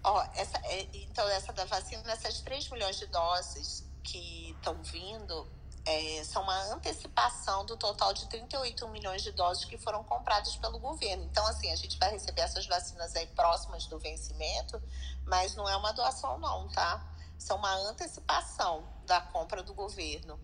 Ó, 0.04 0.22
essa, 0.34 0.60
então, 0.92 1.26
essa 1.28 1.52
da 1.52 1.64
vacina, 1.64 2.02
essas 2.12 2.40
3 2.40 2.68
milhões 2.70 2.98
de 2.98 3.06
doses 3.06 3.88
que 4.02 4.50
estão 4.50 4.74
vindo 4.82 5.46
é, 5.84 6.22
são 6.24 6.42
uma 6.42 6.72
antecipação 6.72 7.64
do 7.64 7.76
total 7.76 8.12
de 8.12 8.26
38 8.28 8.86
milhões 8.88 9.22
de 9.22 9.32
doses 9.32 9.64
que 9.64 9.76
foram 9.76 10.04
compradas 10.04 10.56
pelo 10.56 10.78
governo. 10.78 11.24
Então, 11.24 11.46
assim, 11.46 11.72
a 11.72 11.76
gente 11.76 11.98
vai 11.98 12.10
receber 12.10 12.42
essas 12.42 12.66
vacinas 12.66 13.14
aí 13.16 13.26
próximas 13.28 13.86
do 13.86 13.98
vencimento, 13.98 14.80
mas 15.24 15.56
não 15.56 15.68
é 15.68 15.76
uma 15.76 15.92
doação, 15.92 16.38
não, 16.38 16.68
tá? 16.68 17.04
São 17.38 17.56
uma 17.56 17.74
antecipação 17.88 18.88
da 19.06 19.20
compra 19.20 19.62
do 19.62 19.74
governo. 19.74 20.38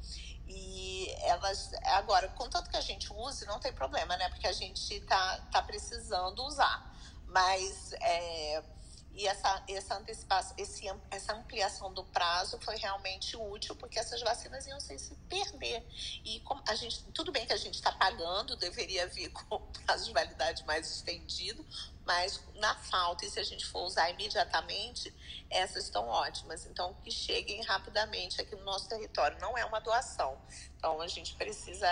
E 0.48 1.08
elas, 1.20 1.72
agora, 1.84 2.28
contanto 2.30 2.70
que 2.70 2.76
a 2.76 2.80
gente 2.80 3.12
use, 3.12 3.46
não 3.46 3.60
tem 3.60 3.72
problema, 3.72 4.16
né? 4.16 4.28
Porque 4.30 4.46
a 4.46 4.52
gente 4.52 5.00
tá, 5.02 5.40
tá 5.52 5.62
precisando 5.62 6.42
usar. 6.44 6.92
Mas 7.26 7.92
é, 8.00 8.62
e 9.18 9.26
essa, 9.26 9.64
essa 9.68 9.96
antecipação, 9.96 10.54
esse, 10.56 10.84
essa 11.10 11.32
ampliação 11.34 11.92
do 11.92 12.04
prazo 12.04 12.56
foi 12.60 12.76
realmente 12.76 13.36
útil, 13.36 13.74
porque 13.74 13.98
essas 13.98 14.20
vacinas 14.22 14.64
iam 14.68 14.78
se 14.78 14.96
perder. 15.28 15.84
E 16.24 16.40
a 16.68 16.74
gente, 16.76 17.02
tudo 17.06 17.32
bem 17.32 17.44
que 17.44 17.52
a 17.52 17.56
gente 17.56 17.74
está 17.74 17.90
pagando, 17.90 18.54
deveria 18.54 19.08
vir 19.08 19.28
com 19.34 19.58
prazo 19.84 20.04
de 20.04 20.12
validade 20.12 20.64
mais 20.66 20.88
estendido, 20.88 21.66
mas 22.06 22.40
na 22.54 22.76
falta, 22.76 23.26
e 23.26 23.30
se 23.30 23.40
a 23.40 23.42
gente 23.42 23.66
for 23.66 23.80
usar 23.80 24.08
imediatamente, 24.10 25.12
essas 25.50 25.86
estão 25.86 26.06
ótimas. 26.06 26.64
Então, 26.66 26.94
que 27.02 27.10
cheguem 27.10 27.60
rapidamente 27.64 28.40
aqui 28.40 28.54
no 28.54 28.62
nosso 28.62 28.88
território. 28.88 29.36
Não 29.40 29.58
é 29.58 29.64
uma 29.64 29.80
doação. 29.80 30.40
Então, 30.76 31.00
a 31.00 31.08
gente 31.08 31.34
precisa. 31.34 31.88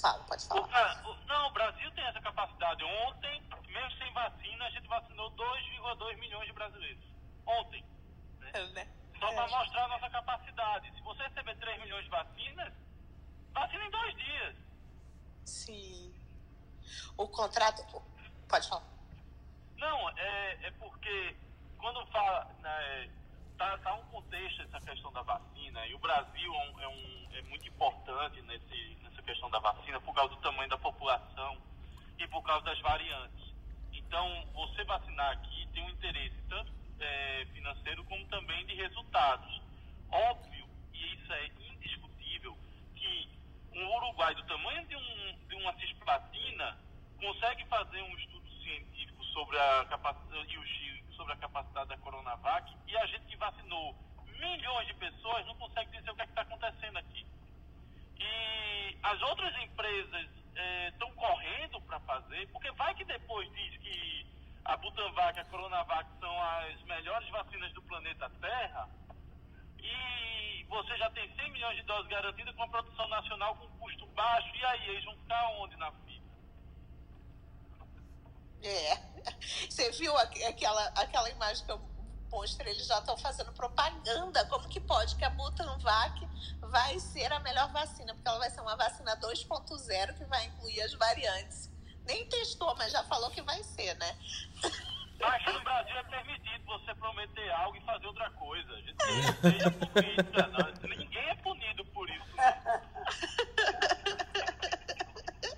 Fala, 0.00 0.22
pode 0.24 0.46
falar. 0.46 1.02
O- 1.06 1.14
não, 1.26 1.48
o 1.48 1.52
Brasil 1.52 1.90
tem 1.92 2.04
essa 2.04 2.20
capacidade. 2.20 2.84
Ontem, 2.84 3.42
mesmo 3.68 3.90
sem 3.98 4.12
vacina, 4.12 4.66
a 4.66 4.70
gente 4.70 4.86
vacinou 4.88 5.30
2,2 5.30 6.18
milhões 6.18 6.46
de 6.46 6.52
brasileiros. 6.52 7.04
Ontem. 7.46 7.84
Né? 8.74 8.88
Só 9.18 9.32
para 9.32 9.48
mostrar 9.48 9.84
a 9.84 9.88
nossa 9.88 10.10
capacidade. 10.10 10.94
Se 10.94 11.00
você 11.02 11.22
receber 11.22 11.56
3 11.56 11.80
milhões 11.80 12.04
de 12.04 12.10
vacinas, 12.10 12.72
vacina 13.52 13.84
em 13.84 13.90
dois 13.90 14.16
dias. 14.16 14.56
Sim. 15.44 16.14
O 17.16 17.26
contrato. 17.28 17.82
Pode 18.48 18.68
falar. 18.68 18.84
Não, 19.76 20.10
é, 20.10 20.66
é 20.66 20.70
porque 20.72 21.36
quando 21.78 22.06
fala. 22.06 22.44
Né, 22.60 23.10
tá, 23.56 23.78
tá 23.78 23.94
um 23.94 24.04
contexto 24.06 24.62
essa 24.62 24.80
questão 24.80 25.12
da 25.12 25.22
vacina, 25.22 25.86
e 25.86 25.94
o 25.94 25.98
Brasil 25.98 26.54
é, 26.54 26.88
um, 26.88 27.28
é, 27.32 27.38
é 27.38 27.42
muito 27.42 27.66
importante 27.66 28.40
nesse, 28.42 28.96
questão 29.26 29.50
da 29.50 29.58
vacina 29.58 30.00
por 30.00 30.14
causa 30.14 30.34
do 30.34 30.40
tamanho 30.40 30.70
da 30.70 30.78
população 30.78 31.58
e 32.18 32.26
por 32.28 32.42
causa 32.42 32.64
das 32.64 32.80
variantes. 32.80 33.52
Então, 33.92 34.46
você 34.54 34.84
vacinar 34.84 35.32
aqui 35.32 35.68
tem 35.74 35.82
um 35.82 35.90
interesse 35.90 36.36
tanto 36.48 36.72
é, 37.00 37.46
financeiro 37.52 38.04
como 38.04 38.24
também 38.28 38.64
de 38.66 38.74
resultados. 38.74 39.60
Óbvio, 40.10 40.66
e 40.94 41.14
isso 41.14 41.32
é 41.32 41.46
indiscutível, 41.72 42.56
que 42.94 43.28
um 43.74 43.86
Uruguai 43.96 44.34
do 44.34 44.44
tamanho 44.44 44.86
de, 44.86 44.96
um, 44.96 45.48
de 45.48 45.54
uma 45.56 45.74
cisplatina 45.74 46.78
consegue 47.20 47.64
fazer 47.66 48.02
um 48.02 48.16
estudo 48.16 48.48
científico 48.62 49.24
sobre 49.24 49.58
a 49.58 49.84
capacidade 49.86 50.26
sobre 51.16 51.32
a 51.32 51.36
capacidade 51.36 51.88
da 51.88 51.96
Coronavac 51.98 52.72
e 52.86 52.96
a 52.96 53.06
gente 53.06 53.24
que 53.24 53.36
vacinou 53.36 53.96
milhões 54.38 54.86
de 54.86 54.94
pessoas 54.94 55.46
não 55.46 55.54
consegue 55.56 55.90
dizer 55.90 56.10
o 56.10 56.14
que 56.14 56.22
é 56.22 56.24
está 56.24 56.42
acontecendo 56.42 56.98
aqui. 56.98 57.26
E 58.18 58.98
as 59.02 59.20
outras 59.22 59.54
empresas 59.62 60.28
estão 60.88 61.10
correndo 61.14 61.80
para 61.82 62.00
fazer, 62.00 62.46
porque 62.52 62.70
vai 62.72 62.94
que 62.94 63.04
depois 63.04 63.50
diz 63.52 63.76
que 63.80 64.26
a 64.64 64.76
Butanvac 64.76 65.36
e 65.38 65.40
a 65.40 65.44
Coronavac 65.44 66.08
são 66.18 66.42
as 66.42 66.82
melhores 66.82 67.28
vacinas 67.30 67.72
do 67.74 67.82
planeta 67.82 68.28
Terra, 68.40 68.88
e 69.78 70.64
você 70.68 70.96
já 70.96 71.08
tem 71.10 71.32
100 71.36 71.52
milhões 71.52 71.76
de 71.76 71.82
doses 71.84 72.08
garantidas 72.10 72.54
com 72.56 72.62
a 72.64 72.68
produção 72.68 73.06
nacional 73.08 73.54
com 73.56 73.68
custo 73.78 74.06
baixo, 74.08 74.48
e 74.56 74.64
aí 74.64 74.88
eles 74.88 75.04
vão 75.04 75.16
ficar 75.18 75.48
onde 75.50 75.76
na 75.76 75.92
fila? 75.92 76.26
É. 78.62 78.96
Você 79.70 79.90
viu 79.92 80.16
aqu- 80.16 80.44
aquela, 80.48 80.84
aquela 81.00 81.30
imagem 81.30 81.64
que 81.64 81.70
eu 81.72 81.78
mostrei? 82.30 82.72
Eles 82.72 82.86
já 82.86 82.98
estão 82.98 83.16
fazendo 83.16 83.52
propaganda. 83.52 84.44
Como 84.46 84.68
que 84.68 84.80
pode 84.80 85.16
que 85.16 85.24
a 85.24 85.30
Butanvac 85.30 86.26
vai 86.60 86.98
ser 87.00 87.32
a 87.32 87.38
melhor 87.40 87.70
vacina? 87.72 88.14
Porque 88.14 88.28
ela 88.28 88.38
vai 88.38 88.50
ser 88.50 88.60
uma 88.60 88.76
vacina 88.76 89.16
2.0 89.16 90.14
que 90.18 90.24
vai 90.24 90.44
incluir 90.46 90.82
as 90.82 90.92
variantes. 90.94 91.70
Nem 92.04 92.26
testou, 92.28 92.74
mas 92.76 92.92
já 92.92 93.02
falou 93.04 93.30
que 93.30 93.42
vai 93.42 93.62
ser, 93.62 93.94
né? 93.96 94.16
Aqui 95.22 95.50
no 95.52 95.60
Brasil 95.62 95.96
é 95.96 96.02
permitido 96.04 96.64
você 96.66 96.94
prometer 96.94 97.50
algo 97.52 97.76
e 97.76 97.80
fazer 97.80 98.06
outra 98.06 98.30
coisa. 98.32 98.70
A 98.72 98.76
gente 98.82 98.94
tem 98.94 99.62
a 99.62 99.70
política, 99.72 100.46
não- 100.48 100.88
ninguém 100.96 101.28
é 101.30 101.34
punido 101.36 101.84
por 101.86 102.08
isso. 102.10 102.26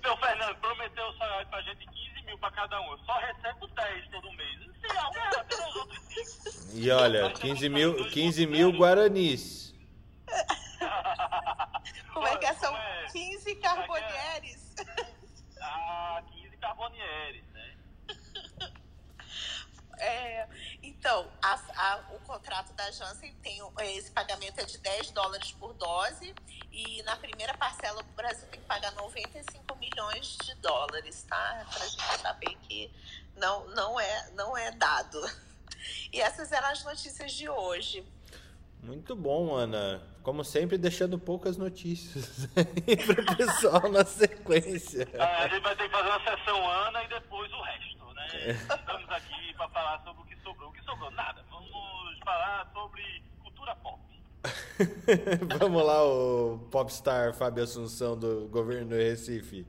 Meu 0.01 0.17
Fernando 0.17 0.55
prometeu 0.57 1.07
o 1.09 1.17
salário 1.17 1.47
pra 1.47 1.61
gente 1.61 1.85
15 1.85 2.21
mil 2.25 2.37
pra 2.39 2.51
cada 2.51 2.79
um. 2.81 2.91
Eu 2.93 2.97
só 2.99 3.17
recebo 3.19 3.67
10 3.67 4.09
todo 4.09 4.31
mês. 4.33 4.68
Não 4.89 4.95
tem 4.95 4.97
algo 4.99 5.15
errado, 5.17 5.47
tem 5.47 5.57
os 5.69 5.75
outros 5.75 5.99
5. 6.03 6.77
E 6.77 6.91
olha, 6.91 7.31
15 7.33 7.69
mil, 7.69 8.09
15 8.09 8.45
mil 8.47 8.71
guaranis. 8.71 9.73
Como 12.13 12.27
é 12.27 12.37
que 12.37 12.45
é? 12.45 12.53
São 12.55 12.71
Como 12.71 12.77
é? 12.83 13.07
15 13.11 13.55
carbonieres. 13.55 14.75
Ah, 15.61 16.21
15 16.31 16.57
carbonieres, 16.57 17.43
né? 17.53 17.75
É, 20.01 20.47
então, 20.81 21.29
a- 21.41 21.59
a- 21.75 21.99
o 22.15 22.19
contrato 22.21 22.71
da 22.73 22.89
Janssen 22.89 23.33
tem 23.43 23.59
esse 23.97 24.11
pagamento 24.11 24.59
é 24.61 24.63
de 24.63 24.77
10 24.77 25.11
dólares 25.11 25.51
por 25.51 25.73
dose 25.73 26.33
e 26.71 27.03
na 27.03 27.17
primeira 27.17 27.53
parcela 27.57 27.99
o 27.99 28.03
Brasil 28.15 28.47
tem 28.47 28.61
que 28.61 28.65
pagar 28.65 28.91
95 28.93 29.75
milhões 29.75 30.37
de 30.45 30.55
dólares, 30.55 31.23
tá? 31.23 31.65
Pra 31.69 31.85
gente 31.85 32.17
saber 32.21 32.55
que 32.63 32.89
não, 33.39 33.67
não, 33.69 33.99
é, 33.99 34.31
não 34.31 34.57
é 34.57 34.71
dado. 34.71 35.19
E 36.11 36.19
essas 36.21 36.51
eram 36.51 36.67
as 36.69 36.83
notícias 36.83 37.31
de 37.31 37.49
hoje. 37.49 38.05
Muito 38.83 39.15
bom, 39.15 39.53
Ana. 39.53 40.01
Como 40.23 40.43
sempre, 40.43 40.77
deixando 40.77 41.17
poucas 41.17 41.57
notícias 41.57 42.47
para 42.53 43.21
o 43.21 43.37
pessoal 43.37 43.91
na 43.91 44.05
sequência. 44.05 45.07
É, 45.13 45.21
a 45.21 45.47
gente 45.47 45.61
vai 45.63 45.75
ter 45.75 45.89
que 45.89 45.95
fazer 45.95 46.09
uma 46.09 46.37
sessão 46.37 46.69
Ana 46.69 47.03
e 47.03 47.07
depois 47.07 47.51
o 47.51 47.61
resto, 47.61 48.13
né? 48.13 48.27
É. 48.33 48.51
Estamos 48.51 49.09
aqui 49.09 49.53
para 49.55 49.69
falar 49.69 50.03
sobre 50.03 50.21
o 50.21 50.25
que 50.25 50.35
sobrou. 50.43 50.69
O 50.69 50.73
que 50.73 50.83
sobrou? 50.83 51.11
Nada. 51.11 51.43
Vamos 51.49 52.19
falar 52.23 52.69
sobre 52.73 53.23
cultura 53.41 53.75
pop. 53.77 53.99
Vamos 55.59 55.85
lá, 55.85 56.03
o 56.05 56.59
popstar 56.71 57.33
Fábio 57.33 57.63
Assunção 57.63 58.17
do 58.17 58.47
governo 58.49 58.89
do 58.89 58.95
Recife. 58.95 59.65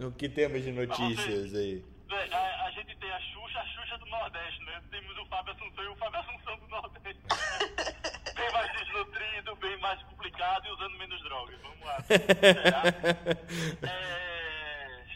O 0.00 0.10
que 0.10 0.28
temos 0.28 0.62
de 0.62 0.72
notícias 0.72 1.54
aí? 1.54 1.84
A, 2.08 2.66
a, 2.66 2.70
gente 2.70 2.96
tem 2.96 3.10
a 3.10 3.20
Xuxa, 3.20 3.60
a 3.60 3.66
Xuxa 3.66 3.98
do 3.98 4.06
Nordeste, 4.06 4.62
né? 4.64 4.82
Temos 4.90 5.18
o 5.18 5.26
Fábio 5.26 5.52
Assunção 5.52 5.84
e 5.84 5.88
o 5.88 5.96
Fábio 5.96 6.20
Assunção 6.20 6.58
do 6.58 6.68
Nordeste. 6.68 7.22
bem 8.34 8.52
mais 8.52 8.72
desnutrido, 8.72 9.56
bem 9.56 9.76
mais 9.78 10.02
complicado 10.04 10.66
e 10.66 10.70
usando 10.70 10.98
menos 10.98 11.22
drogas. 11.22 11.60
Vamos 11.60 11.80
lá. 11.80 11.96
é... 13.88 15.06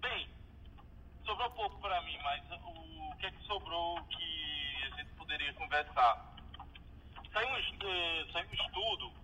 Bem, 0.00 0.28
sobrou 1.24 1.50
pouco 1.50 1.80
para 1.80 2.00
mim, 2.02 2.18
mas 2.22 2.42
o, 2.50 3.10
o 3.10 3.16
que 3.16 3.26
é 3.26 3.30
que 3.30 3.42
sobrou 3.46 4.02
que 4.04 4.76
a 4.84 4.96
gente 4.96 5.12
poderia 5.16 5.52
conversar? 5.54 6.34
Saiu 7.32 7.48
um, 7.48 7.56
eh, 7.56 8.26
saiu 8.32 8.48
um 8.48 8.54
estudo 8.54 9.18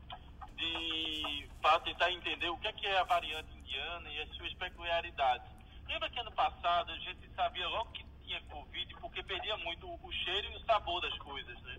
para 1.64 1.80
tentar 1.80 2.12
entender 2.12 2.48
o 2.50 2.58
que 2.58 2.68
é, 2.68 2.72
que 2.72 2.86
é 2.86 2.98
a 2.98 3.04
variante 3.04 3.48
indiana 3.56 4.08
e 4.10 4.20
as 4.20 4.28
suas 4.36 4.52
peculiaridades. 4.54 5.46
Lembra 5.88 6.10
que 6.10 6.18
ano 6.18 6.32
passado 6.32 6.92
a 6.92 6.98
gente 6.98 7.28
sabia 7.34 7.68
logo 7.68 7.92
que 7.92 8.04
tinha 8.24 8.40
Covid 8.42 8.94
porque 9.00 9.22
perdia 9.22 9.56
muito 9.58 9.86
o 9.86 10.12
cheiro 10.12 10.52
e 10.52 10.56
o 10.56 10.64
sabor 10.64 11.00
das 11.00 11.16
coisas, 11.18 11.60
né? 11.62 11.78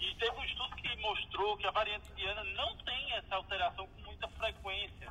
E 0.00 0.14
teve 0.16 0.36
um 0.36 0.44
estudo 0.44 0.76
que 0.76 0.96
mostrou 0.96 1.56
que 1.56 1.66
a 1.66 1.70
variante 1.70 2.10
indiana 2.12 2.44
não 2.44 2.76
tem 2.78 3.12
essa 3.12 3.36
alteração 3.36 3.86
com 3.86 4.00
muita 4.02 4.28
frequência. 4.28 5.10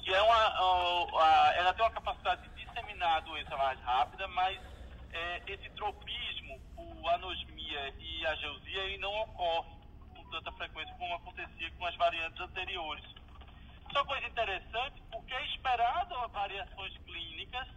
Que 0.00 0.14
é 0.14 0.22
uma, 0.22 1.52
ela 1.56 1.72
tem 1.72 1.84
uma 1.84 1.90
capacidade 1.90 2.46
de 2.48 2.64
disseminar 2.64 3.16
a 3.16 3.20
doença 3.20 3.56
mais 3.56 3.80
rápida, 3.80 4.28
mas 4.28 4.60
é, 5.12 5.42
esse 5.46 5.70
tropismo, 5.70 6.60
o 6.76 7.08
anosmia 7.08 7.94
e 7.98 8.26
a 8.26 8.34
geusia, 8.36 8.82
ele 8.82 8.98
não 8.98 9.14
ocorre 9.22 9.74
com 10.14 10.30
tanta 10.30 10.52
frequência 10.52 10.94
como 10.96 11.14
acontecia 11.14 11.70
com 11.72 11.86
as 11.86 11.96
variantes 11.96 12.40
anteriores. 12.40 13.04
Isso 13.94 14.00
uma 14.00 14.06
coisa 14.06 14.26
interessante 14.26 15.00
porque 15.08 15.32
é 15.32 15.46
esperado 15.54 16.28
variações 16.30 16.98
clínicas 17.06 17.68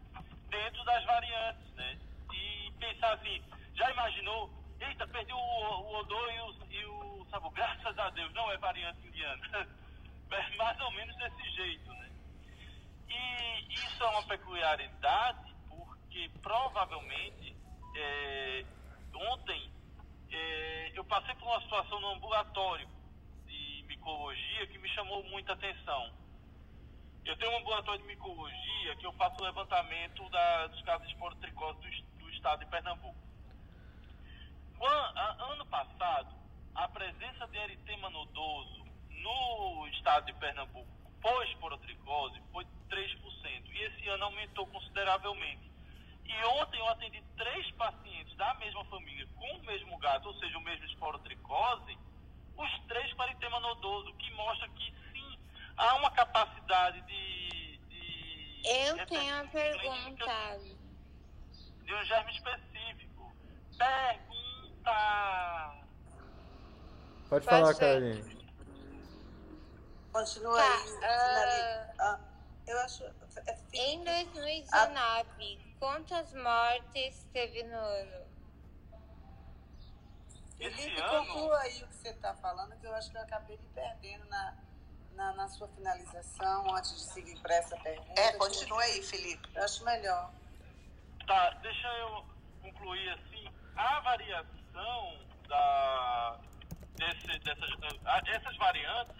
dentro 0.49 0.84
das 0.84 1.05
variantes, 1.05 1.72
né? 1.76 1.99
E 2.34 2.72
pensar 2.80 3.13
assim, 3.13 3.39
já 3.76 3.91
imaginou 3.91 4.51
Eita, 4.80 5.07
perdi 5.07 5.34
o, 5.34 5.38
o 5.38 5.99
odor 5.99 6.32
e 6.32 6.39
o, 6.39 6.72
e 6.72 6.86
o, 6.86 7.28
sabor. 7.30 7.51
Graças 7.51 7.97
a 7.99 8.09
Deus, 8.11 8.34
não 8.34 8.51
é 8.51 8.57
variante 8.57 9.07
indiana. 9.07 9.41
É 10.30 10.55
mais 10.57 10.78
ou 10.82 10.91
menos 10.91 11.15
desse 11.15 11.49
jeito, 11.51 11.89
né? 11.93 12.11
E 13.07 13.74
isso 13.76 14.03
é 14.03 14.07
uma 14.07 14.24
peculiaridade 14.24 15.55
porque 15.70 16.30
provavelmente 16.41 17.55
é, 17.95 18.65
ontem 19.15 19.72
é, 20.30 20.91
eu 20.95 21.05
passei 21.05 21.34
por 21.36 21.47
uma 21.47 21.61
situação 21.61 22.01
no 22.01 22.09
ambulatório 22.09 22.97
micologia 24.08 24.68
que 24.68 24.78
me 24.78 24.88
chamou 24.89 25.22
muita 25.24 25.51
atenção. 25.51 26.14
Eu 27.26 27.36
tenho 27.36 27.51
um 27.51 27.58
ambulatório 27.58 28.01
de 28.01 28.08
micologia 28.08 28.95
que 28.97 29.05
eu 29.05 29.12
faço 29.14 29.43
levantamento 29.43 30.30
da, 30.30 30.68
dos 30.68 30.82
casos 30.84 31.05
de 31.08 31.14
esporotricose 31.14 31.78
do, 31.82 32.24
do 32.24 32.30
estado 32.30 32.60
de 32.60 32.72
Pernambuco. 32.72 33.18
Ano 34.80 35.66
passado, 35.66 36.34
a 36.74 36.88
presença 36.88 37.47
de 37.47 37.58
eritema 37.58 38.10
nodoso 38.10 38.86
no 39.10 39.88
estado 39.89 40.28
de 40.28 40.34
Pernambuco 40.39 40.88
pós-porotricose 41.22 42.41
foi 42.53 42.64
3%. 42.89 43.66
E 43.70 43.84
esse 43.84 44.08
ano 44.08 44.24
aumentou 44.24 44.66
consideravelmente. 44.68 45.70
E 46.24 46.45
ontem 46.62 46.80
eu 46.80 46.88
atendi 46.88 47.22
três 47.36 47.70
pacientes 47.72 48.34
da 48.38 48.53
mesma 48.53 48.86
família 48.86 49.28
com 49.36 49.58
o 49.58 49.66
mesmo 49.66 49.97
gato, 49.97 50.28
ou 50.28 50.36
seja, 50.36 50.58
o 50.58 50.62
mesmo 50.62 50.86
esporotricose, 50.86 51.97
os 52.58 52.88
três 52.88 53.14
com 53.14 53.24
eritema 53.24 53.60
nodoso, 53.60 54.14
que 54.14 54.32
mostra 54.34 54.68
que 54.70 54.93
sim, 55.14 55.39
há 55.78 55.95
uma 55.95 56.12
capacidade 56.12 57.01
de. 57.01 57.78
de 57.89 58.62
eu 58.64 59.05
tenho 59.05 59.36
uma 59.36 59.47
pergunta. 59.47 60.60
De 61.84 61.93
um 61.93 62.05
germe 62.05 62.32
específico. 62.34 63.34
Pergunta 63.78 64.28
Pode 67.30 67.45
falar, 67.45 67.76
Caroline. 67.76 68.38
Continua 70.14 70.58
tá, 70.58 70.74
aí. 70.74 70.91
Uh... 70.91 71.95
Ah, 71.99 72.20
eu 72.66 72.80
acho. 72.80 73.03
É 73.03 73.91
em 73.91 74.03
2019, 74.03 74.72
ah. 74.97 75.26
quantas 75.80 76.34
mortes 76.34 77.28
teve 77.34 77.64
no 77.64 77.76
ano? 77.76 78.26
Felipe, 80.58 81.01
conclua 81.03 81.60
aí 81.60 81.84
o 81.84 81.88
que 81.88 81.95
você 81.95 82.10
está 82.10 82.34
falando, 82.36 82.76
que 82.80 82.88
eu 82.88 82.95
acho 82.95 83.12
que 83.12 83.18
eu 83.18 83.22
acabei 83.22 83.58
me 83.58 83.68
perdendo 83.76 84.26
na, 84.26 84.58
na, 85.14 85.34
na 85.34 85.47
sua 85.49 85.68
finalização, 85.68 86.76
antes 86.76 86.93
de 86.93 87.01
seguir 87.14 87.39
para 87.41 87.55
essa 87.55 87.78
pergunta. 87.78 88.20
É, 88.20 88.34
continua 88.34 88.82
aí, 88.82 89.03
Felipe. 89.03 89.47
Eu 89.55 89.64
acho 89.64 89.86
melhor. 89.86 90.32
Tá, 91.28 91.49
deixa 91.62 91.88
eu 91.99 92.26
concluir 92.62 93.10
assim. 93.10 93.47
A 93.76 93.99
variação 93.99 95.28
da, 95.47 96.39
desse, 96.95 97.39
dessas, 97.39 97.70
essas 98.28 98.58
variantes 98.58 99.16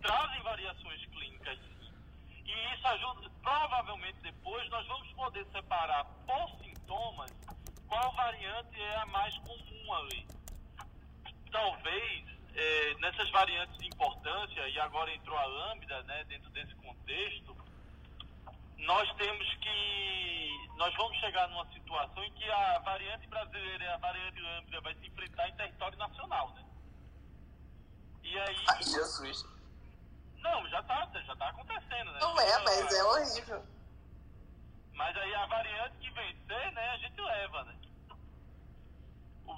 trazem 0.00 0.42
variações 0.42 1.04
clínicas 1.06 1.58
sim. 1.58 1.92
E 2.44 2.74
isso 2.74 2.86
ajuda, 2.86 3.30
provavelmente 3.42 4.18
depois 4.22 4.68
nós 4.70 4.86
vamos 4.86 5.10
poder 5.14 5.44
separar 5.46 6.04
por 6.26 6.48
sintomas 6.62 7.32
qual 7.88 8.12
variante 8.12 8.80
é 8.80 8.96
a 8.98 9.06
mais 9.06 9.36
comum 9.38 9.94
ali. 9.94 10.26
Talvez 11.56 12.24
é, 12.54 12.94
nessas 13.00 13.30
variantes 13.30 13.78
de 13.78 13.86
importância, 13.86 14.68
e 14.68 14.78
agora 14.78 15.10
entrou 15.14 15.38
a 15.38 15.46
lambda 15.46 16.02
né, 16.02 16.22
dentro 16.24 16.50
desse 16.50 16.74
contexto, 16.74 17.56
nós 18.76 19.10
temos 19.16 19.54
que. 19.54 20.66
Nós 20.76 20.94
vamos 20.96 21.16
chegar 21.18 21.48
numa 21.48 21.66
situação 21.72 22.22
em 22.22 22.32
que 22.32 22.50
a 22.50 22.78
variante 22.80 23.26
brasileira 23.28 23.84
e 23.84 23.88
a 23.88 23.96
variante 23.96 24.38
lambda 24.38 24.80
vai 24.82 24.94
se 24.96 25.06
enfrentar 25.06 25.48
em 25.48 25.56
território 25.56 25.96
nacional, 25.96 26.50
né? 26.50 26.64
E 28.22 28.38
aí. 28.38 28.64
Ai, 28.68 28.82
Jesus. 28.82 29.46
Não, 30.36 30.68
já 30.68 30.80
está 30.80 31.10
já 31.24 31.36
tá 31.36 31.48
acontecendo, 31.48 32.12
né? 32.12 32.18
Não 32.20 32.38
é, 32.38 32.58
mas 32.64 32.94
é 32.94 33.02
horrível. 33.02 33.66
Mas 34.92 35.16
aí 35.16 35.34
a 35.34 35.46
variante 35.46 35.96
que 35.98 36.10
vencer, 36.10 36.72
né, 36.72 36.90
a 36.90 36.96
gente 36.98 37.18
leva, 37.18 37.64
né? 37.64 37.74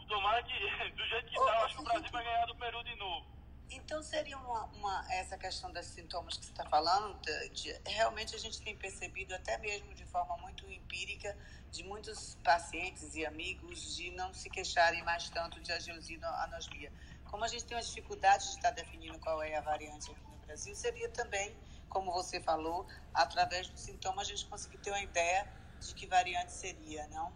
Tomara 0.09 0.43
que, 0.43 0.53
do 0.97 1.05
jeito 1.07 1.27
que 1.27 1.35
tá, 1.35 1.41
eu 1.41 1.65
acho 1.65 1.75
que 1.75 1.81
o 1.81 1.85
Brasil 1.85 2.11
vai 2.11 2.25
ganhar 2.25 2.47
do 2.47 2.57
Peru 2.57 2.83
de 2.85 2.97
novo. 2.97 3.27
Então 3.71 4.03
seria 4.03 4.39
uma, 4.39 4.65
uma, 4.65 5.07
essa 5.13 5.37
questão 5.37 5.71
dos 5.71 5.85
sintomas 5.87 6.39
que 6.39 6.47
você 6.47 6.53
está 6.53 6.65
falando, 6.65 7.19
de, 7.53 7.71
realmente 7.87 8.35
a 8.35 8.39
gente 8.39 8.63
tem 8.63 8.75
percebido 8.75 9.35
até 9.35 9.59
mesmo 9.59 9.95
de 9.95 10.07
forma 10.07 10.37
muito 10.39 10.67
empírica 10.71 11.37
de 11.71 11.85
muitos 11.85 12.37
pacientes 12.43 13.15
e 13.15 13.27
amigos 13.27 13.95
de 13.95 14.11
não 14.13 14.33
se 14.33 14.49
queixarem 14.49 15.03
mais 15.05 15.29
tanto 15.29 15.61
de 15.61 15.71
anosmia. 15.71 16.91
Como 17.27 17.45
a 17.45 17.49
gente 17.49 17.65
tem 17.67 17.77
uma 17.77 17.83
dificuldade 17.83 18.45
de 18.45 18.57
estar 18.57 18.71
definindo 18.71 19.19
qual 19.19 19.43
é 19.43 19.55
a 19.55 19.61
variante 19.61 20.11
aqui 20.11 20.23
no 20.23 20.39
Brasil, 20.47 20.75
seria 20.75 21.11
também, 21.11 21.55
como 21.91 22.11
você 22.11 22.41
falou, 22.41 22.87
através 23.13 23.69
do 23.69 23.79
sintoma 23.79 24.23
a 24.23 24.25
gente 24.25 24.47
conseguir 24.47 24.79
ter 24.79 24.91
uma 24.91 25.03
ideia 25.03 25.47
de 25.79 25.95
que 25.95 26.07
variante 26.07 26.53
seria, 26.53 27.07
não? 27.09 27.31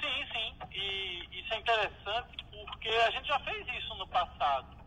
Sim, 0.00 0.26
sim. 0.32 0.54
E 0.72 1.40
isso 1.40 1.54
é 1.54 1.58
interessante 1.58 2.44
porque 2.50 2.88
a 2.88 3.10
gente 3.10 3.26
já 3.26 3.38
fez 3.40 3.66
isso 3.68 3.94
no 3.96 4.06
passado 4.08 4.78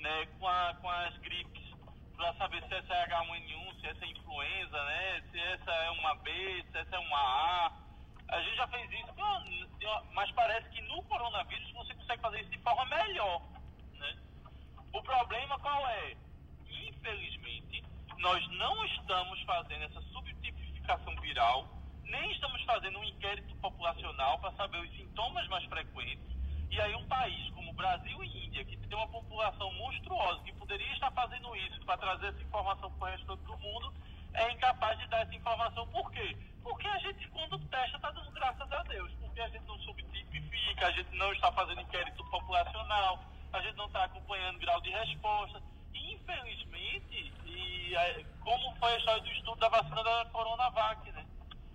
né, 0.00 0.26
com, 0.38 0.48
a, 0.48 0.74
com 0.80 0.88
as 0.88 1.16
gripes, 1.18 1.68
para 2.16 2.34
saber 2.34 2.62
se 2.66 2.74
essa 2.74 2.94
é 2.94 3.08
H1N1, 3.08 3.80
se 3.80 3.86
essa 3.86 4.04
é 4.04 4.08
influenza, 4.08 4.84
né, 4.84 5.22
se 5.30 5.38
essa 5.40 5.70
é 5.70 5.90
uma 5.90 6.14
B, 6.16 6.64
se 6.70 6.78
essa 6.78 6.96
é 6.96 6.98
uma 6.98 7.18
A. 7.18 7.72
A 8.28 8.42
gente 8.42 8.56
já 8.56 8.66
fez 8.68 8.90
isso, 8.90 9.14
mas 10.12 10.30
parece 10.32 10.68
que 10.70 10.82
no 10.82 11.02
coronavírus 11.04 11.70
você 11.72 11.94
consegue 11.94 12.20
fazer 12.20 12.40
isso 12.40 12.50
de 12.50 12.58
forma 12.58 12.84
melhor. 12.86 13.42
Né? 13.94 14.16
O 14.92 15.02
problema 15.02 15.58
qual 15.60 15.86
é? 15.88 16.16
Infelizmente, 16.68 17.82
nós 18.18 18.46
não 18.48 18.84
estamos 18.84 19.40
fazendo 19.42 19.84
essa 19.84 20.00
subtipificação 20.02 21.14
viral, 21.16 21.66
nem 22.08 22.32
estamos 22.32 22.62
fazendo 22.64 22.98
um 22.98 23.04
inquérito 23.04 23.54
populacional 23.56 24.38
para 24.38 24.52
saber 24.52 24.78
os 24.78 24.90
sintomas 24.96 25.46
mais 25.48 25.64
frequentes 25.64 26.38
e 26.70 26.80
aí 26.80 26.94
um 26.94 27.06
país 27.06 27.50
como 27.54 27.72
Brasil 27.72 28.22
e 28.24 28.46
Índia, 28.46 28.64
que 28.64 28.76
tem 28.76 28.96
uma 28.96 29.08
população 29.08 29.72
monstruosa, 29.74 30.42
que 30.42 30.52
poderia 30.52 30.92
estar 30.92 31.10
fazendo 31.12 31.54
isso 31.56 31.80
para 31.84 31.96
trazer 31.96 32.28
essa 32.28 32.42
informação 32.42 32.90
para 32.92 33.08
o 33.08 33.10
resto 33.10 33.36
do 33.36 33.58
mundo, 33.58 33.92
é 34.34 34.52
incapaz 34.52 34.98
de 34.98 35.06
dar 35.08 35.22
essa 35.22 35.34
informação. 35.34 35.86
Por 35.88 36.10
quê? 36.12 36.36
Porque 36.62 36.86
a 36.86 36.98
gente, 36.98 37.26
quando 37.28 37.58
testa, 37.70 37.96
está 37.96 38.10
dando 38.10 38.30
graças 38.32 38.70
a 38.70 38.82
Deus. 38.82 39.10
Porque 39.20 39.40
a 39.40 39.48
gente 39.48 39.64
não 39.64 39.78
subtipifica, 39.78 40.86
a 40.86 40.92
gente 40.92 41.16
não 41.16 41.32
está 41.32 41.50
fazendo 41.52 41.80
inquérito 41.80 42.24
populacional. 42.26 43.20
a 43.50 43.62
gente 43.62 43.76
não 43.76 43.86
está 43.86 44.04
acompanhando 44.04 44.56
o 44.56 44.60
grau 44.60 44.80
de 44.82 44.90
resposta. 44.90 45.62
E, 45.94 46.12
infelizmente, 46.12 47.32
e, 47.46 47.94
é, 47.94 48.24
como 48.40 48.76
foi 48.76 48.92
a 48.92 48.98
história 48.98 49.22
do 49.22 49.32
estudo 49.32 49.58
da 49.58 49.68
vacina 49.70 50.04
da 50.04 50.26
Coronavac, 50.26 51.10
né? 51.12 51.24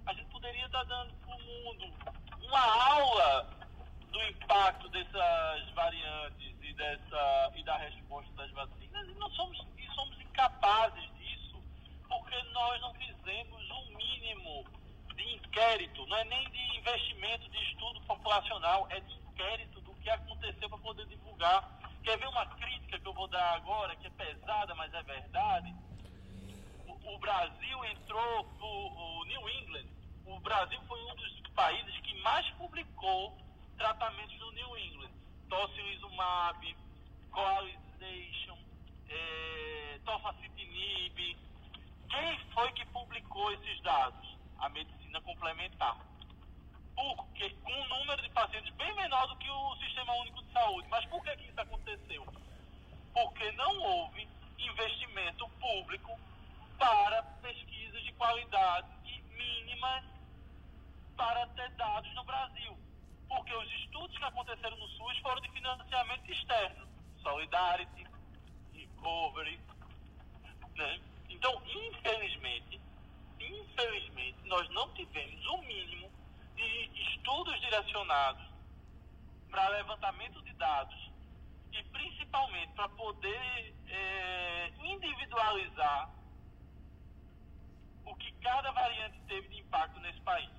A 0.06 0.14
gente 0.14 0.30
poderia 0.32 0.66
estar 0.66 0.84
dando 0.84 1.14
para 1.16 1.36
o 1.36 1.42
mundo 1.42 1.94
uma 2.42 2.94
aula 2.96 3.50
do 4.12 4.24
impacto 4.24 4.90
dessas 4.90 5.70
variantes 5.74 6.56
e, 6.62 6.74
dessa, 6.74 7.52
e 7.56 7.64
da 7.64 7.78
resposta 7.78 8.32
das 8.34 8.52
vacinas 8.52 9.08
e 9.08 9.14
não 9.16 9.30
somos, 9.32 9.66
e 9.78 9.88
somos 9.96 10.20
incapazes 10.22 11.10
disso 11.18 11.64
porque 12.08 12.44
nós 12.52 12.82
não 12.82 12.94
fizemos 12.94 13.70
o 13.70 13.74
um 13.74 13.96
mínimo 13.96 14.66
de 15.16 15.36
inquérito, 15.36 16.06
não 16.06 16.18
é 16.18 16.24
nem 16.26 16.50
de 16.50 16.78
investimento 16.78 17.50
de 17.50 17.58
estudo 17.64 18.02
populacional, 18.02 18.88
é 18.92 19.00
de 19.00 19.14
inquérito 19.14 19.82
do 19.82 19.94
que 19.96 20.10
aconteceu 20.10 20.70
para 20.70 20.78
poder 20.80 21.08
divulgar. 21.08 21.80
Quer 22.04 22.18
ver 22.18 22.28
uma 22.28 22.46
crítica 22.46 23.00
que 23.00 23.08
eu 23.08 23.14
vou 23.14 23.28
dar 23.28 23.56
agora, 23.56 23.96
que 23.96 24.08
é 24.08 24.10
pesada, 24.10 24.76
mas 24.76 24.94
é 24.94 25.02
verdade? 25.04 25.74
O, 27.06 27.18
Brasil 27.20 27.86
entrou, 27.86 28.48
o, 28.62 29.22
o 29.22 29.26
New 29.26 29.50
England, 29.50 29.88
o 30.26 30.40
Brasil 30.40 30.80
foi 30.88 31.02
um 31.04 31.16
dos 31.16 31.40
países 31.54 31.98
que 32.00 32.20
mais 32.22 32.48
publicou 32.52 33.38
tratamentos 33.78 34.40
no 34.40 34.52
New 34.52 34.78
England. 34.78 35.12
Tocilizumab, 35.50 36.76
Coalization, 37.32 38.58
é, 39.10 40.00
Tofacitinib. 40.06 41.38
Quem 42.10 42.40
foi 42.54 42.72
que 42.72 42.86
publicou 42.88 43.52
esses 43.54 43.82
dados? 43.82 44.38
A 44.60 44.70
medicina 44.70 45.20
complementar. 45.22 45.98
Porque 46.96 47.50
com 47.50 47.72
um 47.72 47.88
número 47.88 48.22
de 48.22 48.30
pacientes 48.30 48.74
bem 48.76 48.94
menor 48.96 49.28
do 49.28 49.36
que 49.38 49.50
o 49.50 49.76
Sistema 49.78 50.14
Único 50.16 50.42
de 50.44 50.52
Saúde. 50.54 50.88
Mas 50.90 51.06
por 51.06 51.24
que, 51.24 51.36
que 51.36 51.50
isso 51.50 51.60
aconteceu? 51.60 52.26
Porque 53.14 53.52
não 53.54 53.78
houve 53.82 54.28
investimento 54.58 55.48
público 55.60 56.18
para 56.78 57.24
pesquisas 57.42 58.04
de 58.04 58.12
qualidade 58.14 58.88
mínimas 59.38 60.04
para 61.16 61.48
ter 61.48 61.70
dados 61.72 62.14
no 62.16 62.24
Brasil. 62.24 62.78
Porque 63.28 63.56
os 63.56 63.72
estudos 63.74 64.18
que 64.18 64.24
aconteceram 64.24 64.78
no 64.78 64.88
SUS 64.88 65.18
foram 65.20 65.42
de 65.42 65.50
financiamento 65.52 66.32
externo. 66.32 66.88
Solidarity, 67.22 68.06
Recovery. 68.74 69.60
Né? 70.76 71.02
Então, 71.30 71.62
infelizmente, 71.66 72.82
infelizmente, 73.40 74.38
nós 74.46 74.70
não 74.70 74.94
tivemos 74.94 75.46
o 75.48 75.58
mínimo 75.64 76.12
de 76.56 76.90
estudos 77.12 77.60
direcionados 77.62 78.44
para 79.50 79.68
levantamento 79.70 80.42
de 80.44 80.54
dados 80.54 81.12
e 81.72 81.84
principalmente 81.84 82.72
para 82.74 82.90
poder 82.90 83.76
é, 83.88 84.72
individualizar 84.84 86.10
o 88.06 88.16
que 88.16 88.32
cada 88.42 88.72
variante 88.72 89.20
teve 89.28 89.48
de 89.50 89.60
impacto 89.60 90.00
nesse 90.00 90.20
país 90.22 90.50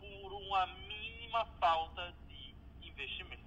por 0.00 0.32
uma 0.32 0.66
mínima 0.66 1.44
falta 1.60 2.12
de 2.28 2.88
investimento. 2.88 3.38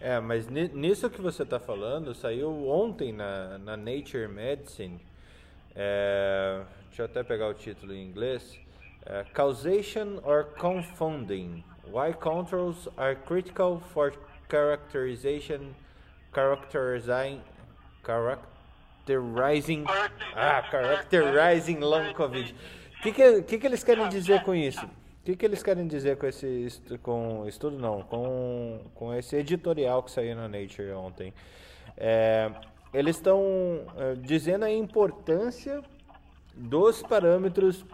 É, 0.00 0.18
mas 0.18 0.48
nisso 0.48 1.10
que 1.10 1.20
você 1.20 1.42
está 1.42 1.60
falando, 1.60 2.14
saiu 2.14 2.68
ontem 2.68 3.12
na, 3.12 3.58
na 3.58 3.76
Nature 3.76 4.28
Medicine, 4.28 4.98
é, 5.76 6.64
deixa 6.86 7.02
eu 7.02 7.06
até 7.06 7.22
pegar 7.22 7.48
o 7.48 7.54
título 7.54 7.92
em 7.92 8.06
inglês, 8.06 8.58
é, 9.04 9.24
Causation 9.34 10.20
or 10.24 10.44
Confounding, 10.58 11.62
Why 11.84 12.14
Controls 12.14 12.88
are 12.96 13.14
Critical 13.14 13.80
for 13.92 14.12
Characterization, 14.48 15.74
Characterizing, 16.34 17.42
Characterizing, 19.10 19.84
ah, 20.36 20.62
Characterizing 20.70 21.80
Long 21.80 22.12
Covid. 22.14 22.54
O 22.98 23.02
que, 23.02 23.12
que, 23.12 23.42
que, 23.42 23.58
que 23.58 23.66
eles 23.66 23.82
querem 23.82 24.08
dizer 24.08 24.42
com 24.42 24.54
isso? 24.54 24.84
O 24.84 25.24
que, 25.24 25.36
que 25.36 25.44
eles 25.44 25.62
querem 25.62 25.86
dizer 25.86 26.16
com 26.16 26.26
esse 26.26 26.68
com 27.02 27.44
estudo 27.46 27.78
não, 27.78 28.02
com, 28.02 28.80
com 28.94 29.14
esse 29.14 29.36
editorial 29.36 30.02
que 30.02 30.10
saiu 30.10 30.36
na 30.36 30.48
Nature 30.48 30.92
ontem? 30.92 31.34
É, 31.96 32.50
eles 32.94 33.16
estão 33.16 33.42
é, 33.96 34.14
dizendo 34.14 34.64
a 34.64 34.70
importância 34.70 35.82
dos 36.54 37.02
parâmetros 37.02 37.84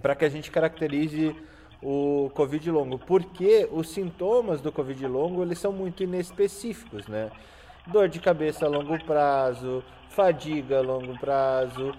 para 0.00 0.14
que 0.14 0.24
a 0.24 0.28
gente 0.28 0.50
caracterize 0.50 1.34
o 1.82 2.30
Covid 2.34 2.70
longo, 2.70 2.98
porque 2.98 3.68
os 3.72 3.88
sintomas 3.88 4.60
do 4.60 4.70
Covid 4.70 5.06
longo 5.06 5.42
eles 5.42 5.58
são 5.58 5.72
muito 5.72 6.02
inespecíficos, 6.02 7.06
né? 7.06 7.30
Dor 7.92 8.08
de 8.08 8.20
cabeça 8.20 8.66
a 8.66 8.68
longo 8.68 9.04
prazo, 9.04 9.82
fadiga 10.10 10.78
a 10.78 10.80
longo 10.80 11.18
prazo, 11.18 11.92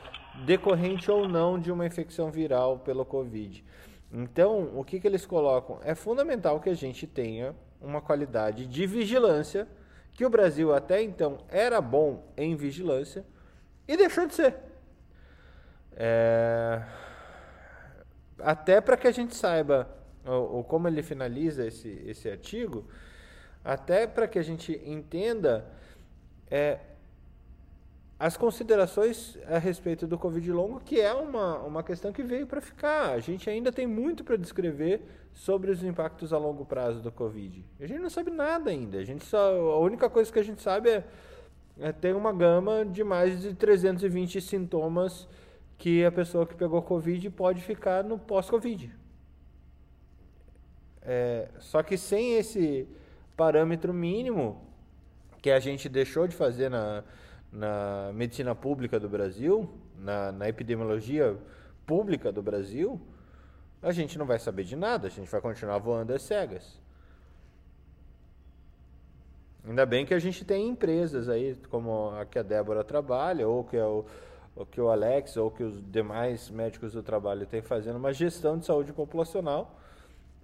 decorrente 0.45 1.11
ou 1.11 1.27
não 1.27 1.59
de 1.59 1.69
uma 1.69 1.85
infecção 1.85 2.31
viral 2.31 2.79
pelo 2.79 3.03
Covid. 3.03 3.63
Então, 4.09 4.71
o 4.73 4.85
que, 4.85 5.01
que 5.01 5.07
eles 5.07 5.25
colocam? 5.25 5.79
É 5.83 5.93
fundamental 5.93 6.61
que 6.61 6.69
a 6.69 6.73
gente 6.73 7.05
tenha 7.05 7.53
uma 7.81 7.99
qualidade 7.99 8.65
de 8.65 8.85
vigilância, 8.85 9.67
que 10.13 10.25
o 10.25 10.29
Brasil 10.29 10.73
até 10.73 11.01
então 11.01 11.39
era 11.49 11.81
bom 11.81 12.23
em 12.37 12.55
vigilância 12.55 13.25
e 13.85 13.97
deixou 13.97 14.25
de 14.25 14.35
ser. 14.35 14.55
É... 15.93 16.81
Até 18.39 18.79
para 18.79 18.95
que 18.95 19.07
a 19.07 19.11
gente 19.11 19.35
saiba 19.35 19.89
ou, 20.25 20.55
ou, 20.55 20.63
como 20.63 20.87
ele 20.87 21.03
finaliza 21.03 21.65
esse, 21.65 22.01
esse 22.05 22.29
artigo, 22.29 22.87
até 23.63 24.07
para 24.07 24.27
que 24.27 24.39
a 24.39 24.43
gente 24.43 24.81
entenda 24.85 25.65
é, 26.51 26.77
as 28.19 28.37
considerações 28.37 29.35
a 29.47 29.57
respeito 29.57 30.05
do 30.05 30.19
Covid 30.19 30.51
longo, 30.51 30.79
que 30.81 30.99
é 30.99 31.11
uma, 31.11 31.57
uma 31.59 31.81
questão 31.81 32.13
que 32.13 32.21
veio 32.21 32.45
para 32.45 32.61
ficar. 32.61 33.13
A 33.13 33.19
gente 33.19 33.49
ainda 33.49 33.71
tem 33.71 33.87
muito 33.87 34.23
para 34.23 34.35
descrever 34.35 35.01
sobre 35.33 35.71
os 35.71 35.83
impactos 35.83 36.31
a 36.31 36.37
longo 36.37 36.63
prazo 36.63 37.01
do 37.01 37.11
Covid. 37.11 37.65
A 37.79 37.87
gente 37.87 37.99
não 37.99 38.11
sabe 38.11 38.29
nada 38.29 38.69
ainda. 38.69 38.99
A, 38.99 39.03
gente 39.03 39.25
só, 39.25 39.39
a 39.71 39.79
única 39.79 40.07
coisa 40.07 40.31
que 40.31 40.37
a 40.37 40.43
gente 40.43 40.61
sabe 40.61 40.89
é, 40.89 41.03
é 41.79 41.91
ter 41.91 42.15
uma 42.15 42.31
gama 42.31 42.85
de 42.85 43.03
mais 43.03 43.41
de 43.41 43.55
320 43.55 44.39
sintomas 44.39 45.27
que 45.77 46.05
a 46.05 46.11
pessoa 46.11 46.45
que 46.45 46.53
pegou 46.53 46.79
Covid 46.83 47.27
pode 47.31 47.61
ficar 47.61 48.03
no 48.03 48.19
pós-Covid. 48.19 48.93
É, 51.01 51.49
só 51.57 51.81
que 51.81 51.97
sem 51.97 52.35
esse 52.35 52.87
parâmetro 53.35 53.91
mínimo 53.91 54.70
que 55.41 55.49
a 55.49 55.59
gente 55.59 55.89
deixou 55.89 56.27
de 56.27 56.35
fazer 56.35 56.69
na 56.69 57.03
na 57.51 58.11
medicina 58.13 58.55
pública 58.55 58.99
do 58.99 59.09
Brasil, 59.09 59.69
na, 59.97 60.31
na 60.31 60.47
epidemiologia 60.47 61.37
pública 61.85 62.31
do 62.31 62.41
Brasil, 62.41 62.99
a 63.81 63.91
gente 63.91 64.17
não 64.17 64.25
vai 64.25 64.39
saber 64.39 64.63
de 64.63 64.75
nada, 64.75 65.07
a 65.07 65.09
gente 65.09 65.29
vai 65.29 65.41
continuar 65.41 65.77
voando 65.79 66.13
às 66.13 66.21
cegas. 66.21 66.79
Ainda 69.67 69.85
bem 69.85 70.05
que 70.05 70.13
a 70.13 70.19
gente 70.19 70.45
tem 70.45 70.69
empresas 70.69 71.27
aí, 71.27 71.55
como 71.69 72.11
a 72.11 72.25
que 72.25 72.39
a 72.39 72.43
Débora 72.43 72.83
trabalha, 72.83 73.47
ou 73.47 73.63
que, 73.63 73.77
é 73.77 73.85
o, 73.85 74.05
ou 74.55 74.65
que 74.65 74.79
o 74.79 74.89
Alex, 74.89 75.37
ou 75.37 75.51
que 75.51 75.61
os 75.61 75.81
demais 75.91 76.49
médicos 76.49 76.93
do 76.93 77.03
trabalho 77.03 77.45
têm 77.45 77.61
fazendo 77.61 77.97
uma 77.97 78.13
gestão 78.13 78.57
de 78.57 78.65
saúde 78.65 78.93
populacional 78.93 79.77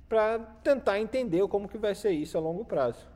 para 0.09 0.39
tentar 0.63 0.99
entender 0.99 1.47
como 1.47 1.67
que 1.67 1.77
vai 1.77 1.95
ser 1.95 2.11
isso 2.11 2.37
a 2.37 2.41
longo 2.41 2.63
prazo. 2.63 3.07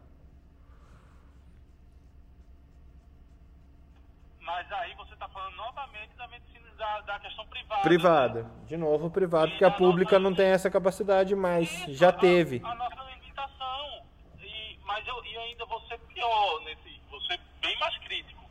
Mas 4.51 4.69
aí 4.73 4.93
você 4.95 5.13
está 5.13 5.29
falando 5.29 5.55
novamente 5.55 6.13
da 6.17 6.27
medicina 6.27 6.67
da, 6.77 7.01
da 7.01 7.11
questão 7.22 7.45
privada. 7.47 7.82
Privada. 7.82 8.43
Né? 8.43 8.49
De 8.67 8.78
novo, 8.78 9.09
privada, 9.09 9.47
porque 9.49 9.65
a 9.65 9.72
pública 9.72 10.19
não 10.19 10.34
tem 10.34 10.47
essa 10.47 10.69
capacidade 10.69 11.36
mais. 11.36 11.72
Isso, 11.72 11.93
Já 11.93 12.09
a, 12.09 12.13
teve. 12.13 12.61
A 12.63 12.76
nossa 12.76 13.03
limitação. 13.15 14.03
E, 14.39 14.80
mas 14.86 15.07
eu 15.07 15.26
e 15.26 15.38
ainda 15.38 15.65
vou 15.65 15.82
ser 15.88 15.97
pior, 15.99 16.61
nesse, 16.65 16.99
vou 17.09 17.22
ser 17.22 17.39
bem 17.61 17.78
mais 17.80 17.97
crítico. 17.99 18.41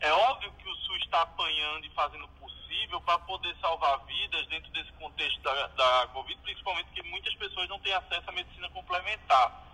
É 0.00 0.12
óbvio 0.12 0.52
que 0.52 0.68
o 0.68 0.74
SUS 0.74 1.02
está 1.02 1.22
apanhando 1.22 1.84
e 1.86 1.90
fazendo 1.90 2.24
o 2.24 2.28
possível 2.40 3.00
para 3.00 3.18
poder 3.20 3.54
salvar 3.60 4.04
vidas 4.04 4.46
dentro 4.48 4.70
desse 4.72 4.92
contexto 4.92 5.40
da, 5.42 5.66
da 5.68 6.06
Covid, 6.08 6.38
principalmente 6.42 6.86
porque 6.86 7.02
muitas 7.08 7.34
pessoas 7.36 7.68
não 7.68 7.78
têm 7.80 7.94
acesso 7.94 8.28
à 8.28 8.32
medicina 8.32 8.68
complementar. 8.70 9.64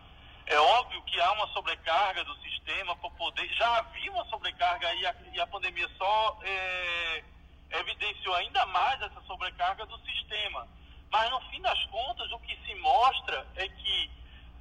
É 0.47 0.59
óbvio 0.59 1.03
que 1.03 1.21
há 1.21 1.33
uma 1.33 1.47
sobrecarga 1.49 2.25
do 2.25 2.35
sistema 2.37 2.97
para 2.97 3.11
poder. 3.11 3.49
Já 3.55 3.79
havia 3.79 4.11
uma 4.13 4.25
sobrecarga 4.27 4.93
e 4.95 5.07
a, 5.07 5.15
e 5.33 5.41
a 5.41 5.47
pandemia 5.47 5.89
só 5.97 6.39
é, 6.43 7.25
evidenciou 7.73 8.35
ainda 8.35 8.65
mais 8.67 9.01
essa 9.03 9.21
sobrecarga 9.23 9.87
do 9.87 9.99
sistema. 10.01 10.67
Mas 11.11 11.31
no 11.31 11.41
fim 11.51 11.61
das 11.61 11.85
contas, 11.87 12.31
o 12.33 12.39
que 12.41 12.57
se 12.65 12.75
mostra 12.77 13.47
é 13.57 13.69
que, 13.69 14.11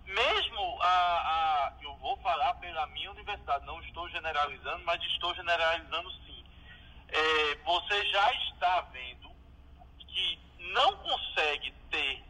mesmo 0.05 0.81
a, 0.81 0.87
a 0.87 1.73
eu 1.81 1.95
vou 1.97 2.17
falar 2.17 2.53
pela 2.55 2.85
minha 2.87 3.11
universidade, 3.11 3.65
não 3.65 3.81
estou 3.81 4.09
generalizando, 4.09 4.83
mas 4.85 5.01
estou 5.03 5.33
generalizando 5.35 6.11
sim. 6.25 6.43
É, 7.09 7.55
você 7.63 8.05
já 8.07 8.33
está 8.33 8.81
vendo 8.91 9.31
que 9.99 10.39
não 10.73 10.97
consegue 10.97 11.71
ter 11.89 12.23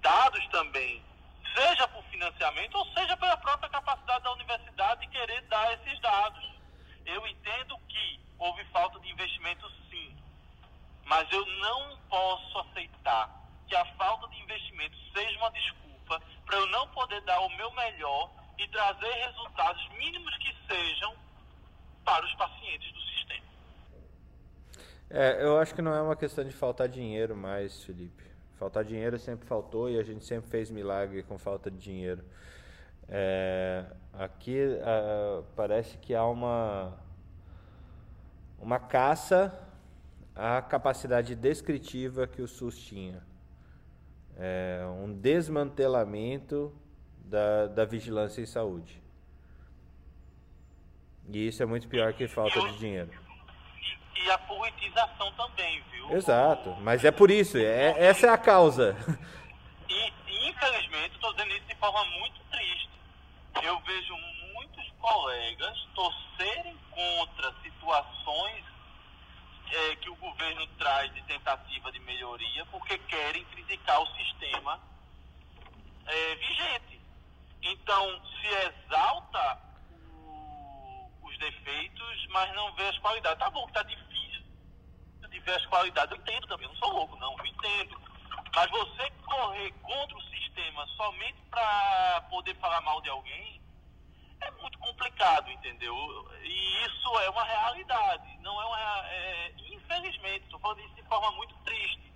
dados 0.00 0.46
também 0.48 1.02
seja 1.54 1.86
por 1.88 2.02
financiamento 2.04 2.74
ou 2.76 2.86
seja 2.92 3.16
pela 3.16 3.36
própria 3.36 3.68
capacidade 3.70 4.24
da 4.24 4.32
universidade 4.32 5.00
de 5.02 5.08
querer 5.08 5.42
houve 8.42 8.64
falta 8.66 8.98
de 8.98 9.10
investimento 9.10 9.70
sim. 9.88 10.16
Mas 11.04 11.30
eu 11.32 11.44
não 11.46 11.96
posso 12.08 12.58
aceitar 12.58 13.30
que 13.68 13.76
a 13.76 13.84
falta 13.94 14.28
de 14.28 14.42
investimento 14.42 14.96
seja 15.14 15.38
uma 15.38 15.50
desculpa 15.50 16.20
para 16.44 16.56
eu 16.56 16.66
não 16.66 16.88
poder 16.88 17.20
dar 17.22 17.40
o 17.40 17.48
meu 17.56 17.70
melhor 17.72 18.30
e 18.58 18.66
trazer 18.68 19.12
resultados 19.26 19.88
mínimos 19.90 20.36
que 20.38 20.54
sejam 20.68 21.14
para 22.04 22.24
os 22.24 22.34
pacientes 22.34 22.92
do 22.92 23.00
sistema. 23.00 23.46
É, 25.08 25.44
eu 25.44 25.58
acho 25.58 25.74
que 25.74 25.82
não 25.82 25.94
é 25.94 26.02
uma 26.02 26.16
questão 26.16 26.44
de 26.44 26.52
faltar 26.52 26.88
dinheiro 26.88 27.36
mais, 27.36 27.84
Felipe. 27.84 28.24
Faltar 28.58 28.84
dinheiro 28.84 29.18
sempre 29.18 29.46
faltou 29.46 29.88
e 29.88 29.98
a 29.98 30.02
gente 30.02 30.24
sempre 30.24 30.50
fez 30.50 30.70
milagre 30.70 31.22
com 31.22 31.38
falta 31.38 31.70
de 31.70 31.78
dinheiro. 31.78 32.24
É, 33.08 33.84
aqui 34.12 34.56
uh, 34.56 35.44
parece 35.56 35.98
que 35.98 36.14
há 36.14 36.24
uma 36.24 36.96
uma 38.62 38.78
caça 38.78 39.52
à 40.34 40.62
capacidade 40.62 41.34
descritiva 41.34 42.26
que 42.26 42.40
o 42.40 42.48
SUS 42.48 42.78
tinha. 42.78 43.22
É, 44.38 44.86
um 45.02 45.12
desmantelamento 45.12 46.72
da, 47.24 47.66
da 47.66 47.84
vigilância 47.84 48.40
em 48.40 48.46
saúde. 48.46 49.02
E 51.28 51.48
isso 51.48 51.62
é 51.62 51.66
muito 51.66 51.88
pior 51.88 52.12
que 52.14 52.26
falta 52.28 52.58
de 52.60 52.78
dinheiro. 52.78 53.10
E, 54.14 54.24
e 54.24 54.30
a 54.30 54.38
politização 54.38 55.32
também, 55.32 55.82
viu? 55.90 56.12
Exato, 56.12 56.70
mas 56.80 57.04
é 57.04 57.10
por 57.10 57.30
isso, 57.30 57.58
é, 57.58 57.94
essa 57.98 58.26
é 58.26 58.30
a 58.30 58.38
causa. 58.38 58.96
E, 59.88 60.48
infelizmente, 60.48 61.14
estou 61.14 61.32
dizendo 61.34 61.52
isso 61.52 61.66
de 61.66 61.76
forma 61.76 62.04
muito 62.18 62.40
triste 62.50 62.92
eu 63.62 63.78
vejo 63.80 64.14
muitos 64.54 64.92
colegas 65.00 65.86
torcerem 65.94 66.76
contra 67.02 67.52
situações 67.62 68.64
é, 69.70 69.96
que 69.96 70.10
o 70.10 70.16
governo 70.16 70.66
traz 70.78 71.12
de 71.14 71.22
tentativa 71.22 71.90
de 71.90 71.98
melhoria 72.00 72.64
porque 72.66 72.98
querem 72.98 73.44
criticar 73.46 74.00
o 74.00 74.06
sistema 74.16 74.80
é, 76.06 76.34
vigente. 76.36 77.00
Então, 77.62 78.22
se 78.26 78.46
exalta 78.46 79.58
o, 80.26 81.10
os 81.22 81.38
defeitos, 81.38 82.26
mas 82.30 82.54
não 82.54 82.72
vê 82.74 82.88
as 82.88 82.98
qualidades. 82.98 83.38
Tá 83.38 83.50
bom 83.50 83.66
que 83.66 83.72
tá 83.72 83.82
difícil 83.82 84.42
de 85.30 85.40
ver 85.40 85.54
as 85.54 85.66
qualidades. 85.66 86.12
Eu 86.12 86.22
entendo 86.22 86.46
também, 86.46 86.66
eu 86.66 86.72
não 86.72 86.78
sou 86.78 86.92
louco, 86.92 87.16
não, 87.16 87.36
eu 87.38 87.46
entendo. 87.46 88.00
Mas 88.54 88.70
você 88.70 89.10
correr 89.24 89.72
contra 89.82 90.16
o 90.16 90.22
sistema 90.22 90.86
somente 90.88 91.38
para 91.50 92.20
poder 92.28 92.54
falar 92.56 92.80
mal 92.82 93.00
de 93.00 93.08
alguém 93.08 93.61
é 94.46 94.50
muito 94.60 94.78
complicado, 94.78 95.50
entendeu? 95.50 95.94
E 96.42 96.84
isso 96.86 97.18
é 97.20 97.30
uma 97.30 97.44
realidade, 97.44 98.38
não 98.40 98.60
é 98.60 98.66
uma. 98.66 99.06
É, 99.08 99.52
infelizmente, 99.70 100.44
estou 100.44 100.60
falando 100.60 100.80
isso 100.80 100.94
de 100.94 101.02
forma 101.02 101.30
muito 101.32 101.54
triste. 101.64 102.12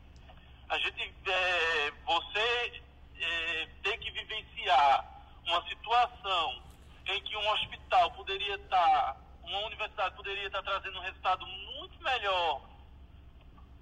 A 0.69 0.79
gente, 0.79 1.15
é, 1.27 1.91
você 2.05 2.83
é, 3.19 3.69
tem 3.83 3.99
que 3.99 4.11
vivenciar 4.11 5.05
uma 5.47 5.63
situação 5.69 6.63
em 7.07 7.23
que 7.23 7.37
um 7.37 7.51
hospital 7.51 8.11
poderia 8.13 8.57
estar, 8.57 9.17
uma 9.43 9.61
universidade 9.61 10.17
poderia 10.17 10.47
estar 10.47 10.63
trazendo 10.63 10.99
um 10.99 11.03
resultado 11.03 11.47
muito 11.47 12.03
melhor 12.03 12.63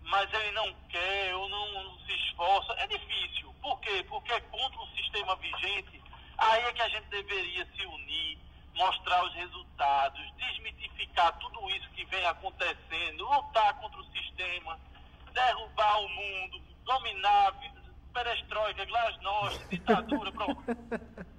mas 0.05 0.33
ele 0.33 0.51
não 0.53 0.73
quer 0.89 1.35
ou 1.35 1.49
não, 1.49 1.85
não 1.85 1.99
se 2.01 2.13
esforça, 2.13 2.73
é 2.75 2.87
difícil. 2.87 3.55
Por 3.61 3.81
quê? 3.81 4.05
Porque 4.09 4.33
é 4.33 4.41
contra 4.41 4.81
o 4.81 4.89
sistema 4.97 5.35
vigente. 5.37 6.04
Aí 6.39 6.63
é 6.65 6.73
que 6.73 6.83
a 6.83 6.89
gente 6.89 7.07
deveria 7.09 7.67
se 7.75 7.87
unir, 7.87 8.39
mostrar 8.75 9.25
os 9.25 9.35
resultados, 9.35 10.21
desmitificar 10.37 11.37
tudo 11.39 11.69
isso 11.71 11.89
que 11.91 12.05
vem 12.07 12.27
acontecendo, 12.27 13.25
lutar 13.25 13.75
contra 13.81 14.01
o 14.01 14.05
sistema, 14.13 14.79
derrubar 15.33 16.01
o 16.01 16.09
mundo, 16.09 16.61
dominar, 16.85 17.55
perestroika, 18.13 18.85
glasnost, 18.85 19.69
ditadura, 19.69 20.33
pronto. 20.33 20.63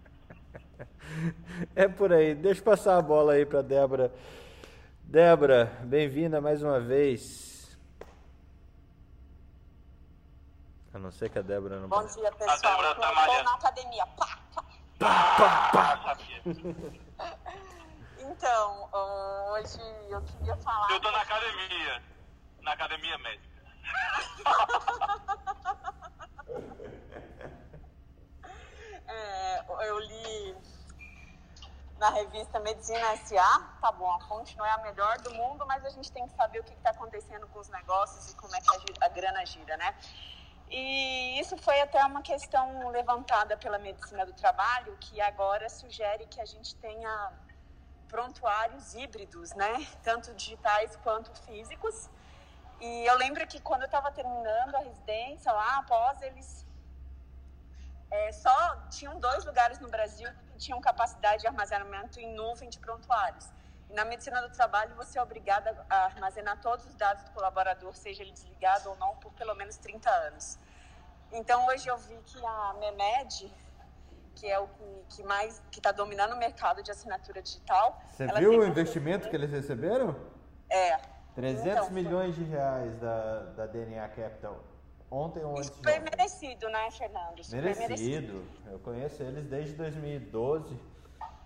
É 1.76 1.88
por 1.88 2.12
aí. 2.12 2.36
Deixa 2.36 2.60
eu 2.60 2.66
passar 2.66 2.98
a 2.98 3.02
bola 3.02 3.34
aí 3.34 3.46
para 3.46 3.62
Débora. 3.62 4.14
Débora, 5.04 5.66
bem-vinda 5.84 6.42
mais 6.42 6.62
uma 6.62 6.80
vez. 6.80 7.78
A 10.94 11.00
não 11.00 11.12
ser 11.12 11.30
que 11.30 11.40
a 11.40 11.42
Débora 11.42 11.80
não... 11.80 11.88
Bom 11.88 12.06
dia, 12.08 12.32
pessoal. 12.32 12.52
A 12.52 12.58
Débora 12.58 12.96
tá 12.96 13.14
malhando. 13.14 13.44
na 13.44 13.54
academia. 13.56 14.06
Pá, 14.18 14.40
pá. 15.00 15.38
Pá, 15.38 15.98
pá, 15.98 16.18
então, 18.20 18.90
hoje 19.52 19.80
eu 20.10 20.22
queria 20.22 20.56
falar... 20.58 20.92
Eu 20.92 21.00
tô 21.00 21.12
na 21.12 21.22
academia. 21.22 22.04
Na 22.62 22.74
academia 22.74 23.18
médica. 23.20 23.56
é, 29.08 29.66
eu 29.88 30.00
li 30.00 30.56
na 31.98 32.10
revista 32.10 32.60
Medicina 32.60 33.14
S.A. 33.14 33.60
Tá 33.82 33.92
bom, 33.92 34.12
a 34.12 34.20
fonte 34.22 34.58
não 34.58 34.66
é 34.66 34.72
a 34.72 34.78
melhor 34.80 35.18
do 35.20 35.34
mundo, 35.34 35.66
mas 35.68 35.86
a 35.86 35.90
gente 35.90 36.12
tem 36.12 36.28
que 36.28 36.36
saber 36.36 36.60
o 36.60 36.64
que 36.64 36.74
está 36.74 36.90
acontecendo 36.92 37.48
com 37.48 37.60
os 37.60 37.70
negócios 37.70 38.32
e 38.32 38.36
como 38.36 38.56
é 38.56 38.62
que 38.62 38.68
a, 39.02 39.06
a 39.06 39.10
grana 39.10 39.46
gira, 39.46 39.78
né? 39.78 39.96
E 40.70 41.40
isso 41.40 41.56
foi 41.58 41.80
até 41.82 42.04
uma 42.06 42.22
questão 42.22 42.90
levantada 42.90 43.56
pela 43.56 43.78
medicina 43.78 44.26
do 44.26 44.34
trabalho, 44.34 44.98
que 45.00 45.22
agora 45.22 45.70
sugere 45.70 46.26
que 46.26 46.42
a 46.42 46.46
gente 46.46 46.76
tenha 46.78 47.32
prontuários 48.08 48.94
híbridos, 48.96 49.54
né? 49.54 49.86
Tanto 50.04 50.34
digitais 50.34 50.96
quanto 50.98 51.32
físicos. 51.42 52.10
E 52.80 53.06
eu 53.06 53.18
lembro 53.18 53.46
que 53.48 53.60
quando 53.62 53.82
eu 53.82 53.86
estava 53.86 54.12
terminando 54.12 54.76
a 54.76 54.80
residência 54.80 55.52
lá, 55.52 55.78
após 55.78 56.22
eles 56.22 56.66
é, 58.12 58.32
só 58.32 58.76
tinham 58.90 59.20
dois 59.20 59.46
lugares 59.46 59.80
no 59.80 59.90
Brasil 59.90 60.30
que 60.52 60.58
tinham 60.58 60.80
capacidade 60.82 61.42
de 61.42 61.48
armazenamento 61.48 62.20
em 62.20 62.34
nuvem 62.34 62.70
de 62.70 62.80
prontuários. 62.80 63.50
E 63.90 63.94
na 63.94 64.04
medicina 64.06 64.42
do 64.42 64.50
trabalho, 64.50 64.96
você 64.96 65.18
é 65.18 65.22
obrigada 65.22 65.86
a 65.90 66.06
armazenar 66.06 66.60
todos 66.60 66.86
os 66.86 66.96
dados 66.96 67.24
do 67.24 67.32
colaborador, 67.32 67.96
seja 67.96 68.24
ele 68.24 68.32
desligado 68.32 68.90
ou 68.90 68.96
não, 68.98 69.16
por 69.18 69.32
pelo 69.34 69.56
menos 69.56 69.78
30 69.78 70.10
anos. 70.10 70.58
Então, 71.36 71.68
hoje 71.68 71.90
eu 71.90 71.98
vi 71.98 72.18
que 72.26 72.46
a 72.46 72.76
MEMED, 72.80 73.54
que 74.36 74.48
é 74.48 74.58
o 74.58 74.68
que, 74.68 75.18
que 75.18 75.24
mais 75.24 75.62
que 75.70 75.80
está 75.80 75.92
dominando 75.92 76.34
o 76.34 76.38
mercado 76.38 76.82
de 76.82 76.90
assinatura 76.90 77.42
digital. 77.42 78.02
Você 78.10 78.26
viu 78.40 78.60
o 78.60 78.66
investimento 78.66 79.30
que 79.30 79.36
eles 79.36 79.52
receberam? 79.52 80.16
É. 80.70 80.98
300 81.36 81.66
então, 81.66 81.92
milhões 81.92 82.36
de 82.36 82.44
reais 82.46 82.98
da, 83.00 83.40
da 83.58 83.66
DNA 83.66 84.08
Capital. 84.10 84.64
Ontem 85.12 85.44
ou 85.44 85.58
antes 85.58 85.68
Super 85.68 86.02
merecido, 86.02 86.70
né, 86.70 86.90
Fernando? 86.92 87.44
Super 87.44 87.62
merecido. 87.62 87.90
merecido. 87.90 88.46
Eu 88.72 88.80
conheço 88.80 89.22
eles 89.22 89.46
desde 89.46 89.74
2012. 89.74 90.80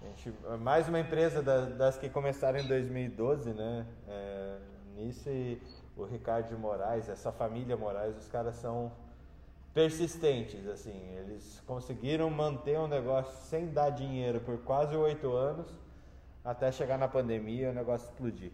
Gente, 0.02 0.32
mais 0.60 0.88
uma 0.88 1.00
empresa 1.00 1.42
da, 1.42 1.66
das 1.66 1.98
que 1.98 2.10
começaram 2.10 2.60
em 2.60 2.68
2012, 2.68 3.54
né? 3.54 3.86
É, 4.08 4.58
nisso 4.96 5.30
e 5.30 5.62
o 5.98 6.06
Ricardo 6.06 6.48
de 6.48 6.56
Moraes, 6.56 7.10
essa 7.10 7.32
família 7.32 7.76
Moraes, 7.76 8.16
os 8.16 8.28
caras 8.28 8.56
são 8.56 8.92
persistentes, 9.74 10.68
assim. 10.68 11.16
Eles 11.18 11.62
conseguiram 11.66 12.30
manter 12.30 12.80
um 12.80 12.88
negócio 12.88 13.34
sem 13.48 13.68
dar 13.68 13.90
dinheiro 13.90 14.42
por 14.42 14.58
quase 14.60 14.96
oito 14.96 15.32
anos, 15.34 15.68
até 16.44 16.72
chegar 16.72 16.98
na 16.98 17.08
pandemia 17.08 17.68
e 17.68 17.72
o 17.72 17.74
negócio 17.74 18.08
explodir. 18.08 18.52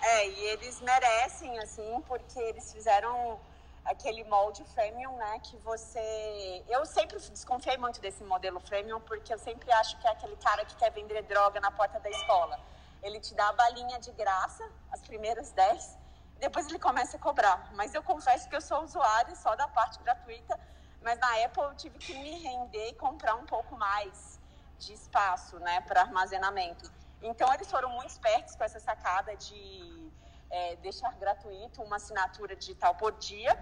É, 0.00 0.28
e 0.28 0.40
eles 0.46 0.80
merecem, 0.80 1.58
assim, 1.58 2.02
porque 2.06 2.38
eles 2.38 2.72
fizeram 2.72 3.38
aquele 3.84 4.22
molde 4.24 4.64
freemium, 4.64 5.16
né? 5.16 5.40
Que 5.40 5.56
você. 5.58 6.62
Eu 6.68 6.84
sempre 6.86 7.18
desconfiei 7.18 7.76
muito 7.76 8.00
desse 8.00 8.22
modelo 8.22 8.60
freemium, 8.60 9.00
porque 9.00 9.32
eu 9.32 9.38
sempre 9.38 9.70
acho 9.72 9.98
que 9.98 10.06
é 10.06 10.10
aquele 10.10 10.36
cara 10.36 10.64
que 10.64 10.76
quer 10.76 10.90
vender 10.92 11.22
droga 11.22 11.58
na 11.60 11.70
porta 11.70 11.98
da 11.98 12.10
escola. 12.10 12.58
Ele 13.02 13.18
te 13.20 13.34
dá 13.34 13.48
a 13.48 13.52
balinha 13.52 13.98
de 13.98 14.10
graça, 14.12 14.68
as 14.90 15.00
primeiras 15.00 15.50
10, 15.52 15.96
depois 16.38 16.66
ele 16.68 16.78
começa 16.78 17.16
a 17.16 17.20
cobrar. 17.20 17.70
Mas 17.74 17.94
eu 17.94 18.02
confesso 18.02 18.48
que 18.48 18.56
eu 18.56 18.60
sou 18.60 18.82
usuária 18.82 19.34
só 19.34 19.54
da 19.56 19.68
parte 19.68 19.98
gratuita, 20.00 20.58
mas 21.02 21.18
na 21.18 21.44
Apple 21.44 21.62
eu 21.62 21.74
tive 21.74 21.98
que 21.98 22.14
me 22.14 22.38
render 22.38 22.88
e 22.88 22.94
comprar 22.94 23.34
um 23.34 23.46
pouco 23.46 23.76
mais 23.76 24.40
de 24.78 24.92
espaço, 24.92 25.58
né, 25.58 25.80
para 25.82 26.02
armazenamento. 26.02 26.90
Então 27.20 27.52
eles 27.52 27.70
foram 27.70 27.90
muito 27.90 28.10
espertos 28.10 28.54
com 28.54 28.64
essa 28.64 28.78
sacada 28.78 29.36
de 29.36 30.12
é, 30.50 30.76
deixar 30.76 31.12
gratuito 31.14 31.82
uma 31.82 31.96
assinatura 31.96 32.54
digital 32.54 32.94
por 32.94 33.12
dia 33.16 33.58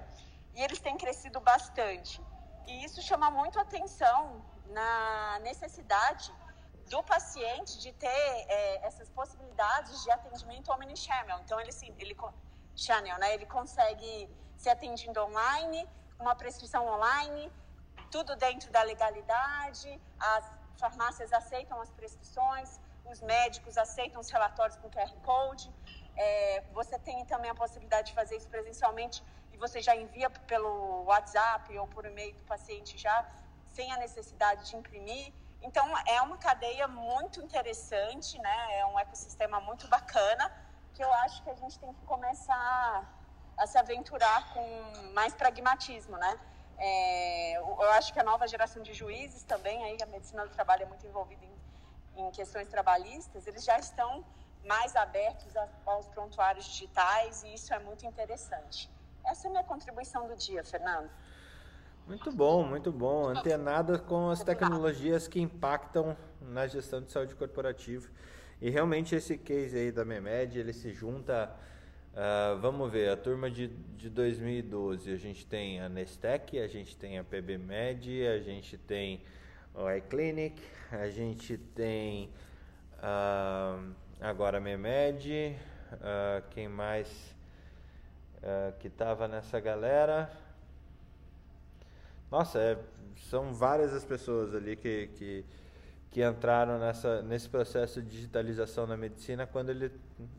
e 0.54 0.62
eles 0.62 0.78
têm 0.78 0.96
crescido 0.96 1.40
bastante. 1.40 2.22
E 2.66 2.84
isso 2.84 3.00
chama 3.00 3.30
muito 3.30 3.58
atenção 3.58 4.44
na 4.66 5.38
necessidade 5.40 6.32
do 6.88 7.02
paciente 7.02 7.78
de 7.78 7.92
ter 7.92 8.08
é, 8.08 8.86
essas 8.86 9.08
possibilidades 9.10 10.02
de 10.02 10.10
atendimento 10.10 10.70
omnichannel. 10.70 11.40
Então, 11.40 11.60
ele, 11.60 11.72
sim, 11.72 11.94
ele, 11.98 12.16
channel, 12.76 13.18
né, 13.18 13.34
ele 13.34 13.46
consegue 13.46 14.28
ser 14.56 14.70
atendido 14.70 15.20
online, 15.22 15.88
uma 16.18 16.34
prescrição 16.34 16.86
online, 16.86 17.50
tudo 18.10 18.36
dentro 18.36 18.70
da 18.70 18.82
legalidade, 18.82 20.00
as 20.18 20.44
farmácias 20.78 21.32
aceitam 21.32 21.80
as 21.80 21.90
prescrições, 21.90 22.78
os 23.04 23.20
médicos 23.20 23.76
aceitam 23.78 24.20
os 24.20 24.30
relatórios 24.30 24.76
com 24.76 24.90
QR 24.90 25.12
Code. 25.24 25.72
É, 26.16 26.64
você 26.72 26.98
tem 26.98 27.24
também 27.26 27.50
a 27.50 27.54
possibilidade 27.54 28.08
de 28.08 28.14
fazer 28.14 28.36
isso 28.36 28.48
presencialmente 28.48 29.22
e 29.52 29.56
você 29.56 29.80
já 29.80 29.94
envia 29.94 30.28
pelo 30.30 31.04
WhatsApp 31.04 31.76
ou 31.78 31.86
por 31.88 32.04
e-mail 32.04 32.34
do 32.34 32.42
paciente 32.44 32.98
já, 32.98 33.26
sem 33.66 33.90
a 33.92 33.96
necessidade 33.98 34.68
de 34.68 34.76
imprimir. 34.76 35.32
Então, 35.62 35.86
é 36.06 36.20
uma 36.22 36.38
cadeia 36.38 36.86
muito 36.86 37.40
interessante, 37.42 38.38
né? 38.38 38.78
é 38.78 38.86
um 38.86 38.98
ecossistema 38.98 39.60
muito 39.60 39.88
bacana 39.88 40.52
que 40.96 41.04
eu 41.04 41.12
acho 41.24 41.42
que 41.42 41.50
a 41.50 41.54
gente 41.54 41.78
tem 41.78 41.92
que 41.92 42.04
começar 42.06 43.14
a 43.58 43.66
se 43.66 43.76
aventurar 43.76 44.54
com 44.54 45.12
mais 45.12 45.34
pragmatismo, 45.34 46.16
né? 46.16 46.40
É, 46.78 47.56
eu 47.58 47.90
acho 47.92 48.12
que 48.12 48.18
a 48.18 48.24
nova 48.24 48.48
geração 48.48 48.82
de 48.82 48.92
juízes 48.94 49.42
também, 49.42 49.84
aí 49.84 49.98
a 50.02 50.06
medicina 50.06 50.42
do 50.44 50.50
trabalho 50.50 50.82
é 50.84 50.86
muito 50.86 51.06
envolvida 51.06 51.44
em, 51.44 52.26
em 52.26 52.30
questões 52.30 52.68
trabalhistas, 52.68 53.46
eles 53.46 53.64
já 53.64 53.78
estão 53.78 54.24
mais 54.64 54.96
abertos 54.96 55.54
aos 55.86 56.08
prontuários 56.08 56.64
digitais 56.64 57.42
e 57.42 57.54
isso 57.54 57.72
é 57.72 57.78
muito 57.78 58.04
interessante. 58.06 58.90
Essa 59.24 59.46
é 59.46 59.48
a 59.48 59.50
minha 59.52 59.64
contribuição 59.64 60.26
do 60.26 60.36
dia, 60.36 60.64
Fernando. 60.64 61.10
Muito 62.06 62.30
bom, 62.30 62.62
muito 62.62 62.92
bom. 62.92 63.28
Antenada 63.28 63.98
com 63.98 64.30
as 64.30 64.42
tecnologias 64.42 65.26
que 65.26 65.40
impactam 65.40 66.16
na 66.40 66.66
gestão 66.66 67.02
de 67.02 67.10
saúde 67.10 67.34
corporativa. 67.34 68.08
E 68.60 68.70
realmente 68.70 69.14
esse 69.14 69.36
case 69.36 69.76
aí 69.76 69.92
da 69.92 70.04
MEMED, 70.04 70.58
ele 70.58 70.72
se 70.72 70.92
junta 70.92 71.54
Uh, 72.16 72.58
vamos 72.60 72.90
ver, 72.90 73.10
a 73.10 73.16
turma 73.16 73.50
de, 73.50 73.68
de 73.68 74.08
2012, 74.08 75.12
a 75.12 75.18
gente 75.18 75.44
tem 75.44 75.82
a 75.82 75.86
Nestec, 75.86 76.58
a 76.58 76.66
gente 76.66 76.96
tem 76.96 77.18
a 77.18 77.24
PBMed, 77.24 78.26
a 78.26 78.38
gente 78.38 78.78
tem 78.78 79.20
o 79.74 79.90
iClinic, 79.90 80.58
a 80.90 81.10
gente 81.10 81.58
tem 81.58 82.30
uh, 82.94 83.92
agora 84.18 84.56
a 84.56 84.60
MEMED, 84.62 85.54
uh, 85.92 86.42
quem 86.52 86.68
mais 86.68 87.36
que 88.78 88.86
estava 88.86 89.28
nessa 89.28 89.58
galera? 89.60 90.30
Nossa, 92.30 92.58
é, 92.60 92.78
são 93.28 93.52
várias 93.52 93.92
as 93.92 94.04
pessoas 94.04 94.54
ali 94.54 94.76
que, 94.76 95.08
que, 95.18 95.44
que 96.16 96.24
entraram 96.24 96.78
nessa, 96.78 97.20
nesse 97.20 97.46
processo 97.46 98.00
de 98.00 98.08
digitalização 98.08 98.86
na 98.86 98.96
medicina 98.96 99.46
quando 99.46 99.68
ele 99.68 99.92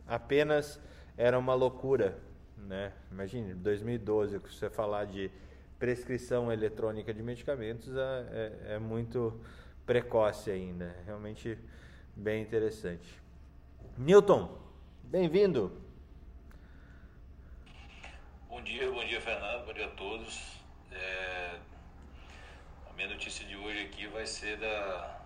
apenas 0.08 0.82
era 1.16 1.38
uma 1.38 1.54
loucura, 1.54 2.18
né? 2.58 2.92
Imagine, 3.12 3.54
2012, 3.54 4.40
você 4.40 4.72
falar 4.72 5.06
de 5.06 5.30
prescrição 5.78 6.52
eletrônica 6.52 7.14
de 7.14 7.22
medicamentos 7.22 7.96
é, 7.96 8.00
é, 8.00 8.74
é 8.74 8.80
muito 8.80 9.40
precoce 9.86 10.50
ainda, 10.50 10.96
realmente 11.06 11.56
bem 12.16 12.42
interessante. 12.42 13.22
Newton, 13.96 14.58
bem-vindo. 15.04 15.80
Bom 18.50 18.64
dia, 18.64 18.90
bom 18.90 19.06
dia 19.06 19.22
Fernando, 19.22 19.68
bom 19.68 19.74
dia 19.74 19.86
a 19.86 19.92
todos. 19.92 20.60
É, 20.92 21.60
a 22.90 22.94
minha 22.94 23.10
notícia 23.10 23.46
de 23.46 23.56
hoje 23.56 23.84
aqui 23.84 24.08
vai 24.08 24.26
ser 24.26 24.58
da, 24.58 25.18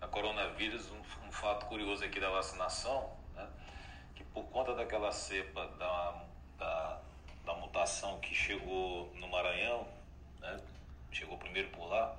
da 0.00 0.08
coronavírus, 0.08 0.90
um, 0.90 1.28
um 1.28 1.32
fato 1.32 1.66
curioso 1.66 2.04
aqui 2.04 2.18
da 2.18 2.30
vacinação 2.30 3.20
por 4.32 4.44
conta 4.44 4.74
daquela 4.74 5.12
cepa 5.12 5.66
da, 5.78 6.24
da, 6.58 7.00
da 7.44 7.54
mutação 7.54 8.20
que 8.20 8.34
chegou 8.34 9.12
no 9.14 9.28
Maranhão, 9.28 9.86
né, 10.38 10.60
chegou 11.10 11.36
primeiro 11.36 11.68
por 11.70 11.86
lá, 11.86 12.16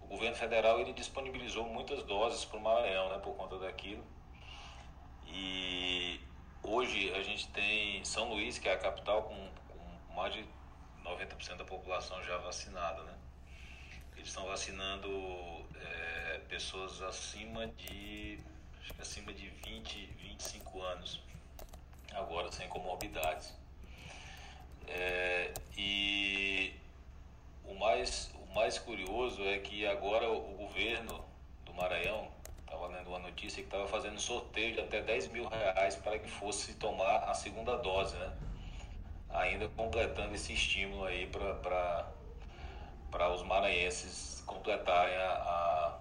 o 0.00 0.06
governo 0.06 0.36
federal 0.36 0.80
ele 0.80 0.92
disponibilizou 0.92 1.64
muitas 1.64 2.02
doses 2.04 2.44
para 2.44 2.58
o 2.58 2.62
Maranhão, 2.62 3.10
né, 3.10 3.18
por 3.18 3.34
conta 3.34 3.58
daquilo. 3.58 4.04
E 5.26 6.20
hoje 6.62 7.12
a 7.14 7.22
gente 7.22 7.48
tem 7.48 8.04
São 8.04 8.28
Luís, 8.28 8.58
que 8.58 8.68
é 8.68 8.72
a 8.72 8.78
capital, 8.78 9.24
com, 9.24 9.50
com 9.68 10.14
mais 10.14 10.32
de 10.32 10.44
90% 11.04 11.56
da 11.56 11.64
população 11.64 12.22
já 12.22 12.38
vacinada, 12.38 13.02
né? 13.02 13.14
Estão 14.26 14.44
vacinando 14.44 15.08
é, 15.80 16.40
pessoas 16.48 17.00
acima 17.00 17.68
de 17.68 18.40
acho 18.82 18.92
que 18.92 19.00
acima 19.00 19.32
de 19.32 19.48
20, 19.64 20.04
25 20.18 20.82
anos 20.82 21.22
agora 22.12 22.50
sem 22.50 22.68
comorbidades. 22.68 23.54
É, 24.88 25.54
e 25.78 26.74
o 27.64 27.74
mais, 27.76 28.32
o 28.34 28.52
mais 28.52 28.80
curioso 28.80 29.44
é 29.44 29.60
que 29.60 29.86
agora 29.86 30.28
o 30.28 30.56
governo 30.56 31.24
do 31.64 31.72
Maranhão, 31.72 32.28
estava 32.62 32.88
lendo 32.88 33.06
uma 33.06 33.20
notícia 33.20 33.62
que 33.62 33.68
estava 33.68 33.86
fazendo 33.86 34.20
sorteio 34.20 34.74
de 34.74 34.80
até 34.80 35.02
10 35.02 35.28
mil 35.28 35.46
reais 35.48 35.94
para 35.94 36.18
que 36.18 36.28
fosse 36.28 36.74
tomar 36.74 37.18
a 37.30 37.32
segunda 37.32 37.76
dose, 37.76 38.16
né? 38.16 38.36
Ainda 39.30 39.68
completando 39.68 40.34
esse 40.34 40.52
estímulo 40.52 41.04
aí 41.04 41.28
para 41.28 42.10
os 43.34 43.42
maranhenses 43.42 44.42
completarem 44.46 45.16
a, 45.16 45.98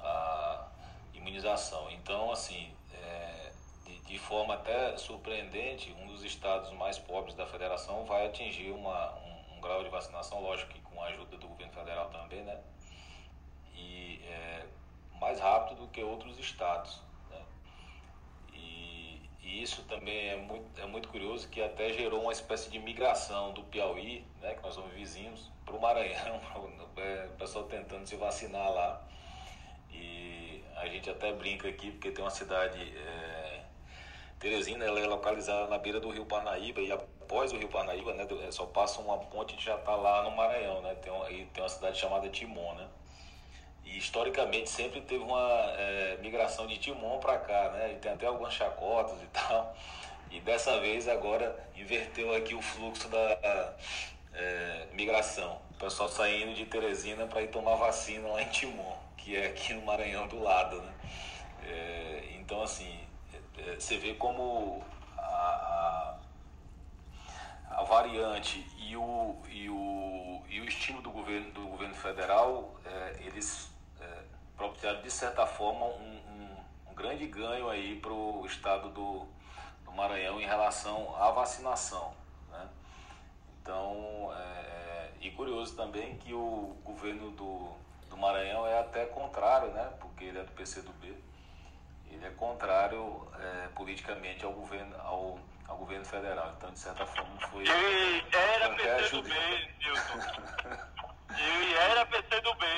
a, 0.00 0.06
a 0.06 0.68
imunização. 1.14 1.90
Então, 1.90 2.30
assim, 2.30 2.74
de 4.14 4.18
forma 4.20 4.54
até 4.54 4.96
surpreendente, 4.96 5.92
um 6.00 6.06
dos 6.06 6.22
estados 6.24 6.70
mais 6.72 6.98
pobres 6.98 7.34
da 7.34 7.46
federação 7.46 8.04
vai 8.04 8.26
atingir 8.26 8.70
uma, 8.70 9.12
um, 9.14 9.56
um, 9.56 9.60
grau 9.60 9.82
de 9.82 9.88
vacinação, 9.88 10.40
lógico 10.40 10.72
que 10.72 10.80
com 10.82 11.02
a 11.02 11.06
ajuda 11.06 11.36
do 11.36 11.48
governo 11.48 11.72
federal 11.72 12.08
também, 12.10 12.42
né? 12.42 12.60
E 13.74 14.20
é, 14.24 14.66
mais 15.18 15.40
rápido 15.40 15.78
do 15.78 15.88
que 15.88 16.00
outros 16.00 16.38
estados. 16.38 17.02
E, 19.44 19.62
isso 19.62 19.82
também 19.84 20.30
é 20.30 20.36
muito, 20.36 20.80
é 20.80 20.86
muito 20.86 21.08
curioso, 21.08 21.48
que 21.48 21.62
até 21.62 21.92
gerou 21.92 22.22
uma 22.22 22.32
espécie 22.32 22.70
de 22.70 22.78
migração 22.78 23.52
do 23.52 23.62
Piauí, 23.64 24.26
né, 24.40 24.54
que 24.54 24.62
nós 24.62 24.74
somos 24.74 24.92
vizinhos, 24.94 25.52
para 25.64 25.76
o 25.76 25.80
Maranhão, 25.80 26.40
é, 26.96 27.26
o 27.26 27.36
pessoal 27.36 27.64
tentando 27.64 28.06
se 28.06 28.16
vacinar 28.16 28.72
lá. 28.72 29.06
E 29.90 30.64
a 30.76 30.86
gente 30.86 31.08
até 31.10 31.32
brinca 31.32 31.68
aqui, 31.68 31.90
porque 31.90 32.10
tem 32.10 32.24
uma 32.24 32.30
cidade. 32.30 32.80
É, 32.96 33.64
Teresina 34.38 34.84
ela 34.84 35.00
é 35.00 35.06
localizada 35.06 35.68
na 35.68 35.78
beira 35.78 36.00
do 36.00 36.10
Rio 36.10 36.26
Parnaíba 36.26 36.80
e 36.80 36.92
após 36.92 37.52
o 37.52 37.56
Rio 37.56 37.68
Parnaíba, 37.68 38.12
né, 38.14 38.26
é, 38.46 38.50
só 38.50 38.66
passa 38.66 39.00
uma 39.00 39.16
ponte 39.18 39.56
e 39.56 39.62
já 39.62 39.76
está 39.76 39.94
lá 39.94 40.22
no 40.22 40.32
Maranhão, 40.32 40.82
né? 40.82 40.94
Tem, 40.96 41.12
uma, 41.12 41.30
e 41.30 41.46
tem 41.46 41.62
uma 41.62 41.68
cidade 41.68 41.98
chamada 41.98 42.28
Timon, 42.28 42.74
né? 42.74 42.88
E 43.84 43.98
historicamente 43.98 44.70
sempre 44.70 45.00
teve 45.00 45.22
uma 45.22 45.72
é, 45.76 46.18
migração 46.20 46.66
de 46.66 46.78
Timon 46.78 47.18
para 47.18 47.38
cá, 47.38 47.70
né? 47.70 47.92
E 47.92 47.96
tem 47.96 48.12
até 48.12 48.26
algumas 48.26 48.54
chacotas 48.54 49.20
e 49.22 49.26
tal. 49.26 49.76
E 50.30 50.40
dessa 50.40 50.80
vez 50.80 51.06
agora 51.06 51.56
inverteu 51.76 52.34
aqui 52.34 52.54
o 52.54 52.62
fluxo 52.62 53.08
da 53.08 53.74
é, 54.32 54.86
migração. 54.92 55.60
O 55.70 55.74
pessoal 55.74 56.08
saindo 56.08 56.54
de 56.54 56.66
Teresina 56.66 57.26
para 57.26 57.42
ir 57.42 57.48
tomar 57.48 57.76
vacina 57.76 58.28
lá 58.28 58.42
em 58.42 58.48
Timon, 58.48 58.96
que 59.16 59.36
é 59.36 59.46
aqui 59.46 59.74
no 59.74 59.82
Maranhão 59.82 60.26
do 60.26 60.42
lado, 60.42 60.80
né? 60.80 60.94
É, 61.66 62.24
então 62.40 62.62
assim 62.62 63.04
é, 63.58 63.76
você 63.78 63.96
vê 63.96 64.14
como 64.14 64.82
a, 65.16 65.22
a, 65.22 66.18
a, 67.78 67.84
variante 67.84 68.66
e 68.78 68.96
o, 68.96 69.36
e, 69.48 69.70
o, 69.70 70.42
e 70.48 70.60
o 70.60 70.64
estilo 70.64 71.00
do 71.00 71.10
governo, 71.10 71.50
do 71.52 71.66
governo 71.68 71.94
federal, 71.94 72.74
é, 72.84 73.16
eles 73.20 73.72
é, 74.54 74.56
propiciaram 74.56 75.02
de 75.02 75.10
certa 75.10 75.46
forma 75.46 75.86
um, 75.86 76.20
um, 76.28 76.90
um 76.90 76.94
grande 76.94 77.26
ganho 77.26 77.68
aí 77.68 77.98
para 78.00 78.12
o 78.12 78.44
estado 78.46 78.88
do, 78.90 79.26
do 79.84 79.92
Maranhão 79.92 80.40
em 80.40 80.46
relação 80.46 81.14
à 81.16 81.30
vacinação. 81.30 82.14
Né? 82.50 82.68
Então, 83.60 84.32
é, 84.36 85.10
e 85.20 85.30
curioso 85.30 85.76
também 85.76 86.16
que 86.18 86.32
o 86.32 86.76
governo 86.84 87.30
do, 87.32 87.72
do 88.08 88.16
Maranhão 88.16 88.66
é 88.66 88.78
até 88.78 89.06
contrário, 89.06 89.68
né? 89.68 89.92
porque 90.00 90.24
ele 90.24 90.38
é 90.38 90.42
do 90.42 90.52
PCdoB 90.52 91.14
ele 92.14 92.26
é 92.26 92.30
contrário 92.30 93.28
é, 93.38 93.68
politicamente 93.74 94.44
ao 94.44 94.52
governo, 94.52 94.94
ao, 95.00 95.38
ao 95.66 95.76
governo 95.76 96.04
federal. 96.04 96.54
Então, 96.56 96.70
de 96.70 96.78
certa 96.78 97.04
forma, 97.04 97.40
foi. 97.48 97.64
Ele 97.64 98.24
era 98.32 98.70
PC 98.70 99.16
do 99.16 99.22
bem, 99.22 99.70
Nilton. 99.78 100.18
Ele 101.36 101.74
era 101.74 102.06
PC 102.06 102.40
do 102.40 102.54
bem. 102.54 102.73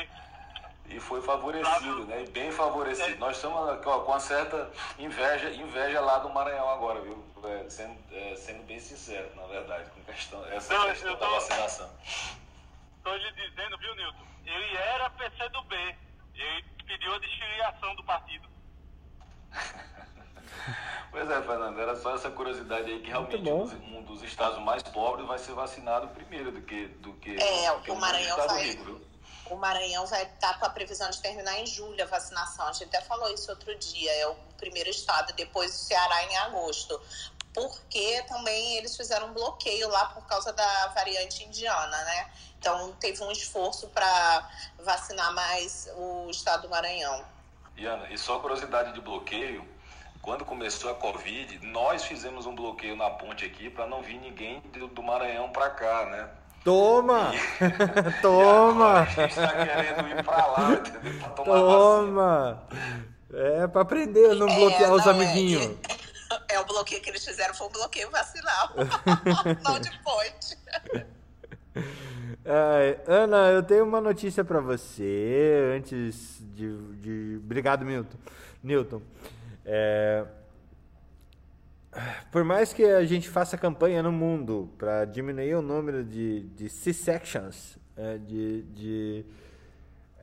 E 0.97 1.01
foi 1.01 1.21
favorecido, 1.21 2.07
né? 2.07 2.23
E 2.23 2.31
bem 2.31 2.51
favorecido. 2.51 3.13
É. 3.13 3.17
Nós 3.17 3.37
estamos 3.37 3.59
ó, 3.59 4.01
com 4.01 4.13
uma 4.13 4.19
certa 4.19 4.71
inveja, 4.99 5.51
inveja 5.51 6.01
lá 6.01 6.21
do 6.21 6.31
Maranhão 6.31 6.71
agora, 6.71 7.03
viu? 7.03 7.23
É, 7.45 7.69
sendo, 7.69 7.99
é, 8.11 8.35
sendo 8.35 8.63
bem 8.63 8.81
sincero, 8.81 9.31
na 9.37 9.47
verdade, 9.47 9.91
com 9.91 10.01
questão, 10.05 10.43
essa 10.47 10.73
Não, 10.73 10.87
questão 10.87 11.15
tô, 11.15 11.21
da 11.21 11.29
vacinação. 11.33 11.91
Estou 12.97 13.15
lhe 13.15 13.31
dizendo, 13.33 13.77
viu, 13.77 13.95
Nilton? 13.95 14.27
Ele 14.47 14.77
era 14.79 15.11
PC 15.11 15.49
do 15.51 15.63
B. 15.65 15.77
Ele 16.35 16.65
pediu 16.87 17.15
a 17.15 17.19
desfiliação 17.19 17.95
do 17.95 18.05
partido. 18.05 18.49
Pois 21.09 21.31
é, 21.31 21.41
Fernando, 21.41 21.81
era 21.81 21.97
só 21.97 22.15
essa 22.15 22.31
curiosidade 22.31 22.91
aí 22.91 23.01
que 23.01 23.09
realmente 23.09 23.49
um 23.49 24.03
dos 24.03 24.23
estados 24.23 24.59
mais 24.59 24.83
pobres 24.83 25.27
vai 25.27 25.39
ser 25.39 25.53
vacinado 25.53 26.09
primeiro 26.09 26.53
do 26.53 26.61
que 26.61 26.89
do 26.89 27.15
que, 27.15 27.41
é, 27.41 27.73
do 27.73 27.81
que 27.81 27.91
o 27.91 27.97
Maranhão 27.97 28.37
vai 28.37 28.65
rico, 28.65 29.01
o 29.51 29.57
Maranhão 29.57 30.07
vai 30.07 30.25
estar 30.25 30.59
com 30.59 30.67
a 30.67 30.71
previsão 30.71 31.09
de 31.11 31.21
terminar 31.21 31.59
em 31.59 31.67
julho 31.67 32.03
a 32.03 32.07
vacinação. 32.07 32.67
A 32.67 32.73
gente 32.73 32.85
até 32.85 33.01
falou 33.01 33.33
isso 33.33 33.51
outro 33.51 33.75
dia. 33.79 34.13
É 34.13 34.27
o 34.27 34.35
primeiro 34.57 34.91
estado, 34.91 35.33
depois 35.35 35.75
o 35.75 35.79
Ceará 35.79 36.25
em 36.25 36.37
agosto. 36.39 37.01
Porque 37.53 38.23
também 38.29 38.77
eles 38.77 38.97
fizeram 38.97 39.29
um 39.29 39.33
bloqueio 39.33 39.89
lá 39.89 40.07
por 40.07 40.27
causa 40.27 40.53
da 40.53 40.89
variante 40.89 41.45
indiana, 41.45 42.05
né? 42.05 42.31
Então 42.59 42.93
teve 43.01 43.23
um 43.23 43.31
esforço 43.31 43.89
para 43.89 44.51
vacinar 44.79 45.33
mais 45.33 45.89
o 45.97 46.29
estado 46.31 46.63
do 46.63 46.69
Maranhão. 46.69 47.25
Iana, 47.77 48.09
e 48.11 48.19
só 48.19 48.39
curiosidade 48.41 48.93
de 48.93 49.01
bloqueio, 49.01 49.67
quando 50.21 50.45
começou 50.45 50.91
a 50.91 50.95
Covid, 50.95 51.65
nós 51.67 52.05
fizemos 52.05 52.47
um 52.47 52.55
bloqueio 52.55 52.97
na 52.97 53.09
ponte 53.11 53.45
aqui 53.45 53.71
para 53.71 53.87
não 53.87 54.03
vir 54.03 54.19
ninguém 54.19 54.61
do, 54.61 54.89
do 54.89 55.03
Maranhão 55.03 55.51
para 55.51 55.71
cá, 55.71 56.07
né? 56.07 56.29
Toma! 56.67 57.31
Toma! 58.21 59.03
a 59.03 59.05
gente 59.05 59.37
tá 59.37 59.65
querendo 59.65 60.09
ir 60.09 60.25
pra 60.25 60.47
lá, 60.47 60.73
entendeu? 60.73 61.21
Pra 61.21 61.29
tomar 61.29 61.61
Toma! 61.61 62.63
É 63.33 63.67
pra 63.69 63.83
aprender 63.83 64.31
a 64.33 64.35
não 64.35 64.49
é, 64.49 64.57
bloquear 64.57 64.91
não, 64.91 64.97
os 64.97 65.07
é. 65.07 65.11
amiguinhos. 65.11 65.79
É, 66.49 66.57
é, 66.57 66.61
o 66.61 66.65
bloqueio 66.65 67.01
que 67.01 67.09
eles 67.09 67.25
fizeram 67.25 67.55
foi 67.55 67.69
um 67.69 67.71
bloqueio 67.71 68.11
vacinal. 68.11 68.71
não 69.63 69.79
de 69.79 69.91
ponte. 70.01 70.59
Ai, 72.45 72.99
Ana, 73.07 73.51
eu 73.51 73.63
tenho 73.63 73.85
uma 73.85 74.01
notícia 74.01 74.45
para 74.45 74.59
você 74.59 75.73
antes 75.77 76.41
de, 76.53 76.77
de... 76.97 77.37
Obrigado, 77.45 77.85
Milton. 77.85 78.19
Newton. 78.61 79.03
É... 79.65 80.25
Por 82.31 82.45
mais 82.45 82.73
que 82.73 82.85
a 82.85 83.05
gente 83.05 83.29
faça 83.29 83.57
campanha 83.57 84.03
no 84.03 84.13
mundo 84.13 84.71
para 84.77 85.05
diminuir 85.07 85.55
o 85.55 85.63
número 85.63 86.05
de, 86.05 86.43
de 86.49 86.69
C-sections, 86.69 87.79
é, 87.97 88.19
de, 88.19 88.63
de 88.63 89.25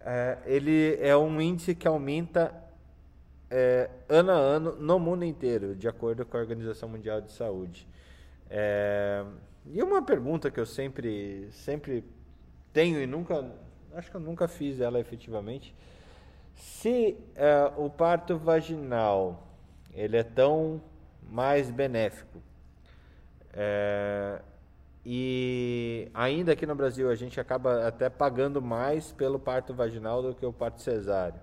é, 0.02 0.38
ele 0.46 0.98
é 1.02 1.16
um 1.18 1.42
índice 1.42 1.74
que 1.74 1.88
aumenta 1.88 2.54
é, 3.50 3.90
ano 4.08 4.32
a 4.32 4.36
ano 4.36 4.76
no 4.76 5.00
mundo 5.00 5.26
inteiro, 5.26 5.76
de 5.76 5.88
acordo 5.88 6.26
com 6.26 6.38
a 6.38 6.40
Organização 6.40 6.88
Mundial 6.90 7.22
de 7.22 7.32
Saúde. 7.32 7.88
É, 8.50 9.26
e 9.66 9.82
uma 9.82 10.02
pergunta 10.02 10.52
que 10.52 10.60
eu 10.60 10.66
sempre, 10.66 11.50
sempre 11.52 12.04
tenho 12.72 13.02
e 13.02 13.08
nunca, 13.08 13.52
acho 13.96 14.12
que 14.12 14.18
eu 14.18 14.22
nunca 14.22 14.48
fiz 14.48 14.80
ela 14.80 15.00
efetivamente, 15.00 15.74
se 16.54 17.18
é, 17.36 17.72
o 17.78 17.90
parto 17.90 18.38
vaginal 18.38 19.48
ele 19.94 20.18
é 20.18 20.24
tão 20.24 20.82
mais 21.34 21.72
benéfico 21.72 22.40
é, 23.52 24.40
e 25.06 26.10
ainda 26.14 26.54
aqui 26.54 26.66
no 26.66 26.76
Brasil 26.76 27.10
a 27.10 27.16
gente 27.16 27.40
acaba 27.40 27.88
até 27.88 28.10
pagando 28.10 28.62
mais 28.62 29.12
pelo 29.12 29.40
parto 29.40 29.74
vaginal 29.74 30.22
do 30.22 30.34
que 30.34 30.46
o 30.46 30.54
parto 30.54 30.82
cesáreo. 30.82 31.42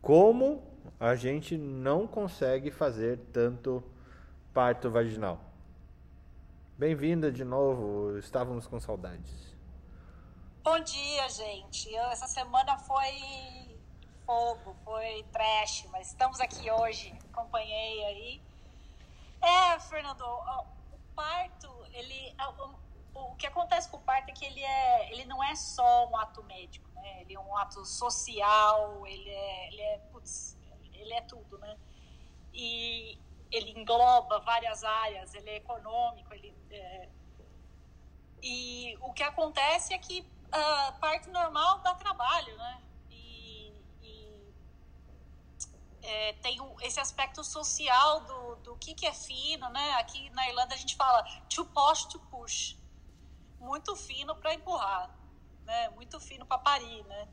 Como 0.00 0.62
a 0.98 1.14
gente 1.14 1.56
não 1.56 2.06
consegue 2.06 2.70
fazer 2.70 3.18
tanto 3.32 3.82
parto 4.54 4.90
vaginal? 4.90 5.40
Bem-vinda 6.78 7.30
de 7.30 7.44
novo, 7.44 8.16
estávamos 8.16 8.66
com 8.66 8.80
saudades. 8.80 9.54
Bom 10.62 10.78
dia, 10.80 11.28
gente. 11.28 11.94
Essa 11.94 12.26
semana 12.26 12.78
foi 12.78 13.76
fogo, 14.24 14.74
foi 14.84 15.24
trash, 15.32 15.86
mas 15.90 16.08
estamos 16.08 16.40
aqui 16.40 16.70
hoje, 16.70 17.12
acompanhei 17.32 18.04
aí. 18.04 18.49
É, 19.42 19.78
Fernando, 19.80 20.22
o 20.22 20.98
parto, 21.14 21.86
ele, 21.92 22.34
o, 23.14 23.34
que 23.36 23.46
acontece 23.46 23.88
com 23.88 23.96
o 23.96 24.00
parto 24.00 24.30
é 24.30 24.32
que 24.32 24.44
ele 24.44 24.62
é, 24.62 25.12
ele 25.12 25.24
não 25.24 25.42
é 25.42 25.54
só 25.54 26.08
um 26.08 26.16
ato 26.16 26.42
médico, 26.44 26.88
né? 26.94 27.22
Ele 27.22 27.34
é 27.34 27.40
um 27.40 27.56
ato 27.56 27.84
social, 27.84 29.06
ele 29.06 29.30
é, 29.30 29.68
ele 29.68 29.82
é, 29.82 29.98
putz, 30.12 30.58
ele 30.92 31.12
é 31.14 31.20
tudo, 31.22 31.58
né? 31.58 31.76
E 32.52 33.18
ele 33.50 33.72
engloba 33.72 34.40
várias 34.40 34.84
áreas, 34.84 35.34
ele 35.34 35.50
é 35.50 35.56
econômico, 35.56 36.32
ele 36.34 36.54
é... 36.70 37.08
e 38.42 38.96
o 39.00 39.12
que 39.12 39.22
acontece 39.22 39.94
é 39.94 39.98
que 39.98 40.24
a 40.52 40.92
parte 41.00 41.28
normal 41.30 41.78
dá 41.80 41.94
trabalho, 41.94 42.56
né? 42.56 42.82
E, 43.10 43.72
e 44.02 44.54
é, 46.02 46.32
tem 46.34 46.58
esse 46.82 46.98
aspecto 46.98 47.44
social 47.44 48.20
do, 48.24 48.56
do 48.56 48.76
que, 48.76 48.94
que 48.94 49.06
é 49.06 49.12
fino, 49.12 49.68
né? 49.70 49.92
Aqui 49.94 50.30
na 50.30 50.48
Irlanda 50.48 50.74
a 50.74 50.78
gente 50.78 50.96
fala 50.96 51.22
to 51.48 51.64
push 51.66 52.04
to 52.06 52.18
push, 52.30 52.76
muito 53.58 53.94
fino 53.96 54.34
para 54.36 54.54
empurrar, 54.54 55.10
né? 55.64 55.90
Muito 55.90 56.18
fino 56.20 56.46
para 56.46 56.58
parir, 56.58 57.04
né? 57.04 57.28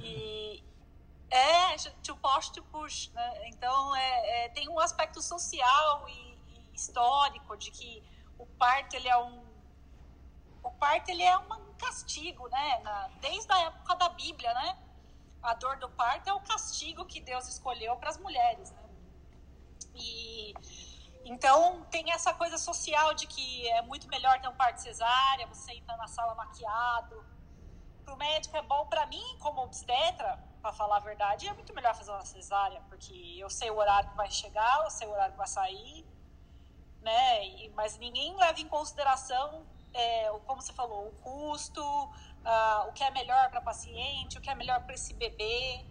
E 0.00 0.64
é, 1.30 1.76
to 2.02 2.16
push 2.16 2.50
to 2.50 2.62
push, 2.64 3.08
né? 3.08 3.48
Então, 3.48 3.96
é, 3.96 4.44
é, 4.44 4.48
tem 4.50 4.68
um 4.68 4.78
aspecto 4.78 5.20
social 5.20 6.08
e, 6.08 6.38
e, 6.48 6.74
histórico 6.74 7.56
de 7.56 7.70
que 7.70 8.02
o 8.38 8.46
parto, 8.46 8.94
ele 8.94 9.08
é 9.08 9.16
um... 9.16 9.42
O 10.62 10.70
parto, 10.70 11.10
ele 11.10 11.22
é 11.22 11.36
um 11.36 11.74
castigo, 11.74 12.48
né? 12.48 12.80
Na, 12.80 13.08
desde 13.20 13.50
a 13.52 13.60
época 13.62 13.96
da 13.96 14.08
Bíblia, 14.10 14.52
né? 14.54 14.78
A 15.42 15.54
dor 15.54 15.76
do 15.78 15.88
parto 15.90 16.28
é 16.28 16.32
o 16.32 16.40
castigo 16.40 17.04
que 17.04 17.20
Deus 17.20 17.48
escolheu 17.48 17.96
para 17.96 18.10
as 18.10 18.18
mulheres, 18.18 18.70
né? 18.70 18.82
E... 19.94 20.54
Então, 21.24 21.84
tem 21.84 22.10
essa 22.10 22.34
coisa 22.34 22.58
social 22.58 23.14
de 23.14 23.26
que 23.28 23.68
é 23.70 23.82
muito 23.82 24.08
melhor 24.08 24.40
ter 24.40 24.48
um 24.48 24.54
parto 24.54 24.78
cesárea, 24.78 25.46
você 25.46 25.72
entra 25.72 25.96
na 25.96 26.08
sala 26.08 26.34
maquiado. 26.34 27.24
Para 28.04 28.14
o 28.14 28.16
médico 28.16 28.56
é 28.56 28.62
bom, 28.62 28.86
para 28.86 29.06
mim, 29.06 29.22
como 29.38 29.62
obstetra, 29.62 30.36
para 30.60 30.72
falar 30.72 30.96
a 30.96 31.00
verdade, 31.00 31.48
é 31.48 31.52
muito 31.52 31.72
melhor 31.74 31.94
fazer 31.94 32.10
uma 32.10 32.24
cesárea, 32.24 32.80
porque 32.88 33.36
eu 33.38 33.48
sei 33.48 33.70
o 33.70 33.76
horário 33.76 34.10
que 34.10 34.16
vai 34.16 34.30
chegar, 34.30 34.82
eu 34.84 34.90
sei 34.90 35.06
o 35.06 35.12
horário 35.12 35.32
que 35.32 35.38
vai 35.38 35.46
sair, 35.46 36.06
né? 37.00 37.46
E, 37.46 37.68
mas 37.70 37.98
ninguém 37.98 38.34
leva 38.36 38.60
em 38.60 38.68
consideração, 38.68 39.66
é, 39.94 40.30
como 40.46 40.60
você 40.60 40.72
falou, 40.72 41.08
o 41.08 41.12
custo, 41.22 41.82
uh, 41.82 42.88
o 42.88 42.92
que 42.92 43.04
é 43.04 43.10
melhor 43.10 43.50
para 43.50 43.60
paciente, 43.60 44.38
o 44.38 44.40
que 44.40 44.50
é 44.50 44.54
melhor 44.54 44.82
para 44.84 44.94
esse 44.94 45.14
bebê. 45.14 45.84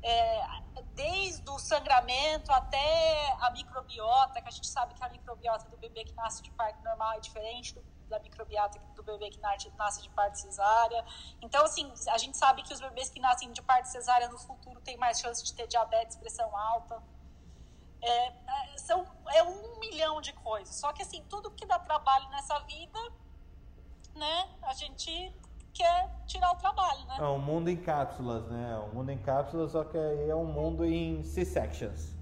É, 0.00 0.46
desde 0.94 1.50
o 1.50 1.58
sangramento 1.58 2.52
até 2.52 3.36
a 3.40 3.50
microbiota, 3.50 4.40
que 4.40 4.48
a 4.48 4.50
gente 4.52 4.68
sabe 4.68 4.94
que 4.94 5.02
a 5.02 5.08
microbiota 5.08 5.68
do 5.68 5.76
bebê 5.76 6.04
que 6.04 6.14
nasce 6.14 6.40
de 6.40 6.52
parto 6.52 6.80
normal 6.84 7.14
é 7.14 7.20
diferente 7.20 7.74
do 7.74 7.82
da 8.08 8.18
microbiota 8.18 8.78
do 8.94 9.02
bebê 9.02 9.30
que 9.30 9.40
nasce 9.40 10.02
de 10.02 10.10
parte 10.10 10.40
cesárea. 10.40 11.04
Então, 11.40 11.64
assim, 11.64 11.92
a 12.08 12.18
gente 12.18 12.36
sabe 12.36 12.62
que 12.62 12.72
os 12.72 12.80
bebês 12.80 13.08
que 13.10 13.20
nascem 13.20 13.52
de 13.52 13.62
parte 13.62 13.88
cesárea 13.88 14.28
no 14.28 14.38
futuro 14.38 14.80
têm 14.80 14.96
mais 14.96 15.20
chance 15.20 15.44
de 15.44 15.54
ter 15.54 15.66
diabetes, 15.66 16.16
pressão 16.16 16.56
alta. 16.56 17.02
É, 18.00 18.26
é, 18.28 18.78
são, 18.78 19.06
é 19.28 19.42
um 19.42 19.78
milhão 19.78 20.20
de 20.20 20.32
coisas. 20.32 20.74
Só 20.74 20.92
que, 20.92 21.02
assim, 21.02 21.22
tudo 21.24 21.50
que 21.50 21.66
dá 21.66 21.78
trabalho 21.78 22.28
nessa 22.30 22.58
vida, 22.60 22.98
né, 24.18 24.48
a 24.62 24.74
gente 24.74 25.32
quer 25.72 26.10
tirar 26.26 26.52
o 26.52 26.56
trabalho, 26.56 27.04
né? 27.06 27.16
É 27.18 27.22
um 27.22 27.38
mundo 27.38 27.70
em 27.70 27.76
cápsulas, 27.76 28.46
né? 28.48 28.72
É 28.72 28.78
um 28.78 28.94
mundo 28.94 29.10
em 29.10 29.18
cápsulas, 29.18 29.72
só 29.72 29.84
que 29.84 29.96
aí 29.96 30.28
é 30.28 30.34
um 30.34 30.44
mundo 30.44 30.84
em 30.84 31.22
C-sections. 31.22 32.14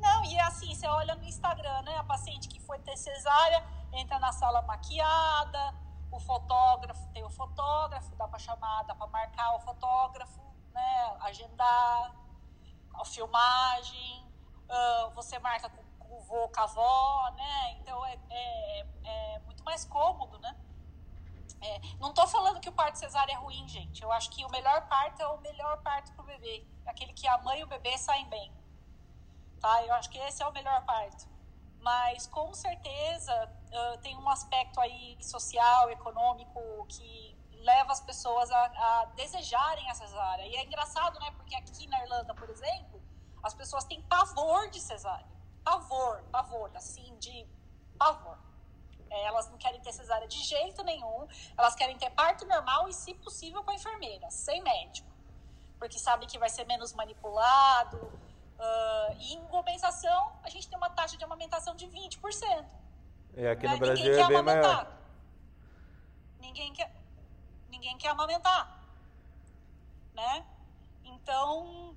Não, 0.00 0.24
e 0.24 0.34
é 0.34 0.42
assim, 0.42 0.74
você 0.74 0.88
olha 0.88 1.14
no 1.14 1.24
Instagram, 1.24 1.82
né? 1.82 1.96
A 1.98 2.04
paciente 2.04 2.48
que 2.48 2.58
foi 2.60 2.78
ter 2.78 2.96
cesárea 2.96 3.62
entra 3.92 4.18
na 4.18 4.32
sala 4.32 4.62
maquiada, 4.62 5.74
o 6.10 6.18
fotógrafo 6.18 7.06
tem 7.08 7.22
o 7.22 7.30
fotógrafo, 7.30 8.16
dá 8.16 8.26
para 8.26 8.38
chamar, 8.38 8.82
dá 8.84 8.94
para 8.94 9.06
marcar 9.08 9.56
o 9.56 9.60
fotógrafo, 9.60 10.40
né? 10.72 11.16
Agendar 11.20 12.14
a 12.94 13.04
filmagem, 13.04 14.26
uh, 14.68 15.10
você 15.14 15.38
marca 15.38 15.68
com, 15.68 15.82
com 15.98 16.16
o 16.16 16.20
vô, 16.22 16.48
com 16.48 16.60
a 16.60 16.64
avó, 16.64 17.30
né? 17.36 17.72
Então 17.80 18.04
é, 18.06 18.18
é, 18.30 18.86
é 19.04 19.38
muito 19.40 19.62
mais 19.64 19.84
cômodo, 19.84 20.38
né? 20.38 20.56
É, 21.62 21.80
não 21.98 22.14
tô 22.14 22.26
falando 22.26 22.60
que 22.60 22.68
o 22.68 22.72
parto 22.72 22.98
cesárea 22.98 23.32
é 23.32 23.36
ruim, 23.36 23.68
gente. 23.68 24.02
Eu 24.02 24.10
acho 24.12 24.30
que 24.30 24.44
o 24.44 24.50
melhor 24.50 24.88
parto 24.88 25.20
é 25.20 25.26
o 25.26 25.40
melhor 25.40 25.82
parto 25.82 26.12
pro 26.14 26.24
bebê. 26.24 26.66
Aquele 26.86 27.12
que 27.12 27.26
a 27.28 27.38
mãe 27.38 27.60
e 27.60 27.64
o 27.64 27.66
bebê 27.66 27.96
saem 27.98 28.28
bem 28.28 28.50
tá? 29.60 29.84
Eu 29.84 29.94
acho 29.94 30.10
que 30.10 30.18
esse 30.18 30.42
é 30.42 30.46
o 30.46 30.52
melhor 30.52 30.84
parto. 30.84 31.28
Mas 31.80 32.26
com 32.26 32.52
certeza 32.52 33.32
uh, 33.68 33.98
tem 33.98 34.16
um 34.16 34.28
aspecto 34.28 34.80
aí 34.80 35.16
social, 35.22 35.90
econômico 35.90 36.60
que 36.88 37.38
leva 37.62 37.92
as 37.92 38.00
pessoas 38.00 38.50
a, 38.50 38.64
a 38.64 39.04
desejarem 39.16 39.88
a 39.90 39.94
cesárea. 39.94 40.46
E 40.46 40.56
é 40.56 40.64
engraçado, 40.64 41.18
né? 41.20 41.30
Porque 41.32 41.54
aqui 41.54 41.86
na 41.86 42.02
Irlanda, 42.02 42.34
por 42.34 42.48
exemplo, 42.50 43.00
as 43.42 43.54
pessoas 43.54 43.84
têm 43.84 44.02
pavor 44.02 44.68
de 44.70 44.80
cesárea. 44.80 45.26
Pavor, 45.62 46.22
pavor, 46.30 46.70
assim, 46.74 47.16
de 47.18 47.46
pavor. 47.98 48.38
É, 49.10 49.26
elas 49.26 49.50
não 49.50 49.58
querem 49.58 49.80
ter 49.80 49.92
cesárea 49.92 50.28
de 50.28 50.38
jeito 50.42 50.82
nenhum. 50.84 51.26
Elas 51.58 51.74
querem 51.74 51.98
ter 51.98 52.10
parto 52.10 52.46
normal 52.46 52.88
e, 52.88 52.94
se 52.94 53.12
possível, 53.14 53.62
com 53.64 53.70
a 53.72 53.74
enfermeira, 53.74 54.30
sem 54.30 54.62
médico. 54.62 55.08
Porque 55.78 55.98
sabe 55.98 56.26
que 56.26 56.38
vai 56.38 56.48
ser 56.48 56.64
menos 56.64 56.92
manipulado, 56.92 58.10
Uh, 58.60 59.16
e 59.18 59.32
em 59.32 59.44
compensação, 59.46 60.32
a 60.42 60.50
gente 60.50 60.68
tem 60.68 60.76
uma 60.76 60.90
taxa 60.90 61.16
de 61.16 61.24
amamentação 61.24 61.74
de 61.74 61.86
20%. 61.86 62.66
E 63.34 63.46
aqui 63.46 63.66
no 63.66 63.72
né? 63.72 63.78
Brasil 63.78 64.04
ninguém 64.04 64.22
é 64.22 64.26
bem 64.26 64.36
amamentar. 64.36 64.74
maior. 64.74 64.98
Ninguém 66.40 66.72
quer, 66.74 66.94
ninguém 67.70 67.96
quer 67.96 68.08
amamentar. 68.08 68.84
Né? 70.12 70.44
Então, 71.04 71.96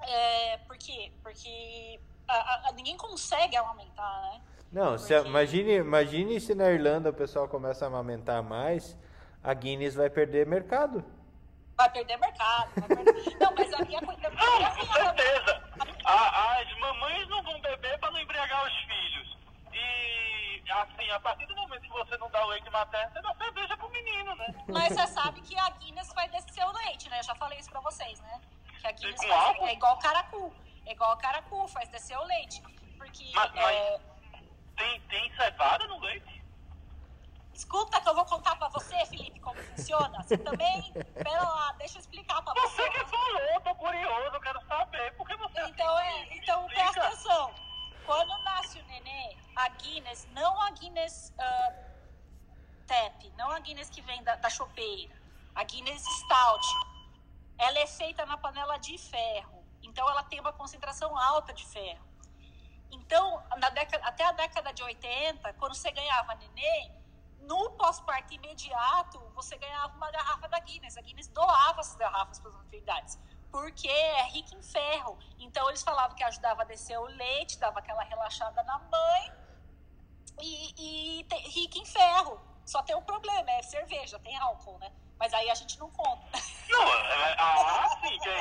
é, 0.00 0.58
por 0.58 0.78
quê? 0.78 1.12
Porque 1.24 2.00
a, 2.28 2.68
a, 2.68 2.72
ninguém 2.72 2.96
consegue 2.96 3.56
amamentar, 3.56 4.22
né? 4.22 4.40
Não, 4.70 4.98
se, 4.98 5.14
imagine, 5.14 5.76
imagine 5.76 6.40
se 6.40 6.54
na 6.54 6.70
Irlanda 6.70 7.08
o 7.08 7.14
pessoal 7.14 7.48
começa 7.48 7.86
a 7.86 7.88
amamentar 7.88 8.42
mais, 8.42 8.96
a 9.42 9.54
Guinness 9.54 9.94
vai 9.94 10.10
perder 10.10 10.46
mercado. 10.46 11.02
Vai 11.74 11.90
perder 11.90 12.18
mercado. 12.18 12.70
Vai 12.76 12.88
perder... 12.88 13.38
não, 13.40 13.54
mas 13.54 13.72
a 13.72 13.84
minha 13.84 14.00
coisa. 14.00 14.20
Ah, 14.36 14.76
com 14.76 14.92
certeza. 14.92 15.62
A, 16.04 16.60
as 16.60 16.78
mamães 16.80 17.28
não 17.28 17.42
vão 17.42 17.58
beber 17.60 17.98
para 17.98 18.10
não 18.10 18.20
embriagar 18.20 18.66
os 18.66 18.74
filhos. 18.80 19.38
E, 19.72 20.62
assim, 20.70 21.10
a 21.10 21.20
partir 21.20 21.46
do 21.46 21.56
momento 21.56 21.80
que 21.80 21.88
você 21.88 22.18
não 22.18 22.30
dá 22.30 22.44
o 22.44 22.48
leite 22.48 22.68
materno, 22.70 23.10
você 23.12 23.22
dá 23.22 23.34
cerveja 23.36 23.76
pro 23.76 23.88
menino, 23.90 24.34
né? 24.34 24.54
Mas 24.68 24.88
você 24.88 25.06
sabe 25.06 25.40
que 25.40 25.58
a 25.58 25.70
Guinness 25.70 26.12
vai 26.12 26.28
descer 26.28 26.64
o 26.66 26.72
leite, 26.72 27.08
né? 27.08 27.20
Eu 27.20 27.24
já 27.24 27.34
falei 27.36 27.58
isso 27.58 27.70
para 27.70 27.80
vocês, 27.80 28.20
né? 28.20 28.40
Que 28.80 28.86
a 28.86 28.92
Guinness 28.92 29.24
faz... 29.24 29.58
é 29.60 29.72
igual 29.72 29.98
caracu. 29.98 30.52
É 30.84 30.92
igual 30.92 31.16
caracu, 31.16 31.68
faz 31.68 31.88
descer 31.88 32.18
o 32.18 32.24
leite. 32.24 32.60
Porque. 32.98 33.30
Mas, 33.34 33.52
mas... 33.54 33.76
É 33.76 34.17
tem, 34.78 35.00
tem 35.02 35.34
cevada 35.34 35.86
no 35.88 35.98
leite? 35.98 36.38
Escuta 37.52 38.00
que 38.00 38.08
eu 38.08 38.14
vou 38.14 38.24
contar 38.24 38.54
pra 38.54 38.68
você, 38.68 39.04
Felipe, 39.06 39.40
como 39.40 39.60
funciona. 39.60 40.22
Você 40.22 40.38
também. 40.38 40.92
Pera 40.92 41.42
lá, 41.42 41.72
deixa 41.72 41.98
eu 41.98 42.00
explicar 42.00 42.40
pra 42.42 42.54
você. 42.54 42.82
Você 42.82 42.90
que 42.90 43.04
falou, 43.06 43.60
tô 43.62 43.74
curioso, 43.74 44.34
eu 44.36 44.40
quero 44.40 44.64
saber. 44.66 45.12
Por 45.16 45.26
que 45.26 45.36
você... 45.36 45.60
Então, 45.62 45.98
é, 45.98 46.36
então 46.36 46.66
presta 46.68 47.04
atenção. 47.04 47.52
Quando 48.06 48.38
nasce 48.44 48.78
o 48.78 48.84
nenê, 48.84 49.36
a 49.56 49.68
Guinness, 49.70 50.28
não 50.30 50.62
a 50.62 50.70
Guinness 50.70 51.34
Tap, 52.86 53.24
não 53.36 53.50
a 53.50 53.58
Guinness 53.58 53.90
que 53.90 54.00
vem 54.02 54.22
da, 54.22 54.36
da 54.36 54.48
chopeira, 54.48 55.14
a 55.54 55.64
Guinness 55.64 56.02
Stout, 56.02 56.66
ela 57.58 57.80
é 57.80 57.86
feita 57.88 58.24
na 58.24 58.38
panela 58.38 58.78
de 58.78 58.96
ferro. 58.96 59.66
Então, 59.82 60.08
ela 60.08 60.22
tem 60.22 60.38
uma 60.38 60.52
concentração 60.52 61.18
alta 61.18 61.52
de 61.52 61.66
ferro. 61.66 62.07
Então, 62.90 63.42
década, 63.70 64.04
até 64.06 64.24
a 64.24 64.32
década 64.32 64.72
de 64.72 64.82
80, 64.82 65.52
quando 65.54 65.74
você 65.74 65.90
ganhava 65.90 66.34
nenê, 66.34 66.90
no 67.40 67.70
pós-parto 67.72 68.34
imediato, 68.34 69.18
você 69.34 69.56
ganhava 69.56 69.94
uma 69.96 70.10
garrafa 70.10 70.48
da 70.48 70.58
Guinness. 70.60 70.96
A 70.96 71.02
Guinness 71.02 71.28
doava 71.28 71.80
essas 71.80 71.96
garrafas 71.96 72.40
para 72.40 72.50
as 72.50 72.56
maternidades, 72.56 73.18
porque 73.50 73.88
é 73.88 74.22
rica 74.24 74.54
em 74.54 74.62
ferro. 74.62 75.18
Então, 75.38 75.68
eles 75.68 75.82
falavam 75.82 76.16
que 76.16 76.24
ajudava 76.24 76.62
a 76.62 76.64
descer 76.64 76.98
o 76.98 77.04
leite, 77.04 77.58
dava 77.58 77.78
aquela 77.78 78.02
relaxada 78.04 78.62
na 78.64 78.78
mãe, 78.78 79.32
e, 80.40 81.18
e 81.20 81.24
tem- 81.24 81.48
rica 81.48 81.78
em 81.78 81.86
ferro. 81.86 82.40
Só 82.64 82.82
tem 82.82 82.94
um 82.94 83.02
problema, 83.02 83.50
é 83.52 83.62
cerveja, 83.62 84.18
tem 84.18 84.36
álcool, 84.36 84.78
né? 84.78 84.92
Mas 85.18 85.32
aí 85.32 85.50
a 85.50 85.54
gente 85.54 85.78
não 85.78 85.90
conta. 85.90 86.38
Não, 86.68 86.82
é, 86.82 87.34
ah, 87.38 87.88
sim, 88.02 88.18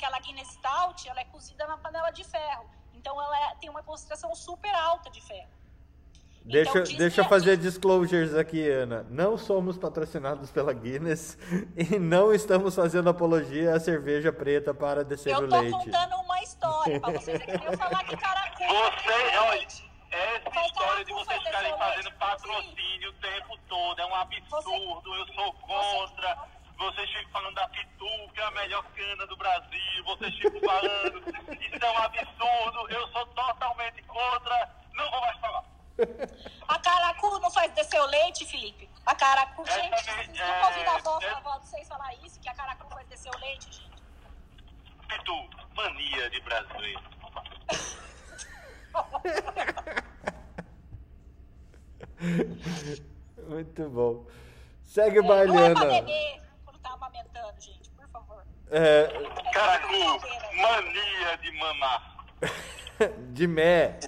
aquela 0.00 0.18
Guinness 0.20 0.48
Stout, 0.48 1.08
ela 1.08 1.20
é 1.20 1.24
cozida 1.24 1.66
na 1.66 1.76
panela 1.76 2.10
de 2.10 2.24
ferro. 2.24 2.64
Então 2.94 3.20
ela 3.20 3.50
é- 3.50 3.54
tem 3.60 3.68
uma 3.68 3.82
concentração 3.82 4.34
super 4.34 4.74
alta 4.74 5.10
de 5.10 5.20
ferro. 5.20 5.48
Deixa, 6.42 6.70
Então, 6.78 6.96
deixa 6.96 7.20
eu 7.20 7.24
que- 7.24 7.30
fazer 7.30 7.56
disclosures 7.58 8.34
aqui, 8.34 8.66
Ana. 8.68 9.06
Não 9.10 9.36
somos 9.36 9.76
patrocinados 9.76 10.50
pela 10.50 10.72
Guinness 10.72 11.36
e 11.76 11.98
não 11.98 12.32
estamos 12.32 12.74
fazendo 12.74 13.10
apologia 13.10 13.74
à 13.74 13.80
cerveja 13.80 14.32
preta 14.32 14.72
para 14.72 15.04
descer 15.04 15.32
Eu 15.34 15.40
o 15.40 15.48
tô 15.48 15.60
leite. 15.60 15.72
contando 15.72 16.14
uma 16.16 16.42
história 16.42 16.98
pra 17.00 17.10
vocês. 17.12 17.40
É 17.40 17.44
que 17.44 17.56
nem 17.58 17.66
eu 17.66 17.78
falar 17.78 18.04
que 18.04 18.16
caracu. 18.16 18.50
Você, 18.60 19.38
olha, 19.38 19.66
essa 20.10 20.50
Mas 20.54 20.66
história 20.66 21.04
de 21.04 21.12
vocês 21.12 21.42
ficarem 21.42 21.76
fazendo 21.78 22.04
leite, 22.04 22.18
patrocínio 22.18 23.10
o 23.10 23.12
tempo 23.14 23.58
todo 23.68 24.00
é 24.00 24.06
um 24.06 24.14
absurdo, 24.14 25.14
eu 25.14 25.26
sou 25.34 25.52
contra. 25.54 26.38
Vocês 26.80 27.10
ficam 27.10 27.30
falando 27.32 27.54
da 27.56 27.68
Pitu, 27.68 28.08
que 28.32 28.40
é 28.40 28.44
a 28.44 28.50
melhor 28.52 28.82
cana 28.96 29.26
do 29.26 29.36
Brasil, 29.36 30.02
vocês 30.06 30.34
ficam 30.34 30.60
falando, 30.62 31.18
isso 31.60 31.84
é 31.84 31.90
um 31.90 31.98
absurdo, 31.98 32.88
eu 32.90 33.06
sou 33.08 33.26
totalmente 33.26 34.02
contra, 34.04 34.70
não 34.94 35.10
vou 35.10 35.20
mais 35.20 35.38
falar. 35.40 35.62
A 36.68 36.78
caracu 36.78 37.38
não 37.38 37.50
faz 37.50 37.70
descer 37.74 38.00
o 38.00 38.06
leite, 38.06 38.46
Felipe? 38.46 38.88
A 39.04 39.14
caracu, 39.14 39.62
Essa 39.66 39.82
gente, 39.82 39.90
vez, 39.90 40.04
vocês 40.26 40.40
é, 40.40 40.64
ouviram 40.64 40.92
a 40.92 40.96
avó, 40.96 41.18
é- 41.20 41.28
a 41.28 41.36
avó 41.36 41.58
de 41.58 41.66
vocês 41.68 41.86
falar 41.86 42.14
isso, 42.24 42.40
que 42.40 42.48
a 42.48 42.54
caracu 42.54 42.88
faz 42.88 43.06
descer 43.08 43.30
o 43.34 43.38
leite, 43.40 43.66
gente? 43.70 43.90
Pitu, 45.06 45.50
mania 45.74 46.30
de 46.30 46.40
brasileiro. 46.40 47.02
Muito 53.48 53.88
bom. 53.90 54.26
Segue 54.82 55.20
o 55.20 55.24
É, 55.24 55.28
baile, 55.28 55.52
não 55.52 55.64
é 55.64 55.74
pra 55.74 55.84
beber 55.84 56.42
quando 56.64 56.78
tá 56.80 56.90
amamentando, 56.92 57.60
gente, 57.60 57.90
por 57.90 58.08
É, 58.70 59.08
Caracu, 59.52 60.20
mania 60.56 61.36
de 61.42 61.52
mamar. 61.58 62.16
de 63.32 63.46
mé. 63.46 63.98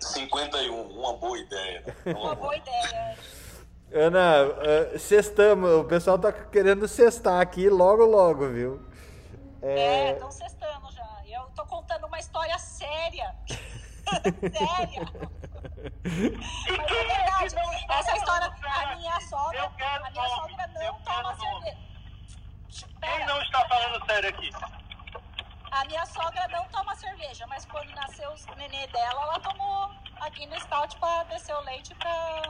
51, 0.00 0.82
uma 0.98 1.14
boa 1.14 1.38
ideia. 1.38 1.84
Uma 2.06 2.34
boa 2.34 2.56
ideia. 2.56 3.16
Ana, 3.94 4.36
eh, 4.62 4.98
sextamos. 4.98 5.70
O 5.70 5.84
pessoal 5.84 6.18
tá 6.18 6.32
querendo 6.32 6.86
sextar 6.88 7.40
aqui 7.40 7.68
logo, 7.68 8.04
logo, 8.04 8.48
viu? 8.48 8.86
É, 9.62 10.08
É, 10.08 10.12
estão 10.12 10.30
cestando 10.30 10.90
já. 10.92 11.08
Eu 11.26 11.42
tô 11.54 11.64
contando 11.66 12.06
uma 12.06 12.18
história 12.18 12.58
séria. 12.58 13.34
séria. 14.06 15.08
Mas 16.02 16.90
é 16.90 17.04
verdade. 17.04 17.54
Essa 17.90 18.16
história, 18.16 18.46
a 18.46 18.96
minha 18.96 19.20
sogra, 19.20 19.64
a 19.64 20.10
minha 20.10 20.28
sogra 20.28 20.66
não 20.74 21.00
toma 21.02 21.36
cerveja. 21.36 21.91
Quem 23.00 23.26
não 23.26 23.40
está 23.42 23.66
falando 23.68 24.04
sério 24.06 24.28
aqui? 24.30 24.50
A 25.70 25.84
minha 25.86 26.04
sogra 26.06 26.46
não 26.48 26.64
toma 26.68 26.94
cerveja, 26.94 27.46
mas 27.48 27.64
quando 27.66 27.90
nasceu 27.94 28.30
o 28.30 28.54
nenê 28.56 28.86
dela, 28.88 29.22
ela 29.22 29.40
tomou 29.40 29.90
a 30.20 30.28
Guinness 30.30 30.62
Stout 30.62 30.96
pra 30.98 31.24
descer 31.24 31.54
o 31.54 31.60
leite 31.62 31.94
pra... 31.96 32.42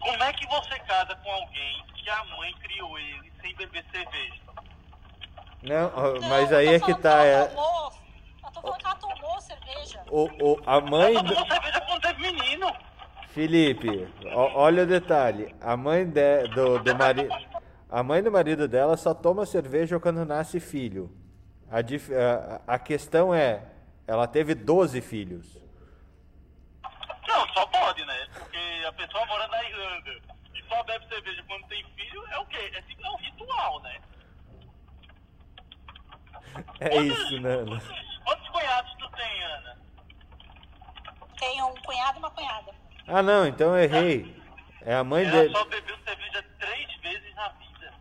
Como 0.00 0.22
é 0.22 0.32
que 0.32 0.46
você 0.46 0.78
casa 0.80 1.14
com 1.16 1.30
alguém 1.32 1.84
que 1.94 2.08
a 2.10 2.24
mãe 2.36 2.52
criou 2.62 2.98
ele 2.98 3.32
sem 3.40 3.54
beber 3.56 3.84
cerveja? 3.90 4.40
não, 5.62 5.90
Não, 6.20 6.28
mas 6.28 6.52
aí 6.52 6.74
é 6.74 6.80
que 6.80 6.94
tá. 6.94 7.24
ela 7.24 7.44
É, 7.44 7.46
tomou. 7.48 7.92
Eu 8.44 8.50
tô 8.52 8.60
falando 8.62 8.78
que 8.78 8.86
ela 8.86 8.94
tomou 8.96 9.40
cerveja. 9.40 10.02
o, 10.08 10.24
o, 10.52 10.62
a 10.66 10.80
mãe. 10.80 11.14
Ela 11.16 11.24
tomou 11.28 11.46
cerveja 11.46 11.80
quando 11.80 12.00
teve 12.02 12.20
menino. 12.20 12.72
Felipe, 13.28 14.08
olha 14.32 14.84
o 14.84 14.86
detalhe. 14.86 15.54
A 15.60 15.76
mãe 15.76 16.06
de- 16.08 16.46
do, 16.48 16.78
do 16.78 16.96
marido. 16.96 17.28
A 17.88 18.02
mãe 18.02 18.22
do 18.22 18.30
marido 18.32 18.66
dela 18.66 18.96
só 18.96 19.14
toma 19.14 19.46
cerveja 19.46 19.98
quando 20.00 20.24
nasce 20.24 20.58
filho. 20.58 21.10
A, 21.70 21.82
dif- 21.82 22.12
a, 22.66 22.78
questão 22.78 23.32
é, 23.34 23.62
ela 24.06 24.26
teve 24.26 24.54
12 24.54 25.00
filhos. 25.00 25.56
Não, 27.28 27.48
só 27.48 27.66
pode, 27.66 28.04
né? 28.04 28.26
Porque 28.38 28.58
a 28.86 28.92
pessoa 28.92 29.24
mora 29.26 29.46
na 29.48 29.64
Irlanda 29.64 30.10
e 30.54 30.62
só 30.68 30.82
bebe 30.84 31.06
cerveja 31.08 31.42
quando 31.46 31.64
tem 31.68 31.84
filho, 31.96 32.24
é 32.30 32.38
o 32.38 32.46
quê? 32.46 32.70
É, 32.74 32.82
tipo, 32.82 33.04
é 33.04 33.10
um 33.10 33.16
ritual, 33.16 33.80
né? 33.82 34.00
É 36.80 36.96
isso, 37.02 37.38
né? 37.40 37.52
Ana? 37.52 37.82
Quantos 38.24 38.48
cunhados 38.48 38.92
tu 38.98 39.08
tem, 39.10 39.42
Ana? 39.44 39.78
Tem 41.38 41.62
um 41.62 41.74
cunhado 41.82 42.16
e 42.16 42.18
uma 42.18 42.30
cunhada. 42.30 42.72
Ah, 43.06 43.22
não, 43.22 43.46
então 43.46 43.76
eu 43.76 43.82
errei. 43.84 44.42
É 44.80 44.94
a 44.94 45.04
mãe 45.04 45.24
Ela 45.26 45.32
dele. 45.42 45.52
só 45.54 45.64
bebeu 45.66 45.96
cerveja 46.04 46.42
três 46.58 46.96
vezes 47.02 47.34
na 47.34 47.48
vida. 47.50 47.92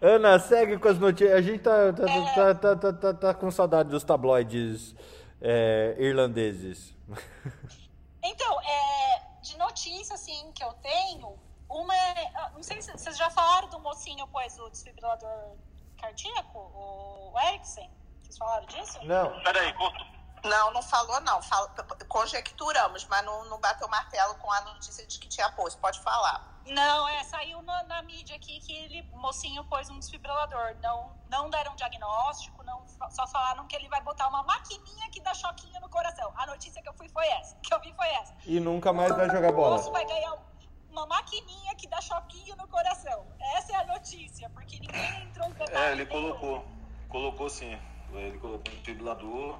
Ana, 0.00 0.38
segue 0.38 0.78
com 0.78 0.88
as 0.88 0.98
notícias. 0.98 1.36
A 1.36 1.40
gente 1.40 1.60
tá, 1.62 1.92
tá, 1.92 2.04
tá, 2.04 2.54
tá, 2.54 2.76
tá, 2.76 2.92
tá, 2.92 3.14
tá 3.14 3.34
com 3.34 3.50
saudade 3.50 3.88
dos 3.88 4.04
tabloides 4.04 4.94
é, 5.40 5.96
irlandeses. 5.98 6.94
Então, 8.22 8.60
é, 8.62 9.22
de 9.42 9.58
notícia, 9.58 10.14
assim, 10.14 10.50
que 10.52 10.64
eu 10.64 10.72
tenho, 10.74 11.38
uma 11.68 11.94
é... 11.94 12.32
ah, 12.36 12.50
Não 12.54 12.62
sei 12.62 12.80
se 12.80 12.90
vocês 12.92 13.16
já 13.16 13.28
falaram 13.30 13.68
do 13.68 13.78
mocinho, 13.80 14.26
pois, 14.32 14.58
o 14.58 14.70
desfibrilador 14.70 15.56
cardíaco, 16.00 16.58
o 16.58 17.32
Erickson? 17.48 17.88
Vocês 18.22 18.38
falaram 18.38 18.66
disso? 18.66 18.98
Não. 19.04 19.38
Peraí, 19.42 19.72
cortou. 19.74 20.06
Não, 20.44 20.72
não 20.72 20.82
falou, 20.82 21.20
não. 21.22 21.40
Fala- 21.42 21.68
conjecturamos, 22.08 23.04
mas 23.06 23.24
não, 23.24 23.44
não 23.46 23.58
bateu 23.60 23.88
martelo 23.88 24.34
com 24.36 24.50
a 24.52 24.60
notícia 24.62 25.06
de 25.06 25.18
que 25.18 25.28
tinha 25.28 25.50
posto. 25.52 25.78
Pode 25.80 26.00
falar. 26.00 26.52
Não, 26.66 27.08
é, 27.08 27.22
saiu 27.24 27.60
na, 27.62 27.82
na 27.84 28.02
mídia 28.02 28.36
aqui 28.36 28.58
que 28.60 28.72
ele, 28.74 29.08
o 29.12 29.18
mocinho 29.18 29.64
pôs 29.64 29.90
um 29.90 29.98
desfibrilador. 29.98 30.74
Não, 30.82 31.12
não 31.28 31.50
deram 31.50 31.74
diagnóstico, 31.76 32.62
não, 32.62 32.82
só 33.10 33.26
falaram 33.26 33.66
que 33.66 33.76
ele 33.76 33.88
vai 33.88 34.00
botar 34.02 34.28
uma 34.28 34.42
maquininha 34.42 35.10
que 35.10 35.20
dá 35.20 35.34
choquinho 35.34 35.78
no 35.80 35.88
coração. 35.88 36.32
A 36.36 36.46
notícia 36.46 36.80
que 36.82 36.88
eu 36.88 36.94
fui 36.94 37.08
foi 37.08 37.26
essa, 37.26 37.54
que 37.56 37.72
eu 37.74 37.80
vi 37.80 37.92
foi 37.94 38.08
essa. 38.08 38.34
E 38.46 38.60
nunca 38.60 38.92
mais 38.92 39.14
vai 39.14 39.28
jogar 39.28 39.50
O 39.52 39.56
moço 39.56 39.84
bola. 39.90 39.92
vai 39.92 40.06
ganhar 40.06 40.34
uma 40.90 41.06
maquininha 41.06 41.74
que 41.74 41.86
dá 41.88 42.00
choquinho 42.00 42.56
no 42.56 42.66
coração. 42.68 43.26
Essa 43.56 43.72
é 43.72 43.76
a 43.76 43.84
notícia, 43.86 44.48
porque 44.50 44.78
ninguém 44.78 45.22
entrou 45.24 45.46
em 45.48 45.52
detalhe. 45.52 45.76
É, 45.76 45.92
ele 45.92 46.06
colocou. 46.06 46.64
Colocou 47.10 47.50
sim. 47.50 47.78
Ele 48.12 48.38
colocou 48.38 48.72
um 48.72 48.76
desfibrilador. 48.76 49.58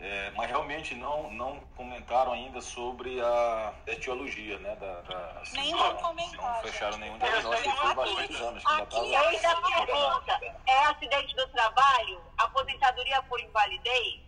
É, 0.00 0.30
mas 0.34 0.48
realmente 0.48 0.94
não, 0.94 1.30
não 1.30 1.60
comentaram 1.76 2.32
ainda 2.32 2.60
sobre 2.62 3.20
a 3.20 3.74
etiologia, 3.86 4.58
né? 4.58 4.74
Da, 4.76 5.00
da, 5.02 5.40
assim, 5.42 5.60
Nem 5.60 5.72
não, 5.72 5.78
vão 5.78 5.96
comentar, 5.96 6.54
Não 6.56 6.62
fecharam 6.62 6.98
nenhum 6.98 7.18
diagnóstico 7.18 7.76
foi 7.76 7.94
bastante 7.94 8.42
anos. 8.42 8.64
aqui 8.66 9.14
é 9.14 9.18
Eu 9.18 9.28
ainda 9.28 9.56
tenho 9.56 9.86
pergunta. 9.86 10.40
É 10.66 10.86
acidente 10.86 11.36
do 11.36 11.46
trabalho? 11.48 12.20
Aposentadoria 12.38 13.22
por 13.24 13.38
invalidez? 13.40 14.20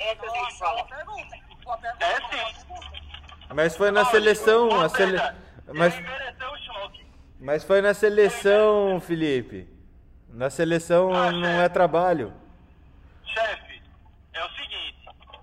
Essa 0.00 0.24
eu 0.24 0.32
tenho 0.32 0.46
que 0.46 0.52
Nossa, 0.60 0.64
boa 0.64 0.84
falar. 0.88 0.96
pergunta. 0.96 1.36
Pergunta. 1.38 1.96
É 2.00 2.14
sim. 2.16 2.28
pergunta. 2.28 3.00
Mas 3.54 3.76
foi 3.76 3.90
na 3.92 4.04
seleção. 4.06 4.80
A 4.80 4.88
sele... 4.88 5.18
Mas 5.72 5.94
Mas 7.38 7.64
foi 7.64 7.80
na 7.80 7.94
seleção, 7.94 9.00
Felipe. 9.00 9.68
Na 10.28 10.50
seleção 10.50 11.14
ah, 11.14 11.30
não 11.32 11.42
chefe. 11.42 11.64
é 11.64 11.68
trabalho. 11.68 12.32
Chefe, 13.24 13.82
é 14.32 14.44
o 14.44 14.48
seguinte, 14.50 14.96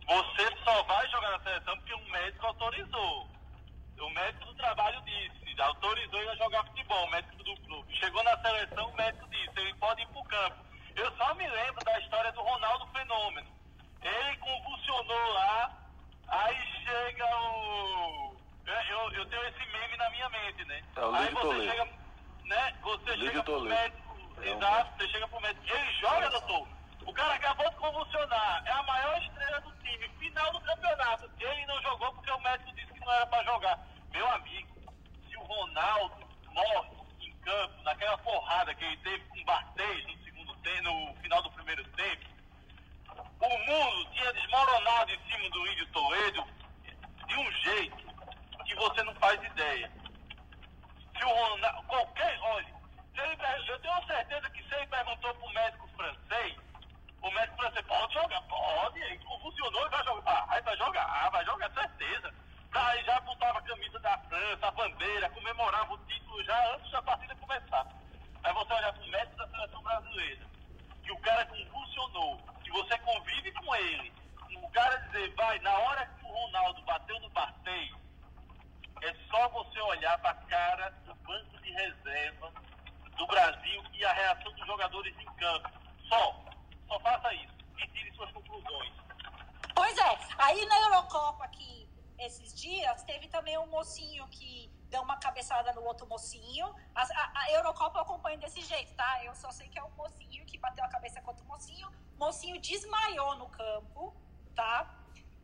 você 0.08 0.50
só 0.64 0.84
vai 0.84 1.08
jogar 1.10 1.32
na 1.32 1.40
seleção 1.40 1.78
porque 1.78 1.94
um 1.94 2.10
médico 2.12 2.46
autorizou. 2.46 3.28
O 4.00 4.10
médico 4.12 4.46
do 4.46 4.56
trabalho 4.56 5.02
disse, 5.02 5.46
autorizou 5.62 6.20
ele 6.20 6.30
a 6.30 6.36
jogar 6.36 6.64
futebol, 6.66 7.06
o 7.06 7.12
médico 7.12 7.44
do 7.44 7.56
clube. 7.62 7.96
Chegou 7.96 8.24
na 8.24 8.38
seleção, 8.42 8.90
o 8.90 8.96
médico 8.96 9.28
disse, 9.30 9.52
ele 9.60 9.74
pode 9.76 10.02
ir 10.02 10.08
pro 10.08 10.24
campo. 10.26 10.56
Eu 10.96 11.12
só 11.18 11.34
me 11.36 11.48
lembro 11.48 11.84
da 11.86 12.00
história 12.00 12.32
do 12.32 12.42
Ronaldo 12.42 12.88
Fenômeno. 12.88 13.48
Ele 14.02 14.38
convulsionou 14.38 15.34
lá, 15.34 15.72
aí 16.28 16.56
chega 16.84 17.26
o 17.42 18.38
eu, 18.90 19.12
eu 19.14 19.26
tenho 19.28 19.44
esse 19.48 19.66
meme 19.72 19.98
na 19.98 20.10
minha 20.10 20.30
mente, 20.30 20.66
né? 20.66 20.84
É 20.96 21.02
Aí 21.02 21.30
você 21.32 21.42
Toledo. 21.42 21.72
chega, 21.72 21.86
né? 22.46 22.74
Você 22.82 23.18
chega 23.18 23.44
pro 23.44 23.62
médico, 23.62 24.18
É 24.42 24.50
um 24.52 24.58
exato, 24.58 24.98
você 24.98 25.08
chega 25.10 25.28
pro 25.28 25.42
médico. 25.42 25.66
Ele 25.68 25.94
joga, 25.94 26.30
doutor. 26.30 26.68
O 27.06 27.14
cara 27.14 27.34
acabou 27.36 27.70
de 27.70 27.76
convulsionar, 27.78 28.64
é 28.66 28.72
a 28.72 28.84
maior 28.84 29.22
estrela 29.24 29.62
do 29.62 29.72
time, 29.78 30.10
final 30.20 30.52
do 30.52 30.60
campeonato. 30.62 31.32
Ele 31.40 31.66
não 31.66 31.82
jogou 31.82 32.12
porque 32.14 32.32
o 32.32 32.40
médico 32.42 32.74
disse 32.76 32.92
que 32.94 33.00
não 33.00 33.12
era 33.14 33.26
pra 33.28 33.44
jogar. 33.44 33.80
Meu 34.12 34.28
amigo, 34.32 34.68
Ronaldo 35.48 36.28
morre 36.52 36.90
em 37.22 37.32
campo, 37.40 37.82
naquela 37.84 38.18
porrada 38.20 38.76
que 38.76 38.84
ele 38.84 38.98
teve 38.98 39.24
com 39.26 39.40
o 39.40 39.46
Bartês 39.46 40.06
no 40.08 40.24
segundo 40.24 40.56
tempo, 40.58 40.84
no 40.84 41.16
final 41.22 41.42
do 41.42 41.52
primeiro 41.52 41.84
tempo, 41.92 42.26
o 43.40 43.58
mundo 43.60 44.12
tinha 44.12 44.34
desmoronado 44.34 45.12
em 45.12 45.20
cima 45.32 45.50
do 45.50 45.68
Índio 45.68 45.88
Toledo 45.88 46.44
de 47.28 47.36
um 47.36 47.52
jeito 47.52 48.08
que 48.66 48.76
você 48.76 49.04
não 49.04 49.16
faz 49.16 49.42
ideia. 49.44 49.92
Se 51.18 51.26
o 51.26 51.30
Ronaldo, 51.30 51.84
qualquer, 51.88 52.40
olha, 52.42 52.78
eu 53.68 53.80
tenho 53.80 54.06
certeza 54.06 54.50
que 54.50 54.64
se 54.64 54.76
ele 54.76 54.88
perguntou 54.88 55.34
pro 55.36 55.54
médico 55.54 55.88
francês, 55.96 56.56
o 57.22 57.32
médico 57.32 57.58
francês 57.58 57.86
pode 57.86 58.14
jogar, 58.14 58.42
pode, 58.44 59.18
convulsionou 59.20 59.86
e 59.86 59.90
vai 59.90 60.04
jogar, 60.04 60.32
ah, 60.32 60.46
aí 60.50 60.62
vai 60.62 60.78
jogar, 60.78 61.30
vai 61.30 61.46
jogar, 61.46 61.72
certeza. 61.72 62.34
Aí 62.72 63.04
já 63.04 63.20
botava 63.22 63.60
a 63.60 63.62
camisa 63.62 64.00
da 64.00 64.18
França, 64.20 64.68
a 64.68 64.72
bandeira, 64.72 65.30
comemorava 65.30 65.94
o 65.94 65.98
título 66.06 66.44
já 66.44 66.76
antes 66.76 66.92
da 66.92 67.02
partida 67.02 67.36
começar. 67.36 67.88
Aí 68.44 68.54
você 68.54 68.74
olhar 68.74 68.94
pro 68.94 69.08
médico 69.08 69.38
da 69.38 69.48
seleção 69.48 69.82
brasileira, 69.82 70.46
que 71.04 71.12
o 71.12 71.20
cara 71.20 71.46
convulsionou, 71.46 72.38
que 72.64 72.72
você 72.72 72.98
convive 73.00 73.52
com 73.54 73.76
ele, 73.76 74.14
o 74.56 74.70
cara 74.70 74.96
dizer, 74.98 75.34
vai, 75.36 75.60
na 75.60 75.78
hora 75.78 76.06
que 76.06 76.26
o 76.26 76.28
Ronaldo 76.28 76.82
bateu 76.84 77.20
no 77.20 77.30
Bartei, 77.30 77.92
é 79.02 79.14
só 79.30 79.48
você 79.50 79.80
olhar 79.80 80.18
para 80.20 80.32
a 80.32 80.46
cara 80.46 80.90
do 81.06 81.16
banco 81.16 81.58
de 81.62 81.72
reserva 81.72 82.52
do 83.16 83.28
Brasil 83.28 83.84
e 83.94 84.06
a 84.06 84.14
reação 84.14 84.52
dos 84.54 84.68
jogadores 84.68 85.16
em 85.20 85.26
campo. 85.36 85.70
Só. 86.08 86.44
Só 86.88 87.00
faça 87.00 87.34
isso 87.34 87.54
e 87.78 87.88
tire 87.88 88.16
suas 88.16 88.32
conclusões. 88.32 88.94
Pois 89.76 89.98
é, 89.98 90.20
aí 90.40 90.66
na 90.66 90.80
Eurocopa 90.82 91.46
aqui, 91.46 91.87
esses 92.20 92.54
dias, 92.54 93.04
teve 93.04 93.28
também 93.28 93.58
um 93.58 93.68
mocinho 93.68 94.28
que 94.30 94.72
deu 94.90 95.02
uma 95.02 95.18
cabeçada 95.18 95.72
no 95.74 95.84
outro 95.84 96.08
mocinho. 96.08 96.66
A, 96.96 97.02
a- 97.04 97.32
a 97.36 97.52
Eurocopa 97.52 98.00
eu 98.00 98.02
acompanho 98.04 98.40
desse 98.40 98.62
jeito, 98.62 98.94
tá? 98.96 99.24
Eu 99.24 99.36
só 99.36 99.52
sei 99.52 99.68
que 99.70 99.78
é 99.78 99.84
um 99.84 99.90
mocinho 99.92 100.46
que 100.46 100.58
bateu 100.58 100.84
a 100.84 100.88
cabeça 100.88 101.22
com 101.22 101.30
outro 101.32 101.46
mocinho. 101.46 101.88
O 102.16 102.20
mocinho 102.20 102.60
desmaiou 102.60 103.36
no 103.36 103.48
campo, 103.50 104.16
tá? 104.56 104.94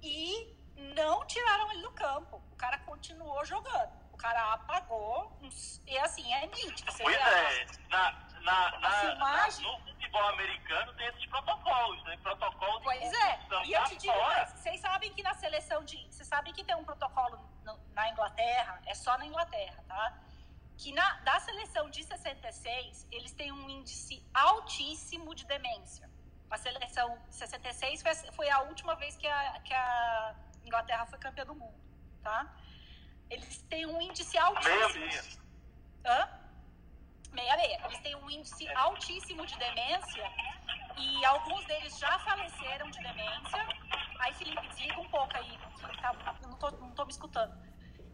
E 0.01 0.55
não 0.95 1.25
tiraram 1.27 1.71
ele 1.71 1.81
do 1.83 1.91
campo. 1.91 2.41
O 2.51 2.55
cara 2.55 2.79
continuou 2.79 3.43
jogando. 3.45 4.02
O 4.23 4.25
cara 4.25 4.53
apagou. 4.53 5.37
E 5.85 5.97
assim, 5.97 6.33
é 6.33 6.47
nítido. 6.47 6.89
Você 6.89 7.03
Pois 7.03 7.13
é, 7.17 7.65
na, 7.89 8.11
na, 8.39 8.79
na, 8.79 8.87
A 8.87 8.91
filmagem- 9.01 9.65
na- 9.69 9.77
no 9.79 9.83
futebol 9.85 10.29
americano 10.29 10.93
tem 10.93 11.07
esses 11.07 11.25
protocolos, 11.25 12.01
né? 12.05 12.15
Protocolo 12.23 12.77
de 12.77 12.83
Pois 12.85 13.13
é, 13.13 13.39
e 13.65 13.73
eu 13.73 13.83
te 13.83 13.97
digo 13.97 14.13
vocês 14.55 14.79
sabem 14.79 15.13
que 15.13 15.21
na 15.21 15.33
seleção 15.33 15.83
de. 15.83 15.97
Vocês 16.09 16.25
sabem 16.25 16.53
que 16.53 16.63
tem 16.63 16.73
um 16.73 16.85
protocolo 16.85 17.37
no- 17.65 17.77
na 17.93 18.09
Inglaterra, 18.11 18.81
é 18.85 18.95
só 18.95 19.17
na 19.17 19.25
Inglaterra, 19.25 19.83
tá? 19.89 20.17
Que 20.77 20.93
na, 20.93 21.19
da 21.19 21.37
seleção 21.41 21.89
de 21.89 22.01
66, 22.05 23.05
eles 23.11 23.33
têm 23.33 23.51
um 23.51 23.69
índice 23.69 24.25
altíssimo 24.33 25.35
de 25.35 25.45
demência. 25.45 26.09
A 26.49 26.57
seleção 26.57 27.17
de 27.27 27.35
66 27.35 28.01
foi, 28.01 28.11
a- 28.11 28.31
foi 28.31 28.49
a 28.49 28.61
última 28.61 28.95
vez 28.95 29.17
que 29.17 29.27
a, 29.27 29.59
que 29.59 29.73
a 29.73 30.33
Inglaterra 30.63 31.05
foi 31.07 31.19
campeã 31.19 31.45
do 31.45 31.55
mundo, 31.55 31.75
tá? 32.23 32.47
Eles 33.29 33.57
têm 33.69 33.85
um 33.85 34.01
índice 34.01 34.37
altíssimo. 34.37 35.05
meia. 35.05 35.23
Hã? 36.05 36.29
Meia 37.31 37.57
meia. 37.57 37.81
Eles 37.85 37.99
têm 37.99 38.15
um 38.15 38.29
índice 38.29 38.67
altíssimo 38.75 39.45
de 39.45 39.57
demência 39.57 40.31
e 40.97 41.25
alguns 41.25 41.65
deles 41.65 41.97
já 41.97 42.19
faleceram 42.19 42.89
de 42.91 42.99
demência. 42.99 43.67
Aí, 44.19 44.33
Felipe, 44.33 44.67
desliga 44.67 44.99
um 45.01 45.09
pouco 45.09 45.35
aí, 45.35 45.57
que 45.57 46.01
tá, 46.01 46.13
eu 46.41 46.49
não 46.49 46.57
tô, 46.57 46.71
não 46.71 46.91
tô 46.91 47.05
me 47.05 47.11
escutando. 47.11 47.53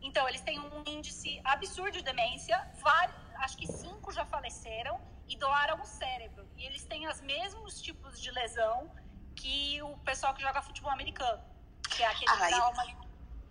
Então, 0.02 0.28
eles 0.30 0.42
têm 0.42 0.58
um 0.60 0.84
índice 0.88 1.42
absurdo 1.44 1.92
de 1.92 2.02
demência, 2.04 2.58
vários, 2.82 3.16
acho 3.40 3.58
que 3.58 3.68
cinco 3.68 4.12
já 4.14 4.26
faleceram 4.26 5.00
e 5.28 5.36
doaram 5.38 5.80
o 5.82 5.86
cérebro. 5.86 6.50
E 6.56 6.66
eles 6.66 6.86
têm 6.86 7.06
os 7.08 7.20
mesmos 7.22 7.82
tipos 7.82 8.20
de 8.22 8.32
lesão 8.32 8.90
que 9.36 9.82
o 9.84 9.98
pessoal 10.00 10.34
que 10.34 10.42
joga 10.42 10.62
futebol 10.62 10.92
americano, 10.92 11.44
que 11.92 12.02
é 12.02 12.08
aquele 12.08 12.32
Ah, 12.32 12.50
e- 12.50 12.54
trauma 12.54 12.86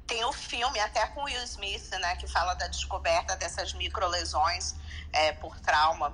Tem 0.08 0.24
o 0.24 0.32
filme 0.32 0.80
até 0.80 1.06
com 1.08 1.22
Will 1.24 1.44
Smith, 1.44 1.90
né, 2.00 2.16
que 2.16 2.26
fala 2.26 2.54
da 2.54 2.66
descoberta 2.66 3.36
dessas 3.36 3.72
microlesões 3.74 4.74
é, 5.12 5.32
por 5.32 5.60
trauma. 5.60 6.12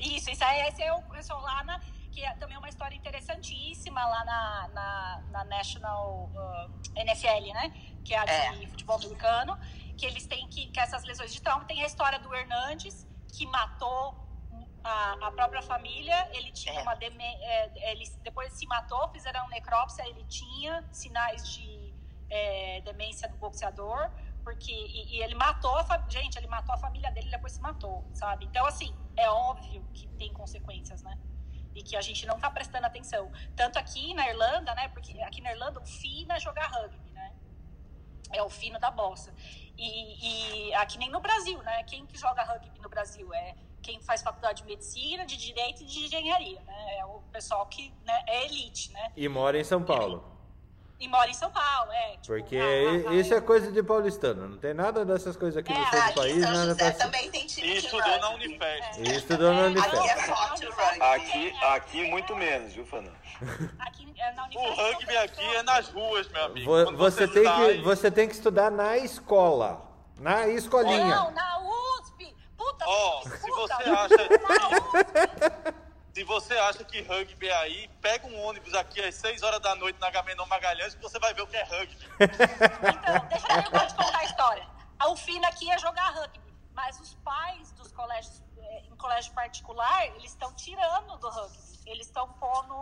Isso, 0.00 0.30
isso 0.30 0.42
aí 0.42 0.66
esse 0.68 0.82
é 0.82 0.92
o 0.92 1.02
pessoal 1.02 1.42
lá 1.42 1.62
na, 1.62 1.78
que 2.10 2.24
é 2.24 2.32
também 2.34 2.56
uma 2.56 2.68
história 2.68 2.96
interessantíssima 2.96 4.04
lá 4.04 4.24
na, 4.24 4.68
na, 4.68 5.22
na 5.30 5.44
National 5.44 6.30
uh, 6.34 6.98
NFL, 6.98 7.52
né? 7.52 7.72
Que 8.04 8.14
é 8.14 8.18
a 8.18 8.52
de 8.52 8.66
futebol 8.66 8.96
americano, 8.96 9.58
que 9.96 10.06
eles 10.06 10.26
têm 10.26 10.48
que, 10.48 10.66
que 10.68 10.80
essas 10.80 11.04
lesões 11.04 11.32
de 11.32 11.40
trauma. 11.40 11.64
Tem 11.66 11.82
a 11.82 11.86
história 11.86 12.18
do 12.18 12.34
Hernandes, 12.34 13.06
que 13.32 13.46
matou 13.46 14.16
a, 14.82 15.12
a 15.26 15.30
própria 15.32 15.62
família, 15.62 16.28
ele 16.32 16.50
tinha 16.52 16.80
uma 16.82 16.94
deme, 16.94 17.22
é, 17.22 17.90
ele 17.92 18.04
depois 18.22 18.52
se 18.54 18.66
matou, 18.66 19.08
fizeram 19.10 19.46
necrópsia, 19.48 20.06
ele 20.08 20.24
tinha 20.24 20.82
sinais 20.90 21.48
de 21.48 21.79
é, 22.30 22.80
demência 22.82 23.28
do 23.28 23.36
boxeador, 23.36 24.10
porque 24.42 24.72
e, 24.72 25.16
e 25.16 25.22
ele 25.22 25.34
matou 25.34 25.76
a 25.76 26.04
gente, 26.08 26.36
ele 26.38 26.46
matou 26.46 26.74
a 26.74 26.78
família 26.78 27.10
dele 27.10 27.28
e 27.28 27.30
depois 27.30 27.52
se 27.52 27.60
matou, 27.60 28.04
sabe? 28.14 28.46
Então 28.46 28.64
assim, 28.64 28.94
é 29.16 29.28
óbvio 29.28 29.84
que 29.92 30.06
tem 30.08 30.32
consequências, 30.32 31.02
né? 31.02 31.18
E 31.74 31.82
que 31.82 31.96
a 31.96 32.00
gente 32.00 32.26
não 32.26 32.38
tá 32.38 32.50
prestando 32.50 32.86
atenção. 32.86 33.30
Tanto 33.54 33.78
aqui 33.78 34.14
na 34.14 34.28
Irlanda, 34.28 34.74
né? 34.74 34.88
Porque 34.88 35.20
aqui 35.22 35.40
na 35.40 35.52
Irlanda 35.52 35.80
o 35.80 35.86
fino 35.86 36.32
é 36.32 36.40
jogar 36.40 36.66
rugby, 36.66 37.10
né? 37.12 37.32
É 38.32 38.42
o 38.42 38.48
fino 38.48 38.78
da 38.78 38.90
bossa. 38.90 39.34
E, 39.76 40.68
e 40.68 40.74
aqui 40.74 40.98
nem 40.98 41.10
no 41.10 41.20
Brasil, 41.20 41.62
né? 41.62 41.82
Quem 41.84 42.06
que 42.06 42.18
joga 42.18 42.42
rugby 42.42 42.78
no 42.80 42.88
Brasil? 42.88 43.32
É 43.34 43.54
quem 43.82 44.00
faz 44.00 44.22
faculdade 44.22 44.62
de 44.62 44.68
medicina, 44.68 45.24
de 45.24 45.36
direito 45.36 45.82
e 45.82 45.86
de 45.86 46.04
engenharia, 46.04 46.60
né? 46.62 46.98
É 46.98 47.04
o 47.04 47.20
pessoal 47.32 47.66
que 47.66 47.92
né, 48.04 48.22
é 48.26 48.44
elite, 48.46 48.92
né? 48.92 49.12
E 49.16 49.28
mora 49.28 49.58
em 49.58 49.64
São 49.64 49.82
Paulo. 49.82 50.39
E 51.00 51.08
mora 51.08 51.30
em 51.30 51.34
São 51.34 51.50
Paulo, 51.50 51.90
é. 51.92 52.10
Tipo, 52.20 52.26
Porque 52.26 52.58
isso 53.12 53.32
é 53.32 53.40
coisa 53.40 53.72
de 53.72 53.82
paulistano. 53.82 54.48
Não 54.50 54.58
tem 54.58 54.74
nada 54.74 55.02
dessas 55.02 55.34
coisas 55.34 55.56
aqui 55.56 55.72
no 55.72 55.80
É, 55.82 55.86
sul 55.90 56.02
do 56.08 56.14
país. 56.14 56.42
São 56.42 56.52
Nada 56.52 56.66
José 56.66 56.90
pra... 56.92 57.04
Também 57.06 57.30
tem 57.30 57.46
time 57.46 57.66
E 57.68 57.76
estudou 57.78 58.18
na 58.20 58.30
Unifest. 58.30 58.98
E 59.00 59.16
estudou 59.16 59.54
na 59.54 59.60
Unifest. 59.62 59.96
Aqui 59.96 60.08
é 60.10 60.16
forte 60.18 60.66
o 60.66 60.70
rugby. 60.72 61.00
Aqui, 61.02 61.54
aqui 61.62 62.10
muito 62.10 62.36
menos, 62.36 62.74
viu, 62.74 62.84
Fernando? 62.84 63.16
Aqui, 63.78 64.12
é, 64.18 64.32
na 64.32 64.42
O 64.42 64.46
Unifesp, 64.46 64.82
rugby 64.82 65.16
aqui 65.16 65.54
é 65.56 65.62
nas 65.62 65.88
ruas, 65.88 66.28
meu 66.28 66.44
amigo. 66.44 66.66
Vo- 66.70 66.84
Quando 66.84 66.98
Você 66.98 67.26
tem, 67.26 67.44
sai- 67.44 67.72
que, 67.78 67.82
você 67.82 68.10
tem 68.10 68.28
que 68.28 68.34
estudar 68.34 68.70
na 68.70 68.98
escola. 68.98 69.82
Na 70.18 70.46
escolinha. 70.48 71.06
Não, 71.16 71.30
na 71.30 71.58
USP! 71.60 72.36
Puta, 72.58 72.84
Ó, 72.86 73.20
puta, 73.22 73.36
se 73.38 73.46
puta. 73.46 73.74
você 73.76 73.82
acha 73.88 74.28
Na 74.28 74.68
USP! 74.68 75.74
Se 76.14 76.24
você 76.24 76.54
acha 76.58 76.84
que 76.84 77.00
rugby 77.02 77.48
é 77.48 77.56
aí, 77.56 77.88
pega 78.00 78.26
um 78.26 78.44
ônibus 78.44 78.74
aqui 78.74 79.00
às 79.00 79.14
6 79.14 79.42
horas 79.42 79.60
da 79.60 79.74
noite 79.76 79.98
na 80.00 80.08
Agamenon 80.08 80.44
Magalhães 80.46 80.94
que 80.94 81.00
você 81.02 81.18
vai 81.20 81.32
ver 81.32 81.42
o 81.42 81.46
que 81.46 81.56
é 81.56 81.62
rugby. 81.62 82.04
Então, 82.18 83.28
deixa 83.28 83.46
eu 83.52 83.62
de 83.62 83.94
contar 83.94 84.18
a 84.18 84.24
história. 84.24 84.66
A 84.98 85.08
UFINA 85.10 85.48
aqui 85.48 85.70
é 85.70 85.78
jogar 85.78 86.10
rugby, 86.10 86.52
mas 86.74 86.98
os 87.00 87.14
pais 87.16 87.72
dos 87.72 87.92
colégios, 87.92 88.42
eh, 88.58 88.82
em 88.86 88.96
colégio 88.96 89.32
particular, 89.34 90.06
eles 90.16 90.32
estão 90.32 90.52
tirando 90.54 91.16
do 91.18 91.28
rugby. 91.30 91.78
Eles 91.86 92.06
estão 92.08 92.28
pondo 92.34 92.74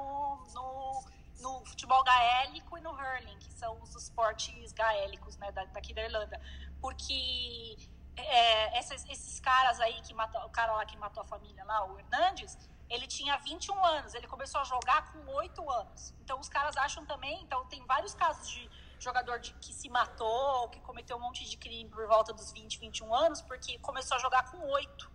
no, 0.55 1.05
no 1.41 1.65
futebol 1.67 2.03
gaélico 2.05 2.79
e 2.79 2.81
no 2.81 2.91
hurling, 2.93 3.39
que 3.41 3.53
são 3.53 3.81
os 3.83 3.95
esportes 3.95 4.73
gaélicos 4.73 5.37
né, 5.37 5.53
da- 5.53 5.67
daqui 5.67 5.93
da 5.93 6.03
Irlanda. 6.03 6.41
Porque 6.81 7.77
é, 8.17 8.79
esses, 8.79 9.05
esses 9.09 9.39
caras 9.39 9.79
aí 9.81 10.01
que 10.03 10.15
matou, 10.15 10.41
o 10.47 10.51
cara 10.51 10.73
lá 10.73 10.85
que 10.87 10.97
matou 10.97 11.23
a 11.23 11.27
família 11.27 11.63
lá, 11.65 11.85
o 11.85 11.99
Hernandes, 12.01 12.57
ele 12.91 13.07
tinha 13.07 13.37
21 13.39 13.85
anos, 13.85 14.15
ele 14.15 14.27
começou 14.27 14.61
a 14.61 14.65
jogar 14.65 15.13
com 15.13 15.27
8 15.33 15.71
anos. 15.71 16.15
Então 16.23 16.41
os 16.41 16.49
caras 16.49 16.77
acham 16.77 17.05
também, 17.05 17.43
então 17.43 17.65
tem 17.67 17.85
vários 17.85 18.15
casos 18.15 18.49
de, 18.49 18.71
jogador 18.99 19.39
de, 19.39 19.53
que 19.55 19.73
se 19.73 19.89
matou, 19.89 20.69
que 20.69 20.81
cometeu 20.81 21.17
um 21.17 21.21
monte 21.21 21.45
de 21.49 21.57
crime 21.57 21.89
por 21.91 22.07
volta 22.07 22.33
dos 22.33 22.53
20, 22.53 22.79
21 22.79 23.15
anos, 23.15 23.43
porque 23.43 23.79
começou 23.79 24.17
a 24.17 24.21
jogar 24.21 24.51
com 24.51 24.59
oito. 24.71 25.11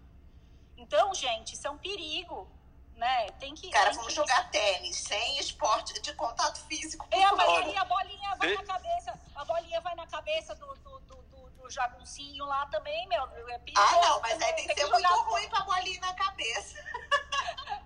Então, 0.77 1.13
gente, 1.13 1.53
isso 1.53 1.67
é 1.67 1.71
um 1.71 1.77
perigo. 1.77 2.47
Né? 2.95 3.27
Tem 3.39 3.55
que. 3.55 3.71
Cara, 3.71 3.89
tem 3.89 3.97
vamos 3.97 4.13
que... 4.13 4.15
jogar 4.15 4.51
tênis, 4.51 4.97
sem 4.97 5.39
esporte 5.39 5.99
de 5.99 6.13
contato 6.13 6.59
físico. 6.67 7.07
É, 7.09 7.31
mas 7.31 7.49
aí 7.49 7.75
a 7.75 7.85
bolinha 7.85 8.35
vai 8.35 8.53
na 8.53 8.63
cabeça, 8.63 9.19
a 9.35 9.45
bolinha 9.45 9.81
vai 9.81 9.95
na 9.95 10.05
cabeça 10.05 10.53
do, 10.53 10.67
do, 10.75 10.99
do, 10.99 11.15
do 11.63 11.69
jaguncinho 11.69 12.45
lá 12.45 12.65
também, 12.67 13.07
meu. 13.07 13.23
É 13.23 13.61
ah, 13.75 13.91
não, 14.01 14.21
mas 14.21 14.41
aí 14.41 14.53
tem, 14.53 14.67
que 14.67 14.73
ser 14.75 14.85
muito 14.85 15.01
jogar... 15.01 15.23
ruim 15.23 15.49
pra 15.49 15.61
bolinha 15.61 15.99
na 16.01 16.13
cabeça. 16.13 16.77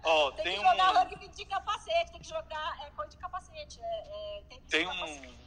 Oh, 0.04 0.32
tem, 0.38 0.44
tem 0.44 0.56
que 0.58 0.70
jogar 0.70 0.92
um... 0.92 0.94
rugby 0.94 1.28
de 1.30 1.46
capacete, 1.46 2.12
tem 2.12 2.22
que 2.22 2.28
jogar 2.28 2.86
é, 2.86 2.90
coisa 2.92 3.12
de 3.12 3.18
capacete. 3.18 3.80
É, 3.82 4.40
é, 4.40 4.44
tem, 4.50 4.62
tem 4.62 4.88
um, 4.88 5.38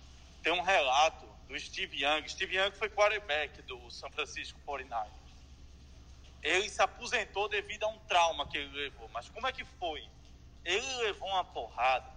tem 0.42 0.52
um 0.52 0.62
relato 0.62 1.26
do 1.48 1.58
Steve 1.58 2.04
Young. 2.04 2.28
Steve 2.28 2.56
Young 2.56 2.72
foi 2.72 2.88
quarterback 2.88 3.60
do 3.62 3.90
São 3.90 4.10
Francisco 4.10 4.58
49 4.64 5.20
ele 6.42 6.68
se 6.70 6.80
aposentou 6.80 7.48
devido 7.48 7.84
a 7.84 7.88
um 7.88 7.98
trauma 8.00 8.46
que 8.48 8.56
ele 8.56 8.74
levou. 8.74 9.08
Mas 9.08 9.28
como 9.28 9.46
é 9.46 9.52
que 9.52 9.64
foi? 9.64 10.08
Ele 10.64 10.94
levou 10.96 11.28
uma 11.28 11.44
porrada 11.44 12.10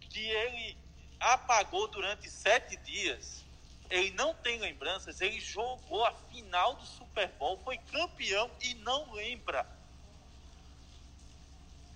que 0.00 0.26
ele 0.26 0.78
apagou 1.20 1.88
durante 1.88 2.30
sete 2.30 2.76
dias. 2.76 3.44
Ele 3.90 4.10
não 4.12 4.34
tem 4.34 4.58
lembranças. 4.58 5.20
Ele 5.20 5.40
jogou 5.40 6.04
a 6.04 6.12
final 6.12 6.74
do 6.74 6.84
Super 6.84 7.28
Bowl, 7.38 7.58
foi 7.64 7.78
campeão 7.78 8.50
e 8.60 8.74
não 8.74 9.12
lembra. 9.12 9.66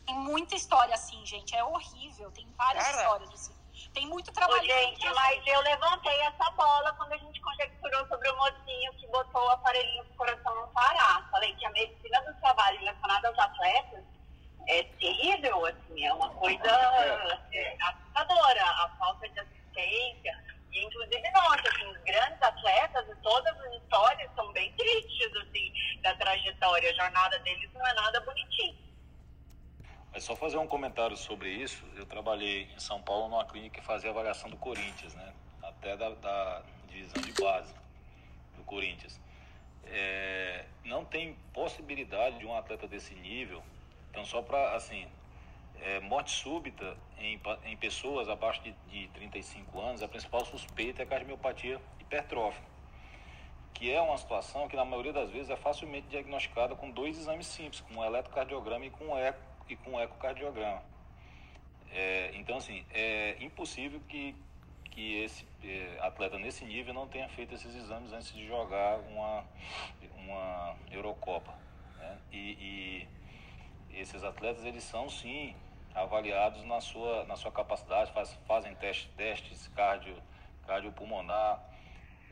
Tem 0.06 0.14
muita 0.14 0.54
história 0.54 0.94
assim, 0.94 1.24
gente. 1.24 1.54
É 1.54 1.62
horrível. 1.62 2.30
Tem 2.32 2.46
várias 2.56 2.84
Cara, 2.84 3.02
histórias 3.02 3.30
assim. 3.30 3.54
Tem 3.94 4.06
muito 4.06 4.32
trabalho. 4.32 4.62
Ô, 4.62 4.64
gente, 4.64 5.08
mas 5.10 5.46
eu 5.46 5.60
levantei 5.60 6.20
essa 6.20 6.50
bola 6.52 6.92
quando 6.94 7.12
a 7.12 7.16
gente 7.18 7.40
conjecturou 7.40 8.06
sobre 8.08 8.28
o 8.30 8.36
mocinho 8.36 8.92
que 8.94 9.06
botou 9.08 9.44
o 9.44 9.50
aparelhinho 9.50 10.04
pro 10.06 10.14
coração 10.14 10.54
não 10.54 10.68
parar. 10.68 11.28
Falei 11.30 11.54
que 11.54 11.66
a 11.66 11.70
medicina 11.70 12.20
do 12.22 12.34
trabalho 12.40 12.78
relacionada 12.78 13.28
aos 13.28 13.38
atletas 13.38 14.04
é 14.68 14.82
terrível, 14.84 15.66
assim, 15.66 16.04
é 16.04 16.12
uma 16.12 16.30
coisa 16.30 16.70
é, 17.52 17.76
assustadora. 17.82 18.64
A 18.64 18.88
falta 18.98 19.28
de 19.28 19.40
assistência. 19.40 20.61
E, 20.72 20.84
inclusive, 20.84 21.30
nós, 21.32 21.60
assim, 21.66 21.86
os 21.86 21.98
grandes 21.98 22.42
atletas 22.42 23.08
e 23.08 23.14
todas 23.22 23.60
as 23.60 23.74
histórias 23.74 24.30
são 24.34 24.52
bem 24.52 24.72
tristes, 24.72 25.36
assim, 25.36 25.72
da 26.00 26.14
trajetória. 26.16 26.90
A 26.90 26.94
jornada 26.94 27.38
deles 27.40 27.70
não 27.74 27.86
é 27.86 27.92
nada 27.94 28.20
bonitinha. 28.20 28.74
É 30.14 30.20
só 30.20 30.34
fazer 30.34 30.56
um 30.58 30.66
comentário 30.66 31.16
sobre 31.16 31.50
isso. 31.50 31.84
Eu 31.94 32.06
trabalhei 32.06 32.64
em 32.74 32.78
São 32.78 33.02
Paulo 33.02 33.28
numa 33.28 33.44
clínica 33.44 33.80
que 33.80 33.86
fazia 33.86 34.10
avaliação 34.10 34.48
do 34.48 34.56
Corinthians, 34.56 35.14
né? 35.14 35.34
Até 35.62 35.96
da, 35.96 36.10
da 36.10 36.62
divisão 36.88 37.22
de 37.22 37.32
base 37.32 37.74
do 38.56 38.64
Corinthians. 38.64 39.20
É, 39.84 40.64
não 40.84 41.04
tem 41.04 41.34
possibilidade 41.52 42.38
de 42.38 42.46
um 42.46 42.56
atleta 42.56 42.86
desse 42.86 43.14
nível. 43.14 43.62
Então, 44.10 44.24
só 44.24 44.42
para, 44.42 44.74
assim, 44.74 45.06
é, 45.82 46.00
morte 46.00 46.30
súbita 46.30 46.96
em, 47.18 47.40
em 47.64 47.76
pessoas 47.76 48.28
abaixo 48.28 48.62
de, 48.62 48.72
de 48.88 49.08
35 49.08 49.80
anos, 49.80 50.02
a 50.02 50.08
principal 50.08 50.44
suspeita 50.44 51.02
é 51.02 51.04
a 51.04 51.06
cardiomiopatia 51.06 51.80
hipertrófica, 52.00 52.66
que 53.74 53.90
é 53.92 54.00
uma 54.00 54.16
situação 54.16 54.68
que, 54.68 54.76
na 54.76 54.84
maioria 54.84 55.12
das 55.12 55.30
vezes, 55.30 55.50
é 55.50 55.56
facilmente 55.56 56.06
diagnosticada 56.08 56.74
com 56.76 56.90
dois 56.90 57.18
exames 57.18 57.46
simples, 57.46 57.80
com 57.80 58.00
um 58.00 58.04
eletrocardiograma 58.04 58.86
e 58.86 58.90
com 58.90 59.06
um 59.06 59.18
eco 59.18 59.40
e 59.68 59.76
com 59.76 60.00
ecocardiograma. 60.00 60.82
É, 61.90 62.30
então, 62.34 62.56
assim, 62.56 62.84
é 62.92 63.36
impossível 63.40 64.00
que, 64.08 64.34
que 64.90 65.22
esse 65.22 65.46
é, 65.62 65.98
atleta 66.00 66.38
nesse 66.38 66.64
nível 66.64 66.94
não 66.94 67.06
tenha 67.08 67.28
feito 67.28 67.54
esses 67.54 67.74
exames 67.74 68.12
antes 68.12 68.32
de 68.32 68.46
jogar 68.46 68.98
uma, 69.00 69.44
uma 70.16 70.76
Eurocopa. 70.90 71.52
Né? 71.98 72.18
E, 72.32 72.38
e, 72.38 73.08
esses 73.94 74.24
atletas, 74.24 74.64
eles 74.64 74.82
são, 74.84 75.10
sim, 75.10 75.54
avaliados 75.94 76.64
na 76.64 76.80
sua, 76.80 77.24
na 77.24 77.36
sua 77.36 77.52
capacidade, 77.52 78.12
faz, 78.12 78.32
fazem 78.46 78.74
testes, 78.76 79.08
testes 79.16 79.68
cardio, 79.68 80.16
cardiopulmonar. 80.66 81.62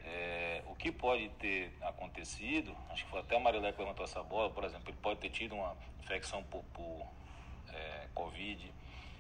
É, 0.02 0.62
o 0.66 0.74
que 0.74 0.90
pode 0.90 1.28
ter 1.30 1.76
acontecido, 1.82 2.74
acho 2.88 3.04
que 3.04 3.10
foi 3.10 3.20
até 3.20 3.36
a 3.36 3.40
Marilé 3.40 3.70
que 3.72 3.78
levantou 3.78 4.04
essa 4.04 4.22
bola, 4.22 4.48
por 4.48 4.64
exemplo, 4.64 4.88
ele 4.88 4.96
pode 5.00 5.20
ter 5.20 5.28
tido 5.28 5.54
uma 5.54 5.76
infecção 6.02 6.42
por, 6.44 6.64
por 6.72 7.06
é, 7.72 8.08
Covid 8.14 8.72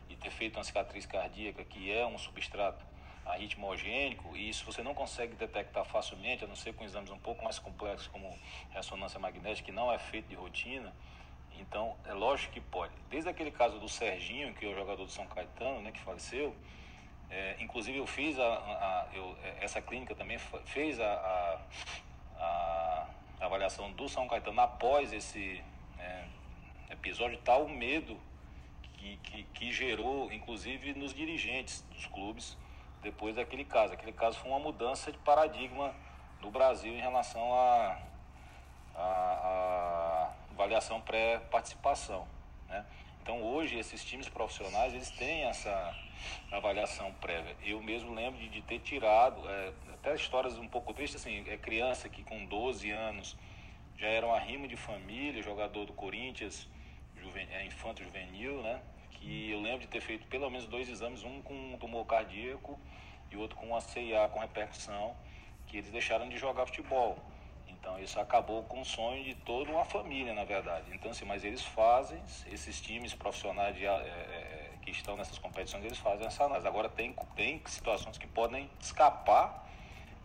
e 0.08 0.16
ter 0.16 0.30
feito 0.30 0.56
uma 0.56 0.64
cicatriz 0.64 1.04
cardíaca, 1.04 1.62
que 1.64 1.92
é 1.92 2.06
um 2.06 2.18
substrato 2.18 2.84
arritmogênico, 3.26 4.36
e 4.36 4.48
isso 4.48 4.64
você 4.64 4.82
não 4.82 4.94
consegue 4.94 5.34
detectar 5.34 5.84
facilmente, 5.84 6.44
a 6.44 6.46
não 6.46 6.56
ser 6.56 6.72
com 6.74 6.84
exames 6.84 7.10
um 7.10 7.18
pouco 7.18 7.44
mais 7.44 7.58
complexos, 7.58 8.08
como 8.08 8.36
ressonância 8.70 9.20
magnética, 9.20 9.66
que 9.66 9.72
não 9.72 9.92
é 9.92 9.98
feito 9.98 10.28
de 10.28 10.34
rotina. 10.34 10.92
Então, 11.60 11.94
é 12.06 12.14
lógico 12.14 12.54
que 12.54 12.60
pode. 12.60 12.92
Desde 13.10 13.28
aquele 13.28 13.50
caso 13.50 13.78
do 13.78 13.88
Serginho, 13.88 14.54
que 14.54 14.64
é 14.64 14.68
o 14.68 14.74
jogador 14.74 15.04
do 15.04 15.10
São 15.10 15.26
Caetano, 15.26 15.82
né, 15.82 15.92
que 15.92 16.00
faleceu, 16.00 16.56
é, 17.30 17.56
inclusive 17.60 17.98
eu 17.98 18.06
fiz 18.06 18.38
a, 18.38 18.44
a 18.44 19.06
eu, 19.14 19.36
essa 19.60 19.80
clínica 19.80 20.14
também 20.14 20.36
fez 20.64 20.98
a, 20.98 21.04
a, 21.04 21.60
a, 22.38 23.06
avaliação 23.46 23.92
do 23.92 24.08
São 24.08 24.26
Caetano 24.26 24.60
após 24.60 25.12
esse 25.12 25.62
é, 25.98 26.24
episódio, 26.90 27.38
tal 27.44 27.68
medo 27.68 28.18
que, 28.94 29.16
que, 29.18 29.42
que 29.44 29.72
gerou, 29.72 30.32
inclusive, 30.32 30.94
nos 30.94 31.14
dirigentes 31.14 31.82
dos 31.92 32.06
clubes 32.06 32.56
depois 33.02 33.36
daquele 33.36 33.64
caso. 33.64 33.92
Aquele 33.94 34.12
caso 34.12 34.38
foi 34.38 34.50
uma 34.50 34.58
mudança 34.58 35.12
de 35.12 35.18
paradigma 35.18 35.94
no 36.40 36.50
Brasil 36.50 36.92
em 36.92 37.00
relação 37.00 37.54
a, 37.54 37.98
a, 38.96 40.30
avaliação 40.60 41.00
pré-participação. 41.00 42.28
Né? 42.68 42.84
Então, 43.22 43.42
hoje, 43.42 43.78
esses 43.78 44.04
times 44.04 44.28
profissionais, 44.28 44.92
eles 44.92 45.10
têm 45.10 45.44
essa 45.44 45.94
avaliação 46.52 47.12
prévia. 47.14 47.56
Eu 47.64 47.82
mesmo 47.82 48.14
lembro 48.14 48.38
de, 48.38 48.48
de 48.48 48.62
ter 48.62 48.78
tirado, 48.80 49.48
é, 49.48 49.72
até 49.94 50.14
histórias 50.14 50.58
um 50.58 50.68
pouco 50.68 50.92
tristes, 50.92 51.20
assim, 51.20 51.44
é 51.48 51.56
criança 51.56 52.08
que 52.08 52.22
com 52.22 52.44
12 52.44 52.90
anos 52.90 53.36
já 53.96 54.08
era 54.08 54.26
um 54.26 54.32
arrimo 54.32 54.68
de 54.68 54.76
família, 54.76 55.42
jogador 55.42 55.86
do 55.86 55.92
Corinthians, 55.92 56.68
juven, 57.16 57.46
é, 57.50 57.64
infanto 57.64 58.02
juvenil, 58.02 58.62
né? 58.62 58.80
Que 59.12 59.50
eu 59.50 59.60
lembro 59.60 59.80
de 59.80 59.88
ter 59.88 60.00
feito 60.00 60.26
pelo 60.26 60.48
menos 60.48 60.66
dois 60.66 60.88
exames, 60.88 61.22
um 61.22 61.42
com 61.42 61.54
um 61.54 61.78
tumor 61.78 62.06
cardíaco 62.06 62.78
e 63.30 63.36
outro 63.36 63.56
com 63.56 63.66
uma 63.66 63.80
CIA 63.80 64.28
com 64.28 64.40
repercussão, 64.40 65.14
que 65.66 65.76
eles 65.76 65.90
deixaram 65.90 66.28
de 66.28 66.38
jogar 66.38 66.66
futebol. 66.66 67.18
Então 67.80 67.98
isso 67.98 68.20
acabou 68.20 68.62
com 68.64 68.82
o 68.82 68.84
sonho 68.84 69.24
de 69.24 69.34
toda 69.34 69.70
uma 69.72 69.84
família, 69.84 70.34
na 70.34 70.44
verdade. 70.44 70.84
Então 70.92 71.10
assim, 71.10 71.24
mas 71.24 71.44
eles 71.44 71.62
fazem, 71.62 72.22
esses 72.52 72.78
times 72.80 73.14
profissionais 73.14 73.74
de, 73.74 73.86
é, 73.86 74.70
que 74.82 74.90
estão 74.90 75.16
nessas 75.16 75.38
competições, 75.38 75.84
eles 75.84 75.98
fazem 75.98 76.26
essa 76.26 76.44
análise. 76.44 76.68
Agora 76.68 76.90
tem, 76.90 77.14
tem 77.34 77.60
situações 77.66 78.18
que 78.18 78.26
podem 78.26 78.70
escapar, 78.78 79.66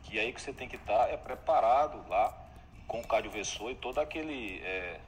que 0.03 0.19
aí 0.19 0.34
que 0.34 0.41
você 0.41 0.52
tem 0.52 0.68
que 0.68 0.76
estar 0.76 1.10
é 1.10 1.15
preparado 1.15 2.07
lá 2.10 2.38
com 2.88 2.99
o 2.99 3.07
cardiovessor 3.07 3.72
e 3.72 3.76
todo 3.76 3.99
aquele 3.99 4.60
é, 4.60 4.99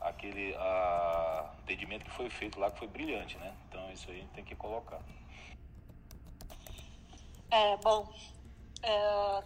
aquele 0.00 0.54
a, 0.56 1.52
atendimento 1.60 2.04
que 2.04 2.10
foi 2.10 2.30
feito 2.30 2.58
lá, 2.58 2.70
que 2.70 2.78
foi 2.78 2.88
brilhante, 2.88 3.36
né? 3.36 3.54
Então 3.68 3.92
isso 3.92 4.10
aí 4.10 4.26
tem 4.34 4.42
que 4.42 4.56
colocar. 4.56 5.00
É, 7.50 7.76
bom, 7.76 8.10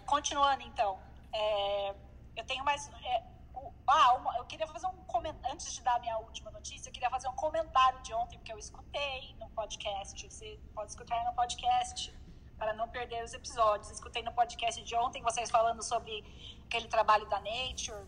continuando 0.06 0.62
então, 0.62 0.98
é, 1.32 1.94
eu 2.39 2.44
tenho 2.44 2.65
mais. 2.65 2.89
É, 2.89 3.24
o, 3.55 3.73
ah, 3.86 4.15
uma, 4.15 4.36
eu 4.39 4.44
queria 4.44 4.66
fazer 4.66 4.86
um 4.86 5.05
comentário, 5.05 5.52
antes 5.52 5.73
de 5.73 5.82
dar 5.82 5.98
minha 6.01 6.16
última 6.19 6.51
notícia, 6.51 6.89
eu 6.89 6.93
queria 6.93 7.10
fazer 7.10 7.28
um 7.28 7.35
comentário 7.35 8.01
de 8.02 8.15
ontem, 8.15 8.39
porque 8.39 8.52
eu 8.52 8.59
escutei 8.59 9.35
no 9.40 9.51
podcast, 9.51 10.31
você 10.31 10.60
pode 10.74 10.90
escutar 10.90 11.24
no 11.24 11.35
podcast, 11.35 12.16
para 12.56 12.73
não 12.73 12.89
perder 12.89 13.24
os 13.24 13.32
episódios. 13.32 13.90
Escutei 13.90 14.23
no 14.23 14.32
podcast 14.32 14.82
de 14.82 14.94
ontem 14.97 15.23
vocês 15.23 15.51
falando 15.51 15.82
sobre 15.82 16.24
aquele 16.66 16.89
trabalho 16.89 17.27
da 17.28 17.40
Nature, 17.40 18.06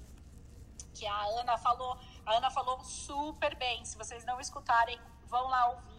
que 0.95 1.07
a 1.07 1.23
Ana 1.41 1.57
falou 1.57 1.99
a 2.27 2.35
Ana 2.35 2.51
falou 2.51 2.81
super 2.85 3.57
bem. 3.57 3.85
Se 3.85 3.97
vocês 3.97 4.25
não 4.25 4.41
escutarem, 4.41 5.01
vão 5.27 5.49
lá 5.49 5.71
ouvir 5.71 5.90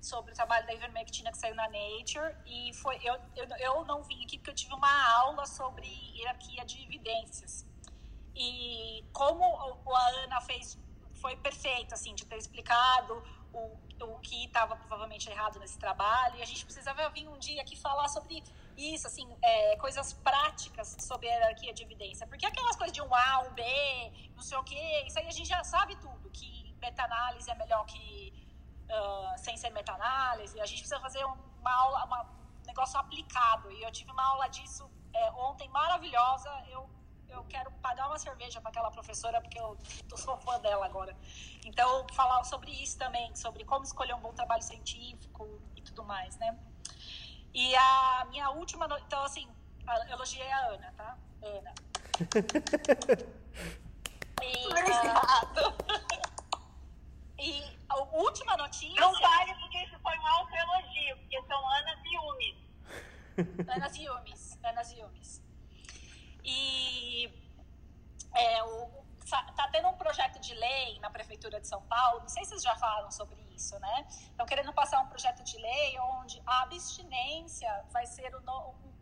sobre 0.00 0.32
o 0.32 0.34
trabalho 0.34 0.66
da 0.66 0.74
ivermectina 0.74 1.30
que 1.30 1.38
saiu 1.38 1.54
na 1.54 1.68
Nature. 1.68 2.34
E 2.46 2.72
foi 2.74 2.96
eu, 3.02 3.14
eu, 3.36 3.46
eu 3.58 3.84
não 3.84 4.02
vim 4.02 4.22
aqui 4.24 4.38
porque 4.38 4.50
eu 4.50 4.54
tive 4.54 4.74
uma 4.74 5.12
aula 5.18 5.46
sobre 5.46 5.86
hierarquia 6.14 6.64
de 6.64 6.82
evidências. 6.82 7.66
E 8.34 9.04
como 9.12 9.44
a 9.44 10.08
Ana 10.24 10.40
fez, 10.40 10.78
foi 11.14 11.36
perfeito, 11.36 11.92
assim, 11.92 12.14
de 12.14 12.24
ter 12.24 12.36
explicado 12.36 13.22
o, 13.52 13.76
o 14.04 14.18
que 14.20 14.46
estava 14.46 14.76
provavelmente 14.76 15.28
errado 15.28 15.58
nesse 15.58 15.78
trabalho. 15.78 16.36
E 16.36 16.42
a 16.42 16.46
gente 16.46 16.64
precisava 16.64 17.08
vir 17.10 17.28
um 17.28 17.38
dia 17.38 17.60
aqui 17.60 17.76
falar 17.76 18.08
sobre 18.08 18.42
isso, 18.76 19.06
assim, 19.06 19.28
é, 19.42 19.76
coisas 19.76 20.12
práticas 20.14 20.96
sobre 21.00 21.28
a 21.28 21.32
hierarquia 21.32 21.74
de 21.74 21.82
evidência. 21.82 22.26
Porque 22.26 22.46
aquelas 22.46 22.76
coisas 22.76 22.94
de 22.94 23.02
um 23.02 23.14
A, 23.14 23.40
um 23.40 23.52
B, 23.52 23.62
não 24.34 24.42
sei 24.42 24.56
o 24.56 24.64
quê, 24.64 25.04
isso 25.06 25.18
aí 25.18 25.26
a 25.26 25.32
gente 25.32 25.48
já 25.48 25.62
sabe 25.62 25.96
tudo, 25.96 26.30
que 26.30 26.74
meta-análise 26.80 27.50
é 27.50 27.54
melhor 27.54 27.84
que 27.84 28.49
uh, 28.90 29.38
sem 29.38 29.56
ser 29.56 29.70
meta-análise. 29.70 30.60
A 30.60 30.66
gente 30.66 30.80
precisa 30.80 31.00
fazer 31.00 31.24
uma 31.24 31.72
aula, 31.72 32.04
uma, 32.04 32.22
um 32.22 32.66
negócio 32.66 32.98
aplicado. 32.98 33.70
E 33.70 33.82
eu 33.82 33.90
tive 33.90 34.10
uma 34.10 34.22
aula 34.22 34.48
disso 34.48 34.90
é, 35.14 35.30
ontem 35.32 35.68
maravilhosa. 35.68 36.50
Eu, 36.68 36.88
eu 37.28 37.44
quero 37.44 37.70
pagar 37.72 38.08
uma 38.08 38.18
cerveja 38.18 38.60
para 38.60 38.70
aquela 38.70 38.90
professora, 38.90 39.40
porque 39.40 39.58
eu 39.58 39.78
tô, 40.08 40.16
sou 40.16 40.36
fã 40.38 40.58
dela 40.60 40.86
agora. 40.86 41.16
Então, 41.64 42.06
falar 42.12 42.42
sobre 42.44 42.70
isso 42.70 42.98
também, 42.98 43.34
sobre 43.36 43.64
como 43.64 43.84
escolher 43.84 44.14
um 44.14 44.20
bom 44.20 44.32
trabalho 44.32 44.62
científico 44.62 45.60
e 45.76 45.82
tudo 45.82 46.04
mais, 46.04 46.36
né? 46.38 46.58
E 47.54 47.74
a 47.74 48.26
minha 48.30 48.50
última. 48.50 48.86
No... 48.86 48.98
Então, 48.98 49.22
assim, 49.24 49.48
elogiei 50.08 50.50
a 50.50 50.66
Ana, 50.68 50.94
tá? 50.96 51.18
Ana. 51.42 51.74
e, 54.42 54.66
Obrigado. 54.66 55.74
Última 58.12 58.56
notícia. 58.56 59.00
Não 59.00 59.12
vale, 59.20 59.54
porque 59.54 59.78
isso 59.84 59.98
foi 60.00 60.18
um 60.18 60.26
alto 60.26 60.54
elogio, 60.54 61.16
porque 61.18 61.42
são 61.42 61.68
Anas 61.68 61.98
e 62.04 62.18
Umes. 62.18 63.68
Anas 63.68 63.96
e 63.96 64.10
Umes. 64.10 64.58
Anas 64.64 64.92
e 64.92 65.02
Umes. 65.02 65.42
E 66.44 67.32
é, 68.34 68.62
o, 68.64 69.04
tá 69.28 69.68
tendo 69.70 69.88
um 69.88 69.96
projeto 69.96 70.40
de 70.40 70.54
lei 70.54 70.98
na 71.00 71.10
Prefeitura 71.10 71.60
de 71.60 71.68
São 71.68 71.82
Paulo, 71.82 72.20
não 72.20 72.28
sei 72.28 72.44
se 72.44 72.50
vocês 72.50 72.62
já 72.62 72.76
falaram 72.76 73.10
sobre 73.10 73.40
isso, 73.54 73.78
né? 73.78 74.06
Estão 74.08 74.46
querendo 74.46 74.72
passar 74.72 75.00
um 75.00 75.06
projeto 75.06 75.42
de 75.42 75.56
lei 75.58 75.98
onde 75.98 76.42
a 76.46 76.62
abstinência 76.62 77.84
vai 77.90 78.06
ser 78.06 78.32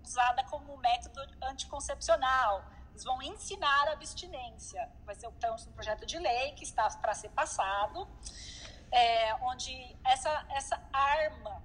usada 0.03 0.45
como 0.45 0.77
método 0.77 1.21
anticoncepcional. 1.43 2.65
Eles 2.91 3.05
vão 3.05 3.23
ensinar 3.23 3.89
a 3.89 3.93
abstinência. 3.93 4.91
Vai 5.05 5.15
ser 5.15 5.29
então, 5.29 5.55
um 5.55 5.73
projeto 5.73 6.05
de 6.05 6.19
lei 6.19 6.53
que 6.53 6.65
está 6.65 6.89
para 6.97 7.15
ser 7.15 7.29
passado, 7.31 8.09
é, 8.91 9.35
onde 9.37 9.97
essa, 10.05 10.47
essa 10.51 10.83
arma 10.93 11.63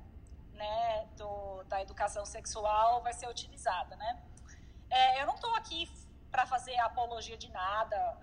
né, 0.54 1.08
do, 1.18 1.64
da 1.64 1.82
educação 1.82 2.26
sexual 2.26 3.02
vai 3.02 3.14
ser 3.14 3.28
utilizada. 3.28 3.95
Né? 3.95 4.24
É, 4.90 5.22
eu 5.22 5.28
não 5.28 5.36
estou 5.36 5.54
aqui 5.56 5.90
para 6.32 6.45
fazer 6.45 6.78
apologia 6.80 7.38
de 7.38 7.50
nada, 7.52 8.18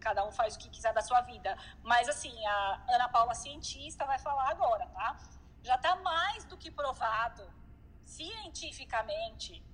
cada 0.00 0.24
um 0.26 0.32
faz 0.32 0.56
o 0.56 0.58
que 0.58 0.68
quiser 0.68 0.92
da 0.92 1.00
sua 1.00 1.20
vida. 1.20 1.56
Mas, 1.82 2.08
assim, 2.08 2.34
a 2.46 2.84
Ana 2.88 3.08
Paula, 3.08 3.34
cientista, 3.34 4.04
vai 4.04 4.18
falar 4.18 4.50
agora, 4.50 4.86
tá? 4.88 5.16
Já 5.62 5.76
está 5.76 5.94
mais 5.96 6.44
do 6.44 6.56
que 6.56 6.70
provado, 6.70 7.48
cientificamente, 8.04 9.64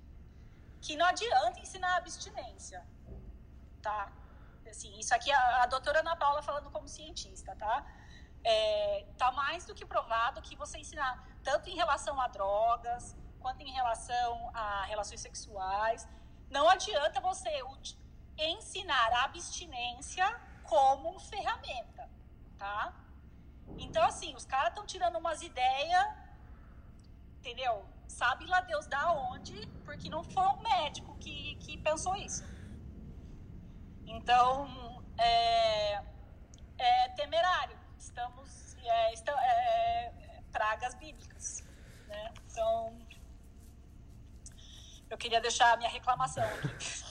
que 0.81 0.95
não 0.95 1.05
adianta 1.05 1.59
ensinar 1.59 1.95
abstinência, 1.97 2.85
tá? 3.81 4.11
Assim, 4.69 4.97
isso 4.99 5.15
aqui 5.15 5.31
é 5.31 5.35
a, 5.35 5.63
a 5.63 5.65
doutora 5.65 5.99
Ana 6.01 6.15
Paula 6.15 6.43
falando 6.43 6.69
como 6.69 6.87
cientista, 6.87 7.55
tá? 7.55 7.83
É, 8.43 9.05
tá 9.17 9.31
mais 9.31 9.65
do 9.65 9.75
que 9.75 9.85
provado 9.85 10.41
que 10.41 10.55
você 10.55 10.77
ensinar 10.79 11.23
tanto 11.43 11.69
em 11.69 11.75
relação 11.75 12.19
a 12.21 12.27
drogas 12.27 13.15
quanto 13.39 13.61
em 13.61 13.71
relação 13.71 14.49
a 14.53 14.83
relações 14.85 15.21
sexuais, 15.21 16.07
não 16.49 16.69
adianta 16.69 17.19
você 17.21 17.49
ensinar 18.37 19.13
a 19.13 19.23
abstinência 19.25 20.25
como 20.63 21.19
ferramenta, 21.19 22.09
tá? 22.57 22.93
Então, 23.77 24.03
assim, 24.03 24.35
os 24.35 24.45
caras 24.45 24.69
estão 24.69 24.85
tirando 24.85 25.17
umas 25.17 25.41
ideias, 25.41 26.05
entendeu? 27.37 27.85
sabe 28.09 28.45
lá 28.47 28.59
Deus 28.61 28.85
da 28.87 29.13
onde, 29.13 29.55
porque 29.85 30.09
não 30.09 30.23
foi 30.23 30.43
um 30.43 30.61
médico 30.61 31.15
que, 31.19 31.55
que 31.55 31.77
pensou 31.77 32.15
isso. 32.15 32.43
Então, 34.05 34.67
é, 35.17 36.03
é 36.77 37.09
temerário. 37.15 37.78
Estamos. 37.99 38.77
É, 38.81 39.13
está, 39.13 39.33
é, 39.33 40.11
pragas 40.51 40.95
bíblicas. 40.95 41.63
Né? 42.07 42.33
Então, 42.49 42.97
eu 45.09 45.17
queria 45.17 45.41
deixar 45.41 45.73
a 45.73 45.77
minha 45.77 45.89
reclamação 45.89 46.43
aqui. 46.43 47.03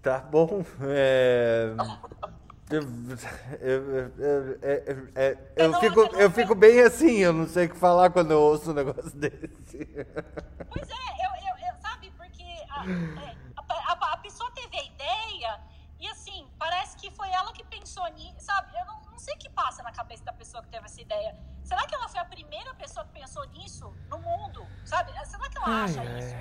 Tá 0.00 0.20
bom. 0.20 0.64
É... 0.82 1.74
Eu, 2.70 2.82
eu, 3.60 4.58
eu, 4.64 5.38
eu, 5.56 5.80
fico, 5.80 6.00
eu 6.16 6.30
fico 6.30 6.54
bem 6.54 6.80
assim, 6.80 7.18
eu 7.18 7.32
não 7.32 7.46
sei 7.46 7.66
o 7.66 7.68
que 7.70 7.76
falar 7.76 8.10
quando 8.10 8.32
eu 8.32 8.40
ouço 8.40 8.70
um 8.70 8.74
negócio 8.74 9.10
desse. 9.18 9.86
Pois 10.68 10.88
é, 10.88 11.26
eu, 11.26 11.68
eu, 11.68 11.76
sabe, 11.80 12.10
porque 12.16 12.44
a, 12.70 12.84
a, 13.92 14.12
a, 14.12 14.16
pessoa 14.16 14.50
teve 14.50 14.76
a 14.76 14.84
ideia 14.84 15.60
parece 16.66 16.96
que 16.96 17.10
foi 17.12 17.30
ela 17.30 17.52
que 17.52 17.64
pensou 17.64 18.06
nisso, 18.08 18.40
sabe? 18.40 18.76
Eu 18.80 18.84
não, 18.86 19.00
não 19.12 19.18
sei 19.18 19.34
o 19.34 19.38
que 19.38 19.50
passa 19.50 19.82
na 19.84 19.92
cabeça 19.92 20.24
da 20.24 20.32
pessoa 20.32 20.62
que 20.64 20.68
teve 20.68 20.84
essa 20.84 21.00
ideia. 21.00 21.32
Será 21.62 21.86
que 21.86 21.94
ela 21.94 22.08
foi 22.08 22.20
a 22.20 22.24
primeira 22.24 22.74
pessoa 22.74 23.04
que 23.06 23.12
pensou 23.12 23.44
nisso 23.50 23.86
no 24.08 24.18
mundo? 24.18 24.66
Sabe? 24.84 25.12
Será 25.26 25.48
que 25.48 25.58
ela 25.58 25.84
acha 25.84 26.00
ai, 26.00 26.18
isso? 26.18 26.34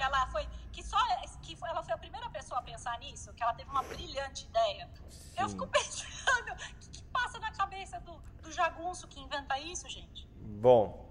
Ela 0.00 0.26
foi 0.28 0.48
que 0.72 0.82
só 0.82 0.98
que 1.42 1.56
ela 1.64 1.82
foi 1.82 1.94
a 1.94 1.98
primeira 1.98 2.28
pessoa 2.30 2.60
a 2.60 2.62
pensar 2.62 2.98
nisso, 2.98 3.32
que 3.34 3.42
ela 3.42 3.52
teve 3.52 3.70
uma 3.70 3.82
brilhante 3.82 4.46
ideia. 4.46 4.88
Sim. 5.10 5.34
Eu 5.36 5.48
fico 5.48 5.66
pensando, 5.76 6.52
o 6.52 6.56
que, 6.80 6.90
que, 6.90 7.02
passa 7.04 7.38
na 7.38 7.50
cabeça 7.52 8.00
do, 8.00 8.14
do 8.42 8.52
jagunço 8.52 9.08
que 9.08 9.20
inventa 9.20 9.58
isso, 9.58 9.88
gente? 9.88 10.26
Bom, 10.66 11.07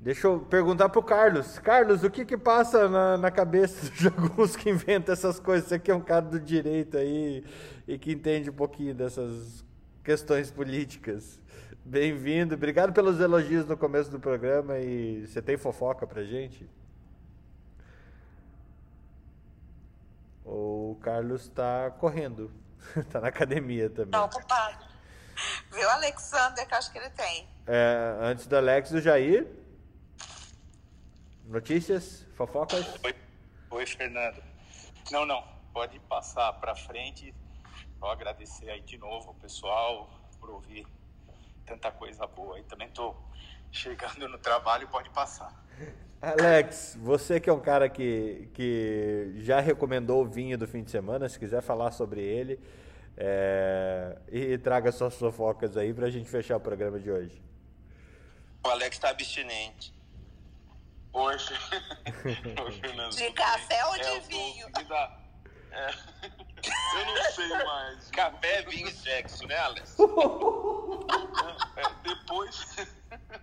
deixa 0.00 0.26
eu 0.26 0.40
perguntar 0.40 0.88
pro 0.88 1.02
Carlos. 1.02 1.58
Carlos, 1.58 2.04
o 2.04 2.10
que 2.10 2.24
que 2.24 2.36
passa 2.36 2.88
na, 2.88 3.16
na 3.16 3.30
cabeça 3.30 3.90
do 3.90 3.96
jagunço 3.96 4.56
que 4.58 4.70
inventa 4.70 5.12
essas 5.12 5.38
coisas? 5.38 5.68
Você 5.68 5.78
que 5.78 5.90
é 5.90 5.94
um 5.94 6.00
cara 6.00 6.26
do 6.26 6.40
direito 6.40 6.96
aí 6.96 7.44
e 7.86 7.98
que 7.98 8.12
entende 8.12 8.50
um 8.50 8.54
pouquinho 8.54 8.94
dessas 8.94 9.64
questões 10.02 10.50
políticas. 10.50 11.40
Bem-vindo, 11.84 12.54
obrigado 12.54 12.92
pelos 12.92 13.20
elogios 13.20 13.66
no 13.66 13.76
começo 13.76 14.10
do 14.10 14.20
programa 14.20 14.78
e 14.78 15.26
você 15.26 15.40
tem 15.40 15.56
fofoca 15.56 16.06
pra 16.06 16.22
gente? 16.22 16.68
O 20.44 20.98
Carlos 21.02 21.42
está 21.42 21.90
correndo. 21.90 22.50
tá 23.10 23.20
na 23.20 23.28
academia 23.28 23.90
também. 23.90 24.10
Tá 24.10 24.24
ocupado. 24.24 24.84
Viu, 25.70 25.88
Alexander, 25.90 26.66
que 26.66 26.74
acho 26.74 26.90
que 26.90 26.98
ele 26.98 27.10
tem. 27.10 27.46
É, 27.66 28.16
antes 28.20 28.46
do 28.46 28.56
Alex, 28.56 28.90
o 28.92 29.00
Jair. 29.00 29.46
Notícias? 31.48 32.26
Fofocas? 32.34 32.94
Oi, 33.02 33.14
Oi 33.70 33.86
Fernando. 33.86 34.42
Não, 35.10 35.24
não. 35.24 35.42
Pode 35.72 35.98
passar 36.00 36.52
para 36.54 36.76
frente. 36.76 37.34
Vou 37.98 38.10
agradecer 38.10 38.68
aí 38.68 38.82
de 38.82 38.98
novo 38.98 39.30
o 39.30 39.34
pessoal 39.34 40.10
por 40.38 40.50
ouvir 40.50 40.86
tanta 41.64 41.90
coisa 41.90 42.26
boa. 42.26 42.60
E 42.60 42.64
também 42.64 42.90
tô 42.90 43.14
chegando 43.72 44.28
no 44.28 44.36
trabalho, 44.36 44.86
pode 44.88 45.08
passar. 45.08 45.64
Alex, 46.20 46.98
você 47.00 47.40
que 47.40 47.48
é 47.48 47.52
um 47.52 47.60
cara 47.60 47.88
que, 47.88 48.50
que 48.52 49.32
já 49.36 49.58
recomendou 49.58 50.24
o 50.24 50.28
vinho 50.28 50.58
do 50.58 50.68
fim 50.68 50.82
de 50.82 50.90
semana, 50.90 51.30
se 51.30 51.38
quiser 51.38 51.62
falar 51.62 51.92
sobre 51.92 52.20
ele, 52.20 52.60
é, 53.16 54.18
e 54.30 54.58
traga 54.58 54.92
suas 54.92 55.14
fofocas 55.14 55.78
aí 55.78 55.94
para 55.94 56.08
a 56.08 56.10
gente 56.10 56.28
fechar 56.28 56.58
o 56.58 56.60
programa 56.60 57.00
de 57.00 57.10
hoje. 57.10 57.40
O 58.66 58.68
Alex 58.68 58.96
está 58.96 59.08
abstinente. 59.08 59.97
Hoje. 61.18 61.52
de 63.16 63.32
café 63.32 63.84
ou 63.86 63.94
de 63.94 64.06
é, 64.06 64.20
vinho? 64.20 64.68
É. 65.72 65.90
Eu 66.94 67.06
não 67.06 67.32
sei 67.32 67.48
mais. 67.48 68.10
Café, 68.12 68.62
vinho 68.62 68.88
e 68.88 68.92
sexo, 68.92 69.44
né, 69.48 69.56
Alex? 69.56 69.96
é, 71.76 72.08
depois. 72.08 72.76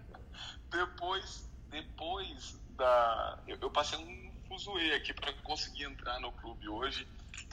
depois. 0.72 1.50
Depois 1.70 2.58
da. 2.78 3.40
Eu, 3.46 3.58
eu 3.62 3.70
passei 3.70 4.00
um 4.00 4.32
fuzuê 4.48 4.94
aqui 4.94 5.14
para 5.14 5.34
conseguir 5.44 5.84
entrar 5.84 6.18
no 6.22 6.32
clube 6.32 6.70
hoje. 6.70 7.06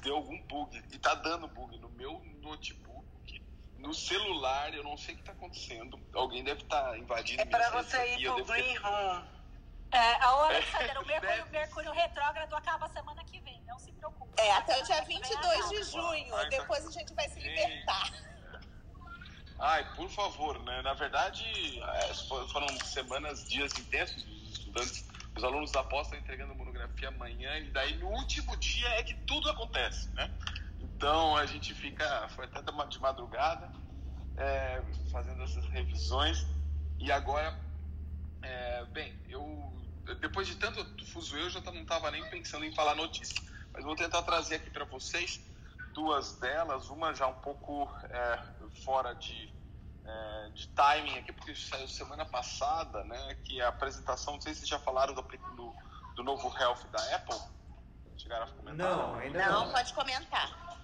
Deu 0.02 0.14
algum 0.14 0.40
bug. 0.42 0.80
E 0.92 0.98
tá 0.98 1.16
dando 1.16 1.48
bug 1.48 1.76
no 1.78 1.88
meu 1.90 2.22
notebook, 2.40 3.42
no 3.76 3.92
celular. 3.92 4.72
Eu 4.72 4.84
não 4.84 4.96
sei 4.96 5.16
o 5.16 5.18
que 5.18 5.24
tá 5.24 5.32
acontecendo. 5.32 5.98
Alguém 6.12 6.44
deve 6.44 6.62
estar 6.62 6.90
tá 6.90 6.96
invadindo 6.96 7.42
É 7.42 7.44
para 7.44 7.70
você 7.70 8.14
ir 8.14 8.32
pro 8.32 8.44
Green 8.44 8.76
Room. 8.76 9.41
É, 9.92 10.24
a 10.24 10.34
hora, 10.36 10.56
Alexander, 10.56 11.00
o 11.00 11.04
Mercúrio, 11.06 11.46
Mercúrio 11.50 11.92
retrógrado 11.92 12.54
acaba 12.54 12.88
semana 12.88 13.22
que 13.24 13.38
vem, 13.40 13.62
não 13.66 13.78
se 13.78 13.92
preocupe. 13.92 14.32
É, 14.40 14.52
até 14.52 14.80
o 14.80 14.84
dia 14.84 15.02
22 15.02 15.68
de 15.68 15.82
junho. 15.84 16.34
Ai, 16.34 16.48
Depois 16.48 16.86
a 16.86 16.90
gente 16.90 17.12
vai 17.14 17.28
se 17.28 17.40
libertar. 17.40 18.10
Ai, 19.58 19.94
por 19.94 20.08
favor, 20.08 20.58
né? 20.64 20.82
Na 20.82 20.94
verdade, 20.94 21.44
é, 21.80 22.14
foram 22.50 22.68
semanas, 22.80 23.48
dias 23.48 23.72
intensos 23.78 24.22
dos 24.24 24.50
estudantes 24.50 25.12
os 25.36 25.44
alunos 25.44 25.70
da 25.70 25.82
pós 25.82 26.06
estão 26.06 26.18
entregando 26.18 26.54
monografia 26.54 27.08
amanhã 27.08 27.58
e 27.58 27.70
daí 27.70 27.96
no 27.96 28.08
último 28.08 28.56
dia 28.58 28.88
é 28.98 29.02
que 29.02 29.14
tudo 29.24 29.48
acontece, 29.50 30.08
né? 30.10 30.30
Então 30.80 31.36
a 31.36 31.46
gente 31.46 31.74
fica, 31.74 32.28
foi 32.30 32.44
até 32.44 32.60
de 32.60 33.00
madrugada 33.00 33.70
é, 34.36 34.82
fazendo 35.10 35.42
essas 35.42 35.64
revisões 35.66 36.46
e 36.98 37.10
agora, 37.10 37.58
é, 38.42 38.84
bem, 38.86 39.18
eu 39.28 39.72
depois 40.20 40.46
de 40.46 40.56
tanto 40.56 40.84
fuso 41.06 41.36
eu 41.36 41.50
já 41.50 41.60
não 41.60 41.82
estava 41.82 42.10
nem 42.10 42.28
pensando 42.30 42.64
em 42.64 42.74
falar 42.74 42.94
notícia, 42.94 43.40
mas 43.72 43.84
vou 43.84 43.94
tentar 43.96 44.22
trazer 44.22 44.56
aqui 44.56 44.70
para 44.70 44.84
vocês 44.84 45.40
duas 45.94 46.38
delas, 46.38 46.88
uma 46.88 47.14
já 47.14 47.26
um 47.26 47.40
pouco 47.40 47.88
é, 48.10 48.38
fora 48.84 49.14
de 49.14 49.52
é, 50.04 50.50
de 50.52 50.68
timing 50.68 51.18
aqui, 51.18 51.32
porque 51.32 51.54
saiu 51.54 51.86
semana 51.86 52.24
passada, 52.24 53.04
né? 53.04 53.36
Que 53.44 53.60
a 53.60 53.68
apresentação, 53.68 54.34
não 54.34 54.40
sei 54.40 54.52
se 54.52 54.60
vocês 54.60 54.70
já 54.70 54.78
falaram 54.78 55.14
do, 55.14 55.22
do, 55.22 55.74
do 56.16 56.24
novo 56.24 56.52
Health 56.58 56.84
da 56.90 57.16
Apple. 57.16 57.38
Chegaram 58.16 58.44
a 58.44 58.48
comentar? 58.48 58.96
Não, 58.96 59.14
ainda 59.14 59.46
não. 59.46 59.66
Não, 59.66 59.72
pode 59.72 59.94
comentar. 59.94 60.82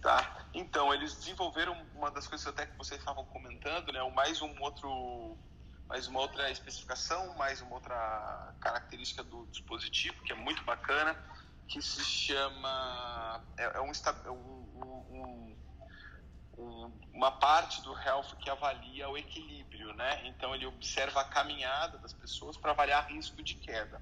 Tá. 0.00 0.46
Então, 0.54 0.92
eles 0.94 1.14
desenvolveram 1.16 1.76
uma 1.94 2.10
das 2.10 2.26
coisas 2.26 2.46
até 2.46 2.64
que 2.66 2.76
vocês 2.78 2.98
estavam 2.98 3.24
comentando, 3.26 3.92
né? 3.92 4.10
Mais 4.14 4.40
um 4.40 4.58
outro 4.62 5.36
mais 5.90 6.06
uma 6.06 6.20
outra 6.20 6.48
especificação, 6.52 7.34
mais 7.36 7.60
uma 7.60 7.74
outra 7.74 8.54
característica 8.60 9.24
do 9.24 9.44
dispositivo 9.46 10.22
que 10.22 10.32
é 10.32 10.36
muito 10.36 10.62
bacana, 10.62 11.18
que 11.66 11.82
se 11.82 12.04
chama 12.04 13.44
é, 13.58 13.64
é 13.76 13.80
um, 13.80 13.90
um, 14.30 15.56
um, 16.56 17.00
uma 17.12 17.32
parte 17.32 17.82
do 17.82 17.92
health 17.98 18.36
que 18.38 18.48
avalia 18.48 19.08
o 19.08 19.18
equilíbrio, 19.18 19.92
né? 19.94 20.28
Então 20.28 20.54
ele 20.54 20.64
observa 20.64 21.22
a 21.22 21.24
caminhada 21.24 21.98
das 21.98 22.12
pessoas 22.12 22.56
para 22.56 22.70
avaliar 22.70 23.10
risco 23.10 23.42
de 23.42 23.56
queda. 23.56 24.00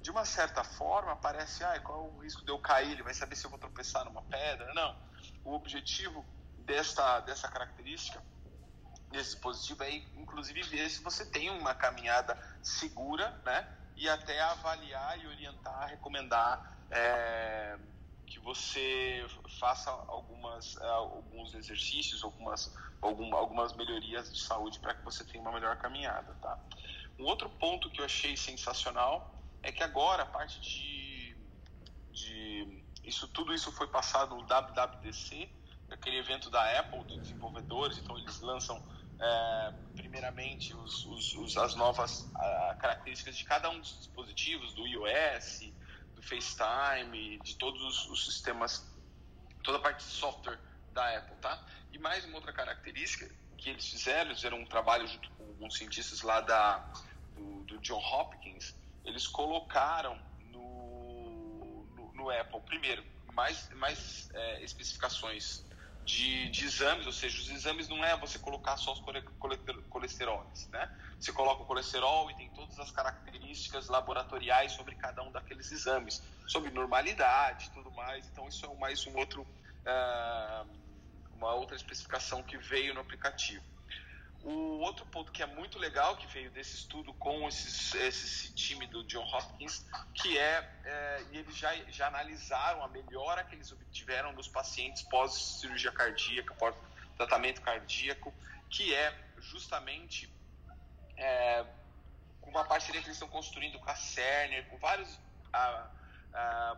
De 0.00 0.12
uma 0.12 0.24
certa 0.24 0.62
forma, 0.62 1.16
parece, 1.16 1.64
ah, 1.64 1.80
qual 1.80 1.98
é 1.98 2.08
o 2.12 2.18
risco 2.18 2.44
de 2.44 2.52
eu 2.52 2.60
cair? 2.60 2.92
Ele 2.92 3.02
vai 3.02 3.12
saber 3.12 3.34
se 3.34 3.44
eu 3.44 3.50
vou 3.50 3.58
tropeçar 3.58 4.04
numa 4.04 4.22
pedra? 4.22 4.72
Não. 4.72 4.96
O 5.44 5.52
objetivo 5.52 6.24
dessa 6.58 7.18
dessa 7.20 7.48
característica 7.48 8.22
desse 9.10 9.32
dispositivo 9.32 9.82
é 9.82 9.90
inclusive 10.16 10.62
ver 10.62 10.88
se 10.90 11.02
você 11.02 11.24
tem 11.24 11.50
uma 11.50 11.74
caminhada 11.74 12.38
segura, 12.62 13.30
né? 13.44 13.66
E 13.96 14.08
até 14.08 14.40
avaliar 14.40 15.18
e 15.18 15.26
orientar, 15.26 15.88
recomendar 15.88 16.78
é, 16.90 17.78
que 18.26 18.38
você 18.38 19.26
faça 19.58 19.90
algumas, 19.90 20.76
é, 20.76 20.88
alguns 20.88 21.54
exercícios, 21.54 22.22
algumas, 22.22 22.74
algum, 23.00 23.34
algumas 23.34 23.72
melhorias 23.74 24.32
de 24.32 24.40
saúde 24.40 24.78
para 24.78 24.94
que 24.94 25.04
você 25.04 25.24
tenha 25.24 25.42
uma 25.42 25.52
melhor 25.52 25.76
caminhada, 25.76 26.34
tá? 26.34 26.58
Um 27.18 27.24
outro 27.24 27.50
ponto 27.50 27.90
que 27.90 28.00
eu 28.00 28.04
achei 28.04 28.36
sensacional 28.36 29.34
é 29.62 29.72
que 29.72 29.82
agora 29.82 30.22
a 30.22 30.26
parte 30.26 30.60
de, 30.60 31.36
de 32.12 32.84
isso 33.02 33.26
tudo 33.28 33.52
isso 33.52 33.72
foi 33.72 33.88
passado 33.88 34.36
no 34.36 34.42
WWDC, 34.42 35.50
aquele 35.90 36.18
evento 36.18 36.50
da 36.50 36.78
Apple 36.78 37.04
de 37.04 37.18
desenvolvedores, 37.18 37.98
então 37.98 38.16
eles 38.18 38.40
lançam 38.40 38.80
é, 39.20 39.72
primeiramente 39.96 40.74
os, 40.74 41.04
os, 41.06 41.34
os, 41.34 41.56
as 41.56 41.74
novas 41.74 42.30
a, 42.34 42.76
características 42.80 43.36
de 43.36 43.44
cada 43.44 43.70
um 43.70 43.80
dos 43.80 43.98
dispositivos, 43.98 44.74
do 44.74 44.86
iOS, 44.86 45.72
do 46.14 46.22
FaceTime, 46.22 47.38
de 47.38 47.56
todos 47.56 48.06
os, 48.08 48.24
sistemas, 48.24 48.86
toda 49.62 49.78
a 49.78 49.80
parte 49.80 50.04
de 50.04 50.10
software 50.10 50.58
da 50.92 51.16
Apple, 51.16 51.36
tá? 51.36 51.64
E 51.92 51.98
mais 51.98 52.24
uma 52.24 52.36
outra 52.36 52.52
característica 52.52 53.28
que 53.56 53.70
eles 53.70 53.88
fizeram, 53.88 54.30
eles 54.30 54.38
fizeram 54.38 54.58
um 54.58 54.66
trabalho 54.66 55.06
junto 55.06 55.28
com 55.30 55.44
alguns 55.44 55.76
cientistas 55.76 56.22
lá 56.22 56.40
da, 56.40 56.78
do, 57.34 57.64
do 57.64 57.78
John 57.78 57.98
Hopkins, 57.98 58.74
eles 59.04 59.26
colocaram 59.26 60.18
no, 60.50 61.86
no, 61.96 62.12
no 62.12 62.30
Apple, 62.30 62.60
primeiro, 62.62 63.04
mais, 63.32 63.68
mais 63.70 64.30
é, 64.32 64.62
especificações 64.62 65.64
de, 66.08 66.48
de, 66.48 66.64
exames, 66.64 67.04
ou 67.04 67.12
seja, 67.12 67.38
os 67.38 67.50
exames 67.50 67.86
não 67.86 68.02
é 68.02 68.16
você 68.16 68.38
colocar 68.38 68.78
só 68.78 68.94
os 68.94 69.02
colesteróis, 69.90 70.66
né? 70.72 70.90
Você 71.20 71.30
coloca 71.34 71.62
o 71.62 71.66
colesterol 71.66 72.30
e 72.30 72.34
tem 72.34 72.48
todas 72.54 72.78
as 72.78 72.90
características 72.90 73.88
laboratoriais 73.88 74.72
sobre 74.72 74.94
cada 74.94 75.22
um 75.22 75.30
daqueles 75.30 75.70
exames, 75.70 76.22
sobre 76.46 76.70
normalidade 76.70 77.70
tudo 77.74 77.90
mais. 77.90 78.26
Então 78.28 78.48
isso 78.48 78.64
é 78.64 78.74
mais 78.76 79.06
um 79.06 79.18
outro, 79.18 79.42
uh, 79.42 80.78
uma 81.34 81.52
outra 81.52 81.76
especificação 81.76 82.42
que 82.42 82.56
veio 82.56 82.94
no 82.94 83.00
aplicativo. 83.00 83.62
O 84.42 84.78
outro 84.78 85.04
ponto 85.06 85.32
que 85.32 85.42
é 85.42 85.46
muito 85.46 85.78
legal 85.78 86.16
que 86.16 86.26
veio 86.28 86.50
desse 86.52 86.76
estudo 86.76 87.12
com 87.14 87.48
esses, 87.48 87.94
esse 87.94 88.54
time 88.54 88.86
do 88.86 89.04
John 89.04 89.24
Hopkins, 89.24 89.84
que 90.14 90.38
é, 90.38 90.80
é 90.84 91.26
e 91.32 91.38
eles 91.38 91.56
já, 91.56 91.74
já 91.90 92.06
analisaram 92.06 92.82
a 92.84 92.88
melhora 92.88 93.42
que 93.44 93.54
eles 93.56 93.72
obtiveram 93.72 94.32
nos 94.32 94.46
pacientes 94.46 95.02
pós 95.02 95.58
cirurgia 95.60 95.90
cardíaca, 95.90 96.54
pós 96.54 96.74
tratamento 97.16 97.60
cardíaco, 97.62 98.32
que 98.70 98.94
é 98.94 99.12
justamente 99.38 100.32
é, 101.16 101.66
uma 102.42 102.64
parceria 102.64 103.00
que 103.00 103.08
eles 103.08 103.16
estão 103.16 103.28
construindo 103.28 103.78
com 103.78 103.90
a 103.90 103.94
Cerner, 103.94 104.66
com 104.68 104.78
vários 104.78 105.18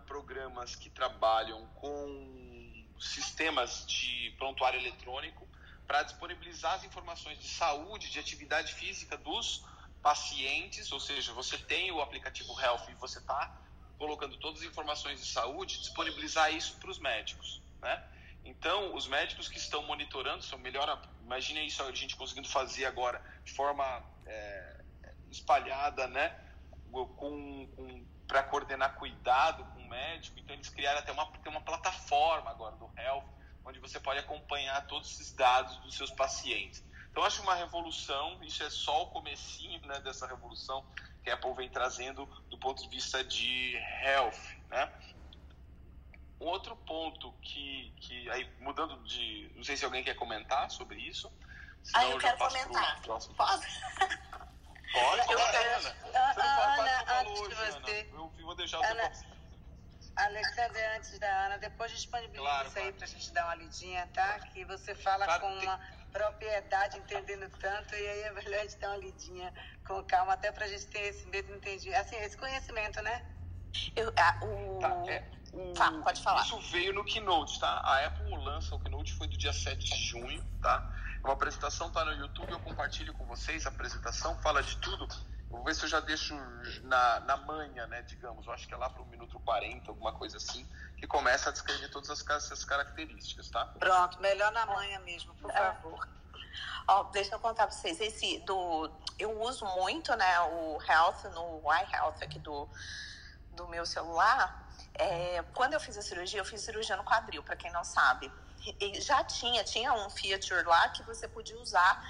programas 0.06 0.74
que 0.74 0.88
trabalham 0.88 1.66
com 1.74 2.88
sistemas 2.98 3.84
de 3.86 4.34
prontuário 4.38 4.80
eletrônico 4.80 5.46
para 5.90 6.04
disponibilizar 6.04 6.74
as 6.74 6.84
informações 6.84 7.36
de 7.40 7.48
saúde, 7.48 8.12
de 8.12 8.20
atividade 8.20 8.72
física 8.74 9.16
dos 9.16 9.66
pacientes, 10.00 10.92
ou 10.92 11.00
seja, 11.00 11.32
você 11.32 11.58
tem 11.58 11.90
o 11.90 12.00
aplicativo 12.00 12.48
Health 12.60 12.88
e 12.90 12.94
você 12.94 13.18
está 13.18 13.60
colocando 13.98 14.36
todas 14.36 14.60
as 14.60 14.66
informações 14.68 15.18
de 15.18 15.26
saúde, 15.26 15.80
disponibilizar 15.80 16.54
isso 16.54 16.78
para 16.78 16.92
os 16.92 17.00
médicos, 17.00 17.60
né? 17.82 18.04
Então, 18.44 18.94
os 18.94 19.08
médicos 19.08 19.48
que 19.48 19.58
estão 19.58 19.82
monitorando 19.82 20.44
são 20.44 20.60
melhor. 20.60 21.02
Imagine 21.24 21.66
isso 21.66 21.82
a 21.82 21.92
gente 21.92 22.14
conseguindo 22.14 22.48
fazer 22.48 22.86
agora 22.86 23.20
de 23.44 23.52
forma 23.52 23.84
é, 24.26 24.84
espalhada, 25.28 26.06
né? 26.06 26.38
Com, 26.92 27.66
com 27.74 28.06
para 28.28 28.44
coordenar 28.44 28.94
cuidado 28.94 29.64
com 29.64 29.80
o 29.80 29.88
médico. 29.88 30.38
Então, 30.38 30.54
eles 30.54 30.68
criaram 30.68 31.00
até 31.00 31.10
uma, 31.10 31.24
uma 31.46 31.60
plataforma 31.62 32.48
agora 32.48 32.76
do 32.76 32.88
Health 32.96 33.39
onde 33.64 33.78
você 33.78 33.98
pode 34.00 34.18
acompanhar 34.18 34.86
todos 34.86 35.10
esses 35.12 35.32
dados 35.32 35.76
dos 35.78 35.94
seus 35.94 36.10
pacientes. 36.10 36.82
Então, 37.10 37.24
acho 37.24 37.42
uma 37.42 37.54
revolução, 37.54 38.42
isso 38.42 38.62
é 38.62 38.70
só 38.70 39.02
o 39.02 39.06
comecinho 39.08 39.80
né, 39.86 40.00
dessa 40.00 40.26
revolução 40.26 40.84
que 41.22 41.30
a 41.30 41.34
Apple 41.34 41.52
vem 41.54 41.68
trazendo 41.68 42.24
do 42.48 42.56
ponto 42.58 42.82
de 42.82 42.88
vista 42.88 43.22
de 43.24 43.76
health, 44.02 44.38
né? 44.68 44.90
Um 46.40 46.46
outro 46.46 46.74
ponto 46.76 47.32
que, 47.42 47.92
que 48.00 48.30
aí 48.30 48.48
mudando 48.60 48.96
de, 49.04 49.50
não 49.54 49.62
sei 49.62 49.76
se 49.76 49.84
alguém 49.84 50.02
quer 50.02 50.14
comentar 50.14 50.70
sobre 50.70 50.98
isso. 50.98 51.30
Ah, 51.94 52.04
eu, 52.04 52.12
eu 52.12 52.18
quero 52.18 52.38
comentar. 52.38 53.02
Posso? 53.02 53.34
Pode? 53.34 53.66
Pode, 54.92 55.32
eu. 55.32 55.38
Ana. 55.38 55.78
Você 55.80 55.92
não 56.12 56.34
fala, 56.34 56.74
Ana, 56.74 57.20
antes 57.20 57.48
de 57.48 57.54
você... 57.54 58.10
Eu 58.12 58.32
vou 58.46 58.54
deixar 58.54 58.80
o 58.80 58.84
Ana, 58.84 59.12
Alexandre, 60.16 60.80
antes 60.96 61.18
da 61.18 61.46
Ana, 61.46 61.58
depois 61.58 61.90
disponibiliza 61.90 62.42
claro, 62.42 62.68
isso 62.68 62.78
aí 62.78 62.84
claro. 62.84 62.96
pra 62.98 63.06
gente 63.06 63.32
dar 63.32 63.44
uma 63.46 63.54
lidinha, 63.54 64.08
tá? 64.12 64.40
Que 64.40 64.64
você 64.64 64.94
fala 64.94 65.24
claro, 65.24 65.40
com 65.40 65.58
tem... 65.58 65.68
uma 65.68 65.80
propriedade, 66.12 66.98
entendendo 66.98 67.48
tanto, 67.58 67.94
e 67.94 68.08
aí 68.08 68.22
é 68.22 68.32
melhor 68.32 68.58
a 68.58 68.62
gente 68.62 68.76
dar 68.78 68.88
uma 68.88 68.96
lidinha 68.98 69.52
com 69.86 70.02
calma, 70.04 70.34
até 70.34 70.52
pra 70.52 70.66
gente 70.66 70.86
ter 70.86 71.00
esse 71.00 71.26
mesmo 71.28 71.54
entendimento, 71.54 72.00
assim, 72.00 72.16
esse 72.16 72.36
conhecimento, 72.36 73.00
né? 73.02 73.24
Eu, 73.94 74.12
ah, 74.16 74.38
o... 74.42 74.78
Tá, 74.80 74.88
é, 75.06 75.24
o... 75.52 75.72
tá, 75.74 75.92
pode 76.02 76.22
falar. 76.22 76.42
Isso 76.42 76.60
veio 76.70 76.92
no 76.92 77.04
Keynote, 77.04 77.60
tá? 77.60 77.80
A 77.84 78.06
Apple 78.06 78.36
lança 78.36 78.74
o 78.74 78.80
Keynote, 78.80 79.14
foi 79.14 79.28
do 79.28 79.36
dia 79.36 79.52
7 79.52 79.78
de 79.78 79.96
junho, 79.96 80.44
tá? 80.60 80.92
Uma 81.22 81.34
apresentação 81.34 81.90
tá 81.90 82.04
no 82.04 82.12
YouTube, 82.12 82.50
eu 82.50 82.60
compartilho 82.60 83.12
com 83.14 83.24
vocês 83.26 83.66
a 83.66 83.68
apresentação, 83.68 84.36
fala 84.42 84.62
de 84.62 84.76
tudo 84.78 85.06
Vou 85.50 85.64
ver 85.64 85.74
se 85.74 85.84
eu 85.84 85.88
já 85.88 85.98
deixo 85.98 86.32
na, 86.82 87.20
na 87.20 87.36
manha, 87.38 87.84
né, 87.88 88.02
digamos. 88.02 88.46
Eu 88.46 88.52
acho 88.52 88.68
que 88.68 88.72
é 88.72 88.76
lá 88.76 88.88
para 88.88 89.02
o 89.02 89.06
minuto 89.06 89.38
40, 89.40 89.90
alguma 89.90 90.12
coisa 90.12 90.36
assim, 90.36 90.64
que 90.96 91.08
começa 91.08 91.50
a 91.50 91.52
descrever 91.52 91.88
todas 91.88 92.08
as, 92.08 92.24
essas 92.28 92.64
características, 92.64 93.50
tá? 93.50 93.64
Pronto, 93.78 94.20
melhor 94.20 94.52
na 94.52 94.64
manha 94.64 95.00
mesmo, 95.00 95.34
por 95.34 95.52
favor. 95.52 96.08
Ó, 96.86 97.04
deixa 97.04 97.34
eu 97.34 97.40
contar 97.40 97.66
para 97.66 97.76
vocês. 97.76 98.00
Esse 98.00 98.38
do, 98.40 98.90
eu 99.18 99.40
uso 99.42 99.64
muito, 99.76 100.14
né, 100.14 100.40
o 100.40 100.78
Health 100.88 101.28
no 101.34 101.62
iHealth 101.62 102.22
aqui 102.22 102.38
do, 102.38 102.68
do 103.50 103.66
meu 103.66 103.84
celular. 103.84 104.68
É, 104.94 105.42
quando 105.52 105.74
eu 105.74 105.80
fiz 105.80 105.96
a 105.98 106.02
cirurgia, 106.02 106.40
eu 106.40 106.44
fiz 106.44 106.60
cirurgia 106.60 106.96
no 106.96 107.04
quadril, 107.04 107.42
para 107.42 107.56
quem 107.56 107.72
não 107.72 107.82
sabe. 107.82 108.30
E 108.78 109.00
já 109.00 109.24
tinha, 109.24 109.64
tinha 109.64 109.92
um 109.94 110.10
feature 110.10 110.62
lá 110.64 110.90
que 110.90 111.02
você 111.02 111.26
podia 111.26 111.58
usar 111.58 112.04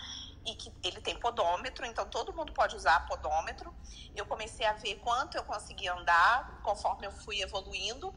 e 0.46 0.54
que 0.54 0.72
ele 0.82 1.00
tem 1.00 1.18
podômetro, 1.18 1.84
então 1.84 2.08
todo 2.08 2.32
mundo 2.32 2.52
pode 2.52 2.74
usar 2.74 3.06
podômetro. 3.06 3.72
Eu 4.14 4.24
comecei 4.26 4.66
a 4.66 4.72
ver 4.72 4.96
quanto 4.96 5.36
eu 5.36 5.44
conseguia 5.44 5.92
andar 5.92 6.60
conforme 6.62 7.06
eu 7.06 7.12
fui 7.12 7.40
evoluindo 7.42 8.14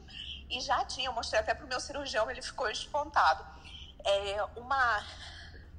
e 0.50 0.60
já 0.60 0.84
tinha, 0.84 1.08
eu 1.08 1.12
mostrei 1.12 1.40
até 1.40 1.54
para 1.54 1.66
o 1.66 1.68
meu 1.68 1.80
cirurgião, 1.80 2.30
ele 2.30 2.42
ficou 2.42 2.68
espontado. 2.70 3.44
É 4.04 4.44
uma 4.56 5.06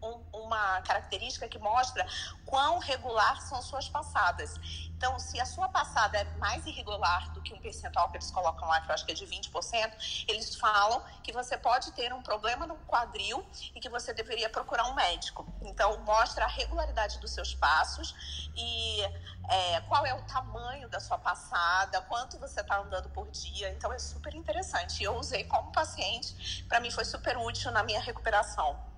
um, 0.05 0.39
uma 0.45 0.81
característica 0.81 1.47
que 1.47 1.59
mostra 1.59 2.05
quão 2.45 2.79
regular 2.79 3.41
são 3.41 3.61
suas 3.61 3.89
passadas. 3.89 4.59
Então, 4.97 5.19
se 5.19 5.39
a 5.41 5.45
sua 5.45 5.67
passada 5.67 6.17
é 6.17 6.23
mais 6.37 6.65
irregular 6.65 7.31
do 7.33 7.41
que 7.41 7.53
um 7.53 7.59
percentual 7.59 8.09
que 8.09 8.17
eles 8.17 8.31
colocam 8.31 8.67
lá, 8.67 8.79
que 8.79 8.89
eu 8.89 8.93
acho 8.93 9.05
que 9.05 9.11
é 9.11 9.15
de 9.15 9.25
20%, 9.25 10.25
eles 10.27 10.55
falam 10.55 11.03
que 11.21 11.33
você 11.33 11.57
pode 11.57 11.91
ter 11.91 12.13
um 12.13 12.21
problema 12.21 12.65
no 12.65 12.75
quadril 12.87 13.45
e 13.75 13.79
que 13.79 13.89
você 13.89 14.13
deveria 14.13 14.49
procurar 14.49 14.85
um 14.85 14.93
médico. 14.93 15.45
Então, 15.63 15.97
mostra 16.03 16.45
a 16.45 16.47
regularidade 16.47 17.19
dos 17.19 17.31
seus 17.31 17.53
passos 17.53 18.15
e 18.55 19.01
é, 19.49 19.81
qual 19.81 20.05
é 20.05 20.13
o 20.13 20.21
tamanho 20.23 20.87
da 20.87 20.99
sua 20.99 21.17
passada, 21.17 22.01
quanto 22.01 22.39
você 22.39 22.61
está 22.61 22.77
andando 22.79 23.09
por 23.09 23.29
dia. 23.29 23.69
Então, 23.71 23.91
é 23.91 23.99
super 23.99 24.33
interessante. 24.33 25.03
Eu 25.03 25.17
usei 25.17 25.43
como 25.43 25.71
paciente, 25.73 26.63
para 26.69 26.79
mim 26.79 26.89
foi 26.89 27.03
super 27.03 27.37
útil 27.37 27.69
na 27.71 27.83
minha 27.83 27.99
recuperação. 27.99 28.94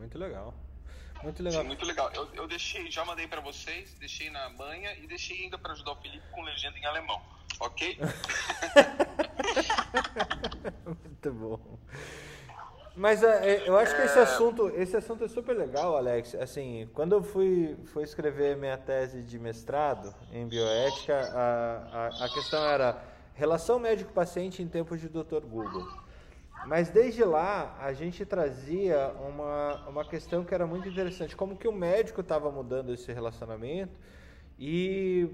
Muito 0.00 0.18
legal. 0.18 0.52
Muito 1.22 1.42
legal. 1.42 1.60
Sim, 1.60 1.68
muito 1.68 1.84
legal. 1.84 2.10
Eu, 2.14 2.26
eu 2.32 2.48
deixei, 2.48 2.90
já 2.90 3.04
mandei 3.04 3.28
para 3.28 3.42
vocês, 3.42 3.94
deixei 4.00 4.30
na 4.30 4.48
manha 4.48 4.94
e 4.94 5.06
deixei 5.06 5.42
ainda 5.42 5.58
para 5.58 5.74
ajudar 5.74 5.92
o 5.92 5.96
Felipe 5.96 6.24
com 6.32 6.42
legenda 6.42 6.78
em 6.78 6.86
alemão, 6.86 7.20
ok? 7.60 7.98
muito 10.86 11.32
bom. 11.32 11.78
Mas 12.96 13.22
é, 13.22 13.68
eu 13.68 13.76
acho 13.76 13.94
que 13.94 14.02
esse 14.02 14.18
assunto, 14.18 14.68
esse 14.74 14.96
assunto 14.96 15.24
é 15.24 15.28
super 15.28 15.56
legal, 15.56 15.96
Alex. 15.96 16.34
Assim, 16.34 16.88
quando 16.94 17.12
eu 17.12 17.22
fui, 17.22 17.76
fui 17.92 18.02
escrever 18.02 18.56
minha 18.56 18.78
tese 18.78 19.22
de 19.22 19.38
mestrado 19.38 20.14
em 20.32 20.48
bioética, 20.48 21.14
a, 21.14 21.76
a, 21.92 22.06
a 22.24 22.28
questão 22.30 22.64
era 22.64 23.00
relação 23.34 23.78
médico-paciente 23.78 24.62
em 24.62 24.68
tempos 24.68 25.00
de 25.00 25.08
Dr. 25.08 25.44
Google. 25.44 25.86
Mas 26.66 26.90
desde 26.90 27.24
lá 27.24 27.76
a 27.80 27.92
gente 27.92 28.24
trazia 28.24 29.08
uma, 29.28 29.88
uma 29.88 30.04
questão 30.04 30.44
que 30.44 30.54
era 30.54 30.66
muito 30.66 30.88
interessante, 30.88 31.34
como 31.36 31.56
que 31.56 31.66
o 31.66 31.72
médico 31.72 32.20
estava 32.20 32.50
mudando 32.50 32.92
esse 32.92 33.12
relacionamento 33.12 33.98
e 34.58 35.30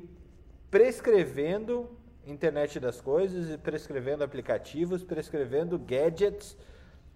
prescrevendo 0.70 1.90
internet 2.26 2.80
das 2.80 3.00
coisas, 3.00 3.50
e 3.50 3.58
prescrevendo 3.58 4.24
aplicativos, 4.24 5.02
prescrevendo 5.04 5.78
gadgets 5.78 6.56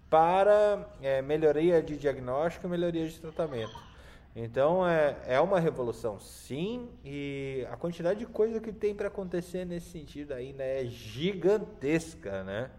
para 0.09 0.89
é, 1.01 1.21
melhoria 1.21 1.81
de 1.81 1.97
diagnóstico 1.97 2.67
e 2.67 2.69
melhoria 2.69 3.07
de 3.07 3.19
tratamento. 3.19 3.91
Então 4.35 4.87
é, 4.87 5.17
é 5.25 5.39
uma 5.41 5.59
revolução, 5.59 6.19
sim, 6.19 6.89
e 7.03 7.67
a 7.69 7.75
quantidade 7.75 8.19
de 8.19 8.25
coisa 8.25 8.61
que 8.61 8.71
tem 8.71 8.95
para 8.95 9.09
acontecer 9.09 9.65
nesse 9.65 9.89
sentido 9.89 10.33
ainda 10.33 10.63
é 10.63 10.85
gigantesca, 10.85 12.43
né? 12.43 12.71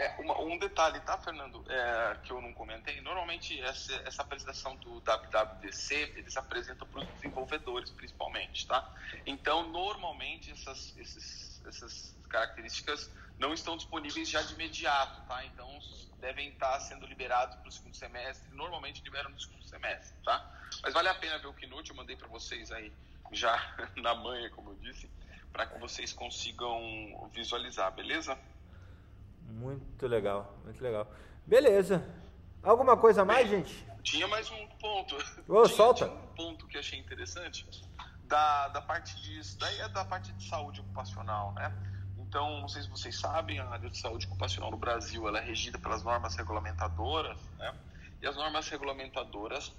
É, 0.00 0.14
uma, 0.18 0.40
um 0.40 0.56
detalhe, 0.56 0.98
tá, 1.00 1.18
Fernando, 1.18 1.62
é, 1.68 2.16
que 2.24 2.32
eu 2.32 2.40
não 2.40 2.54
comentei. 2.54 2.98
Normalmente, 3.02 3.60
essa, 3.60 3.92
essa 4.06 4.22
apresentação 4.22 4.74
do 4.76 4.98
WWDC, 5.00 6.14
eles 6.16 6.38
apresentam 6.38 6.88
para 6.88 7.02
os 7.02 7.08
desenvolvedores, 7.08 7.90
principalmente, 7.90 8.66
tá? 8.66 8.90
Então, 9.26 9.68
normalmente, 9.68 10.50
essas, 10.52 10.96
esses, 10.96 11.62
essas 11.66 12.16
características 12.30 13.10
não 13.38 13.52
estão 13.52 13.76
disponíveis 13.76 14.26
já 14.26 14.40
de 14.40 14.54
imediato, 14.54 15.20
tá? 15.28 15.44
Então, 15.44 15.78
devem 16.18 16.48
estar 16.48 16.80
sendo 16.80 17.04
liberados 17.04 17.56
para 17.56 17.68
o 17.68 17.70
segundo 17.70 17.94
semestre. 17.94 18.48
Normalmente, 18.54 19.02
liberam 19.02 19.28
no 19.28 19.38
segundo 19.38 19.64
semestre, 19.64 20.16
tá? 20.24 20.50
Mas 20.82 20.94
vale 20.94 21.10
a 21.10 21.14
pena 21.14 21.36
ver 21.36 21.48
o 21.48 21.52
Keynote, 21.52 21.90
eu 21.90 21.96
mandei 21.96 22.16
para 22.16 22.28
vocês 22.28 22.72
aí 22.72 22.90
já 23.32 23.76
na 23.96 24.14
manhã, 24.14 24.48
como 24.48 24.70
eu 24.70 24.76
disse, 24.76 25.10
para 25.52 25.66
que 25.66 25.78
vocês 25.78 26.10
consigam 26.14 27.28
visualizar, 27.34 27.92
beleza? 27.92 28.38
Muito 29.50 30.06
legal, 30.06 30.56
muito 30.64 30.82
legal. 30.82 31.10
Beleza. 31.46 32.04
Alguma 32.62 32.96
coisa 32.96 33.22
a 33.22 33.24
mais, 33.24 33.48
Bem, 33.48 33.64
gente? 33.64 33.86
Tinha 34.02 34.26
mais 34.28 34.50
um 34.50 34.66
ponto. 34.78 35.16
Ô, 35.48 35.62
tinha, 35.62 35.76
solta. 35.76 36.06
Tinha 36.06 36.18
um 36.18 36.26
ponto 36.34 36.66
que 36.66 36.78
achei 36.78 36.98
interessante 36.98 37.66
da, 38.24 38.68
da 38.68 38.80
parte 38.80 39.20
disso. 39.20 39.58
Daí 39.58 39.80
é 39.80 39.88
da 39.88 40.04
parte 40.04 40.32
de 40.32 40.48
saúde 40.48 40.80
ocupacional, 40.80 41.52
né? 41.52 41.72
Então, 42.18 42.60
não 42.60 42.68
sei 42.68 42.82
se 42.82 42.88
vocês 42.88 43.18
sabem, 43.18 43.58
a 43.58 43.68
área 43.68 43.90
de 43.90 43.98
saúde 43.98 44.26
ocupacional 44.26 44.70
no 44.70 44.76
Brasil 44.76 45.26
ela 45.26 45.38
é 45.38 45.44
regida 45.44 45.78
pelas 45.78 46.02
normas 46.04 46.36
regulamentadoras, 46.36 47.38
né? 47.58 47.74
E 48.22 48.26
as 48.26 48.36
normas 48.36 48.68
regulamentadoras, 48.68 49.72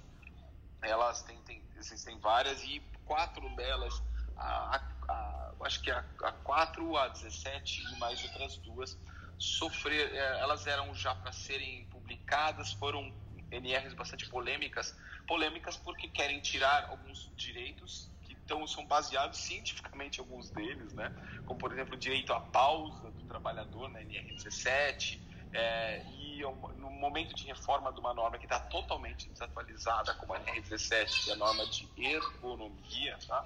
elas 0.82 1.22
têm, 1.22 1.38
têm 1.42 1.62
existem 1.78 2.18
várias 2.18 2.62
e 2.64 2.80
quatro 3.04 3.48
delas, 3.56 4.02
a, 4.36 4.76
a, 4.76 5.12
a, 5.12 5.52
acho 5.62 5.80
que 5.82 5.90
a, 5.90 6.04
a 6.22 6.32
4, 6.32 6.96
a 6.96 7.08
17 7.08 7.82
e 7.82 7.98
mais 7.98 8.22
outras 8.24 8.56
duas, 8.58 8.98
sofrer, 9.42 10.14
é, 10.14 10.40
elas 10.40 10.66
eram 10.68 10.94
já 10.94 11.12
para 11.16 11.32
serem 11.32 11.84
publicadas, 11.86 12.72
foram 12.74 13.12
NRs 13.50 13.92
bastante 13.94 14.28
polêmicas, 14.28 14.96
polêmicas 15.26 15.76
porque 15.76 16.06
querem 16.06 16.40
tirar 16.40 16.88
alguns 16.90 17.30
direitos 17.34 18.08
que 18.22 18.34
então, 18.34 18.64
são 18.68 18.86
baseados 18.86 19.38
cientificamente 19.38 20.20
alguns 20.20 20.48
deles, 20.50 20.94
né? 20.94 21.12
Como 21.44 21.58
por 21.58 21.72
exemplo 21.72 21.94
o 21.94 21.98
direito 21.98 22.32
à 22.32 22.38
pausa 22.38 23.10
do 23.10 23.24
trabalhador 23.24 23.90
na 23.90 24.00
NR17 24.00 25.20
é, 25.52 26.04
e 26.06 26.42
no 26.76 26.90
momento 26.90 27.34
de 27.34 27.44
reforma 27.46 27.92
de 27.92 27.98
uma 27.98 28.14
norma 28.14 28.38
que 28.38 28.46
está 28.46 28.60
totalmente 28.60 29.28
desatualizada, 29.28 30.14
como 30.14 30.34
a 30.34 30.40
NR17, 30.40 31.24
que 31.24 31.30
é 31.30 31.34
a 31.34 31.36
norma 31.36 31.66
de 31.66 31.88
ergonomia, 31.96 33.18
tá? 33.26 33.44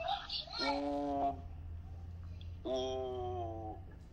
O, 0.60 1.38
o 2.64 3.65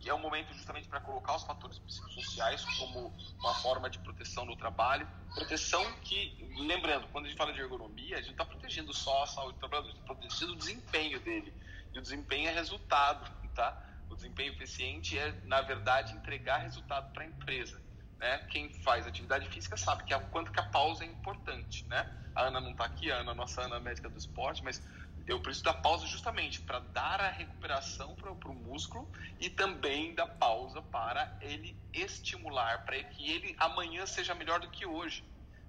que 0.04 0.10
é 0.10 0.14
um 0.14 0.18
momento 0.18 0.52
justamente 0.52 0.86
para 0.86 1.00
colocar 1.00 1.34
os 1.34 1.44
fatores 1.44 1.78
psicossociais 1.78 2.62
como 2.78 3.10
uma 3.38 3.54
forma 3.54 3.88
de 3.88 3.98
proteção 4.00 4.44
do 4.44 4.54
trabalho. 4.54 5.08
Proteção 5.34 5.82
que, 6.02 6.46
lembrando, 6.58 7.08
quando 7.08 7.24
a 7.24 7.28
gente 7.28 7.38
fala 7.38 7.54
de 7.54 7.60
ergonomia, 7.60 8.18
a 8.18 8.20
gente 8.20 8.32
está 8.32 8.44
protegendo 8.44 8.92
só 8.92 9.22
a 9.22 9.26
saúde 9.26 9.54
do 9.54 9.60
trabalhador, 9.60 9.92
está 9.92 10.14
protegendo 10.14 10.52
o 10.52 10.56
desempenho 10.56 11.18
dele. 11.20 11.54
E 11.94 11.98
o 11.98 12.02
desempenho 12.02 12.50
é 12.50 12.52
resultado, 12.52 13.32
tá? 13.54 13.82
O 14.10 14.14
desempenho 14.14 14.52
eficiente 14.52 15.18
é, 15.18 15.32
na 15.44 15.62
verdade, 15.62 16.12
entregar 16.12 16.58
resultado 16.58 17.10
para 17.14 17.22
a 17.22 17.26
empresa. 17.26 17.80
Né? 18.18 18.38
Quem 18.50 18.74
faz 18.82 19.06
atividade 19.06 19.48
física 19.48 19.74
sabe 19.78 20.04
que 20.04 20.12
a, 20.12 20.20
quanto 20.20 20.52
que 20.52 20.60
a 20.60 20.64
pausa 20.64 21.02
é 21.02 21.06
importante, 21.06 21.82
né? 21.86 22.14
A 22.34 22.42
Ana 22.42 22.60
não 22.60 22.72
está 22.72 22.84
aqui, 22.84 23.10
a 23.10 23.16
Ana, 23.16 23.32
nossa 23.32 23.62
Ana 23.62 23.80
médica 23.80 24.10
do 24.10 24.18
esporte, 24.18 24.62
mas 24.62 24.82
eu 25.26 25.40
preciso 25.40 25.64
da 25.64 25.72
pausa 25.72 26.06
justamente 26.06 26.60
para 26.60 26.80
dar 26.80 27.20
a 27.20 27.30
recuperação 27.30 28.14
para 28.14 28.30
o 28.30 28.54
músculo 28.54 29.10
e 29.40 29.48
também 29.48 30.14
da 30.14 30.26
pausa 30.26 30.82
para 30.82 31.36
ele 31.40 31.76
estimular, 31.92 32.84
para 32.84 33.02
que 33.02 33.30
ele 33.30 33.56
amanhã 33.58 34.04
seja 34.04 34.34
melhor 34.34 34.60
do 34.60 34.70
que 34.70 34.84
hoje. 34.84 35.24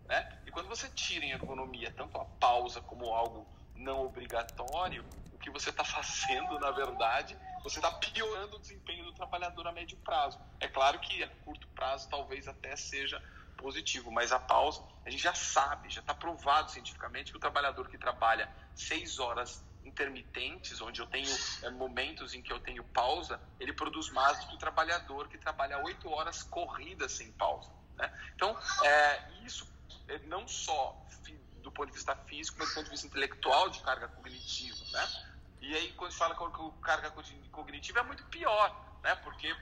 Né? 0.07 0.39
E 0.45 0.51
quando 0.51 0.67
você 0.67 0.89
tira 0.89 1.25
em 1.25 1.31
ergonomia 1.31 1.91
tanto 1.91 2.19
a 2.19 2.25
pausa 2.25 2.81
como 2.81 3.13
algo 3.13 3.47
não 3.75 4.05
obrigatório, 4.05 5.05
o 5.31 5.37
que 5.37 5.49
você 5.49 5.69
está 5.69 5.83
fazendo, 5.85 6.59
na 6.59 6.71
verdade, 6.71 7.37
você 7.63 7.79
está 7.79 7.91
piorando 7.91 8.57
o 8.57 8.59
desempenho 8.59 9.05
do 9.05 9.13
trabalhador 9.13 9.67
a 9.67 9.71
médio 9.71 9.97
prazo. 9.97 10.39
É 10.59 10.67
claro 10.67 10.99
que 10.99 11.23
a 11.23 11.27
curto 11.27 11.67
prazo 11.69 12.09
talvez 12.09 12.47
até 12.47 12.75
seja 12.75 13.21
positivo, 13.57 14.11
mas 14.11 14.31
a 14.31 14.39
pausa, 14.39 14.83
a 15.05 15.09
gente 15.09 15.21
já 15.21 15.33
sabe, 15.35 15.89
já 15.89 16.01
está 16.01 16.13
provado 16.13 16.71
cientificamente 16.71 17.31
que 17.31 17.37
o 17.37 17.39
trabalhador 17.39 17.87
que 17.87 17.97
trabalha 17.97 18.49
seis 18.75 19.19
horas 19.19 19.63
intermitentes, 19.83 20.81
onde 20.81 20.99
eu 20.99 21.05
tenho 21.05 21.29
é, 21.61 21.69
momentos 21.69 22.33
em 22.33 22.41
que 22.41 22.51
eu 22.51 22.59
tenho 22.59 22.83
pausa, 22.85 23.39
ele 23.59 23.71
produz 23.71 24.09
mais 24.09 24.39
do 24.39 24.47
que 24.47 24.55
o 24.55 24.57
trabalhador 24.57 25.27
que 25.27 25.37
trabalha 25.37 25.77
oito 25.83 26.09
horas 26.09 26.41
corridas 26.41 27.11
sem 27.11 27.31
pausa. 27.33 27.69
Né? 27.95 28.11
Então, 28.35 28.57
é, 28.83 29.31
isso 29.45 29.71
é 30.07 30.17
não 30.19 30.47
só 30.47 30.99
do 31.61 31.71
ponto 31.71 31.87
de 31.87 31.93
vista 31.93 32.15
físico, 32.15 32.57
mas 32.59 32.69
do 32.69 32.75
ponto 32.75 32.85
de 32.85 32.91
vista 32.91 33.07
intelectual 33.07 33.69
de 33.69 33.79
carga 33.81 34.07
cognitiva. 34.07 34.77
Né? 34.91 35.07
E 35.61 35.75
aí, 35.75 35.91
quando 35.93 36.11
se 36.11 36.17
fala 36.17 36.35
que 36.35 36.81
carga 36.81 37.11
cognitiva, 37.51 37.99
é 37.99 38.03
muito 38.03 38.23
pior, 38.25 38.99
né? 39.03 39.15
porque 39.15 39.55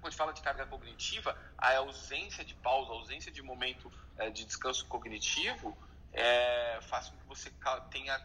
quando 0.00 0.08
a 0.08 0.10
gente 0.10 0.18
fala 0.18 0.32
de 0.32 0.42
carga 0.42 0.66
cognitiva, 0.66 1.36
a 1.58 1.76
ausência 1.76 2.44
de 2.44 2.54
pausa, 2.54 2.90
a 2.90 2.94
ausência 2.94 3.30
de 3.30 3.42
momento 3.42 3.92
é, 4.16 4.30
de 4.30 4.44
descanso 4.44 4.86
cognitivo 4.86 5.76
é, 6.12 6.80
faz 6.82 7.08
com 7.08 7.18
que 7.18 7.26
você 7.26 7.52
tenha 7.90 8.18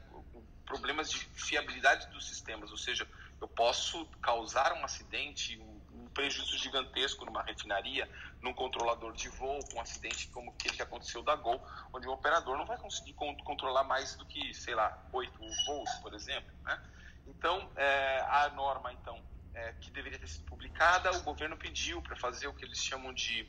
problemas 0.65 1.09
de 1.09 1.19
fiabilidade 1.19 2.07
dos 2.07 2.27
sistemas, 2.27 2.71
ou 2.71 2.77
seja, 2.77 3.07
eu 3.39 3.47
posso 3.47 4.05
causar 4.21 4.73
um 4.73 4.83
acidente, 4.83 5.57
um, 5.59 5.81
um 5.91 6.07
prejuízo 6.09 6.57
gigantesco 6.57 7.25
numa 7.25 7.43
refinaria, 7.43 8.09
num 8.41 8.53
controlador 8.53 9.13
de 9.13 9.29
voo, 9.29 9.59
um 9.75 9.81
acidente 9.81 10.27
como 10.29 10.51
aquele 10.51 10.75
que 10.75 10.81
aconteceu 10.81 11.21
da 11.21 11.35
Gol, 11.35 11.61
onde 11.93 12.07
o 12.07 12.11
operador 12.11 12.57
não 12.57 12.65
vai 12.65 12.77
conseguir 12.77 13.13
controlar 13.13 13.83
mais 13.83 14.15
do 14.15 14.25
que, 14.25 14.53
sei 14.53 14.73
lá, 14.73 15.07
oito 15.11 15.39
voos, 15.65 15.91
por 16.01 16.13
exemplo, 16.13 16.49
né? 16.63 16.81
Então, 17.27 17.71
é, 17.75 18.25
a 18.29 18.49
norma, 18.49 18.93
então, 18.93 19.21
é, 19.55 19.73
que 19.79 19.89
deveria 19.89 20.19
ter 20.19 20.27
sido 20.27 20.45
publicada, 20.45 21.11
o 21.17 21.23
governo 21.23 21.57
pediu 21.57 22.01
para 22.01 22.15
fazer 22.15 22.47
o 22.47 22.53
que 22.53 22.65
eles 22.65 22.77
chamam 22.77 23.13
de 23.13 23.47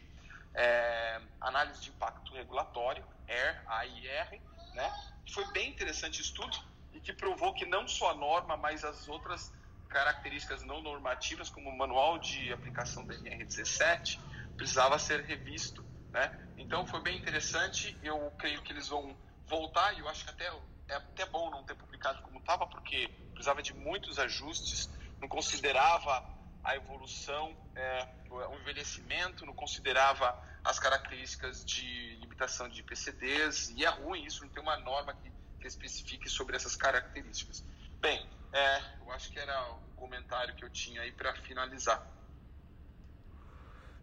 é, 0.55 1.21
análise 1.41 1.83
de 1.83 1.91
impacto 1.91 2.33
regulatório, 2.35 3.05
AIR, 3.29 3.63
AIR, 3.67 4.41
né? 4.73 4.93
Foi 5.33 5.45
bem 5.53 5.69
interessante 5.69 6.21
o 6.21 6.23
estudo 6.23 6.57
e 6.93 7.01
que 7.01 7.13
provou 7.13 7.53
que 7.53 7.67
não 7.67 7.87
só 7.89 8.13
a 8.13 8.15
norma, 8.15 8.57
mas 8.57 8.85
as 8.85 9.09
outras 9.09 9.53
características 9.89 10.63
não 10.63 10.81
normativas, 10.81 11.51
como 11.51 11.69
o 11.69 11.77
manual 11.77 12.19
de 12.19 12.53
aplicação 12.53 13.05
da 13.05 13.15
NR17, 13.15 14.19
precisava 14.57 14.99
ser 14.99 15.25
revisto, 15.25 15.85
né? 16.13 16.33
Então 16.57 16.87
foi 16.87 17.01
bem 17.03 17.19
interessante. 17.19 17.97
Eu 18.01 18.31
creio 18.39 18.63
que 18.63 18.73
eles 18.73 18.89
vão 18.89 19.17
voltar 19.47 19.93
e 19.95 20.01
eu 20.01 20.09
acho 20.09 20.25
que 20.25 20.31
até 20.31 20.51
é 20.89 20.95
até 20.95 21.27
bom 21.27 21.51
não 21.51 21.65
ter 21.65 21.75
publicado 21.75 22.23
como 22.23 22.39
estava, 22.39 22.65
porque 22.67 23.09
precisava 23.35 23.61
de 23.61 23.75
muitos 23.75 24.21
ajustes 24.21 24.89
não 25.21 25.29
considerava 25.29 26.29
a 26.63 26.77
evolução, 26.77 27.57
é, 27.75 28.09
o 28.31 28.55
envelhecimento, 28.61 29.47
não 29.47 29.55
considerava 29.55 30.37
as 30.65 30.79
características 30.79 31.65
de 31.65 32.17
limitação 32.17 32.69
de 32.69 32.83
PCDs, 32.83 33.73
e 33.77 33.85
é 33.85 33.89
ruim 33.89 34.25
isso, 34.25 34.43
não 34.43 34.51
tem 34.51 34.63
uma 34.63 34.77
norma 34.79 35.15
que, 35.15 35.31
que 35.61 35.67
especifique 35.67 36.29
sobre 36.29 36.57
essas 36.57 36.75
características. 36.75 37.65
Bem, 38.01 38.29
é, 38.53 38.83
eu 39.01 39.13
acho 39.13 39.31
que 39.31 39.39
era 39.39 39.73
o 39.73 39.79
comentário 39.97 40.55
que 40.57 40.65
eu 40.65 40.71
tinha 40.71 41.03
aí 41.03 41.13
para 41.13 41.35
finalizar. 41.43 42.05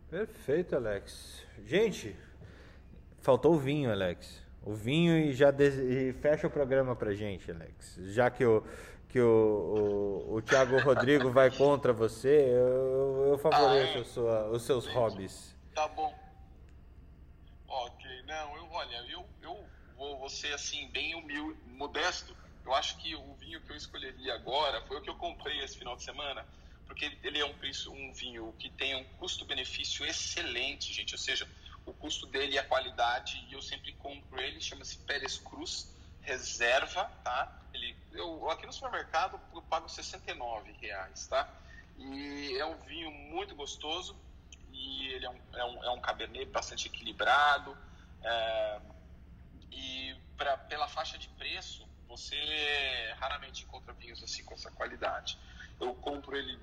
Perfeito, 0.09 0.75
Alex. 0.75 1.43
Gente, 1.65 2.15
Faltou 3.23 3.53
o 3.53 3.57
vinho, 3.57 3.89
Alex. 3.89 4.43
O 4.61 4.73
vinho 4.73 5.17
e 5.17 5.31
já 5.31 5.49
des... 5.49 5.75
e 5.75 6.11
fecha 6.11 6.45
o 6.45 6.49
programa 6.49 6.93
pra 6.93 7.13
gente, 7.13 7.49
Alex. 7.49 7.97
Já 8.13 8.29
que 8.29 8.43
o, 8.43 8.61
que 9.13 9.21
o, 9.21 10.25
o, 10.27 10.37
o 10.37 10.41
Thiago 10.41 10.79
Rodrigo 10.79 11.29
vai 11.29 11.51
contra 11.51 11.93
você, 11.93 12.49
eu, 12.49 13.27
eu 13.27 13.37
favoreço 13.37 13.97
ah, 13.97 14.01
é? 14.01 14.03
sua, 14.03 14.49
os 14.49 14.63
seus 14.63 14.87
hobbies. 14.87 15.55
Tá 15.75 15.87
bom. 15.87 16.11
Ok, 17.67 18.23
não, 18.25 18.57
eu, 18.57 18.67
olha, 18.71 19.05
eu, 19.07 19.23
eu 19.43 19.63
vou, 19.95 20.17
vou 20.17 20.29
ser 20.31 20.51
assim, 20.53 20.87
bem 20.87 21.13
humilde, 21.13 21.59
modesto. 21.67 22.35
Eu 22.65 22.73
acho 22.73 22.97
que 22.97 23.13
o 23.13 23.35
vinho 23.35 23.61
que 23.61 23.71
eu 23.71 23.75
escolheria 23.75 24.33
agora 24.33 24.81
foi 24.87 24.97
o 24.97 25.01
que 25.01 25.11
eu 25.11 25.15
comprei 25.15 25.63
esse 25.63 25.77
final 25.77 25.95
de 25.95 26.01
semana, 26.01 26.43
porque 26.87 27.15
ele 27.23 27.37
é 27.37 27.45
um, 27.45 27.53
um 27.91 28.13
vinho 28.13 28.51
que 28.57 28.71
tem 28.71 28.95
um 28.95 29.03
custo-benefício 29.19 30.03
excelente, 30.07 30.91
gente. 30.91 31.13
Ou 31.13 31.19
seja, 31.19 31.47
o 31.85 31.93
custo 31.93 32.25
dele 32.25 32.53
e 32.53 32.57
a 32.57 32.63
qualidade, 32.63 33.45
e 33.47 33.53
eu 33.53 33.61
sempre 33.61 33.93
compro 33.93 34.41
ele, 34.41 34.59
chama-se 34.59 34.97
Pérez 34.97 35.37
Cruz 35.37 35.92
Reserva, 36.23 37.05
tá? 37.23 37.61
Ele, 37.73 37.95
eu, 38.11 38.49
aqui 38.49 38.65
no 38.65 38.73
supermercado 38.73 39.39
eu 39.53 39.61
pago 39.63 39.89
69 39.89 40.71
reais, 40.81 41.27
tá? 41.27 41.47
E 41.97 42.57
é 42.57 42.65
um 42.65 42.77
vinho 42.79 43.11
muito 43.11 43.55
gostoso, 43.55 44.17
e 44.71 45.07
ele 45.09 45.25
é 45.25 45.29
um, 45.29 45.39
é 45.53 45.65
um, 45.65 45.83
é 45.83 45.89
um 45.91 45.99
cabernet 45.99 46.49
bastante 46.51 46.87
equilibrado, 46.87 47.77
é, 48.21 48.81
e 49.71 50.15
pra, 50.37 50.57
pela 50.57 50.87
faixa 50.87 51.17
de 51.17 51.27
preço, 51.29 51.87
você 52.07 53.15
raramente 53.19 53.63
encontra 53.63 53.93
vinhos 53.93 54.21
assim 54.23 54.43
com 54.43 54.53
essa 54.53 54.71
qualidade. 54.71 55.37
Eu 55.79 55.93
compro 55.95 56.37
ele, 56.37 56.59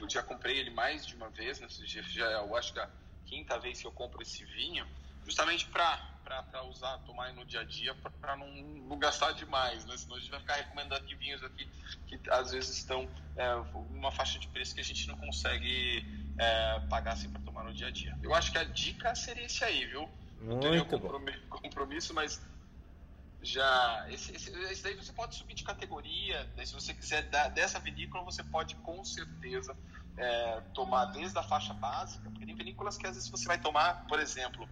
eu 0.00 0.10
já 0.10 0.22
comprei 0.22 0.58
ele 0.58 0.70
mais 0.70 1.06
de 1.06 1.14
uma 1.14 1.28
vez, 1.30 1.60
né? 1.60 1.68
já, 1.68 2.02
já, 2.02 2.24
eu 2.24 2.56
acho 2.56 2.72
que 2.72 2.80
a 2.80 2.88
quinta 3.26 3.58
vez 3.58 3.80
que 3.80 3.86
eu 3.86 3.92
compro 3.92 4.22
esse 4.22 4.44
vinho, 4.44 4.86
justamente 5.24 5.66
para 5.66 6.11
usar, 6.68 6.98
tomar 6.98 7.32
no 7.32 7.44
dia 7.44 7.60
a 7.60 7.64
dia, 7.64 7.94
para 8.20 8.36
não, 8.36 8.48
não 8.54 8.98
gastar 8.98 9.32
demais, 9.32 9.84
né? 9.84 9.96
Senão 9.96 10.16
a 10.16 10.18
gente 10.18 10.30
vai 10.30 10.40
ficar 10.40 10.54
recomendando 10.56 10.96
aqui 10.96 11.14
vinhos 11.14 11.42
aqui 11.42 11.68
que 12.06 12.30
às 12.30 12.52
vezes 12.52 12.76
estão 12.78 13.08
é, 13.36 13.54
uma 13.90 14.10
faixa 14.10 14.38
de 14.38 14.48
preço 14.48 14.74
que 14.74 14.80
a 14.80 14.84
gente 14.84 15.06
não 15.08 15.16
consegue 15.16 16.04
é, 16.38 16.80
pagar 16.88 17.12
assim 17.12 17.30
para 17.30 17.40
tomar 17.42 17.64
no 17.64 17.72
dia 17.72 17.88
a 17.88 17.90
dia. 17.90 18.16
Eu 18.22 18.34
acho 18.34 18.50
que 18.52 18.58
a 18.58 18.64
dica 18.64 19.14
seria 19.14 19.46
esse 19.46 19.64
aí, 19.64 19.86
viu? 19.86 20.08
Não 20.40 20.58
teria 20.60 20.84
compromisso, 20.84 21.40
compromisso, 21.48 22.14
mas 22.14 22.42
já 23.42 24.06
esse, 24.08 24.34
esse, 24.34 24.50
esse, 24.50 24.82
daí 24.82 24.94
você 24.94 25.12
pode 25.12 25.34
subir 25.34 25.54
de 25.54 25.64
categoria. 25.64 26.48
Daí, 26.56 26.66
se 26.66 26.74
você 26.74 26.94
quiser 26.94 27.28
da, 27.28 27.48
dessa 27.48 27.78
vinícola, 27.80 28.24
você 28.24 28.42
pode 28.44 28.76
com 28.76 29.04
certeza 29.04 29.76
é, 30.16 30.60
tomar 30.74 31.06
desde 31.06 31.38
a 31.38 31.42
faixa 31.42 31.74
básica, 31.74 32.28
porque 32.30 32.46
tem 32.46 32.54
vinícolas 32.54 32.96
que 32.96 33.06
às 33.06 33.14
vezes 33.14 33.28
você 33.28 33.46
vai 33.46 33.58
tomar, 33.58 34.06
por 34.06 34.20
exemplo, 34.20 34.68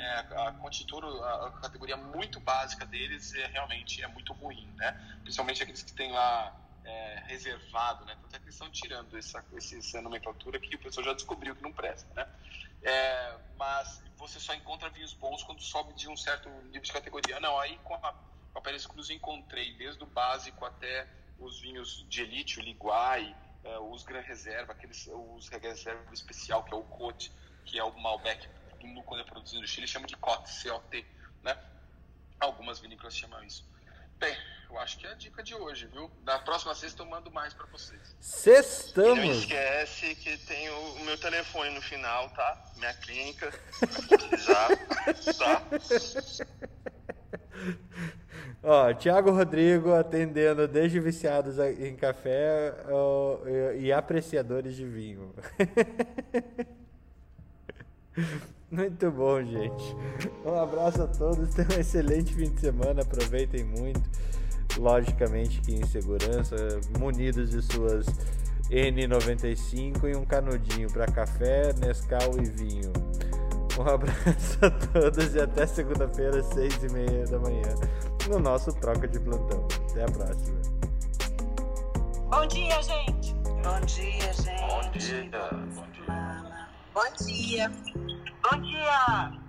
é, 0.00 0.18
a 0.48 0.52
Contitura, 0.52 1.06
a, 1.06 1.46
a, 1.48 1.50
categoria 1.52 1.96
muito 1.96 2.40
básica 2.40 2.86
deles 2.86 3.34
é 3.34 3.46
realmente 3.46 4.02
é 4.02 4.08
muito 4.08 4.32
ruim, 4.32 4.66
né? 4.76 4.92
Principalmente 5.22 5.62
aqueles 5.62 5.82
que 5.82 5.92
tem 5.92 6.10
lá 6.10 6.56
é, 6.84 7.22
reservado, 7.26 8.04
né? 8.06 8.16
Tanto 8.22 8.34
é 8.34 8.38
que 8.38 8.44
eles 8.44 8.54
estão 8.54 8.70
tirando 8.70 9.16
essa, 9.16 9.44
essa 9.54 10.00
nomenclatura 10.00 10.58
que 10.58 10.74
o 10.74 10.78
pessoal 10.78 11.06
já 11.06 11.12
descobriu 11.12 11.54
que 11.54 11.62
não 11.62 11.72
presta, 11.72 12.08
né? 12.14 12.26
É, 12.82 13.36
mas 13.58 14.02
você 14.16 14.40
só 14.40 14.54
encontra 14.54 14.88
vinhos 14.88 15.12
bons 15.12 15.42
quando 15.42 15.60
sobe 15.60 15.92
de 15.92 16.08
um 16.08 16.16
certo 16.16 16.48
nível 16.48 16.80
de 16.80 16.92
categoria. 16.92 17.38
Não, 17.38 17.58
aí 17.58 17.78
com 17.84 17.94
a, 17.94 18.14
com 18.52 18.58
a 18.58 18.60
Pérez 18.62 18.86
Cruz 18.86 19.10
encontrei 19.10 19.74
desde 19.76 20.02
o 20.02 20.06
básico 20.06 20.64
até 20.64 21.06
os 21.38 21.60
vinhos 21.60 22.06
de 22.08 22.22
elite, 22.22 22.58
o 22.58 22.62
Liguai, 22.62 23.36
é, 23.64 23.78
os 23.78 24.02
Gran 24.02 24.20
Reserva, 24.20 24.72
aqueles, 24.72 25.08
os 25.36 25.48
Reserva 25.48 26.12
especial, 26.12 26.64
que 26.64 26.72
é 26.72 26.76
o 26.76 26.82
Cote, 26.82 27.30
que 27.64 27.78
é 27.78 27.84
o 27.84 27.92
Malbec, 27.98 28.48
quando 29.04 29.20
é 29.20 29.24
produzido 29.24 29.60
no 29.60 29.66
Chile, 29.66 29.86
chama 29.86 30.06
de 30.06 30.16
Cote, 30.16 30.50
C-O-T, 30.50 31.04
né? 31.42 31.56
Algumas 32.38 32.78
vinícolas 32.78 33.14
chamam 33.14 33.42
isso. 33.44 33.68
Bem, 34.18 34.34
eu 34.70 34.78
acho 34.78 34.98
que 34.98 35.06
é 35.06 35.10
a 35.10 35.14
dica 35.14 35.42
de 35.42 35.54
hoje, 35.54 35.86
viu? 35.86 36.10
Na 36.24 36.38
próxima 36.38 36.74
sexta 36.74 37.02
eu 37.02 37.06
mando 37.06 37.30
mais 37.30 37.54
para 37.54 37.66
vocês. 37.66 38.16
Sextamos! 38.20 39.18
Não 39.18 39.32
esquece 39.32 40.14
que 40.14 40.36
tem 40.38 40.70
o, 40.70 41.00
meu 41.00 41.18
telefone 41.18 41.74
no 41.74 41.82
final, 41.82 42.30
tá? 42.30 42.64
Minha 42.76 42.94
clínica, 42.94 43.52
precisar, 44.08 44.68
tá? 45.38 45.62
Ó, 48.62 48.92
Tiago 48.92 49.30
Rodrigo 49.30 49.94
atendendo 49.94 50.68
desde 50.68 51.00
viciados 51.00 51.58
em 51.58 51.96
café 51.96 52.74
ó, 52.90 53.38
e 53.76 53.90
apreciadores 53.90 54.76
de 54.76 54.86
vinho. 54.86 55.34
Muito 58.70 59.10
bom, 59.10 59.42
gente. 59.42 59.96
Um 60.44 60.54
abraço 60.54 61.02
a 61.02 61.06
todos. 61.08 61.52
Tenham 61.54 61.70
um 61.76 61.80
excelente 61.80 62.32
fim 62.34 62.50
de 62.50 62.60
semana. 62.60 63.02
Aproveitem 63.02 63.64
muito. 63.64 64.00
Logicamente 64.78 65.60
que 65.60 65.74
em 65.74 65.84
segurança, 65.86 66.54
munidos 66.98 67.50
de 67.50 67.60
suas 67.60 68.06
N95 68.70 70.08
e 70.08 70.14
um 70.14 70.24
canudinho 70.24 70.88
para 70.92 71.06
café, 71.06 71.72
Nescau 71.74 72.38
e 72.38 72.48
vinho. 72.48 72.92
Um 73.78 73.82
abraço 73.82 74.58
a 74.62 74.70
todos 74.70 75.34
e 75.34 75.40
até 75.40 75.66
segunda-feira, 75.66 76.42
seis 76.42 76.74
e 76.84 76.92
meia 76.92 77.26
da 77.26 77.38
manhã, 77.38 77.74
no 78.28 78.38
nosso 78.38 78.72
Troca 78.74 79.08
de 79.08 79.18
Plantão. 79.18 79.66
Até 79.90 80.04
a 80.04 80.06
próxima. 80.06 80.60
Bom 82.28 82.46
dia, 82.46 82.82
gente. 82.82 83.34
Bom 83.34 83.80
dia, 83.86 84.32
gente. 84.32 84.60
Bom 84.60 84.90
dia. 84.92 85.30
Bom 85.74 85.86
dia. 85.92 86.59
Bom 86.92 87.04
dia. 87.24 87.70
Bom 88.42 88.60
dia. 88.62 89.40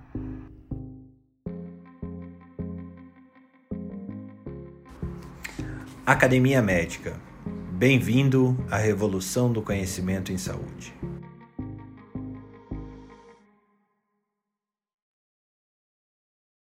Academia 6.05 6.61
Médica. 6.61 7.19
Bem-vindo 7.71 8.55
à 8.69 8.77
revolução 8.77 9.51
do 9.51 9.63
conhecimento 9.63 10.31
em 10.31 10.37
saúde. 10.37 10.93